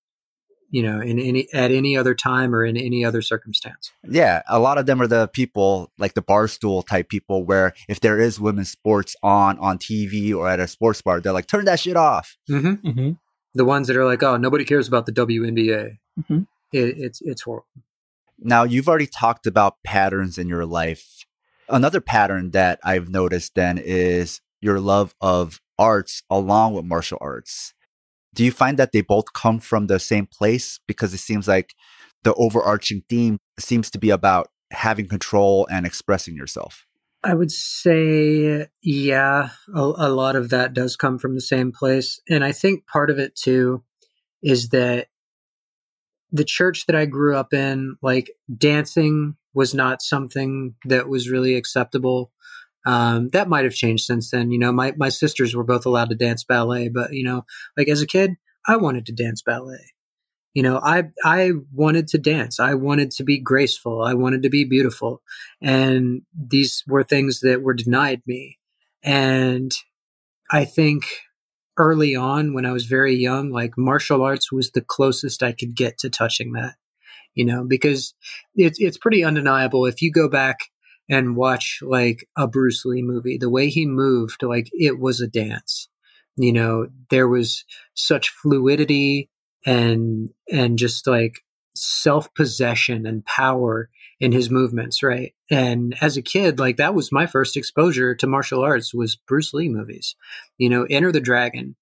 you 0.74 0.82
know, 0.82 1.00
in 1.00 1.20
any 1.20 1.46
at 1.54 1.70
any 1.70 1.96
other 1.96 2.16
time 2.16 2.52
or 2.52 2.64
in 2.64 2.76
any 2.76 3.04
other 3.04 3.22
circumstance. 3.22 3.92
Yeah, 4.02 4.42
a 4.48 4.58
lot 4.58 4.76
of 4.76 4.86
them 4.86 5.00
are 5.00 5.06
the 5.06 5.28
people 5.28 5.92
like 5.98 6.14
the 6.14 6.22
barstool 6.22 6.84
type 6.84 7.08
people, 7.08 7.44
where 7.44 7.74
if 7.88 8.00
there 8.00 8.18
is 8.18 8.40
women's 8.40 8.72
sports 8.72 9.14
on 9.22 9.56
on 9.60 9.78
TV 9.78 10.34
or 10.34 10.48
at 10.48 10.58
a 10.58 10.66
sports 10.66 11.00
bar, 11.00 11.20
they're 11.20 11.32
like, 11.32 11.46
turn 11.46 11.66
that 11.66 11.78
shit 11.78 11.96
off. 11.96 12.36
Mm-hmm. 12.50 12.88
Mm-hmm. 12.88 13.10
The 13.54 13.64
ones 13.64 13.86
that 13.86 13.96
are 13.96 14.04
like, 14.04 14.24
oh, 14.24 14.36
nobody 14.36 14.64
cares 14.64 14.88
about 14.88 15.06
the 15.06 15.12
WNBA. 15.12 15.98
Mm-hmm. 16.18 16.38
It, 16.72 16.94
it's 16.98 17.20
it's 17.22 17.42
horrible. 17.42 17.68
Now 18.40 18.64
you've 18.64 18.88
already 18.88 19.06
talked 19.06 19.46
about 19.46 19.80
patterns 19.84 20.38
in 20.38 20.48
your 20.48 20.66
life. 20.66 21.24
Another 21.68 22.00
pattern 22.00 22.50
that 22.50 22.80
I've 22.82 23.08
noticed 23.08 23.54
then 23.54 23.78
is 23.78 24.40
your 24.60 24.80
love 24.80 25.14
of 25.20 25.60
arts 25.78 26.22
along 26.30 26.74
with 26.74 26.84
martial 26.84 27.18
arts 27.20 27.74
do 28.34 28.44
you 28.44 28.50
find 28.50 28.78
that 28.78 28.92
they 28.92 29.00
both 29.00 29.32
come 29.32 29.60
from 29.60 29.86
the 29.86 29.98
same 29.98 30.26
place? 30.26 30.80
Because 30.86 31.14
it 31.14 31.18
seems 31.18 31.48
like 31.48 31.74
the 32.24 32.34
overarching 32.34 33.02
theme 33.08 33.38
seems 33.58 33.90
to 33.90 33.98
be 33.98 34.10
about 34.10 34.48
having 34.72 35.08
control 35.08 35.66
and 35.70 35.86
expressing 35.86 36.34
yourself. 36.34 36.84
I 37.22 37.34
would 37.34 37.52
say, 37.52 38.66
yeah, 38.82 39.50
a, 39.74 39.80
a, 39.80 40.10
lot 40.10 40.36
of 40.36 40.50
that 40.50 40.74
does 40.74 40.94
come 40.96 41.18
from 41.18 41.34
the 41.34 41.40
same 41.40 41.72
place. 41.72 42.20
And 42.28 42.44
I 42.44 42.52
think 42.52 42.86
part 42.86 43.08
of 43.08 43.18
it 43.18 43.34
too 43.34 43.82
is 44.42 44.70
that 44.70 45.06
the 46.32 46.44
church 46.44 46.84
that 46.86 46.96
I 46.96 47.06
grew 47.06 47.36
up 47.36 47.54
in, 47.54 47.96
like 48.02 48.30
dancing 48.54 49.36
was 49.54 49.72
not 49.72 50.02
something 50.02 50.74
that 50.84 51.08
was 51.08 51.30
really 51.30 51.54
acceptable. 51.54 52.30
Um, 52.86 53.30
that 53.30 53.48
might 53.48 53.64
have 53.64 53.74
changed 53.74 54.04
since 54.04 54.30
then. 54.30 54.50
You 54.50 54.58
know, 54.58 54.72
my, 54.72 54.92
my 54.96 55.08
sisters 55.08 55.54
were 55.54 55.64
both 55.64 55.86
allowed 55.86 56.10
to 56.10 56.14
dance 56.14 56.44
ballet, 56.44 56.88
but 56.88 57.12
you 57.12 57.24
know, 57.24 57.44
like 57.76 57.88
as 57.88 58.02
a 58.02 58.06
kid, 58.06 58.32
I 58.66 58.76
wanted 58.76 59.06
to 59.06 59.12
dance 59.12 59.42
ballet. 59.42 59.92
You 60.54 60.62
know, 60.62 60.78
I, 60.78 61.04
I 61.24 61.50
wanted 61.72 62.06
to 62.08 62.18
dance. 62.18 62.60
I 62.60 62.74
wanted 62.74 63.10
to 63.12 63.24
be 63.24 63.38
graceful. 63.38 64.02
I 64.02 64.14
wanted 64.14 64.44
to 64.44 64.50
be 64.50 64.64
beautiful. 64.64 65.20
And 65.60 66.22
these 66.32 66.84
were 66.86 67.02
things 67.02 67.40
that 67.40 67.62
were 67.62 67.74
denied 67.74 68.22
me. 68.24 68.58
And 69.02 69.74
I 70.52 70.64
think 70.64 71.06
early 71.76 72.14
on 72.14 72.54
when 72.54 72.66
I 72.66 72.72
was 72.72 72.86
very 72.86 73.16
young, 73.16 73.50
like 73.50 73.76
martial 73.76 74.22
arts 74.22 74.52
was 74.52 74.70
the 74.70 74.80
closest 74.80 75.42
I 75.42 75.50
could 75.52 75.74
get 75.74 75.98
to 75.98 76.10
touching 76.10 76.52
that, 76.52 76.74
you 77.34 77.44
know, 77.44 77.64
because 77.64 78.14
it's, 78.54 78.78
it's 78.78 78.96
pretty 78.96 79.24
undeniable. 79.24 79.86
If 79.86 80.02
you 80.02 80.12
go 80.12 80.28
back 80.28 80.58
and 81.08 81.36
watch 81.36 81.80
like 81.82 82.28
a 82.36 82.46
Bruce 82.46 82.84
Lee 82.84 83.02
movie, 83.02 83.36
the 83.38 83.50
way 83.50 83.68
he 83.68 83.86
moved, 83.86 84.42
like 84.42 84.68
it 84.72 84.98
was 84.98 85.20
a 85.20 85.26
dance. 85.26 85.88
You 86.36 86.52
know, 86.52 86.88
there 87.10 87.28
was 87.28 87.64
such 87.94 88.30
fluidity 88.30 89.30
and 89.66 90.30
and 90.50 90.78
just 90.78 91.06
like 91.06 91.44
self 91.76 92.32
possession 92.34 93.06
and 93.06 93.24
power 93.24 93.90
in 94.20 94.32
his 94.32 94.50
movements, 94.50 95.02
right? 95.02 95.34
And 95.50 95.94
as 96.00 96.16
a 96.16 96.22
kid, 96.22 96.58
like 96.58 96.76
that 96.76 96.94
was 96.94 97.12
my 97.12 97.26
first 97.26 97.56
exposure 97.56 98.14
to 98.14 98.26
martial 98.26 98.62
arts 98.62 98.94
was 98.94 99.16
Bruce 99.16 99.52
Lee 99.52 99.68
movies. 99.68 100.16
You 100.58 100.68
know, 100.68 100.86
Enter 100.88 101.12
the 101.12 101.20
Dragon. 101.20 101.76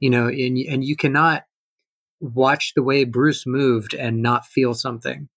You 0.00 0.10
know, 0.10 0.26
and 0.26 0.58
and 0.58 0.84
you 0.84 0.96
cannot 0.96 1.44
watch 2.20 2.72
the 2.74 2.82
way 2.82 3.04
Bruce 3.04 3.46
moved 3.46 3.94
and 3.94 4.22
not 4.22 4.46
feel 4.46 4.74
something. 4.74 5.28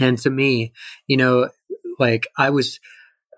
And 0.00 0.18
to 0.18 0.30
me, 0.30 0.72
you 1.06 1.16
know, 1.16 1.50
like 1.98 2.26
I 2.38 2.50
was 2.50 2.80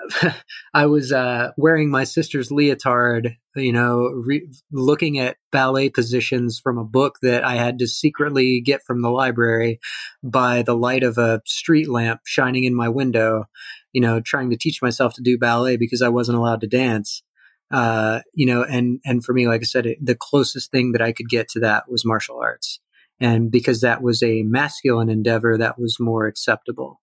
I 0.75 0.87
was 0.87 1.13
uh, 1.13 1.53
wearing 1.57 1.91
my 1.91 2.05
sister's 2.05 2.51
leotard, 2.51 3.37
you 3.55 3.73
know, 3.73 4.07
re- 4.09 4.49
looking 4.73 5.19
at 5.19 5.37
ballet 5.53 5.91
positions 5.91 6.61
from 6.61 6.79
a 6.79 6.85
book 6.85 7.17
that 7.23 7.45
I 7.45 7.57
had 7.57 7.79
to 7.79 7.87
secretly 7.87 8.61
get 8.61 8.83
from 8.85 9.03
the 9.03 9.11
library 9.11 9.81
by 10.23 10.63
the 10.63 10.77
light 10.77 11.03
of 11.03 11.19
a 11.19 11.43
street 11.47 11.89
lamp 11.89 12.21
shining 12.25 12.65
in 12.65 12.75
my 12.75 12.89
window, 12.89 13.45
you 13.93 14.01
know, 14.01 14.21
trying 14.21 14.51
to 14.51 14.57
teach 14.57 14.83
myself 14.83 15.15
to 15.15 15.23
do 15.23 15.39
ballet 15.39 15.77
because 15.77 16.03
I 16.03 16.09
wasn't 16.09 16.39
allowed 16.39 16.61
to 16.63 16.67
dance. 16.67 17.23
Uh, 17.71 18.21
you 18.33 18.47
know, 18.47 18.63
and 18.63 19.01
and 19.05 19.25
for 19.25 19.33
me, 19.33 19.49
like 19.49 19.61
I 19.61 19.65
said, 19.65 19.87
it, 19.87 19.99
the 20.01 20.15
closest 20.15 20.71
thing 20.71 20.93
that 20.93 21.03
I 21.03 21.13
could 21.13 21.29
get 21.29 21.49
to 21.51 21.61
that 21.61 21.91
was 21.91 22.05
martial 22.05 22.39
arts, 22.41 22.79
and 23.19 23.51
because 23.51 23.81
that 23.81 24.03
was 24.03 24.23
a 24.23 24.45
masculine 24.45 25.09
endeavor, 25.09 25.59
that 25.59 25.77
was 25.77 25.99
more 25.99 26.27
acceptable, 26.27 27.01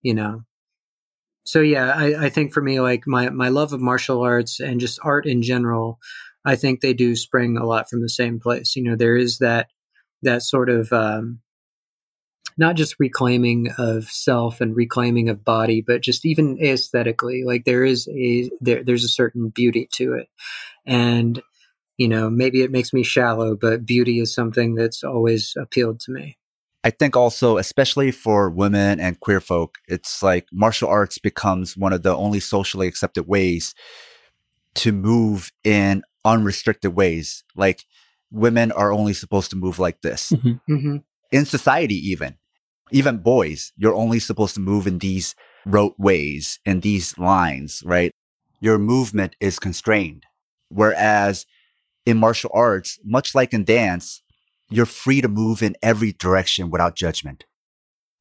you 0.00 0.14
know 0.14 0.44
so 1.48 1.62
yeah, 1.62 1.94
I, 1.96 2.26
I 2.26 2.28
think 2.28 2.52
for 2.52 2.62
me, 2.62 2.78
like 2.78 3.06
my 3.06 3.30
my 3.30 3.48
love 3.48 3.72
of 3.72 3.80
martial 3.80 4.20
arts 4.20 4.60
and 4.60 4.78
just 4.78 4.98
art 5.02 5.24
in 5.24 5.40
general, 5.40 5.98
I 6.44 6.56
think 6.56 6.82
they 6.82 6.92
do 6.92 7.16
spring 7.16 7.56
a 7.56 7.64
lot 7.64 7.88
from 7.88 8.02
the 8.02 8.08
same 8.10 8.38
place. 8.38 8.76
You 8.76 8.82
know, 8.82 8.96
there 8.96 9.16
is 9.16 9.38
that 9.38 9.68
that 10.20 10.42
sort 10.42 10.68
of 10.68 10.92
um, 10.92 11.40
not 12.58 12.76
just 12.76 12.96
reclaiming 12.98 13.70
of 13.78 14.04
self 14.10 14.60
and 14.60 14.76
reclaiming 14.76 15.30
of 15.30 15.42
body, 15.42 15.80
but 15.80 16.02
just 16.02 16.26
even 16.26 16.58
aesthetically, 16.62 17.44
like 17.46 17.64
there 17.64 17.82
is 17.82 18.06
a 18.08 18.50
there, 18.60 18.84
there's 18.84 19.04
a 19.04 19.08
certain 19.08 19.48
beauty 19.48 19.88
to 19.94 20.12
it, 20.12 20.28
and 20.84 21.42
you 21.96 22.08
know 22.08 22.28
maybe 22.28 22.60
it 22.60 22.70
makes 22.70 22.92
me 22.92 23.02
shallow, 23.02 23.56
but 23.56 23.86
beauty 23.86 24.20
is 24.20 24.34
something 24.34 24.74
that's 24.74 25.02
always 25.02 25.54
appealed 25.56 26.00
to 26.00 26.12
me. 26.12 26.36
I 26.88 26.90
think 26.90 27.16
also, 27.16 27.58
especially 27.58 28.10
for 28.10 28.48
women 28.48 28.98
and 28.98 29.20
queer 29.20 29.42
folk, 29.42 29.76
it's 29.88 30.22
like 30.22 30.46
martial 30.50 30.88
arts 30.88 31.18
becomes 31.18 31.76
one 31.76 31.92
of 31.92 32.02
the 32.02 32.16
only 32.16 32.40
socially 32.40 32.86
accepted 32.86 33.28
ways 33.28 33.74
to 34.76 34.92
move 34.92 35.52
in 35.64 36.02
unrestricted 36.24 36.96
ways. 36.96 37.44
Like 37.54 37.84
women 38.30 38.72
are 38.72 38.90
only 38.90 39.12
supposed 39.12 39.50
to 39.50 39.56
move 39.56 39.78
like 39.78 40.00
this. 40.00 40.32
Mm-hmm. 40.32 40.72
Mm-hmm. 40.72 40.96
In 41.30 41.44
society, 41.44 41.96
even, 42.08 42.38
even 42.90 43.18
boys, 43.18 43.70
you're 43.76 43.94
only 43.94 44.18
supposed 44.18 44.54
to 44.54 44.60
move 44.60 44.86
in 44.86 44.96
these 44.96 45.34
rote 45.66 45.94
ways, 45.98 46.58
in 46.64 46.80
these 46.80 47.18
lines, 47.18 47.82
right? 47.84 48.12
Your 48.62 48.78
movement 48.78 49.36
is 49.40 49.58
constrained. 49.58 50.24
Whereas 50.70 51.44
in 52.06 52.16
martial 52.16 52.50
arts, 52.54 52.98
much 53.04 53.34
like 53.34 53.52
in 53.52 53.64
dance, 53.64 54.22
you're 54.70 54.86
free 54.86 55.20
to 55.20 55.28
move 55.28 55.62
in 55.62 55.76
every 55.82 56.12
direction 56.12 56.70
without 56.70 56.94
judgment. 56.96 57.44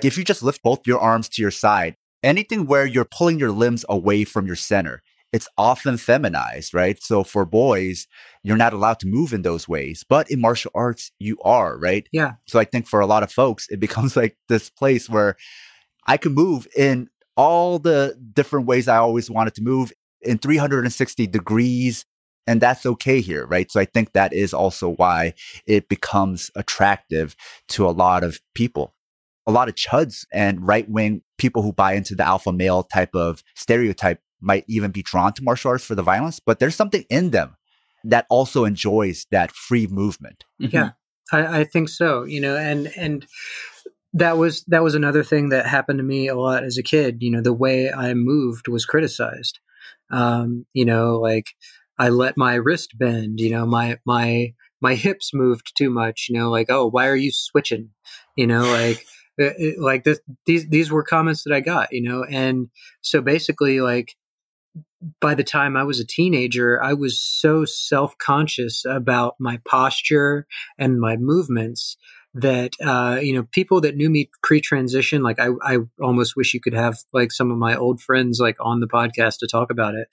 If 0.03 0.17
you 0.17 0.23
just 0.23 0.43
lift 0.43 0.61
both 0.63 0.85
your 0.85 0.99
arms 0.99 1.27
to 1.29 1.41
your 1.41 1.51
side, 1.51 1.95
anything 2.23 2.67
where 2.67 2.85
you're 2.85 3.05
pulling 3.05 3.39
your 3.39 3.51
limbs 3.51 3.83
away 3.89 4.23
from 4.23 4.45
your 4.45 4.55
center, 4.55 5.01
it's 5.33 5.49
often 5.57 5.97
feminized, 5.97 6.73
right? 6.73 7.01
So 7.03 7.23
for 7.23 7.45
boys, 7.45 8.07
you're 8.43 8.57
not 8.57 8.73
allowed 8.73 8.99
to 8.99 9.07
move 9.07 9.33
in 9.33 9.41
those 9.41 9.67
ways, 9.67 10.05
but 10.07 10.29
in 10.31 10.39
martial 10.39 10.71
arts, 10.73 11.11
you 11.19 11.37
are, 11.41 11.77
right? 11.77 12.07
Yeah. 12.11 12.33
So 12.45 12.59
I 12.59 12.63
think 12.63 12.87
for 12.87 13.01
a 13.01 13.05
lot 13.05 13.23
of 13.23 13.31
folks, 13.31 13.67
it 13.69 13.79
becomes 13.79 14.15
like 14.15 14.37
this 14.47 14.69
place 14.69 15.09
where 15.09 15.35
I 16.05 16.17
can 16.17 16.33
move 16.33 16.67
in 16.75 17.09
all 17.35 17.77
the 17.77 18.17
different 18.33 18.67
ways 18.67 18.87
I 18.87 18.97
always 18.97 19.29
wanted 19.29 19.55
to 19.55 19.63
move. 19.63 19.91
in 20.21 20.37
360 20.39 21.27
degrees. 21.27 22.05
And 22.47 22.61
that's 22.61 22.85
okay 22.85 23.19
here, 23.19 23.45
right? 23.45 23.69
So 23.69 23.79
I 23.79 23.85
think 23.85 24.13
that 24.13 24.33
is 24.33 24.53
also 24.53 24.93
why 24.95 25.33
it 25.65 25.89
becomes 25.89 26.49
attractive 26.55 27.35
to 27.69 27.85
a 27.85 27.91
lot 27.91 28.23
of 28.23 28.39
people. 28.55 28.95
A 29.45 29.51
lot 29.51 29.69
of 29.69 29.75
chuds 29.75 30.25
and 30.33 30.65
right 30.65 30.89
wing 30.89 31.21
people 31.37 31.61
who 31.61 31.71
buy 31.71 31.93
into 31.93 32.15
the 32.15 32.25
alpha 32.25 32.51
male 32.51 32.83
type 32.83 33.13
of 33.15 33.43
stereotype 33.55 34.21
might 34.41 34.65
even 34.67 34.91
be 34.91 35.03
drawn 35.03 35.33
to 35.33 35.43
martial 35.43 35.71
arts 35.71 35.83
for 35.83 35.95
the 35.95 36.03
violence, 36.03 36.39
but 36.39 36.59
there's 36.59 36.75
something 36.75 37.05
in 37.09 37.31
them 37.31 37.55
that 38.03 38.25
also 38.29 38.65
enjoys 38.65 39.25
that 39.31 39.51
free 39.51 39.87
movement. 39.87 40.45
Mm-hmm. 40.61 40.75
Yeah, 40.75 40.91
I, 41.31 41.59
I, 41.59 41.63
think 41.63 41.89
so. 41.89 42.23
You 42.23 42.41
know, 42.41 42.55
and 42.55 42.91
and 42.95 43.25
that 44.13 44.37
was 44.37 44.63
that 44.65 44.83
was 44.83 44.95
another 44.95 45.23
thing 45.23 45.49
that 45.49 45.65
happened 45.65 45.99
to 45.99 46.03
me 46.03 46.27
a 46.27 46.35
lot 46.35 46.63
as 46.63 46.77
a 46.77 46.83
kid. 46.83 47.17
You 47.21 47.31
know, 47.31 47.41
the 47.41 47.53
way 47.53 47.91
I 47.91 48.13
moved 48.13 48.67
was 48.67 48.85
criticized. 48.85 49.59
Um, 50.09 50.65
you 50.73 50.85
know, 50.85 51.19
like 51.19 51.47
I 51.99 52.09
let 52.09 52.37
my 52.37 52.55
wrist 52.55 52.97
bend. 52.97 53.39
You 53.39 53.51
know, 53.51 53.65
my 53.65 53.99
my 54.05 54.53
my 54.81 54.95
hips 54.95 55.33
moved 55.33 55.73
too 55.77 55.89
much. 55.89 56.27
You 56.29 56.39
know, 56.39 56.49
like 56.49 56.67
oh, 56.69 56.89
why 56.89 57.07
are 57.07 57.15
you 57.15 57.31
switching? 57.31 57.89
You 58.35 58.47
know, 58.47 58.61
like. 58.71 59.05
It, 59.39 59.77
like 59.77 60.03
this, 60.03 60.19
these 60.47 60.67
these 60.67 60.91
were 60.91 61.03
comments 61.03 61.43
that 61.43 61.53
I 61.53 61.59
got, 61.59 61.89
you 61.91 62.01
know, 62.01 62.23
and 62.23 62.69
so 63.01 63.21
basically, 63.21 63.81
like 63.81 64.15
by 65.21 65.35
the 65.35 65.43
time 65.43 65.77
I 65.77 65.83
was 65.83 65.99
a 65.99 66.07
teenager, 66.07 66.81
I 66.81 66.93
was 66.93 67.21
so 67.21 67.65
self 67.65 68.17
conscious 68.17 68.83
about 68.85 69.35
my 69.39 69.59
posture 69.65 70.47
and 70.77 70.99
my 70.99 71.17
movements 71.17 71.97
that 72.33 72.73
uh, 72.85 73.19
you 73.21 73.33
know 73.33 73.47
people 73.51 73.81
that 73.81 73.95
knew 73.95 74.09
me 74.09 74.29
pre-transition 74.43 75.23
like 75.23 75.39
I, 75.39 75.49
I 75.63 75.77
almost 75.99 76.35
wish 76.35 76.53
you 76.53 76.59
could 76.59 76.73
have 76.73 76.97
like 77.11 77.31
some 77.31 77.49
of 77.51 77.57
my 77.57 77.75
old 77.75 77.99
friends 77.99 78.39
like 78.39 78.57
on 78.59 78.79
the 78.79 78.87
podcast 78.87 79.39
to 79.39 79.47
talk 79.47 79.71
about 79.71 79.95
it 79.95 80.07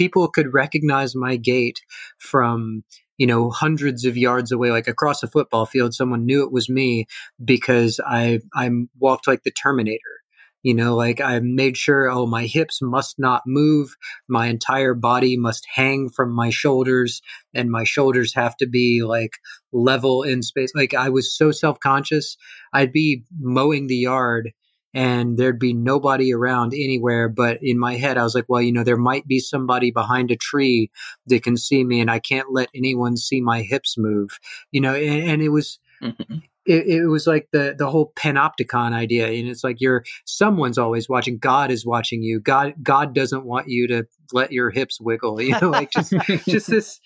people 0.00 0.28
could 0.28 0.54
recognize 0.54 1.14
my 1.14 1.36
gait 1.36 1.82
from 2.16 2.82
you 3.18 3.26
know 3.26 3.50
hundreds 3.50 4.06
of 4.06 4.16
yards 4.16 4.50
away 4.50 4.70
like 4.70 4.88
across 4.88 5.22
a 5.22 5.26
football 5.26 5.66
field 5.66 5.92
someone 5.92 6.24
knew 6.24 6.42
it 6.42 6.50
was 6.50 6.70
me 6.70 7.04
because 7.44 8.00
i 8.06 8.40
i 8.54 8.70
walked 8.98 9.28
like 9.28 9.42
the 9.42 9.50
terminator 9.50 10.20
you 10.62 10.74
know, 10.74 10.94
like 10.94 11.22
I 11.22 11.40
made 11.40 11.78
sure, 11.78 12.10
oh, 12.10 12.26
my 12.26 12.44
hips 12.44 12.80
must 12.82 13.18
not 13.18 13.42
move. 13.46 13.96
My 14.28 14.48
entire 14.48 14.92
body 14.92 15.38
must 15.38 15.66
hang 15.72 16.10
from 16.10 16.34
my 16.34 16.50
shoulders 16.50 17.22
and 17.54 17.70
my 17.70 17.84
shoulders 17.84 18.34
have 18.34 18.56
to 18.58 18.66
be 18.66 19.02
like 19.02 19.38
level 19.72 20.22
in 20.22 20.42
space. 20.42 20.72
Like 20.74 20.92
I 20.92 21.08
was 21.08 21.34
so 21.34 21.50
self 21.50 21.80
conscious. 21.80 22.36
I'd 22.74 22.92
be 22.92 23.24
mowing 23.38 23.86
the 23.86 23.96
yard 23.96 24.52
and 24.92 25.38
there'd 25.38 25.58
be 25.58 25.72
nobody 25.72 26.32
around 26.32 26.72
anywhere. 26.74 27.28
But 27.28 27.58
in 27.62 27.78
my 27.78 27.96
head, 27.96 28.18
I 28.18 28.22
was 28.22 28.34
like, 28.34 28.46
well, 28.48 28.62
you 28.62 28.72
know, 28.72 28.84
there 28.84 28.96
might 28.96 29.26
be 29.26 29.38
somebody 29.38 29.90
behind 29.90 30.30
a 30.30 30.36
tree 30.36 30.90
that 31.26 31.42
can 31.42 31.56
see 31.56 31.84
me 31.84 32.00
and 32.00 32.10
I 32.10 32.18
can't 32.18 32.52
let 32.52 32.68
anyone 32.74 33.16
see 33.16 33.40
my 33.40 33.62
hips 33.62 33.96
move, 33.96 34.38
you 34.72 34.80
know, 34.80 34.94
and, 34.94 35.30
and 35.30 35.42
it 35.42 35.50
was, 35.50 35.78
mm-hmm 36.02 36.38
it, 36.66 36.86
it, 36.86 37.06
was 37.06 37.26
like 37.26 37.48
the 37.52 37.74
the 37.76 37.90
whole 37.90 38.12
panopticon 38.16 38.92
idea 38.92 39.26
and 39.26 39.48
it's 39.48 39.64
like 39.64 39.76
you're 39.80 40.04
someone's 40.24 40.78
always 40.78 41.08
watching 41.08 41.38
god 41.38 41.70
is 41.70 41.86
watching 41.86 42.22
you 42.22 42.38
god 42.38 42.74
god 42.82 43.14
doesn't 43.14 43.44
want 43.44 43.68
you 43.68 43.88
to 43.88 44.06
let 44.32 44.52
your 44.52 44.70
hips 44.70 45.00
wiggle 45.00 45.40
you 45.42 45.58
know 45.60 45.70
like 45.70 45.90
just 45.90 46.12
just 46.48 46.68
this 46.68 47.00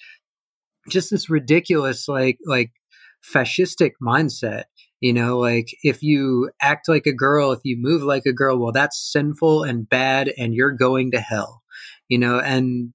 just 0.88 1.10
this 1.10 1.30
ridiculous 1.30 2.08
like 2.08 2.38
like 2.46 2.72
fascistic 3.24 3.92
mindset 4.02 4.64
you 5.04 5.12
know 5.12 5.38
like 5.38 5.68
if 5.82 6.02
you 6.02 6.50
act 6.62 6.88
like 6.88 7.06
a 7.06 7.12
girl 7.12 7.52
if 7.52 7.60
you 7.62 7.76
move 7.78 8.02
like 8.02 8.24
a 8.24 8.32
girl 8.32 8.58
well 8.58 8.72
that's 8.72 9.12
sinful 9.12 9.62
and 9.62 9.86
bad 9.86 10.32
and 10.38 10.54
you're 10.54 10.72
going 10.72 11.10
to 11.10 11.20
hell 11.20 11.62
you 12.08 12.16
know 12.16 12.40
and 12.40 12.94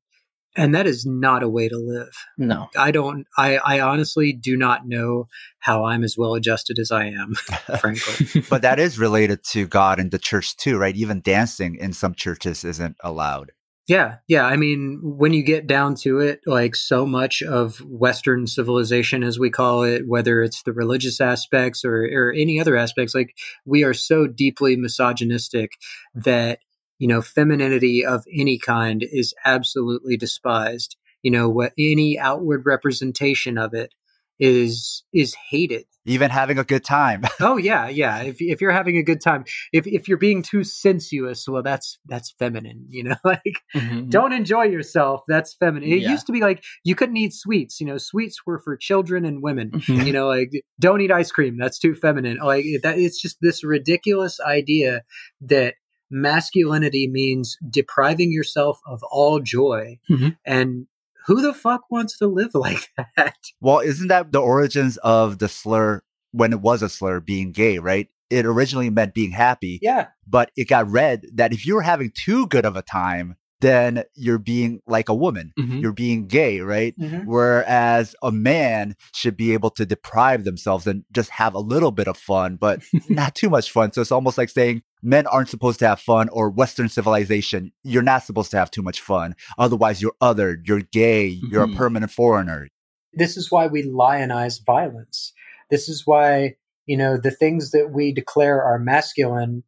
and 0.55 0.73
that 0.73 0.87
is 0.87 1.05
not 1.05 1.43
a 1.43 1.47
way 1.47 1.69
to 1.69 1.77
live. 1.77 2.11
No. 2.35 2.67
I 2.75 2.89
don't 2.89 3.27
i 3.37 3.57
i 3.57 3.79
honestly 3.79 4.33
do 4.33 4.57
not 4.57 4.87
know 4.87 5.27
how 5.59 5.85
i'm 5.85 6.03
as 6.03 6.15
well 6.17 6.33
adjusted 6.33 6.79
as 6.79 6.91
i 6.91 7.05
am 7.05 7.35
frankly. 7.79 8.43
But 8.49 8.63
that 8.63 8.79
is 8.79 8.97
related 8.97 9.43
to 9.51 9.67
god 9.67 9.99
and 9.99 10.09
the 10.09 10.17
church 10.17 10.57
too 10.57 10.79
right? 10.79 10.95
Even 10.95 11.21
dancing 11.21 11.75
in 11.75 11.93
some 11.93 12.15
churches 12.15 12.63
isn't 12.63 12.97
allowed 13.03 13.51
yeah 13.89 14.15
yeah 14.27 14.45
i 14.45 14.55
mean 14.55 14.99
when 15.01 15.33
you 15.33 15.43
get 15.43 15.67
down 15.67 15.95
to 15.95 16.19
it 16.19 16.39
like 16.45 16.75
so 16.75 17.05
much 17.05 17.41
of 17.41 17.79
western 17.79 18.47
civilization 18.47 19.23
as 19.23 19.37
we 19.37 19.49
call 19.49 19.83
it 19.83 20.07
whether 20.07 20.41
it's 20.41 20.63
the 20.63 20.73
religious 20.73 21.19
aspects 21.19 21.83
or 21.83 22.05
or 22.05 22.31
any 22.31 22.59
other 22.59 22.77
aspects 22.77 23.13
like 23.13 23.35
we 23.65 23.83
are 23.83 23.93
so 23.93 24.27
deeply 24.27 24.77
misogynistic 24.77 25.71
that 26.15 26.59
you 26.99 27.07
know, 27.07 27.21
femininity 27.21 28.05
of 28.05 28.25
any 28.31 28.59
kind 28.59 29.03
is 29.09 29.33
absolutely 29.45 30.17
despised. 30.17 30.97
You 31.23 31.31
know, 31.31 31.49
what 31.49 31.73
any 31.77 32.19
outward 32.19 32.65
representation 32.65 33.57
of 33.57 33.73
it 33.73 33.93
is 34.39 35.03
is 35.13 35.35
hated. 35.49 35.85
Even 36.05 36.31
having 36.31 36.57
a 36.57 36.63
good 36.63 36.83
time. 36.83 37.23
oh 37.39 37.57
yeah, 37.57 37.87
yeah. 37.89 38.21
If 38.21 38.37
if 38.39 38.61
you're 38.61 38.71
having 38.71 38.97
a 38.97 39.03
good 39.03 39.21
time, 39.21 39.43
if 39.73 39.85
if 39.85 40.07
you're 40.07 40.17
being 40.17 40.41
too 40.41 40.63
sensuous, 40.63 41.47
well, 41.47 41.61
that's 41.61 41.99
that's 42.05 42.31
feminine. 42.31 42.85
You 42.89 43.03
know, 43.03 43.15
like 43.23 43.61
mm-hmm. 43.75 44.09
don't 44.09 44.31
enjoy 44.31 44.63
yourself. 44.63 45.21
That's 45.27 45.53
feminine. 45.53 45.89
It 45.89 46.01
yeah. 46.01 46.11
used 46.11 46.25
to 46.27 46.31
be 46.31 46.41
like 46.41 46.63
you 46.83 46.95
couldn't 46.95 47.17
eat 47.17 47.33
sweets. 47.33 47.79
You 47.79 47.87
know, 47.87 47.97
sweets 47.97 48.45
were 48.45 48.59
for 48.59 48.77
children 48.77 49.25
and 49.25 49.43
women. 49.43 49.71
Mm-hmm. 49.71 50.07
You 50.07 50.13
know, 50.13 50.27
like 50.27 50.51
don't 50.79 51.01
eat 51.01 51.11
ice 51.11 51.31
cream. 51.31 51.57
That's 51.59 51.77
too 51.77 51.93
feminine. 51.93 52.37
Like 52.37 52.65
that. 52.83 52.97
It's 52.97 53.21
just 53.21 53.37
this 53.41 53.63
ridiculous 53.63 54.39
idea 54.39 55.03
that 55.41 55.75
masculinity 56.11 57.07
means 57.07 57.57
depriving 57.69 58.31
yourself 58.31 58.79
of 58.87 59.01
all 59.11 59.39
joy. 59.39 59.99
Mm-hmm. 60.09 60.29
And 60.45 60.87
who 61.29 61.43
the 61.43 61.53
fuck 61.53 61.81
wants 61.91 62.17
to 62.17 62.27
live 62.27 62.51
like 62.55 62.89
that? 63.15 63.35
Well, 63.61 63.79
isn't 63.79 64.07
that 64.07 64.31
the 64.31 64.41
origins 64.41 64.97
of 64.97 65.37
the 65.37 65.47
slur 65.47 66.01
when 66.31 66.51
it 66.51 66.59
was 66.59 66.81
a 66.81 66.89
slur 66.89 67.19
being 67.19 67.51
gay, 67.51 67.77
right? 67.77 68.07
It 68.29 68.45
originally 68.45 68.89
meant 68.89 69.13
being 69.13 69.31
happy. 69.31 69.79
Yeah. 69.81 70.07
But 70.27 70.51
it 70.57 70.67
got 70.67 70.89
read 70.89 71.25
that 71.35 71.53
if 71.53 71.65
you 71.65 71.75
were 71.75 71.81
having 71.83 72.11
too 72.11 72.47
good 72.47 72.65
of 72.65 72.75
a 72.75 72.81
time, 72.81 73.35
then 73.61 74.03
you're 74.15 74.39
being 74.39 74.81
like 74.87 75.09
a 75.09 75.13
woman. 75.13 75.51
Mm-hmm. 75.59 75.79
You're 75.79 75.93
being 75.93 76.27
gay, 76.27 76.61
right? 76.61 76.97
Mm-hmm. 76.97 77.29
Whereas 77.29 78.15
a 78.23 78.31
man 78.31 78.95
should 79.13 79.35
be 79.35 79.53
able 79.53 79.69
to 79.71 79.85
deprive 79.85 80.45
themselves 80.45 80.87
and 80.87 81.03
just 81.11 81.29
have 81.31 81.53
a 81.53 81.59
little 81.59 81.91
bit 81.91 82.07
of 82.07 82.17
fun, 82.17 82.55
but 82.55 82.81
not 83.09 83.35
too 83.35 83.49
much 83.49 83.71
fun. 83.71 83.91
So 83.91 84.01
it's 84.01 84.11
almost 84.11 84.37
like 84.37 84.49
saying 84.49 84.81
men 85.01 85.27
aren't 85.27 85.49
supposed 85.49 85.79
to 85.79 85.87
have 85.87 85.99
fun 85.99 86.29
or 86.29 86.49
Western 86.49 86.89
civilization, 86.89 87.71
you're 87.83 88.03
not 88.03 88.23
supposed 88.23 88.51
to 88.51 88.57
have 88.57 88.71
too 88.71 88.81
much 88.81 89.01
fun. 89.01 89.35
Otherwise, 89.57 90.01
you're 90.01 90.15
othered, 90.21 90.67
you're 90.67 90.81
gay, 90.81 91.31
mm-hmm. 91.31 91.47
you're 91.51 91.63
a 91.63 91.67
mm-hmm. 91.67 91.77
permanent 91.77 92.11
foreigner. 92.11 92.67
This 93.13 93.37
is 93.37 93.51
why 93.51 93.67
we 93.67 93.83
lionize 93.83 94.59
violence. 94.63 95.33
This 95.69 95.89
is 95.89 96.03
why, 96.05 96.55
you 96.85 96.97
know, 96.97 97.17
the 97.17 97.31
things 97.31 97.71
that 97.71 97.91
we 97.91 98.11
declare 98.11 98.63
are 98.63 98.79
masculine 98.79 99.63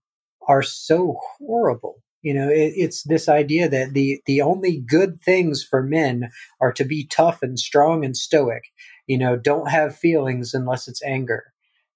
are 0.47 0.63
so 0.63 1.15
horrible 1.39 2.01
you 2.21 2.35
know, 2.35 2.49
it, 2.49 2.73
it's 2.75 3.03
this 3.03 3.27
idea 3.27 3.67
that 3.69 3.93
the 3.93 4.21
the 4.25 4.41
only 4.41 4.77
good 4.77 5.19
things 5.21 5.63
for 5.63 5.81
men 5.81 6.29
are 6.59 6.71
to 6.73 6.85
be 6.85 7.07
tough 7.07 7.41
and 7.41 7.57
strong 7.59 8.05
and 8.05 8.15
stoic. 8.15 8.63
You 9.07 9.17
know, 9.17 9.35
don't 9.35 9.69
have 9.69 9.97
feelings 9.97 10.53
unless 10.53 10.87
it's 10.87 11.03
anger. 11.03 11.45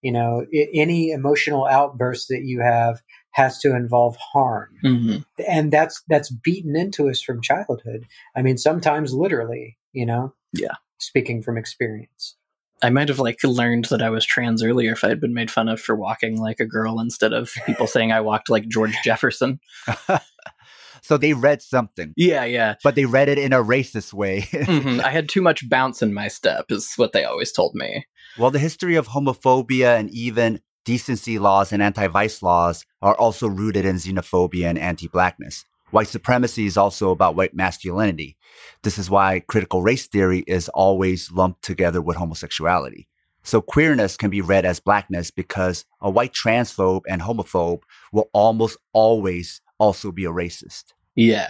You 0.01 0.11
know, 0.11 0.45
it, 0.49 0.69
any 0.73 1.11
emotional 1.11 1.65
outburst 1.65 2.29
that 2.29 2.43
you 2.43 2.61
have 2.61 3.01
has 3.35 3.59
to 3.59 3.75
involve 3.75 4.15
harm, 4.15 4.69
mm-hmm. 4.83 5.17
and 5.47 5.71
that's 5.71 6.01
that's 6.07 6.31
beaten 6.31 6.75
into 6.75 7.09
us 7.09 7.21
from 7.21 7.41
childhood. 7.41 8.05
I 8.35 8.41
mean, 8.41 8.57
sometimes 8.57 9.13
literally. 9.13 9.77
You 9.95 10.05
know. 10.05 10.33
Yeah. 10.53 10.73
Speaking 10.99 11.41
from 11.41 11.57
experience. 11.57 12.35
I 12.83 12.89
might 12.89 13.09
have 13.09 13.19
like 13.19 13.39
learned 13.43 13.85
that 13.85 14.01
I 14.01 14.09
was 14.09 14.25
trans 14.25 14.61
earlier 14.61 14.91
if 14.91 15.03
I 15.03 15.09
had 15.09 15.21
been 15.21 15.33
made 15.33 15.49
fun 15.49 15.69
of 15.69 15.79
for 15.79 15.95
walking 15.95 16.39
like 16.39 16.59
a 16.59 16.65
girl 16.65 16.99
instead 16.99 17.33
of 17.33 17.53
people 17.65 17.87
saying 17.87 18.11
I 18.11 18.21
walked 18.21 18.49
like 18.49 18.67
George 18.67 18.95
Jefferson. 19.03 19.59
so 21.01 21.17
they 21.17 21.33
read 21.33 21.61
something. 21.61 22.13
Yeah, 22.17 22.43
yeah. 22.43 22.75
But 22.83 22.95
they 22.95 23.05
read 23.05 23.29
it 23.29 23.37
in 23.37 23.53
a 23.53 23.63
racist 23.63 24.13
way. 24.13 24.41
mm-hmm. 24.51 24.99
I 24.99 25.09
had 25.09 25.29
too 25.29 25.41
much 25.41 25.69
bounce 25.69 26.01
in 26.01 26.13
my 26.13 26.27
step, 26.27 26.65
is 26.69 26.93
what 26.97 27.13
they 27.13 27.23
always 27.23 27.53
told 27.53 27.75
me. 27.75 28.05
Well, 28.37 28.51
the 28.51 28.59
history 28.59 28.95
of 28.95 29.07
homophobia 29.07 29.97
and 29.97 30.09
even 30.09 30.59
decency 30.85 31.37
laws 31.37 31.73
and 31.73 31.83
anti 31.83 32.07
vice 32.07 32.41
laws 32.41 32.85
are 33.01 33.15
also 33.15 33.47
rooted 33.47 33.85
in 33.85 33.97
xenophobia 33.97 34.65
and 34.65 34.79
anti 34.79 35.07
blackness. 35.07 35.65
White 35.91 36.07
supremacy 36.07 36.65
is 36.65 36.77
also 36.77 37.11
about 37.11 37.35
white 37.35 37.53
masculinity. 37.53 38.37
This 38.83 38.97
is 38.97 39.09
why 39.09 39.41
critical 39.41 39.81
race 39.81 40.07
theory 40.07 40.43
is 40.47 40.69
always 40.69 41.31
lumped 41.31 41.63
together 41.63 42.01
with 42.01 42.17
homosexuality. 42.17 43.07
So 43.43 43.61
queerness 43.61 44.17
can 44.17 44.31
be 44.31 44.41
read 44.41 44.65
as 44.65 44.79
blackness 44.79 45.29
because 45.29 45.85
a 46.01 46.09
white 46.09 46.33
transphobe 46.33 47.03
and 47.07 47.21
homophobe 47.21 47.81
will 48.11 48.29
almost 48.33 48.77
always 48.91 49.61
also 49.77 50.11
be 50.11 50.25
a 50.25 50.31
racist. 50.31 50.93
Yeah. 51.15 51.49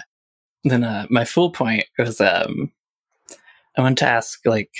Then 0.65 0.83
uh, 0.83 1.07
my 1.09 1.23
full 1.23 1.51
point 1.51 1.85
was 1.97 2.19
um, 2.19 2.71
I 3.77 3.81
want 3.81 3.97
to 3.99 4.07
ask 4.07 4.39
like 4.45 4.71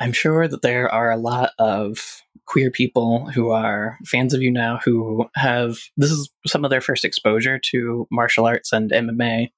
I'm 0.00 0.12
sure 0.12 0.48
that 0.48 0.62
there 0.62 0.92
are 0.92 1.10
a 1.10 1.18
lot 1.18 1.50
of 1.58 2.22
queer 2.46 2.70
people 2.70 3.26
who 3.30 3.50
are 3.50 3.98
fans 4.06 4.34
of 4.34 4.42
you 4.42 4.50
now 4.50 4.80
who 4.84 5.28
have 5.36 5.78
this 5.96 6.10
is 6.10 6.30
some 6.46 6.64
of 6.64 6.70
their 6.70 6.80
first 6.80 7.04
exposure 7.04 7.60
to 7.70 8.08
martial 8.10 8.46
arts 8.46 8.72
and 8.72 8.90
MMA. 8.90 9.50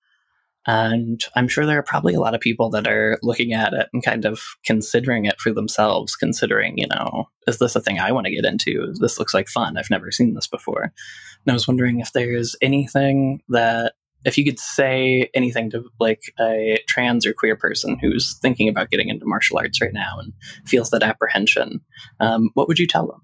And 0.66 1.20
I'm 1.34 1.48
sure 1.48 1.64
there 1.64 1.78
are 1.78 1.84
probably 1.84 2.14
a 2.14 2.20
lot 2.20 2.34
of 2.34 2.40
people 2.40 2.70
that 2.70 2.86
are 2.86 3.18
looking 3.22 3.52
at 3.52 3.72
it 3.72 3.88
and 3.92 4.04
kind 4.04 4.24
of 4.24 4.40
considering 4.64 5.24
it 5.24 5.40
for 5.40 5.52
themselves, 5.52 6.14
considering, 6.14 6.76
you 6.76 6.86
know, 6.86 7.28
is 7.46 7.58
this 7.58 7.74
a 7.74 7.80
thing 7.80 7.98
I 7.98 8.12
want 8.12 8.26
to 8.26 8.32
get 8.32 8.44
into? 8.44 8.92
This 9.00 9.18
looks 9.18 9.34
like 9.34 9.48
fun. 9.48 9.76
I've 9.76 9.90
never 9.90 10.12
seen 10.12 10.34
this 10.34 10.46
before. 10.46 10.82
And 10.82 11.50
I 11.50 11.52
was 11.52 11.66
wondering 11.66 11.98
if 11.98 12.12
there's 12.12 12.54
anything 12.60 13.42
that, 13.48 13.94
if 14.24 14.38
you 14.38 14.44
could 14.44 14.58
say 14.58 15.30
anything 15.34 15.70
to 15.70 15.84
like 15.98 16.22
a 16.40 16.78
trans 16.88 17.26
or 17.26 17.32
queer 17.32 17.56
person 17.56 17.98
who's 18.00 18.38
thinking 18.38 18.68
about 18.68 18.90
getting 18.90 19.08
into 19.08 19.26
martial 19.26 19.58
arts 19.58 19.80
right 19.80 19.92
now 19.92 20.18
and 20.18 20.32
feels 20.66 20.90
that 20.90 21.02
apprehension, 21.02 21.80
um, 22.20 22.50
what 22.54 22.68
would 22.68 22.78
you 22.78 22.86
tell 22.86 23.06
them? 23.06 23.22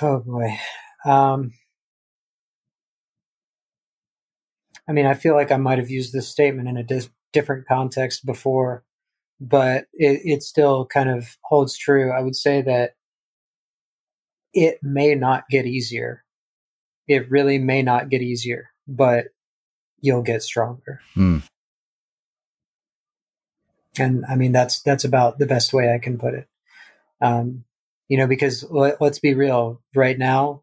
Oh 0.00 0.20
boy. 0.20 0.58
Um, 1.04 1.52
I 4.88 4.92
mean, 4.92 5.06
I 5.06 5.14
feel 5.14 5.34
like 5.34 5.52
I 5.52 5.56
might 5.56 5.78
have 5.78 5.90
used 5.90 6.12
this 6.12 6.28
statement 6.28 6.68
in 6.68 6.76
a 6.76 6.82
dis- 6.82 7.10
different 7.32 7.66
context 7.66 8.24
before, 8.24 8.84
but 9.40 9.86
it, 9.92 10.20
it 10.24 10.42
still 10.42 10.86
kind 10.86 11.10
of 11.10 11.36
holds 11.42 11.76
true. 11.76 12.10
I 12.10 12.22
would 12.22 12.36
say 12.36 12.62
that 12.62 12.92
it 14.54 14.78
may 14.82 15.14
not 15.14 15.44
get 15.50 15.66
easier. 15.66 16.24
It 17.06 17.30
really 17.30 17.58
may 17.58 17.82
not 17.82 18.08
get 18.08 18.22
easier, 18.22 18.70
but 18.86 19.26
you'll 20.00 20.22
get 20.22 20.42
stronger. 20.42 21.00
Mm. 21.16 21.42
And 23.98 24.24
I 24.28 24.36
mean, 24.36 24.52
that's 24.52 24.82
that's 24.82 25.04
about 25.04 25.38
the 25.38 25.46
best 25.46 25.72
way 25.72 25.92
I 25.92 25.98
can 25.98 26.18
put 26.18 26.34
it. 26.34 26.48
Um, 27.20 27.64
you 28.08 28.16
know, 28.16 28.26
because 28.26 28.64
let, 28.70 29.00
us 29.02 29.18
be 29.18 29.34
real. 29.34 29.82
Right 29.94 30.18
now, 30.18 30.62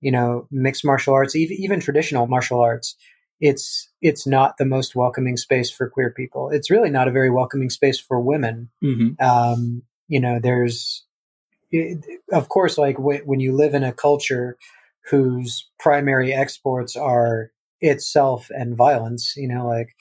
you 0.00 0.10
know, 0.10 0.48
mixed 0.50 0.84
martial 0.84 1.14
arts, 1.14 1.36
even, 1.36 1.56
even 1.58 1.80
traditional 1.80 2.26
martial 2.26 2.60
arts, 2.60 2.96
it's 3.40 3.88
it's 4.00 4.26
not 4.26 4.56
the 4.56 4.64
most 4.64 4.96
welcoming 4.96 5.36
space 5.36 5.70
for 5.70 5.88
queer 5.88 6.10
people. 6.10 6.50
It's 6.50 6.70
really 6.70 6.90
not 6.90 7.08
a 7.08 7.12
very 7.12 7.30
welcoming 7.30 7.70
space 7.70 8.00
for 8.00 8.20
women. 8.20 8.70
Mm-hmm. 8.82 9.24
Um, 9.24 9.82
you 10.08 10.20
know, 10.20 10.40
there's 10.42 11.04
of 12.32 12.48
course, 12.48 12.78
like 12.78 12.96
w- 12.96 13.22
when 13.24 13.40
you 13.40 13.54
live 13.54 13.74
in 13.74 13.84
a 13.84 13.92
culture 13.92 14.58
whose 15.10 15.68
primary 15.78 16.32
exports 16.32 16.96
are 16.96 17.50
itself 17.82 18.48
and 18.50 18.76
violence. 18.76 19.34
You 19.36 19.48
know, 19.48 19.66
like 19.66 19.94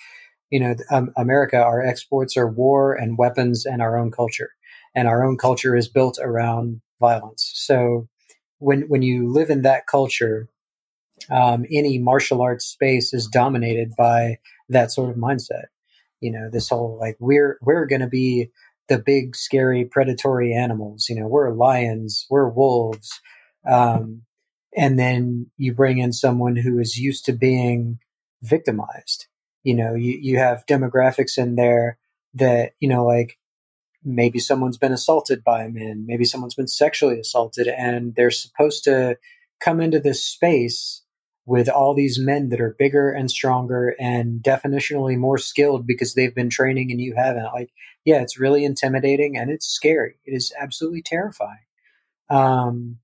you 0.49 0.59
know, 0.59 0.75
um, 0.91 1.11
America, 1.17 1.57
our 1.57 1.81
exports 1.81 2.37
are 2.37 2.47
war 2.47 2.93
and 2.93 3.17
weapons 3.17 3.65
and 3.65 3.81
our 3.81 3.97
own 3.97 4.11
culture, 4.11 4.51
and 4.95 5.07
our 5.07 5.25
own 5.25 5.37
culture 5.37 5.75
is 5.75 5.89
built 5.89 6.17
around 6.21 6.81
violence. 6.99 7.51
So 7.55 8.07
when 8.59 8.83
when 8.83 9.01
you 9.01 9.31
live 9.31 9.49
in 9.49 9.63
that 9.63 9.87
culture, 9.87 10.47
um, 11.29 11.65
any 11.71 11.97
martial 11.97 12.41
arts 12.41 12.65
space 12.65 13.13
is 13.13 13.27
dominated 13.27 13.95
by 13.97 14.37
that 14.69 14.91
sort 14.91 15.09
of 15.09 15.17
mindset. 15.17 15.65
You 16.19 16.31
know, 16.31 16.49
this 16.51 16.69
whole 16.69 16.97
like 16.99 17.17
we're 17.19 17.57
we're 17.61 17.87
going 17.87 18.01
to 18.01 18.07
be 18.07 18.51
the 18.89 18.99
big 18.99 19.35
scary 19.35 19.85
predatory 19.85 20.53
animals. 20.53 21.07
You 21.09 21.15
know, 21.19 21.27
we're 21.27 21.53
lions, 21.53 22.25
we're 22.29 22.49
wolves, 22.49 23.19
um, 23.65 24.23
and 24.75 24.97
then 24.97 25.47
you 25.57 25.73
bring 25.73 25.97
in 25.97 26.13
someone 26.13 26.55
who 26.55 26.79
is 26.79 26.97
used 26.97 27.25
to 27.25 27.33
being 27.33 27.99
victimized. 28.41 29.27
You 29.63 29.75
know, 29.75 29.93
you 29.93 30.17
you 30.21 30.37
have 30.37 30.65
demographics 30.65 31.37
in 31.37 31.55
there 31.55 31.97
that 32.33 32.71
you 32.79 32.87
know 32.87 33.05
like 33.05 33.37
maybe 34.03 34.39
someone's 34.39 34.77
been 34.77 34.93
assaulted 34.93 35.43
by 35.43 35.63
a 35.63 35.69
man, 35.69 36.05
maybe 36.07 36.25
someone's 36.25 36.55
been 36.55 36.67
sexually 36.67 37.19
assaulted, 37.19 37.67
and 37.67 38.15
they're 38.15 38.31
supposed 38.31 38.83
to 38.85 39.17
come 39.59 39.79
into 39.79 39.99
this 39.99 40.25
space 40.25 41.03
with 41.45 41.69
all 41.69 41.93
these 41.93 42.19
men 42.19 42.49
that 42.49 42.61
are 42.61 42.75
bigger 42.77 43.11
and 43.11 43.29
stronger 43.29 43.95
and 43.99 44.41
definitionally 44.41 45.17
more 45.17 45.37
skilled 45.37 45.87
because 45.87 46.13
they've 46.13 46.35
been 46.35 46.49
training 46.49 46.91
and 46.91 47.01
you 47.01 47.15
haven't. 47.15 47.51
Like, 47.53 47.71
yeah, 48.05 48.21
it's 48.21 48.39
really 48.39 48.63
intimidating 48.63 49.37
and 49.37 49.49
it's 49.49 49.67
scary. 49.67 50.15
It 50.25 50.33
is 50.33 50.53
absolutely 50.59 51.01
terrifying. 51.01 51.65
Um, 52.29 52.99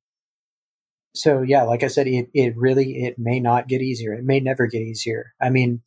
so 1.18 1.42
yeah, 1.42 1.64
like 1.64 1.84
I 1.84 1.88
said, 1.88 2.08
it, 2.08 2.30
it 2.34 2.56
really, 2.58 3.04
it 3.04 3.18
may 3.18 3.40
not 3.40 3.68
get 3.68 3.82
easier. 3.82 4.14
It 4.14 4.24
may 4.24 4.40
never 4.40 4.68
get 4.68 4.82
easier. 4.82 5.34
I 5.42 5.50
mean, 5.50 5.82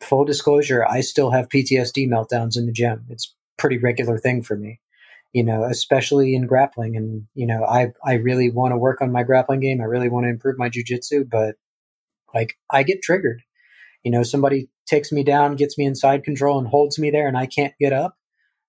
full 0.00 0.24
disclosure, 0.24 0.86
I 0.86 1.00
still 1.00 1.30
have 1.30 1.48
PTSD 1.48 2.08
meltdowns 2.08 2.56
in 2.56 2.66
the 2.66 2.72
gym. 2.72 3.06
It's 3.08 3.34
pretty 3.58 3.78
regular 3.78 4.18
thing 4.18 4.42
for 4.42 4.56
me, 4.56 4.80
you 5.32 5.42
know, 5.42 5.64
especially 5.64 6.34
in 6.34 6.46
grappling. 6.46 6.96
And, 6.96 7.26
you 7.34 7.46
know, 7.46 7.64
I, 7.64 7.92
I 8.04 8.14
really 8.14 8.50
want 8.50 8.72
to 8.72 8.78
work 8.78 9.00
on 9.00 9.12
my 9.12 9.22
grappling 9.22 9.60
game. 9.60 9.80
I 9.80 9.84
really 9.84 10.08
want 10.08 10.24
to 10.24 10.30
improve 10.30 10.58
my 10.58 10.68
jujitsu, 10.68 11.28
but 11.28 11.56
like 12.34 12.56
I 12.70 12.82
get 12.82 13.02
triggered. 13.02 13.42
You 14.02 14.12
know, 14.12 14.22
somebody 14.22 14.68
takes 14.86 15.10
me 15.10 15.24
down, 15.24 15.56
gets 15.56 15.76
me 15.76 15.84
inside 15.84 16.22
control, 16.22 16.58
and 16.58 16.68
holds 16.68 16.98
me 16.98 17.10
there, 17.10 17.26
and 17.26 17.36
I 17.36 17.46
can't 17.46 17.74
get 17.80 17.92
up. 17.92 18.16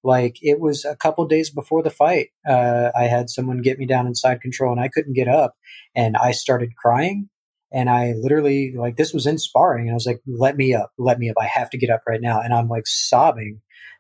Like 0.08 0.38
it 0.42 0.62
was 0.62 0.86
a 0.86 0.96
couple 0.96 1.26
days 1.28 1.50
before 1.50 1.84
the 1.84 1.90
fight, 1.90 2.30
uh, 2.48 2.92
I 2.98 3.04
had 3.08 3.30
someone 3.30 3.62
get 3.62 3.78
me 3.78 3.86
down 3.86 4.08
inside 4.08 4.40
control, 4.40 4.72
and 4.72 4.80
I 4.80 4.88
couldn't 4.88 5.16
get 5.16 5.28
up, 5.28 5.56
and 5.94 6.16
I 6.16 6.32
started 6.32 6.78
crying. 6.78 7.28
And 7.74 7.90
I 7.90 8.14
literally 8.14 8.74
like 8.74 8.96
this 8.96 9.14
was 9.14 9.28
in 9.28 9.38
sparring, 9.38 9.88
and 9.88 9.92
I 9.92 9.96
was 9.96 10.06
like, 10.06 10.22
"Let 10.26 10.56
me 10.56 10.74
up, 10.74 10.94
let 10.98 11.20
me 11.20 11.30
up! 11.30 11.36
I 11.38 11.46
have 11.48 11.70
to 11.72 11.78
get 11.78 11.90
up 11.90 12.04
right 12.08 12.22
now!" 12.22 12.40
And 12.40 12.54
I'm 12.54 12.70
like 12.70 12.88
sobbing 12.88 13.60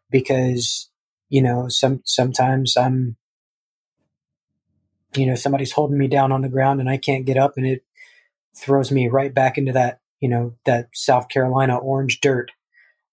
because 0.09 0.89
you 1.27 1.41
know 1.41 1.67
some 1.67 1.99
sometimes 2.05 2.77
I'm 2.77 3.17
you 5.17 5.25
know 5.25 5.35
somebody's 5.35 5.73
holding 5.73 5.97
me 5.97 6.07
down 6.07 6.31
on 6.31 6.41
the 6.41 6.47
ground 6.47 6.79
and 6.79 6.89
I 6.89 6.95
can't 6.95 7.25
get 7.25 7.35
up, 7.35 7.57
and 7.57 7.67
it 7.67 7.83
throws 8.55 8.93
me 8.93 9.09
right 9.09 9.33
back 9.33 9.57
into 9.57 9.73
that, 9.73 9.99
you 10.21 10.29
know, 10.29 10.55
that 10.65 10.87
South 10.93 11.27
Carolina 11.27 11.77
orange 11.77 12.21
dirt, 12.21 12.51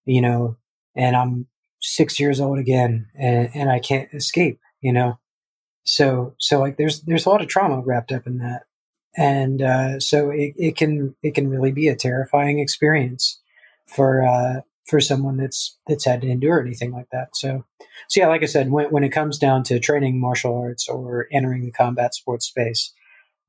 you 0.05 0.21
know, 0.21 0.59
and 0.95 1.17
I'm 1.17 1.49
six 1.85 2.19
years 2.19 2.41
old 2.41 2.59
again 2.59 3.07
and, 3.15 3.51
and 3.55 3.71
I 3.71 3.79
can't 3.79 4.13
escape, 4.13 4.61
you 4.81 4.93
know? 4.93 5.19
So, 5.85 6.35
so 6.39 6.59
like 6.61 6.77
there's, 6.77 7.03
there's 7.03 7.27
a 7.27 7.29
lot 7.29 7.43
of 7.43 7.49
trauma 7.49 7.81
wrapped 7.81 8.13
up 8.13 8.27
in 8.27 8.39
that. 8.39 8.63
And, 9.17 9.63
uh, 9.63 10.01
so 10.01 10.31
it, 10.31 10.55
it 10.57 10.77
can, 10.77 11.15
it 11.23 11.35
can 11.35 11.49
really 11.49 11.73
be 11.73 11.89
a 11.89 11.97
terrifying 11.97 12.59
experience 12.59 13.41
for, 13.87 14.27
uh, 14.27 14.63
for 14.87 15.01
someone 15.01 15.37
that's, 15.37 15.79
that's 15.87 16.05
had 16.05 16.23
to 16.23 16.29
endure 16.29 16.61
anything 16.61 16.93
like 16.93 17.09
that. 17.13 17.37
So, 17.37 17.65
so 18.09 18.21
yeah, 18.21 18.29
like 18.29 18.43
I 18.43 18.47
said, 18.47 18.71
when, 18.71 18.87
when 18.87 19.05
it 19.05 19.11
comes 19.11 19.39
down 19.39 19.63
to 19.65 19.79
training 19.79 20.19
martial 20.19 20.57
arts 20.59 20.89
or 20.89 21.29
entering 21.31 21.65
the 21.65 21.71
combat 21.71 22.15
sports 22.15 22.47
space, 22.47 22.93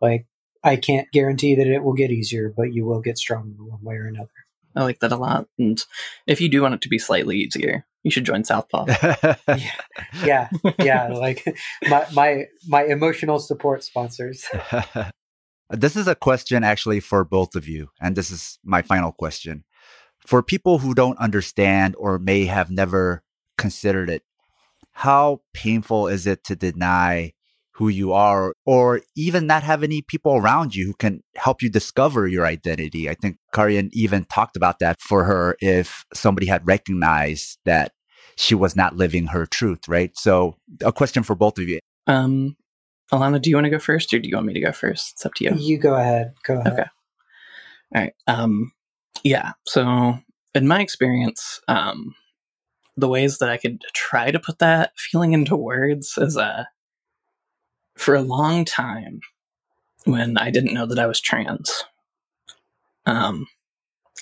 like 0.02 0.28
I 0.64 0.76
can't 0.76 1.12
guarantee 1.12 1.56
that 1.56 1.68
it 1.68 1.84
will 1.84 1.94
get 1.94 2.12
easier, 2.12 2.54
but 2.56 2.74
you 2.74 2.86
will 2.86 3.02
get 3.02 3.18
stronger 3.18 3.64
one 3.64 3.84
way 3.84 3.96
or 3.96 4.08
another. 4.08 4.30
I 4.76 4.84
like 4.84 5.00
that 5.00 5.12
a 5.12 5.18
lot. 5.18 5.48
And 5.58 5.84
if 6.28 6.42
you 6.42 6.50
do 6.50 6.62
want 6.62 6.74
it 6.74 6.82
to 6.82 6.90
be 6.90 7.00
slightly 7.00 7.38
easier, 7.38 7.86
you 8.06 8.12
should 8.12 8.24
join 8.24 8.44
Southpaw. 8.44 8.86
yeah, 9.48 9.74
yeah, 10.24 10.50
yeah. 10.78 11.08
Like 11.08 11.58
my 11.90 12.06
my 12.14 12.46
my 12.68 12.84
emotional 12.84 13.40
support 13.40 13.84
sponsors. 13.84 14.46
this 15.72 15.96
is 15.96 16.08
a 16.08 16.14
question 16.14 16.64
actually 16.64 17.00
for 17.00 17.26
both 17.26 17.56
of 17.56 17.68
you, 17.68 17.90
and 18.00 18.16
this 18.16 18.30
is 18.30 18.60
my 18.64 18.84
final 18.84 19.12
question. 19.12 19.64
For 20.20 20.44
people 20.44 20.78
who 20.78 20.94
don't 20.94 21.18
understand 21.18 21.96
or 21.98 22.20
may 22.20 22.46
have 22.46 22.70
never 22.70 23.24
considered 23.58 24.10
it, 24.10 24.22
how 24.92 25.42
painful 25.54 26.08
is 26.08 26.28
it 26.28 26.44
to 26.44 26.56
deny 26.56 27.34
who 27.76 27.90
you 27.90 28.14
are, 28.14 28.54
or 28.66 29.02
even 29.18 29.46
not 29.48 29.62
have 29.62 29.84
any 29.84 30.02
people 30.02 30.38
around 30.38 30.74
you 30.74 30.86
who 30.86 30.94
can 30.94 31.22
help 31.36 31.62
you 31.62 31.70
discover 31.70 32.26
your 32.26 32.46
identity. 32.46 33.10
I 33.10 33.16
think 33.16 33.38
Karyan 33.54 33.90
even 33.92 34.24
talked 34.26 34.56
about 34.56 34.80
that 34.80 35.02
for 35.02 35.26
her 35.26 35.58
if 35.60 36.06
somebody 36.14 36.48
had 36.48 36.66
recognized 36.66 37.58
that 37.66 37.92
she 38.38 38.56
was 38.56 38.76
not 38.76 38.96
living 38.96 39.28
her 39.28 39.46
truth, 39.46 39.88
right? 39.88 40.16
So, 40.18 40.56
a 40.84 40.92
question 40.92 41.24
for 41.24 41.36
both 41.36 41.58
of 41.58 41.68
you. 41.68 41.80
Um, 42.08 42.56
Alana, 43.12 43.42
do 43.42 43.50
you 43.50 43.56
want 43.56 43.66
to 43.66 43.72
go 43.72 43.80
first, 43.80 44.14
or 44.14 44.20
do 44.20 44.28
you 44.28 44.36
want 44.36 44.48
me 44.48 44.54
to 44.54 44.60
go 44.60 44.72
first? 44.72 45.14
It's 45.14 45.26
up 45.26 45.34
to 45.36 45.44
you. 45.46 45.56
You 45.56 45.78
go 45.78 45.96
ahead. 45.96 46.34
Go 46.44 46.60
ahead. 46.60 46.74
Okay. 46.74 46.86
All 47.96 48.02
right. 48.02 48.14
Um, 48.28 48.72
yeah. 49.24 49.54
So, 49.66 50.18
in 50.54 50.68
my 50.68 50.82
experience, 50.82 51.62
um, 51.68 52.16
the 52.98 53.08
ways 53.08 53.38
that 53.40 53.50
I 53.50 53.58
could 53.58 53.82
try 53.94 54.32
to 54.32 54.40
put 54.40 54.60
that 54.60 54.92
feeling 54.98 55.34
into 55.34 55.56
words 55.56 56.18
is 56.18 56.38
uh, 56.38 56.66
for 57.96 58.16
a 58.16 58.22
long 58.22 58.66
time 58.66 59.20
when 60.06 60.38
I 60.38 60.52
didn't 60.52 60.74
know 60.74 60.86
that 60.86 61.00
I 61.00 61.08
was 61.08 61.20
trans. 61.20 61.84
Um, 63.06 63.48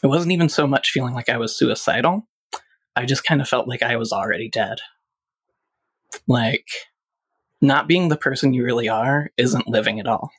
it 0.01 0.07
wasn't 0.07 0.33
even 0.33 0.49
so 0.49 0.67
much 0.67 0.89
feeling 0.89 1.13
like 1.13 1.29
I 1.29 1.37
was 1.37 1.55
suicidal. 1.55 2.27
I 2.95 3.05
just 3.05 3.23
kind 3.23 3.41
of 3.41 3.47
felt 3.47 3.67
like 3.67 3.81
I 3.81 3.95
was 3.97 4.11
already 4.11 4.49
dead. 4.49 4.79
Like, 6.27 6.67
not 7.61 7.87
being 7.87 8.09
the 8.09 8.17
person 8.17 8.53
you 8.53 8.63
really 8.63 8.89
are 8.89 9.31
isn't 9.37 9.67
living 9.67 9.99
at 9.99 10.07
all. 10.07 10.31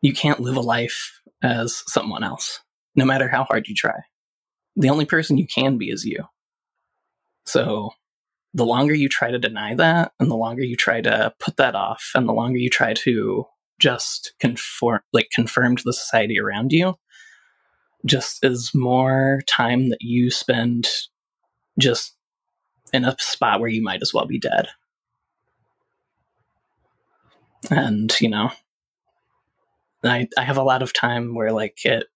You 0.00 0.12
can't 0.12 0.40
live 0.40 0.56
a 0.56 0.60
life 0.60 1.20
as 1.42 1.82
someone 1.86 2.24
else, 2.24 2.60
no 2.94 3.04
matter 3.04 3.28
how 3.28 3.44
hard 3.44 3.68
you 3.68 3.74
try. 3.74 4.00
The 4.76 4.90
only 4.90 5.04
person 5.04 5.38
you 5.38 5.46
can 5.46 5.78
be 5.78 5.90
is 5.90 6.04
you. 6.04 6.24
So, 7.44 7.90
the 8.54 8.64
longer 8.64 8.94
you 8.94 9.08
try 9.08 9.30
to 9.30 9.38
deny 9.38 9.74
that 9.74 10.12
and 10.18 10.30
the 10.30 10.36
longer 10.36 10.62
you 10.62 10.76
try 10.76 11.00
to 11.02 11.32
put 11.38 11.58
that 11.58 11.74
off 11.74 12.10
and 12.14 12.26
the 12.26 12.32
longer 12.32 12.58
you 12.58 12.70
try 12.70 12.94
to 12.94 13.44
just 13.78 14.32
conform 14.40 15.00
like 15.12 15.28
confirm 15.34 15.76
to 15.76 15.82
the 15.84 15.92
society 15.92 16.40
around 16.40 16.72
you 16.72 16.94
just 18.04 18.44
is 18.44 18.74
more 18.74 19.40
time 19.46 19.88
that 19.90 20.02
you 20.02 20.30
spend 20.30 20.88
just 21.78 22.14
in 22.92 23.04
a 23.04 23.16
spot 23.18 23.60
where 23.60 23.68
you 23.68 23.82
might 23.82 24.02
as 24.02 24.14
well 24.14 24.26
be 24.26 24.38
dead. 24.38 24.68
And, 27.70 28.12
you 28.20 28.28
know, 28.28 28.50
I 30.04 30.28
I 30.38 30.42
have 30.42 30.56
a 30.56 30.62
lot 30.62 30.82
of 30.82 30.92
time 30.92 31.34
where 31.34 31.52
like 31.52 31.84
it 31.84 32.06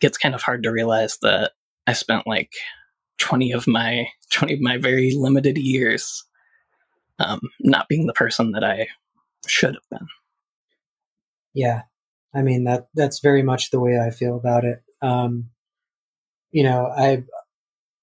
gets 0.00 0.18
kind 0.18 0.34
of 0.34 0.42
hard 0.42 0.62
to 0.64 0.72
realize 0.72 1.18
that 1.22 1.52
I 1.86 1.92
spent 1.92 2.26
like 2.26 2.52
20 3.18 3.52
of 3.52 3.66
my 3.66 4.08
20 4.30 4.54
of 4.54 4.60
my 4.60 4.78
very 4.78 5.14
limited 5.14 5.58
years 5.58 6.24
um, 7.18 7.40
not 7.60 7.88
being 7.88 8.06
the 8.06 8.12
person 8.12 8.52
that 8.52 8.64
I 8.64 8.88
should 9.46 9.74
have 9.74 9.88
been. 9.90 10.08
Yeah. 11.54 11.82
I 12.34 12.42
mean 12.42 12.64
that 12.64 12.88
that's 12.94 13.20
very 13.20 13.42
much 13.42 13.70
the 13.70 13.80
way 13.80 13.98
I 13.98 14.10
feel 14.10 14.36
about 14.36 14.64
it. 14.64 14.82
Um, 15.00 15.50
you 16.50 16.62
know, 16.62 16.86
I 16.86 17.24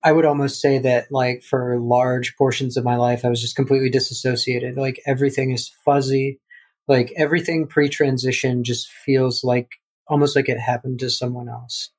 I 0.04 0.12
would 0.12 0.26
almost 0.26 0.62
say 0.62 0.80
that 0.80 1.08
like 1.12 1.44
for 1.44 1.80
large 1.80 2.36
portions 2.38 2.78
of 2.78 2.84
my 2.86 2.96
life 2.96 3.26
I 3.26 3.30
was 3.30 3.42
just 3.42 3.56
completely 3.56 3.90
disassociated. 3.90 4.78
Like 4.78 5.02
everything 5.06 5.52
is 5.52 5.72
fuzzy. 5.86 6.40
Like 6.88 7.14
everything 7.18 7.68
pre-transition 7.68 8.64
just 8.64 8.90
feels 8.90 9.44
like 9.44 9.70
almost 10.08 10.36
like 10.36 10.50
it 10.50 10.60
happened 10.60 11.00
to 11.00 11.10
someone 11.10 11.48
else. 11.48 11.92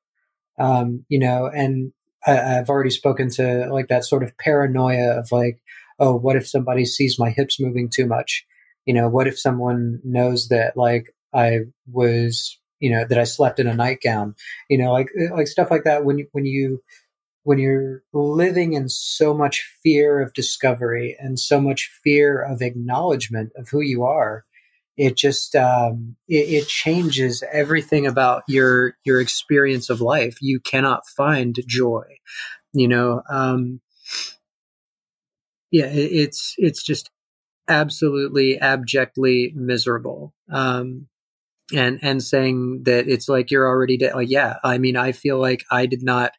Um, 0.59 1.05
you 1.07 1.17
know, 1.17 1.47
and 1.47 1.93
I, 2.25 2.33
have 2.33 2.69
already 2.69 2.89
spoken 2.89 3.29
to 3.31 3.67
like 3.71 3.87
that 3.87 4.05
sort 4.05 4.21
of 4.21 4.37
paranoia 4.37 5.17
of 5.17 5.31
like, 5.31 5.61
oh, 5.99 6.15
what 6.15 6.35
if 6.35 6.47
somebody 6.47 6.85
sees 6.85 7.17
my 7.17 7.29
hips 7.29 7.59
moving 7.59 7.89
too 7.89 8.05
much? 8.05 8.45
You 8.85 8.93
know, 8.93 9.07
what 9.07 9.27
if 9.27 9.39
someone 9.39 9.99
knows 10.03 10.49
that 10.49 10.75
like 10.75 11.15
I 11.33 11.61
was, 11.91 12.59
you 12.79 12.91
know, 12.91 13.05
that 13.05 13.19
I 13.19 13.23
slept 13.23 13.59
in 13.59 13.67
a 13.67 13.75
nightgown? 13.75 14.35
You 14.69 14.77
know, 14.77 14.91
like 14.91 15.09
uh, 15.19 15.35
like 15.35 15.47
stuff 15.47 15.71
like 15.71 15.83
that. 15.83 16.05
When 16.05 16.17
you 16.19 16.27
when 16.31 16.45
you 16.45 16.81
when 17.43 17.57
you're 17.57 18.03
living 18.13 18.73
in 18.73 18.89
so 18.89 19.33
much 19.33 19.67
fear 19.83 20.21
of 20.21 20.33
discovery 20.33 21.17
and 21.19 21.39
so 21.39 21.59
much 21.59 21.91
fear 22.03 22.41
of 22.41 22.61
acknowledgement 22.61 23.51
of 23.55 23.69
who 23.69 23.81
you 23.81 24.03
are, 24.03 24.45
it 24.97 25.17
just 25.17 25.55
um, 25.55 26.15
it, 26.27 26.49
it, 26.49 26.67
changes 26.67 27.43
everything 27.51 28.05
about 28.05 28.43
your 28.47 28.95
your 29.05 29.19
experience 29.19 29.89
of 29.89 30.01
life. 30.01 30.37
You 30.41 30.59
cannot 30.59 31.07
find 31.07 31.57
joy, 31.67 32.03
you 32.73 32.87
know. 32.87 33.23
Um, 33.29 33.81
yeah, 35.71 35.85
it, 35.87 36.11
it's 36.11 36.55
it's 36.57 36.83
just 36.83 37.09
absolutely 37.67 38.59
abjectly 38.59 39.53
miserable. 39.55 40.33
Um, 40.51 41.07
and 41.73 41.99
and 42.01 42.23
saying 42.23 42.83
that 42.83 43.07
it's 43.07 43.29
like 43.29 43.51
you're 43.51 43.67
already 43.67 43.97
dead. 43.97 44.15
Like, 44.15 44.29
yeah, 44.29 44.57
I 44.63 44.77
mean, 44.77 44.97
I 44.97 45.11
feel 45.11 45.39
like 45.39 45.63
I 45.71 45.85
did 45.85 46.03
not 46.03 46.33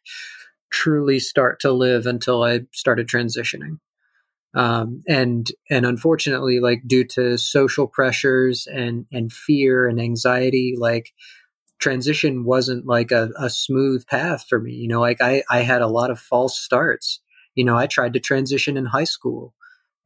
truly 0.71 1.19
start 1.19 1.59
to 1.61 1.71
live 1.71 2.05
until 2.05 2.43
I 2.43 2.61
started 2.71 3.07
transitioning 3.07 3.77
um, 4.53 5.01
and 5.07 5.51
and 5.69 5.85
unfortunately 5.85 6.59
like 6.59 6.83
due 6.85 7.03
to 7.05 7.37
social 7.37 7.87
pressures 7.87 8.67
and 8.67 9.05
and 9.11 9.31
fear 9.31 9.87
and 9.87 9.99
anxiety 9.99 10.75
like 10.77 11.11
transition 11.79 12.45
wasn't 12.45 12.85
like 12.85 13.11
a, 13.11 13.29
a 13.37 13.49
smooth 13.49 14.05
path 14.07 14.45
for 14.47 14.59
me 14.59 14.71
you 14.71 14.87
know 14.87 15.01
like 15.01 15.21
i 15.21 15.43
i 15.49 15.59
had 15.59 15.81
a 15.81 15.87
lot 15.87 16.11
of 16.11 16.19
false 16.19 16.57
starts 16.57 17.19
you 17.55 17.63
know 17.63 17.75
i 17.75 17.87
tried 17.87 18.13
to 18.13 18.19
transition 18.19 18.77
in 18.77 18.85
high 18.85 19.03
school 19.03 19.53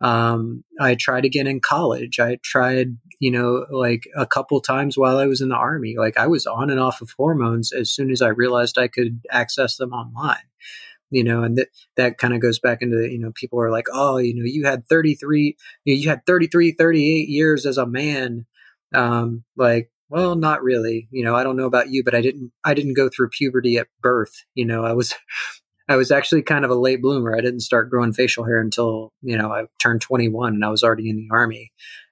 um, 0.01 0.63
i 0.79 0.95
tried 0.95 1.25
again 1.25 1.47
in 1.47 1.59
college 1.59 2.19
i 2.19 2.37
tried 2.43 2.97
you 3.19 3.31
know 3.31 3.65
like 3.71 4.07
a 4.15 4.25
couple 4.25 4.59
times 4.61 4.97
while 4.97 5.17
i 5.17 5.25
was 5.25 5.41
in 5.41 5.49
the 5.49 5.55
army 5.55 5.95
like 5.97 6.17
i 6.17 6.27
was 6.27 6.45
on 6.45 6.69
and 6.69 6.79
off 6.79 7.01
of 7.01 7.11
hormones 7.17 7.71
as 7.71 7.91
soon 7.91 8.11
as 8.11 8.21
i 8.21 8.27
realized 8.27 8.77
i 8.77 8.87
could 8.87 9.21
access 9.31 9.77
them 9.77 9.93
online 9.93 10.37
you 11.09 11.23
know, 11.23 11.43
and 11.43 11.57
that, 11.57 11.67
that 11.95 12.17
kind 12.17 12.33
of 12.33 12.41
goes 12.41 12.59
back 12.59 12.81
into, 12.81 13.09
you 13.09 13.17
know, 13.17 13.31
people 13.33 13.59
are 13.61 13.71
like, 13.71 13.85
oh, 13.91 14.17
you 14.17 14.35
know, 14.35 14.43
you 14.43 14.65
had 14.65 14.85
33, 14.87 15.55
you, 15.85 15.93
know, 15.93 15.99
you 15.99 16.09
had 16.09 16.25
33, 16.25 16.73
38 16.73 17.29
years 17.29 17.65
as 17.65 17.77
a 17.77 17.85
man. 17.85 18.45
Um, 18.93 19.43
like, 19.55 19.89
well, 20.09 20.35
not 20.35 20.63
really, 20.63 21.07
you 21.11 21.23
know, 21.23 21.35
I 21.35 21.43
don't 21.43 21.57
know 21.57 21.65
about 21.65 21.89
you, 21.89 22.03
but 22.03 22.15
I 22.15 22.21
didn't, 22.21 22.51
I 22.63 22.73
didn't 22.73 22.95
go 22.95 23.09
through 23.09 23.29
puberty 23.29 23.77
at 23.77 23.87
birth. 24.01 24.45
You 24.53 24.65
know, 24.65 24.83
I 24.83 24.93
was, 24.93 25.13
I 25.89 25.95
was 25.95 26.11
actually 26.11 26.41
kind 26.41 26.65
of 26.65 26.71
a 26.71 26.75
late 26.75 27.01
bloomer. 27.01 27.35
I 27.35 27.41
didn't 27.41 27.61
start 27.61 27.89
growing 27.89 28.13
facial 28.13 28.43
hair 28.43 28.59
until, 28.59 29.13
you 29.21 29.37
know, 29.37 29.51
I 29.51 29.65
turned 29.81 30.01
21 30.01 30.55
and 30.55 30.65
I 30.65 30.69
was 30.69 30.83
already 30.83 31.09
in 31.09 31.17
the 31.17 31.29
army. 31.31 31.71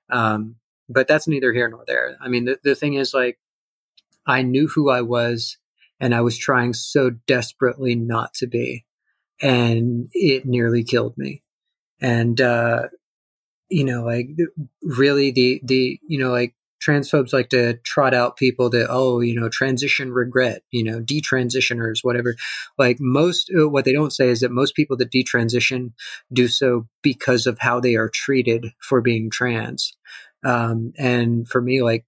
Um, 0.09 0.55
but 0.87 1.07
that's 1.07 1.27
neither 1.27 1.51
here 1.51 1.67
nor 1.67 1.83
there. 1.85 2.15
I 2.21 2.29
mean, 2.29 2.45
the, 2.45 2.59
the 2.63 2.75
thing 2.75 2.93
is 2.93 3.13
like, 3.13 3.37
I 4.25 4.43
knew 4.43 4.67
who 4.67 4.89
I 4.89 5.01
was 5.01 5.57
and 5.99 6.15
I 6.15 6.21
was 6.21 6.37
trying 6.37 6.73
so 6.73 7.09
desperately 7.27 7.95
not 7.95 8.33
to 8.35 8.47
be. 8.47 8.85
And 9.41 10.07
it 10.13 10.45
nearly 10.45 10.83
killed 10.83 11.17
me. 11.17 11.43
And, 12.01 12.39
uh, 12.39 12.83
you 13.69 13.83
know, 13.83 14.03
like 14.03 14.29
really 14.81 15.31
the, 15.31 15.59
the, 15.63 15.99
you 16.07 16.19
know, 16.19 16.31
like 16.31 16.55
transphobes 16.83 17.33
like 17.33 17.49
to 17.49 17.75
trot 17.83 18.13
out 18.13 18.37
people 18.37 18.69
that, 18.69 18.87
oh, 18.89 19.19
you 19.19 19.39
know, 19.39 19.49
transition 19.49 20.11
regret, 20.11 20.61
you 20.71 20.83
know, 20.83 21.01
detransitioners, 21.01 21.99
whatever. 22.03 22.35
Like 22.77 22.97
most, 22.99 23.51
uh, 23.57 23.69
what 23.69 23.85
they 23.85 23.93
don't 23.93 24.13
say 24.13 24.29
is 24.29 24.41
that 24.41 24.51
most 24.51 24.75
people 24.75 24.97
that 24.97 25.11
detransition 25.11 25.93
do 26.31 26.47
so 26.47 26.87
because 27.01 27.47
of 27.47 27.59
how 27.59 27.79
they 27.79 27.95
are 27.95 28.09
treated 28.09 28.67
for 28.81 29.01
being 29.01 29.29
trans. 29.29 29.95
Um, 30.43 30.93
and 30.97 31.47
for 31.47 31.61
me, 31.61 31.81
like 31.81 32.05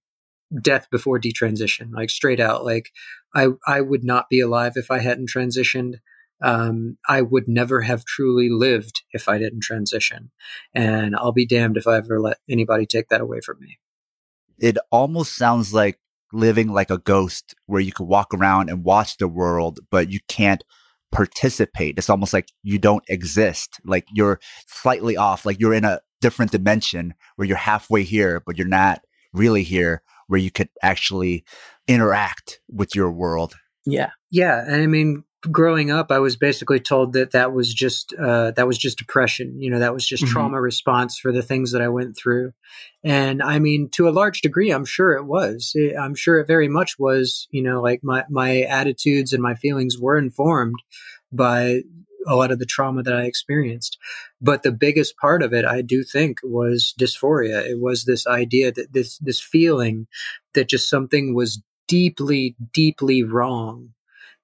death 0.62 0.88
before 0.90 1.20
detransition, 1.20 1.92
like 1.92 2.10
straight 2.10 2.40
out, 2.40 2.64
like 2.64 2.90
I 3.34 3.48
I 3.66 3.80
would 3.80 4.04
not 4.04 4.28
be 4.30 4.40
alive 4.40 4.72
if 4.76 4.90
I 4.90 4.98
hadn't 4.98 5.30
transitioned. 5.30 5.94
Um, 6.40 6.98
I 7.08 7.22
would 7.22 7.48
never 7.48 7.80
have 7.80 8.04
truly 8.04 8.48
lived 8.48 9.02
if 9.12 9.28
I 9.28 9.38
didn't 9.38 9.62
transition, 9.62 10.30
and 10.72 11.16
I'll 11.16 11.32
be 11.32 11.46
damned 11.46 11.76
if 11.76 11.88
I 11.88 11.96
ever 11.96 12.20
let 12.20 12.38
anybody 12.48 12.86
take 12.86 13.08
that 13.08 13.20
away 13.20 13.40
from 13.40 13.58
me. 13.60 13.78
It 14.58 14.78
almost 14.90 15.36
sounds 15.36 15.72
like 15.72 15.98
living 16.32 16.68
like 16.68 16.90
a 16.90 16.98
ghost, 16.98 17.54
where 17.66 17.80
you 17.80 17.92
could 17.92 18.06
walk 18.06 18.34
around 18.34 18.68
and 18.68 18.84
watch 18.84 19.16
the 19.16 19.28
world, 19.28 19.80
but 19.90 20.10
you 20.10 20.20
can't 20.28 20.62
participate. 21.10 21.96
It's 21.96 22.10
almost 22.10 22.32
like 22.32 22.52
you 22.62 22.78
don't 22.78 23.04
exist. 23.08 23.80
Like 23.84 24.06
you're 24.12 24.40
slightly 24.66 25.16
off. 25.16 25.46
Like 25.46 25.58
you're 25.58 25.74
in 25.74 25.84
a 25.84 26.00
different 26.20 26.52
dimension 26.52 27.14
where 27.36 27.48
you're 27.48 27.56
halfway 27.56 28.02
here, 28.02 28.42
but 28.44 28.58
you're 28.58 28.66
not 28.66 29.00
really 29.32 29.62
here, 29.62 30.02
where 30.26 30.40
you 30.40 30.50
could 30.50 30.68
actually 30.82 31.44
interact 31.86 32.60
with 32.68 32.94
your 32.94 33.10
world. 33.10 33.54
Yeah. 33.86 34.10
Yeah. 34.30 34.62
And 34.66 34.82
I 34.82 34.86
mean, 34.86 35.24
growing 35.42 35.90
up, 35.90 36.10
I 36.10 36.18
was 36.18 36.36
basically 36.36 36.80
told 36.80 37.12
that 37.12 37.32
that 37.32 37.52
was 37.52 37.72
just, 37.72 38.14
uh, 38.14 38.52
that 38.52 38.66
was 38.66 38.78
just 38.78 38.98
depression. 38.98 39.60
You 39.60 39.70
know, 39.70 39.78
that 39.78 39.94
was 39.94 40.06
just 40.06 40.24
mm-hmm. 40.24 40.32
trauma 40.32 40.60
response 40.60 41.18
for 41.18 41.32
the 41.32 41.42
things 41.42 41.72
that 41.72 41.82
I 41.82 41.88
went 41.88 42.16
through. 42.16 42.52
And 43.04 43.42
I 43.42 43.58
mean, 43.58 43.88
to 43.92 44.08
a 44.08 44.10
large 44.10 44.40
degree, 44.40 44.70
I'm 44.70 44.84
sure 44.84 45.12
it 45.12 45.24
was. 45.24 45.74
I'm 45.98 46.14
sure 46.14 46.38
it 46.38 46.46
very 46.46 46.68
much 46.68 46.98
was, 46.98 47.46
you 47.50 47.62
know, 47.62 47.80
like 47.80 48.00
my, 48.02 48.24
my 48.28 48.62
attitudes 48.62 49.32
and 49.32 49.42
my 49.42 49.54
feelings 49.54 49.98
were 49.98 50.18
informed 50.18 50.82
by 51.32 51.82
a 52.26 52.36
lot 52.36 52.50
of 52.50 52.58
the 52.58 52.66
trauma 52.66 53.02
that 53.02 53.14
I 53.14 53.22
experienced. 53.22 53.96
But 54.40 54.62
the 54.62 54.72
biggest 54.72 55.16
part 55.16 55.42
of 55.42 55.52
it, 55.52 55.64
I 55.64 55.82
do 55.82 56.02
think, 56.02 56.38
was 56.42 56.94
dysphoria. 56.98 57.64
It 57.64 57.80
was 57.80 58.04
this 58.04 58.26
idea 58.26 58.72
that 58.72 58.92
this 58.92 59.18
this 59.18 59.40
feeling 59.40 60.06
that 60.54 60.68
just 60.68 60.90
something 60.90 61.34
was 61.34 61.62
deeply, 61.86 62.54
deeply 62.72 63.22
wrong, 63.22 63.90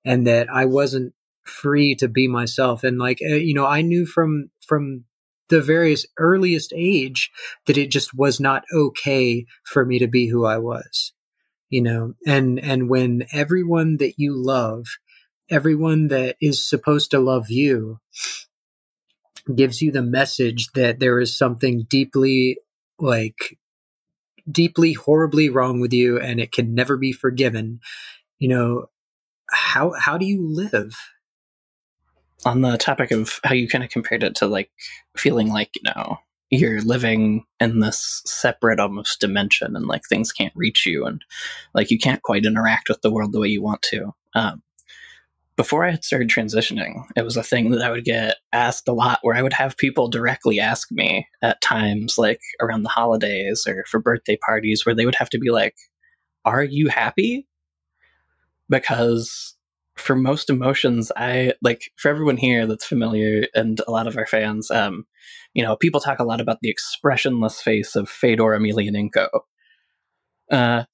and 0.05 0.27
that 0.27 0.49
I 0.51 0.67
wasn't 0.67 1.15
free 1.45 1.95
to 1.97 2.09
be 2.09 2.29
myself. 2.29 2.85
And 2.85 2.99
like 2.99 3.19
uh, 3.23 3.35
you 3.35 3.55
know, 3.55 3.67
I 3.67 3.83
knew 3.83 4.07
from 4.07 4.51
from 4.67 5.05
the 5.49 5.61
various 5.61 6.07
earliest 6.19 6.73
age 6.75 7.31
that 7.67 7.77
it 7.77 7.91
just 7.91 8.15
was 8.15 8.41
not 8.41 8.65
okay 8.73 9.47
for 9.65 9.85
me 9.85 9.99
to 9.99 10.07
be 10.09 10.27
who 10.27 10.45
I 10.45 10.59
was. 10.59 11.13
You 11.71 11.83
know, 11.83 12.15
and 12.27 12.59
and 12.59 12.89
when 12.89 13.25
everyone 13.33 13.97
that 13.99 14.15
you 14.19 14.35
love 14.35 14.87
everyone 15.51 16.09
that 16.09 16.37
is 16.41 16.67
supposed 16.67 17.11
to 17.11 17.19
love 17.19 17.51
you 17.51 17.99
gives 19.55 19.83
you 19.83 19.93
the 19.93 20.03
message 20.03 20.69
that 20.75 21.01
there 21.01 21.21
is 21.21 21.37
something 21.37 21.85
deeply 21.89 22.59
like 22.99 23.59
deeply 24.51 24.93
horribly 24.93 25.49
wrong 25.49 25.81
with 25.81 25.93
you 25.93 26.19
and 26.19 26.41
it 26.41 26.53
can 26.53 26.75
never 26.75 26.97
be 26.97 27.13
forgiven 27.13 27.81
you 28.39 28.49
know 28.49 28.87
how 29.51 29.93
how 29.99 30.19
do 30.19 30.27
you 30.27 30.41
live 30.43 30.97
on 32.45 32.61
the 32.61 32.77
topic 32.77 33.11
of 33.11 33.41
how 33.45 33.55
you 33.55 33.69
kind 33.69 33.85
of 33.85 33.91
compared 33.91 34.23
it 34.23 34.35
to 34.37 34.47
like 34.47 34.71
feeling 35.17 35.49
like 35.49 35.71
you 35.77 35.83
know 35.85 36.19
you're 36.51 36.83
living 36.83 37.45
in 37.59 37.81
this 37.81 38.23
separate 38.27 38.79
almost 38.79 39.21
dimension 39.21 39.75
and 39.75 39.87
like 39.87 40.03
things 40.09 40.31
can't 40.31 40.53
reach 40.55 40.87
you 40.87 41.05
and 41.07 41.23
like 41.75 41.91
you 41.91 41.99
can't 41.99 42.23
quite 42.23 42.45
interact 42.45 42.89
with 42.89 43.01
the 43.03 43.11
world 43.11 43.33
the 43.33 43.41
way 43.41 43.49
you 43.49 43.63
want 43.63 43.83
to 43.83 44.15
um, 44.35 44.63
before 45.57 45.85
I 45.85 45.91
had 45.91 46.05
started 46.05 46.29
transitioning, 46.29 47.05
it 47.17 47.23
was 47.23 47.37
a 47.37 47.43
thing 47.43 47.71
that 47.71 47.83
I 47.83 47.91
would 47.91 48.05
get 48.05 48.37
asked 48.53 48.89
a 48.89 48.93
lot 48.93 49.21
where 49.23 49.37
I 49.37 49.43
would 49.43 49.53
have 49.53 49.77
people 49.77 50.09
directly 50.09 50.59
ask 50.59 50.91
me 50.91 51.29
at 51.43 51.61
times, 51.61 52.19
like 52.19 52.41
around 52.61 52.83
the 52.83 52.89
holidays 52.89 53.65
or 53.67 53.85
for 53.89 54.01
birthday 54.01 54.37
parties, 54.37 54.85
where 54.85 54.95
they 54.95 55.05
would 55.05 55.15
have 55.15 55.31
to 55.31 55.39
be 55.39 55.51
like, 55.51 55.77
Are 56.45 56.65
you 56.65 56.89
happy? 56.89 57.47
Because 58.81 59.55
for 59.97 60.17
most 60.17 60.51
emotions, 60.51 61.13
I 61.17 61.53
like 61.63 61.93
for 61.97 62.09
everyone 62.09 62.37
here 62.37 62.67
that's 62.67 62.85
familiar 62.85 63.47
and 63.55 63.81
a 63.87 63.91
lot 63.91 64.07
of 64.07 64.17
our 64.17 64.27
fans, 64.27 64.71
um, 64.71 65.07
you 65.55 65.63
know, 65.63 65.77
people 65.77 66.01
talk 66.01 66.19
a 66.19 66.25
lot 66.25 66.41
about 66.41 66.59
the 66.61 66.71
expressionless 66.71 67.61
face 67.61 67.95
of 67.95 68.09
Fedor 68.09 68.59
Emelianenko. 68.59 69.29
Uh, 70.51 70.85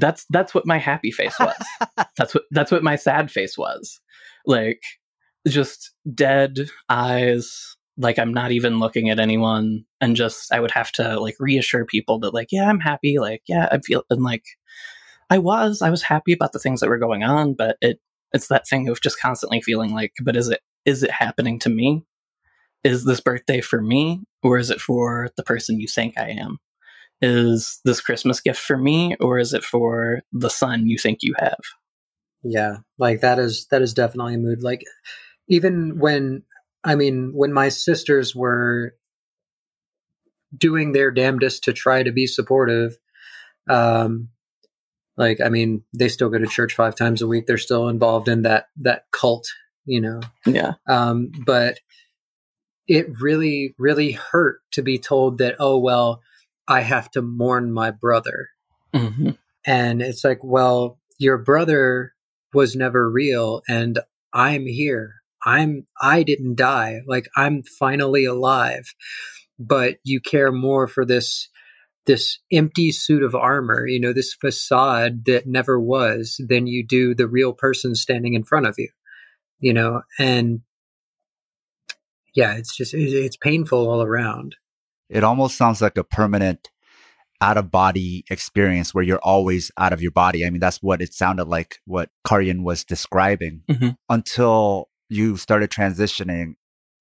that's 0.00 0.26
that's 0.30 0.54
what 0.54 0.66
my 0.66 0.78
happy 0.78 1.10
face 1.10 1.38
was. 1.38 1.54
that's 2.16 2.34
what 2.34 2.44
that's 2.50 2.72
what 2.72 2.82
my 2.82 2.96
sad 2.96 3.30
face 3.30 3.56
was. 3.56 4.00
Like 4.46 4.82
just 5.46 5.92
dead 6.12 6.58
eyes, 6.88 7.76
like 7.96 8.18
I'm 8.18 8.34
not 8.34 8.50
even 8.50 8.80
looking 8.80 9.10
at 9.10 9.20
anyone, 9.20 9.84
and 10.00 10.16
just 10.16 10.52
I 10.52 10.60
would 10.60 10.72
have 10.72 10.90
to 10.92 11.20
like 11.20 11.36
reassure 11.38 11.84
people 11.84 12.18
that 12.20 12.34
like 12.34 12.48
yeah 12.50 12.68
I'm 12.68 12.80
happy, 12.80 13.18
like 13.18 13.42
yeah 13.48 13.68
I 13.70 13.78
feel 13.78 14.02
and 14.10 14.22
like 14.22 14.44
I 15.30 15.38
was 15.38 15.82
I 15.82 15.90
was 15.90 16.02
happy 16.02 16.32
about 16.32 16.52
the 16.52 16.58
things 16.58 16.80
that 16.80 16.88
were 16.88 16.98
going 16.98 17.22
on, 17.22 17.54
but 17.54 17.76
it 17.80 18.00
it's 18.32 18.48
that 18.48 18.66
thing 18.66 18.88
of 18.88 19.00
just 19.00 19.20
constantly 19.20 19.60
feeling 19.60 19.92
like 19.92 20.12
but 20.22 20.36
is 20.36 20.48
it 20.48 20.60
is 20.84 21.02
it 21.02 21.10
happening 21.10 21.58
to 21.60 21.68
me? 21.68 22.04
Is 22.82 23.04
this 23.04 23.20
birthday 23.20 23.60
for 23.60 23.80
me 23.80 24.24
or 24.42 24.58
is 24.58 24.70
it 24.70 24.80
for 24.80 25.30
the 25.36 25.42
person 25.42 25.80
you 25.80 25.88
think 25.88 26.18
I 26.18 26.30
am? 26.30 26.58
Is 27.22 27.80
this 27.84 28.00
Christmas 28.00 28.40
gift 28.40 28.60
for 28.60 28.76
me 28.76 29.16
or 29.20 29.38
is 29.38 29.54
it 29.54 29.64
for 29.64 30.20
the 30.32 30.50
son 30.50 30.86
you 30.86 30.98
think 30.98 31.20
you 31.22 31.34
have? 31.38 31.60
Yeah, 32.42 32.78
like 32.98 33.20
that 33.22 33.38
is 33.38 33.66
that 33.70 33.80
is 33.80 33.94
definitely 33.94 34.34
a 34.34 34.38
mood. 34.38 34.62
Like 34.62 34.84
even 35.48 35.98
when 35.98 36.42
I 36.84 36.94
mean 36.94 37.32
when 37.34 37.52
my 37.52 37.70
sisters 37.70 38.34
were 38.34 38.94
doing 40.56 40.92
their 40.92 41.10
damnedest 41.10 41.64
to 41.64 41.72
try 41.72 42.02
to 42.02 42.12
be 42.12 42.26
supportive, 42.26 42.96
um, 43.68 44.28
like 45.16 45.40
I 45.40 45.48
mean 45.48 45.82
they 45.92 46.08
still 46.08 46.28
go 46.28 46.38
to 46.38 46.46
church 46.46 46.74
five 46.74 46.94
times 46.94 47.22
a 47.22 47.26
week. 47.26 47.46
They're 47.46 47.58
still 47.58 47.88
involved 47.88 48.28
in 48.28 48.42
that 48.42 48.66
that 48.78 49.04
cult, 49.12 49.46
you 49.84 50.00
know. 50.00 50.20
Yeah. 50.46 50.74
Um, 50.88 51.30
but 51.44 51.78
it 52.86 53.06
really 53.20 53.74
really 53.78 54.12
hurt 54.12 54.60
to 54.72 54.82
be 54.82 54.98
told 54.98 55.38
that 55.38 55.56
oh 55.58 55.78
well 55.78 56.20
I 56.66 56.80
have 56.80 57.10
to 57.12 57.22
mourn 57.22 57.72
my 57.72 57.90
brother. 57.90 58.48
hmm 58.94 59.30
And 59.66 60.02
it's 60.02 60.24
like, 60.24 60.42
well, 60.42 60.98
your 61.18 61.38
brother 61.38 62.12
was 62.52 62.74
never 62.76 63.10
real 63.10 63.62
and 63.68 63.98
I'm 64.32 64.66
here. 64.66 65.14
I'm 65.44 65.86
I 66.00 66.22
didn't 66.22 66.56
die. 66.56 67.00
Like 67.06 67.28
I'm 67.36 67.62
finally 67.78 68.24
alive. 68.24 68.94
But 69.58 69.96
you 70.02 70.20
care 70.20 70.50
more 70.50 70.88
for 70.88 71.04
this 71.04 71.48
this 72.06 72.38
empty 72.52 72.92
suit 72.92 73.22
of 73.22 73.34
armor, 73.34 73.86
you 73.86 74.00
know, 74.00 74.12
this 74.12 74.34
facade 74.34 75.24
that 75.26 75.46
never 75.46 75.80
was 75.80 76.40
than 76.48 76.66
you 76.66 76.86
do 76.86 77.14
the 77.14 77.26
real 77.26 77.52
person 77.52 77.94
standing 77.94 78.34
in 78.34 78.44
front 78.44 78.66
of 78.66 78.74
you. 78.78 78.88
You 79.60 79.72
know, 79.72 80.02
and 80.18 80.60
yeah, 82.34 82.54
it's 82.54 82.76
just 82.76 82.94
it's 82.94 83.36
painful 83.36 83.88
all 83.88 84.02
around. 84.02 84.56
It 85.08 85.24
almost 85.24 85.56
sounds 85.56 85.80
like 85.80 85.96
a 85.96 86.04
permanent 86.04 86.70
out 87.40 87.56
of 87.56 87.70
body 87.70 88.24
experience 88.30 88.94
where 88.94 89.04
you're 89.04 89.18
always 89.22 89.70
out 89.78 89.92
of 89.92 90.00
your 90.00 90.10
body. 90.10 90.46
I 90.46 90.50
mean, 90.50 90.60
that's 90.60 90.82
what 90.82 91.02
it 91.02 91.12
sounded 91.12 91.44
like 91.44 91.78
what 91.84 92.10
Karyan 92.26 92.62
was 92.62 92.84
describing 92.84 93.62
Mhm. 93.68 93.96
until 94.08 94.88
you 95.08 95.36
started 95.36 95.70
transitioning. 95.70 96.54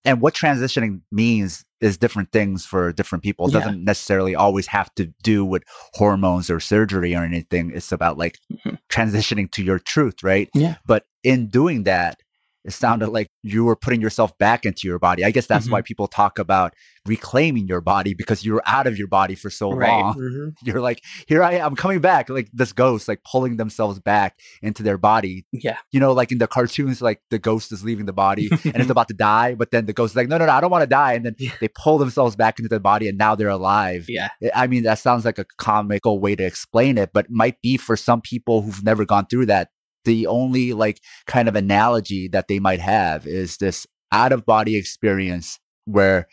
And 0.05 0.19
what 0.21 0.33
transitioning 0.33 1.01
means 1.11 1.63
is 1.79 1.97
different 1.97 2.31
things 2.31 2.65
for 2.65 2.91
different 2.91 3.23
people. 3.23 3.47
It 3.47 3.53
Yeah. 3.53 3.59
doesn't 3.59 3.83
necessarily 3.83 4.35
always 4.35 4.67
have 4.67 4.93
to 4.95 5.05
do 5.23 5.45
with 5.45 5.63
hormones 5.93 6.49
or 6.49 6.59
surgery 6.59 7.15
or 7.15 7.23
anything. 7.23 7.71
It's 7.73 7.91
about 7.91 8.17
like 8.17 8.37
Mhm. 8.51 8.77
transitioning 8.89 9.51
to 9.51 9.63
your 9.63 9.79
truth, 9.79 10.23
right? 10.23 10.49
Yeah. 10.53 10.75
But 10.85 11.05
in 11.23 11.47
doing 11.47 11.83
that, 11.83 12.19
it 12.65 12.71
sounded 12.73 13.09
like 13.09 13.27
you 13.43 13.65
were 13.65 13.75
putting 13.75 14.01
yourself 14.01 14.37
back 14.37 14.65
into 14.65 14.87
your 14.87 14.99
body. 14.99 15.25
I 15.25 15.31
guess 15.31 15.45
that's 15.47 15.67
Mhm. 15.67 15.71
why 15.71 15.81
people 15.81 16.07
talk 16.07 16.39
about 16.39 16.73
reclaiming 17.05 17.67
your 17.67 17.81
body 17.81 18.13
because 18.13 18.45
you 18.45 18.53
were 18.53 18.63
out 18.65 18.87
of 18.87 18.97
your 18.97 19.07
body 19.09 19.35
for 19.35 19.49
so 19.49 19.73
Right. 19.73 19.89
long. 19.89 20.13
hmm 20.13 20.49
You're 20.63 20.79
like, 20.79 21.01
here 21.27 21.43
I 21.43 21.55
am, 21.55 21.65
I'm 21.67 21.75
coming 21.75 21.99
back. 21.99 22.29
Like 22.29 22.49
this 22.53 22.71
ghost, 22.71 23.07
like 23.09 23.21
pulling 23.29 23.57
themselves 23.57 23.99
back 23.99 24.37
into 24.61 24.83
their 24.83 24.97
body. 24.97 25.45
Yeah. 25.51 25.77
You 25.91 25.99
know, 25.99 26.13
like 26.13 26.31
in 26.31 26.37
the 26.37 26.47
cartoons, 26.47 27.01
like 27.01 27.19
the 27.29 27.39
ghost 27.39 27.71
is 27.73 27.83
leaving 27.83 28.05
the 28.05 28.13
body 28.13 28.49
and 28.63 28.77
it's 28.77 28.89
about 28.97 29.09
to 29.09 29.13
die, 29.13 29.53
but 29.55 29.71
then 29.71 29.85
the 29.85 29.91
ghost 29.93 30.13
is 30.13 30.15
like, 30.15 30.29
no, 30.29 30.37
no, 30.37 30.45
no, 30.45 30.53
I 30.53 30.61
don't 30.61 30.71
want 30.71 30.83
to 30.83 30.87
die. 30.87 31.13
And 31.13 31.25
then 31.25 31.35
Yeah. 31.37 31.51
they 31.59 31.67
pull 31.67 31.97
themselves 31.97 32.35
back 32.37 32.57
into 32.59 32.69
the 32.69 32.79
body 32.79 33.09
and 33.09 33.17
now 33.17 33.35
they're 33.35 33.49
alive. 33.49 34.05
Yeah. 34.07 34.29
I 34.55 34.67
mean, 34.67 34.83
that 34.83 34.99
sounds 34.99 35.25
like 35.25 35.37
a 35.39 35.45
comical 35.57 36.19
way 36.21 36.35
to 36.37 36.43
explain 36.45 36.97
it, 36.97 37.09
but 37.13 37.29
might 37.29 37.61
be 37.61 37.75
for 37.75 37.97
some 37.97 38.21
people 38.21 38.61
who've 38.61 38.83
never 38.83 39.03
gone 39.03 39.25
through 39.25 39.47
that. 39.47 39.67
The 40.05 40.27
only 40.27 40.73
like 40.73 41.01
kind 41.27 41.47
of 41.47 41.55
analogy 41.55 42.27
that 42.29 42.47
they 42.47 42.59
might 42.59 42.79
have 42.79 43.25
is 43.25 43.57
this 43.57 43.87
out 44.11 44.31
of 44.31 44.45
body 44.45 44.75
experience 44.75 45.59
where 45.85 46.27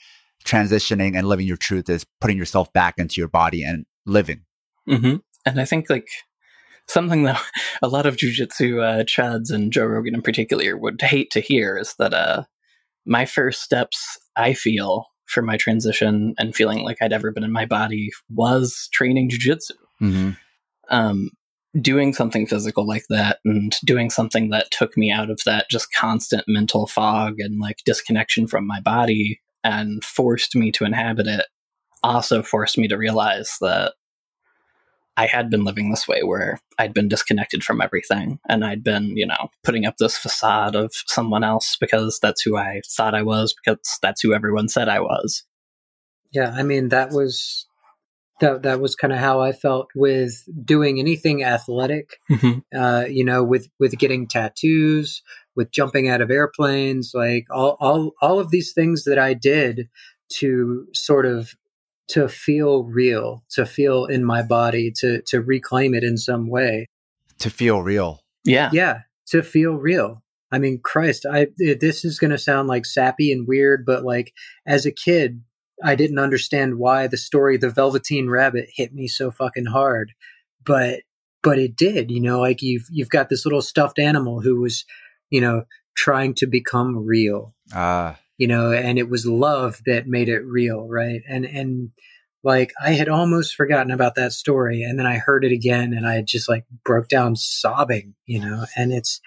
transitioning 0.45 1.17
and 1.17 1.29
living 1.29 1.47
your 1.47 1.57
truth 1.57 1.89
is 1.89 2.07
putting 2.21 2.37
yourself 2.39 2.73
back 2.73 2.95
into 2.99 3.21
your 3.21 3.29
body 3.29 3.63
and 3.63 3.85
living. 4.07 4.43
hmm 4.87 5.17
And 5.47 5.61
I 5.61 5.65
think 5.65 5.91
like 5.91 6.09
something 6.89 7.25
that 7.25 7.43
a 7.83 7.89
lot 7.89 8.07
of 8.07 8.17
jujitsu 8.17 8.83
uh, 8.83 9.05
chuds 9.05 9.51
and 9.51 9.73
Joe 9.73 9.87
Rogan 9.87 10.15
in 10.15 10.23
particular 10.23 10.77
would 10.77 11.01
hate 11.01 11.31
to 11.33 11.41
hear 11.41 11.77
is 11.77 11.95
that 11.99 12.15
uh, 12.15 12.45
my 13.07 13.27
first 13.27 13.63
steps, 13.63 14.19
I 14.37 14.55
feel, 14.55 15.07
for 15.27 15.43
my 15.43 15.57
transition 15.57 16.35
and 16.39 16.55
feeling 16.55 16.83
like 16.83 16.99
I'd 17.01 17.13
ever 17.13 17.31
been 17.31 17.45
in 17.45 17.53
my 17.53 17.67
body 17.67 18.11
was 18.29 18.89
training 18.93 19.31
jujitsu. 19.31 19.73
Mm-hmm. 20.03 20.31
Um, 20.91 21.31
doing 21.81 22.13
something 22.13 22.47
physical 22.47 22.87
like 22.87 23.05
that 23.11 23.39
and 23.45 23.77
doing 23.85 24.11
something 24.11 24.51
that 24.51 24.71
took 24.71 24.97
me 24.97 25.13
out 25.13 25.31
of 25.31 25.41
that 25.47 25.71
just 25.71 25.93
constant 25.95 26.45
mental 26.49 26.87
fog 26.87 27.35
and 27.39 27.61
like 27.61 27.79
disconnection 27.85 28.47
from 28.47 28.67
my 28.67 28.81
body 28.81 29.41
and 29.63 30.03
forced 30.03 30.57
me 30.57 30.73
to 30.73 30.85
inhabit 30.85 31.27
it 31.27 31.47
also 32.03 32.43
forced 32.43 32.79
me 32.79 32.89
to 32.89 32.97
realize 32.97 33.57
that 33.61 33.93
I 35.17 35.27
had 35.27 35.51
been 35.51 35.65
living 35.65 35.91
this 35.91 36.09
way 36.09 36.23
where 36.23 36.59
I'd 36.79 36.95
been 36.95 37.09
disconnected 37.09 37.63
from 37.63 37.83
everything 37.83 38.39
and 38.49 38.65
I'd 38.65 38.83
been, 38.83 39.17
you 39.17 39.27
know, 39.27 39.51
putting 39.65 39.85
up 39.85 39.99
this 39.99 40.17
facade 40.17 40.75
of 40.75 40.93
someone 41.07 41.45
else 41.45 41.77
because 41.79 42.19
that's 42.23 42.41
who 42.41 42.57
I 42.57 42.81
thought 42.97 43.15
I 43.15 43.23
was, 43.23 43.55
because 43.55 43.99
that's 44.01 44.23
who 44.23 44.33
everyone 44.33 44.69
said 44.69 44.89
I 44.89 45.01
was. 45.01 45.45
Yeah, 46.33 46.55
I 46.57 46.63
mean 46.63 46.89
that 46.89 47.11
was 47.11 47.67
that 48.41 48.63
that 48.63 48.81
was 48.81 48.97
kind 48.97 49.13
of 49.13 49.19
how 49.19 49.41
I 49.41 49.53
felt 49.53 49.89
with 49.95 50.45
doing 50.65 50.99
anything 50.99 51.45
athletic. 51.45 52.19
Uh, 52.77 53.05
you 53.09 53.25
know, 53.25 53.43
with 53.45 53.69
with 53.79 53.99
getting 53.99 54.27
tattoos, 54.27 55.23
with 55.55 55.71
jumping 55.71 56.09
out 56.09 56.21
of 56.21 56.31
airplanes, 56.31 57.13
like 57.15 57.47
all 57.51 57.77
all 57.81 58.13
all 58.21 58.39
of 58.39 58.51
these 58.51 58.73
things 58.73 59.05
that 59.05 59.19
I 59.19 59.35
did 59.35 59.89
to 60.35 60.87
sort 60.95 61.27
of 61.27 61.55
to 62.09 62.29
feel 62.29 62.85
real, 62.85 63.45
to 63.51 63.65
feel 63.65 64.07
in 64.07 64.25
my 64.25 64.43
body, 64.43 64.93
to 64.97 65.23
to 65.23 65.41
reclaim 65.41 65.95
it 65.95 66.05
in 66.05 66.17
some 66.17 66.49
way. 66.49 66.89
To 67.39 67.51
feel 67.51 67.83
real. 67.83 68.21
Yeah. 68.45 68.71
Yeah, 68.73 69.01
to 69.29 69.43
feel 69.43 69.75
real. 69.75 70.23
I 70.53 70.59
mean, 70.59 70.81
Christ, 70.83 71.27
I 71.31 71.49
this 71.59 72.05
is 72.05 72.19
going 72.19 72.33
to 72.33 72.39
sound 72.39 72.69
like 72.69 72.85
sappy 72.85 73.33
and 73.33 73.47
weird, 73.47 73.87
but 73.87 74.05
like 74.05 74.33
as 74.67 74.85
a 74.85 74.91
kid, 74.91 75.43
I 75.83 75.95
didn't 75.95 76.19
understand 76.19 76.79
why 76.79 77.07
the 77.07 77.17
story 77.17 77.57
The 77.57 77.71
Velveteen 77.71 78.29
Rabbit 78.29 78.69
hit 78.75 78.93
me 78.93 79.09
so 79.09 79.31
fucking 79.31 79.67
hard. 79.67 80.13
But 80.65 81.01
but 81.43 81.59
it 81.59 81.77
did, 81.77 82.11
you 82.11 82.21
know, 82.21 82.41
like 82.41 82.63
you've 82.63 82.87
you've 82.91 83.09
got 83.09 83.29
this 83.29 83.47
little 83.47 83.63
stuffed 83.63 83.99
animal 83.99 84.41
who 84.41 84.61
was, 84.61 84.85
you 85.31 85.41
know, 85.41 85.65
trying 85.97 86.35
to 86.35 86.47
become 86.47 87.07
real, 87.07 87.55
Uh, 87.75 88.15
you 88.39 88.47
know, 88.47 88.73
and 88.73 88.99
it 88.99 89.09
was 89.09 89.27
love 89.27 89.81
that 89.87 90.07
made 90.07 90.29
it 90.29 90.41
real, 90.41 90.87
right? 90.89 91.23
And 91.29 91.45
and 91.45 91.91
like 92.43 92.73
I 92.83 92.91
had 92.93 93.09
almost 93.09 93.55
forgotten 93.55 93.91
about 93.91 94.15
that 94.15 94.33
story 94.33 94.83
and 94.83 94.99
then 94.99 95.07
I 95.07 95.19
heard 95.19 95.45
it 95.45 95.53
again 95.53 95.93
and 95.93 96.07
I 96.07 96.23
just 96.23 96.49
like 96.49 96.65
broke 96.85 97.09
down 97.09 97.37
sobbing, 97.37 98.15
you 98.27 98.41
know, 98.41 98.67
and 98.77 98.93
it's 98.93 99.21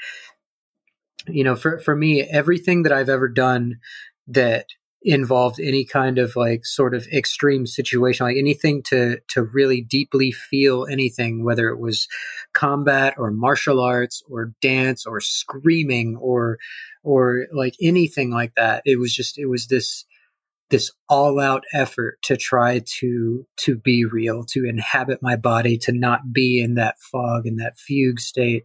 you 1.28 1.44
know, 1.44 1.56
for 1.56 1.80
for 1.80 1.96
me 1.96 2.22
everything 2.24 2.84
that 2.84 2.92
I've 2.92 3.10
ever 3.10 3.28
done 3.28 3.80
that 4.28 4.68
involved 5.04 5.60
any 5.60 5.84
kind 5.84 6.18
of 6.18 6.36
like 6.36 6.66
sort 6.66 6.94
of 6.94 7.06
extreme 7.08 7.66
situation 7.66 8.26
like 8.26 8.38
anything 8.38 8.82
to 8.82 9.18
to 9.28 9.44
really 9.44 9.82
deeply 9.82 10.32
feel 10.32 10.86
anything 10.90 11.44
whether 11.44 11.68
it 11.70 11.80
was 11.80 12.08
combat 12.54 13.14
or 13.18 13.30
martial 13.30 13.82
arts 13.82 14.24
or 14.30 14.54
dance 14.62 15.06
or 15.06 15.20
screaming 15.20 16.16
or 16.16 16.58
or 17.04 17.48
like 17.52 17.76
anything 17.82 18.32
like 18.32 18.54
that 18.56 18.82
it 18.86 18.98
was 18.98 19.14
just 19.14 19.38
it 19.38 19.48
was 19.48 19.68
this 19.68 20.06
this 20.70 20.92
all 21.10 21.40
out 21.40 21.64
effort 21.74 22.18
to 22.24 22.38
try 22.38 22.82
to 22.86 23.46
to 23.58 23.76
be 23.76 24.06
real 24.06 24.44
to 24.44 24.66
inhabit 24.66 25.22
my 25.22 25.36
body 25.36 25.78
to 25.78 25.92
not 25.92 26.22
be 26.32 26.62
in 26.62 26.76
that 26.76 26.96
fog 27.00 27.46
and 27.46 27.60
that 27.60 27.78
fugue 27.78 28.20
state 28.20 28.64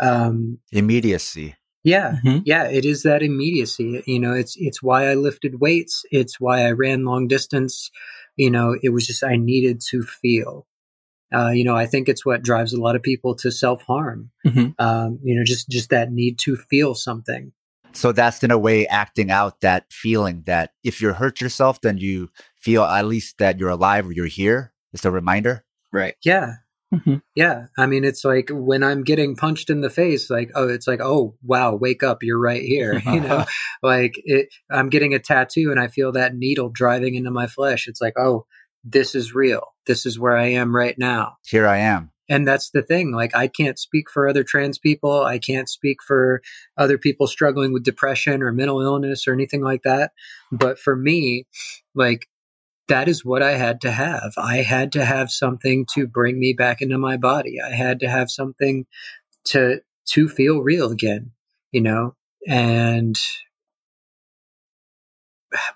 um 0.00 0.58
immediacy. 0.72 1.56
Yeah 1.84 2.16
Mhm. 2.24 2.42
yeah 2.44 2.64
it 2.68 2.84
is 2.84 3.02
that 3.02 3.22
immediacy 3.22 4.02
you 4.06 4.18
know 4.20 4.32
it's 4.34 4.54
it's 4.58 4.82
why 4.82 5.08
i 5.10 5.14
lifted 5.14 5.60
weights 5.60 6.04
it's 6.10 6.40
why 6.40 6.62
i 6.66 6.70
ran 6.70 7.04
long 7.04 7.26
distance 7.28 7.90
you 8.36 8.50
know 8.50 8.76
it 8.82 8.90
was 8.90 9.06
just 9.06 9.24
i 9.24 9.36
needed 9.36 9.80
to 9.90 10.02
feel 10.02 10.66
Uh, 11.32 11.50
you 11.54 11.62
know, 11.62 11.76
I 11.76 11.86
think 11.86 12.08
it's 12.08 12.26
what 12.26 12.42
drives 12.42 12.72
a 12.74 12.80
lot 12.80 12.96
of 12.96 13.02
people 13.04 13.36
to 13.36 13.50
self 13.52 13.82
harm. 13.86 14.30
Mhm. 14.44 14.74
Um, 14.80 15.20
you 15.22 15.36
know, 15.36 15.44
just 15.44 15.68
just 15.70 15.88
that 15.90 16.10
need 16.10 16.38
to 16.40 16.56
feel 16.56 16.92
something. 16.96 17.52
So 17.92 18.10
that's 18.10 18.42
in 18.42 18.50
a 18.50 18.58
way 18.58 18.86
acting 18.88 19.30
out 19.30 19.60
that 19.60 19.84
feeling 19.92 20.42
that 20.46 20.72
if 20.82 21.00
you 21.00 21.12
hurt 21.14 21.40
yourself, 21.40 21.80
then 21.82 21.98
you 21.98 22.30
feel 22.58 22.82
at 22.82 23.06
least 23.06 23.38
that 23.38 23.60
you're 23.60 23.70
alive 23.78 24.08
or 24.08 24.12
you're 24.12 24.26
here. 24.42 24.72
It's 24.92 25.04
a 25.04 25.10
reminder. 25.12 25.62
Right. 25.92 26.16
Yeah, 26.24 26.54
Mhm. 26.92 27.22
yeah. 27.36 27.66
I 27.78 27.86
mean, 27.86 28.04
it's 28.04 28.24
like 28.24 28.50
when 28.52 28.82
I'm 28.82 29.04
getting 29.04 29.36
punched 29.36 29.70
in 29.70 29.80
the 29.80 29.90
face, 29.90 30.28
like, 30.28 30.50
oh, 30.56 30.68
it's 30.68 30.88
like, 30.88 31.00
oh, 31.00 31.36
wow, 31.44 31.74
wake 31.76 32.02
up, 32.02 32.22
you're 32.22 32.40
right 32.40 32.62
here. 32.62 33.00
You 33.06 33.20
know, 33.20 33.44
like 33.82 34.14
it. 34.24 34.48
I'm 34.70 34.88
getting 34.90 35.14
a 35.14 35.20
tattoo, 35.20 35.70
and 35.70 35.78
I 35.78 35.86
feel 35.88 36.12
that 36.12 36.34
needle 36.34 36.68
driving 36.68 37.14
into 37.14 37.30
my 37.30 37.46
flesh. 37.46 37.86
It's 37.86 38.00
like, 38.00 38.14
oh, 38.18 38.44
this 38.84 39.14
is 39.14 39.34
real. 39.34 39.62
This 39.86 40.04
is 40.06 40.18
where 40.18 40.36
I 40.36 40.46
am 40.46 40.74
right 40.74 40.96
now. 40.98 41.36
Here 41.46 41.66
I 41.68 41.78
am. 41.78 42.10
and 42.28 42.46
that's 42.46 42.70
the 42.70 42.82
thing 42.82 43.10
like 43.12 43.34
i 43.34 43.48
can't 43.48 43.76
speak 43.78 44.08
for 44.08 44.28
other 44.28 44.44
trans 44.44 44.78
people 44.78 45.24
i 45.24 45.36
can't 45.38 45.68
speak 45.68 45.96
for 46.06 46.40
other 46.78 46.96
people 46.96 47.26
struggling 47.26 47.72
with 47.72 47.82
depression 47.82 48.40
or 48.42 48.52
mental 48.52 48.80
illness 48.80 49.26
or 49.26 49.32
anything 49.32 49.62
like 49.62 49.82
that 49.82 50.12
but 50.52 50.78
for 50.78 50.94
me 50.94 51.44
like 51.96 52.28
that 52.90 53.08
is 53.08 53.24
what 53.24 53.42
i 53.42 53.52
had 53.52 53.80
to 53.80 53.90
have. 53.90 54.32
I 54.36 54.58
had 54.58 54.92
to 54.92 55.04
have 55.04 55.30
something 55.30 55.86
to 55.94 56.06
bring 56.06 56.38
me 56.38 56.52
back 56.52 56.82
into 56.82 56.98
my 56.98 57.16
body. 57.16 57.56
I 57.64 57.74
had 57.74 58.00
to 58.00 58.08
have 58.08 58.30
something 58.30 58.86
to 59.46 59.80
to 60.12 60.28
feel 60.28 60.60
real 60.60 60.90
again 60.90 61.32
you 61.72 61.80
know? 61.80 62.14
And 62.48 63.18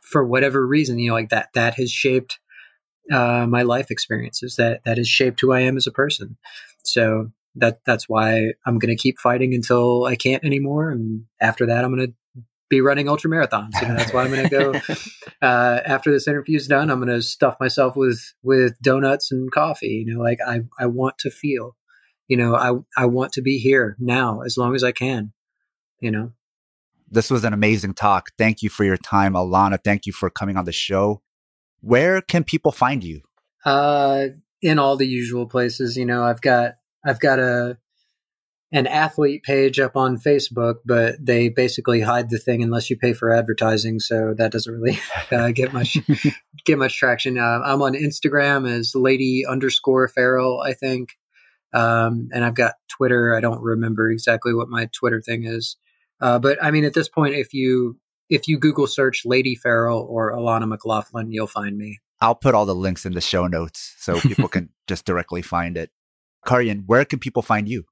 for 0.02 0.24
whatever 0.24 0.64
reason 0.66 0.98
you 0.98 1.08
know 1.08 1.14
like 1.14 1.30
that 1.30 1.48
that 1.54 1.74
has 1.74 1.90
shaped 1.90 2.38
uh, 3.12 3.46
my 3.48 3.62
life 3.62 3.90
experiences. 3.90 4.56
That 4.56 4.82
that 4.84 4.98
has 4.98 5.08
shaped 5.08 5.40
who 5.40 5.52
I 5.52 5.60
am 5.60 5.76
as 5.76 5.86
a 5.86 5.92
person. 5.92 6.36
So 6.84 7.32
that 7.56 7.80
that's 7.84 8.08
why 8.08 8.52
I'm 8.66 8.78
going 8.78 8.96
to 8.96 9.02
keep 9.02 9.18
fighting 9.18 9.54
until 9.54 10.04
I 10.04 10.16
can't 10.16 10.44
anymore, 10.44 10.90
and 10.90 11.24
after 11.40 11.66
that, 11.66 11.84
I'm 11.84 11.94
going 11.94 12.08
to 12.08 12.14
be 12.68 12.80
running 12.80 13.08
ultra 13.08 13.30
marathons. 13.30 13.80
You 13.80 13.88
know, 13.88 13.96
that's 13.96 14.12
why 14.12 14.24
I'm 14.24 14.30
going 14.30 14.48
to 14.48 14.50
go 14.50 14.72
uh, 15.46 15.80
after 15.84 16.10
this 16.10 16.26
interview 16.26 16.56
is 16.56 16.66
done. 16.66 16.90
I'm 16.90 16.98
going 16.98 17.14
to 17.14 17.22
stuff 17.22 17.56
myself 17.60 17.96
with 17.96 18.20
with 18.42 18.80
donuts 18.80 19.30
and 19.30 19.50
coffee. 19.50 20.04
You 20.06 20.14
know, 20.14 20.22
like 20.22 20.38
I 20.46 20.60
I 20.78 20.86
want 20.86 21.18
to 21.18 21.30
feel. 21.30 21.76
You 22.28 22.36
know, 22.38 22.54
I 22.54 22.72
I 23.00 23.06
want 23.06 23.32
to 23.34 23.42
be 23.42 23.58
here 23.58 23.96
now 23.98 24.40
as 24.40 24.56
long 24.56 24.74
as 24.74 24.82
I 24.82 24.92
can. 24.92 25.32
You 26.00 26.10
know. 26.10 26.32
This 27.10 27.30
was 27.30 27.44
an 27.44 27.52
amazing 27.52 27.94
talk. 27.94 28.30
Thank 28.38 28.62
you 28.62 28.70
for 28.70 28.84
your 28.84 28.96
time, 28.96 29.34
Alana. 29.34 29.78
Thank 29.82 30.06
you 30.06 30.12
for 30.12 30.30
coming 30.30 30.56
on 30.56 30.64
the 30.64 30.72
show. 30.72 31.22
Where 31.80 32.20
can 32.22 32.44
people 32.44 32.72
find 32.72 33.04
you? 33.04 33.20
Uh, 33.64 34.28
in 34.62 34.78
all 34.78 34.96
the 34.96 35.06
usual 35.06 35.46
places, 35.46 35.96
you 35.96 36.06
know, 36.06 36.24
I've 36.24 36.40
got 36.40 36.74
I've 37.04 37.20
got 37.20 37.38
a 37.38 37.78
an 38.74 38.88
athlete 38.88 39.44
page 39.44 39.78
up 39.78 39.96
on 39.96 40.18
Facebook, 40.18 40.78
but 40.84 41.14
they 41.24 41.48
basically 41.48 42.00
hide 42.00 42.28
the 42.28 42.38
thing 42.38 42.60
unless 42.60 42.90
you 42.90 42.96
pay 42.96 43.12
for 43.12 43.32
advertising, 43.32 44.00
so 44.00 44.34
that 44.36 44.50
doesn't 44.50 44.74
really 44.74 44.98
uh, 45.32 45.52
get 45.52 45.72
much 45.72 45.96
get 46.64 46.76
much 46.76 46.98
traction. 46.98 47.38
Uh, 47.38 47.60
I'm 47.64 47.80
on 47.80 47.94
Instagram 47.94 48.68
as 48.68 48.96
lady 48.96 49.44
underscore 49.48 50.08
Farrell, 50.08 50.60
I 50.60 50.72
think, 50.72 51.10
um, 51.72 52.28
and 52.32 52.44
I've 52.44 52.56
got 52.56 52.74
Twitter. 52.88 53.34
I 53.34 53.40
don't 53.40 53.62
remember 53.62 54.10
exactly 54.10 54.52
what 54.52 54.68
my 54.68 54.88
Twitter 54.92 55.20
thing 55.20 55.44
is, 55.44 55.76
uh, 56.20 56.40
but 56.40 56.62
I 56.62 56.72
mean, 56.72 56.84
at 56.84 56.94
this 56.94 57.08
point, 57.08 57.36
if 57.36 57.54
you 57.54 57.96
if 58.28 58.48
you 58.48 58.58
Google 58.58 58.88
search 58.88 59.22
Lady 59.24 59.54
Farrell 59.54 60.04
or 60.10 60.32
Alana 60.32 60.66
McLaughlin, 60.66 61.30
you'll 61.30 61.46
find 61.46 61.78
me. 61.78 62.00
I'll 62.20 62.34
put 62.34 62.56
all 62.56 62.66
the 62.66 62.74
links 62.74 63.06
in 63.06 63.12
the 63.12 63.20
show 63.20 63.46
notes 63.46 63.94
so 63.98 64.18
people 64.18 64.48
can 64.48 64.70
just 64.88 65.04
directly 65.04 65.42
find 65.42 65.76
it. 65.76 65.90
Karyan, 66.44 66.82
where 66.86 67.04
can 67.04 67.20
people 67.20 67.42
find 67.42 67.68
you? 67.68 67.84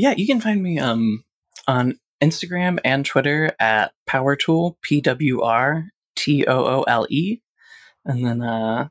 Yeah, 0.00 0.14
you 0.16 0.26
can 0.26 0.40
find 0.40 0.62
me 0.62 0.78
um, 0.78 1.24
on 1.68 1.98
Instagram 2.22 2.78
and 2.84 3.04
Twitter 3.04 3.52
at 3.60 3.92
PowerTool, 4.08 4.76
P 4.80 5.02
W 5.02 5.42
R 5.42 5.90
T 6.16 6.46
O 6.46 6.64
O 6.64 6.82
L 6.84 7.06
E. 7.10 7.40
And 8.06 8.24
then 8.24 8.40
uh, 8.40 8.88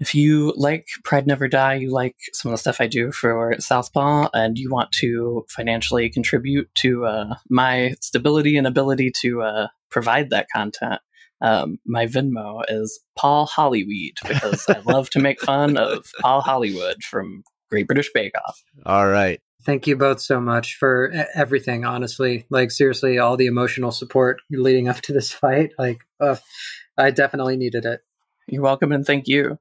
if 0.00 0.16
you 0.16 0.52
like 0.56 0.88
Pride 1.04 1.28
Never 1.28 1.46
Die, 1.46 1.74
you 1.74 1.92
like 1.92 2.16
some 2.32 2.50
of 2.50 2.54
the 2.54 2.58
stuff 2.58 2.80
I 2.80 2.88
do 2.88 3.12
for 3.12 3.54
Southpaw, 3.60 4.30
and 4.34 4.58
you 4.58 4.68
want 4.68 4.90
to 5.00 5.44
financially 5.48 6.10
contribute 6.10 6.68
to 6.76 7.04
uh, 7.04 7.34
my 7.48 7.94
stability 8.00 8.56
and 8.56 8.66
ability 8.66 9.12
to 9.20 9.42
uh, 9.42 9.68
provide 9.90 10.30
that 10.30 10.48
content, 10.52 11.00
um, 11.40 11.78
my 11.86 12.06
Venmo 12.06 12.62
is 12.68 12.98
Paul 13.16 13.46
Hollyweed 13.46 14.14
because 14.26 14.66
I 14.68 14.80
love 14.84 15.08
to 15.10 15.20
make 15.20 15.40
fun 15.40 15.76
of 15.76 16.10
Paul 16.20 16.40
Hollywood 16.40 17.02
from 17.04 17.44
Great 17.70 17.86
British 17.86 18.10
Bake 18.12 18.32
Off. 18.46 18.60
All 18.84 19.06
right. 19.06 19.40
Thank 19.66 19.88
you 19.88 19.96
both 19.96 20.20
so 20.20 20.40
much 20.40 20.76
for 20.76 21.10
everything, 21.34 21.84
honestly. 21.84 22.46
Like, 22.50 22.70
seriously, 22.70 23.18
all 23.18 23.36
the 23.36 23.46
emotional 23.46 23.90
support 23.90 24.40
leading 24.48 24.88
up 24.88 25.00
to 25.00 25.12
this 25.12 25.32
fight. 25.32 25.72
Like, 25.76 26.02
uh, 26.20 26.36
I 26.96 27.10
definitely 27.10 27.56
needed 27.56 27.84
it. 27.84 28.00
You're 28.46 28.62
welcome 28.62 28.92
and 28.92 29.04
thank 29.04 29.26
you. 29.26 29.58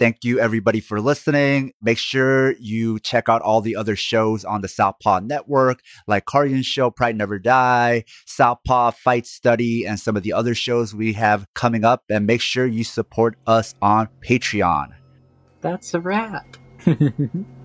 Thank 0.00 0.24
you, 0.24 0.40
everybody, 0.40 0.80
for 0.80 1.00
listening. 1.00 1.74
Make 1.80 1.98
sure 1.98 2.56
you 2.58 2.98
check 2.98 3.28
out 3.28 3.40
all 3.40 3.60
the 3.60 3.76
other 3.76 3.94
shows 3.94 4.44
on 4.44 4.62
the 4.62 4.68
Southpaw 4.68 5.20
Network, 5.20 5.78
like 6.08 6.24
Karyan's 6.24 6.66
show, 6.66 6.90
Pride 6.90 7.16
Never 7.16 7.38
Die, 7.38 8.02
Southpaw 8.26 8.90
Fight 8.90 9.28
Study, 9.28 9.86
and 9.86 10.00
some 10.00 10.16
of 10.16 10.24
the 10.24 10.32
other 10.32 10.56
shows 10.56 10.92
we 10.92 11.12
have 11.12 11.46
coming 11.54 11.84
up. 11.84 12.02
And 12.10 12.26
make 12.26 12.40
sure 12.40 12.66
you 12.66 12.82
support 12.82 13.38
us 13.46 13.76
on 13.80 14.08
Patreon. 14.26 14.88
That's 15.60 15.94
a 15.94 16.00
wrap. 16.00 16.56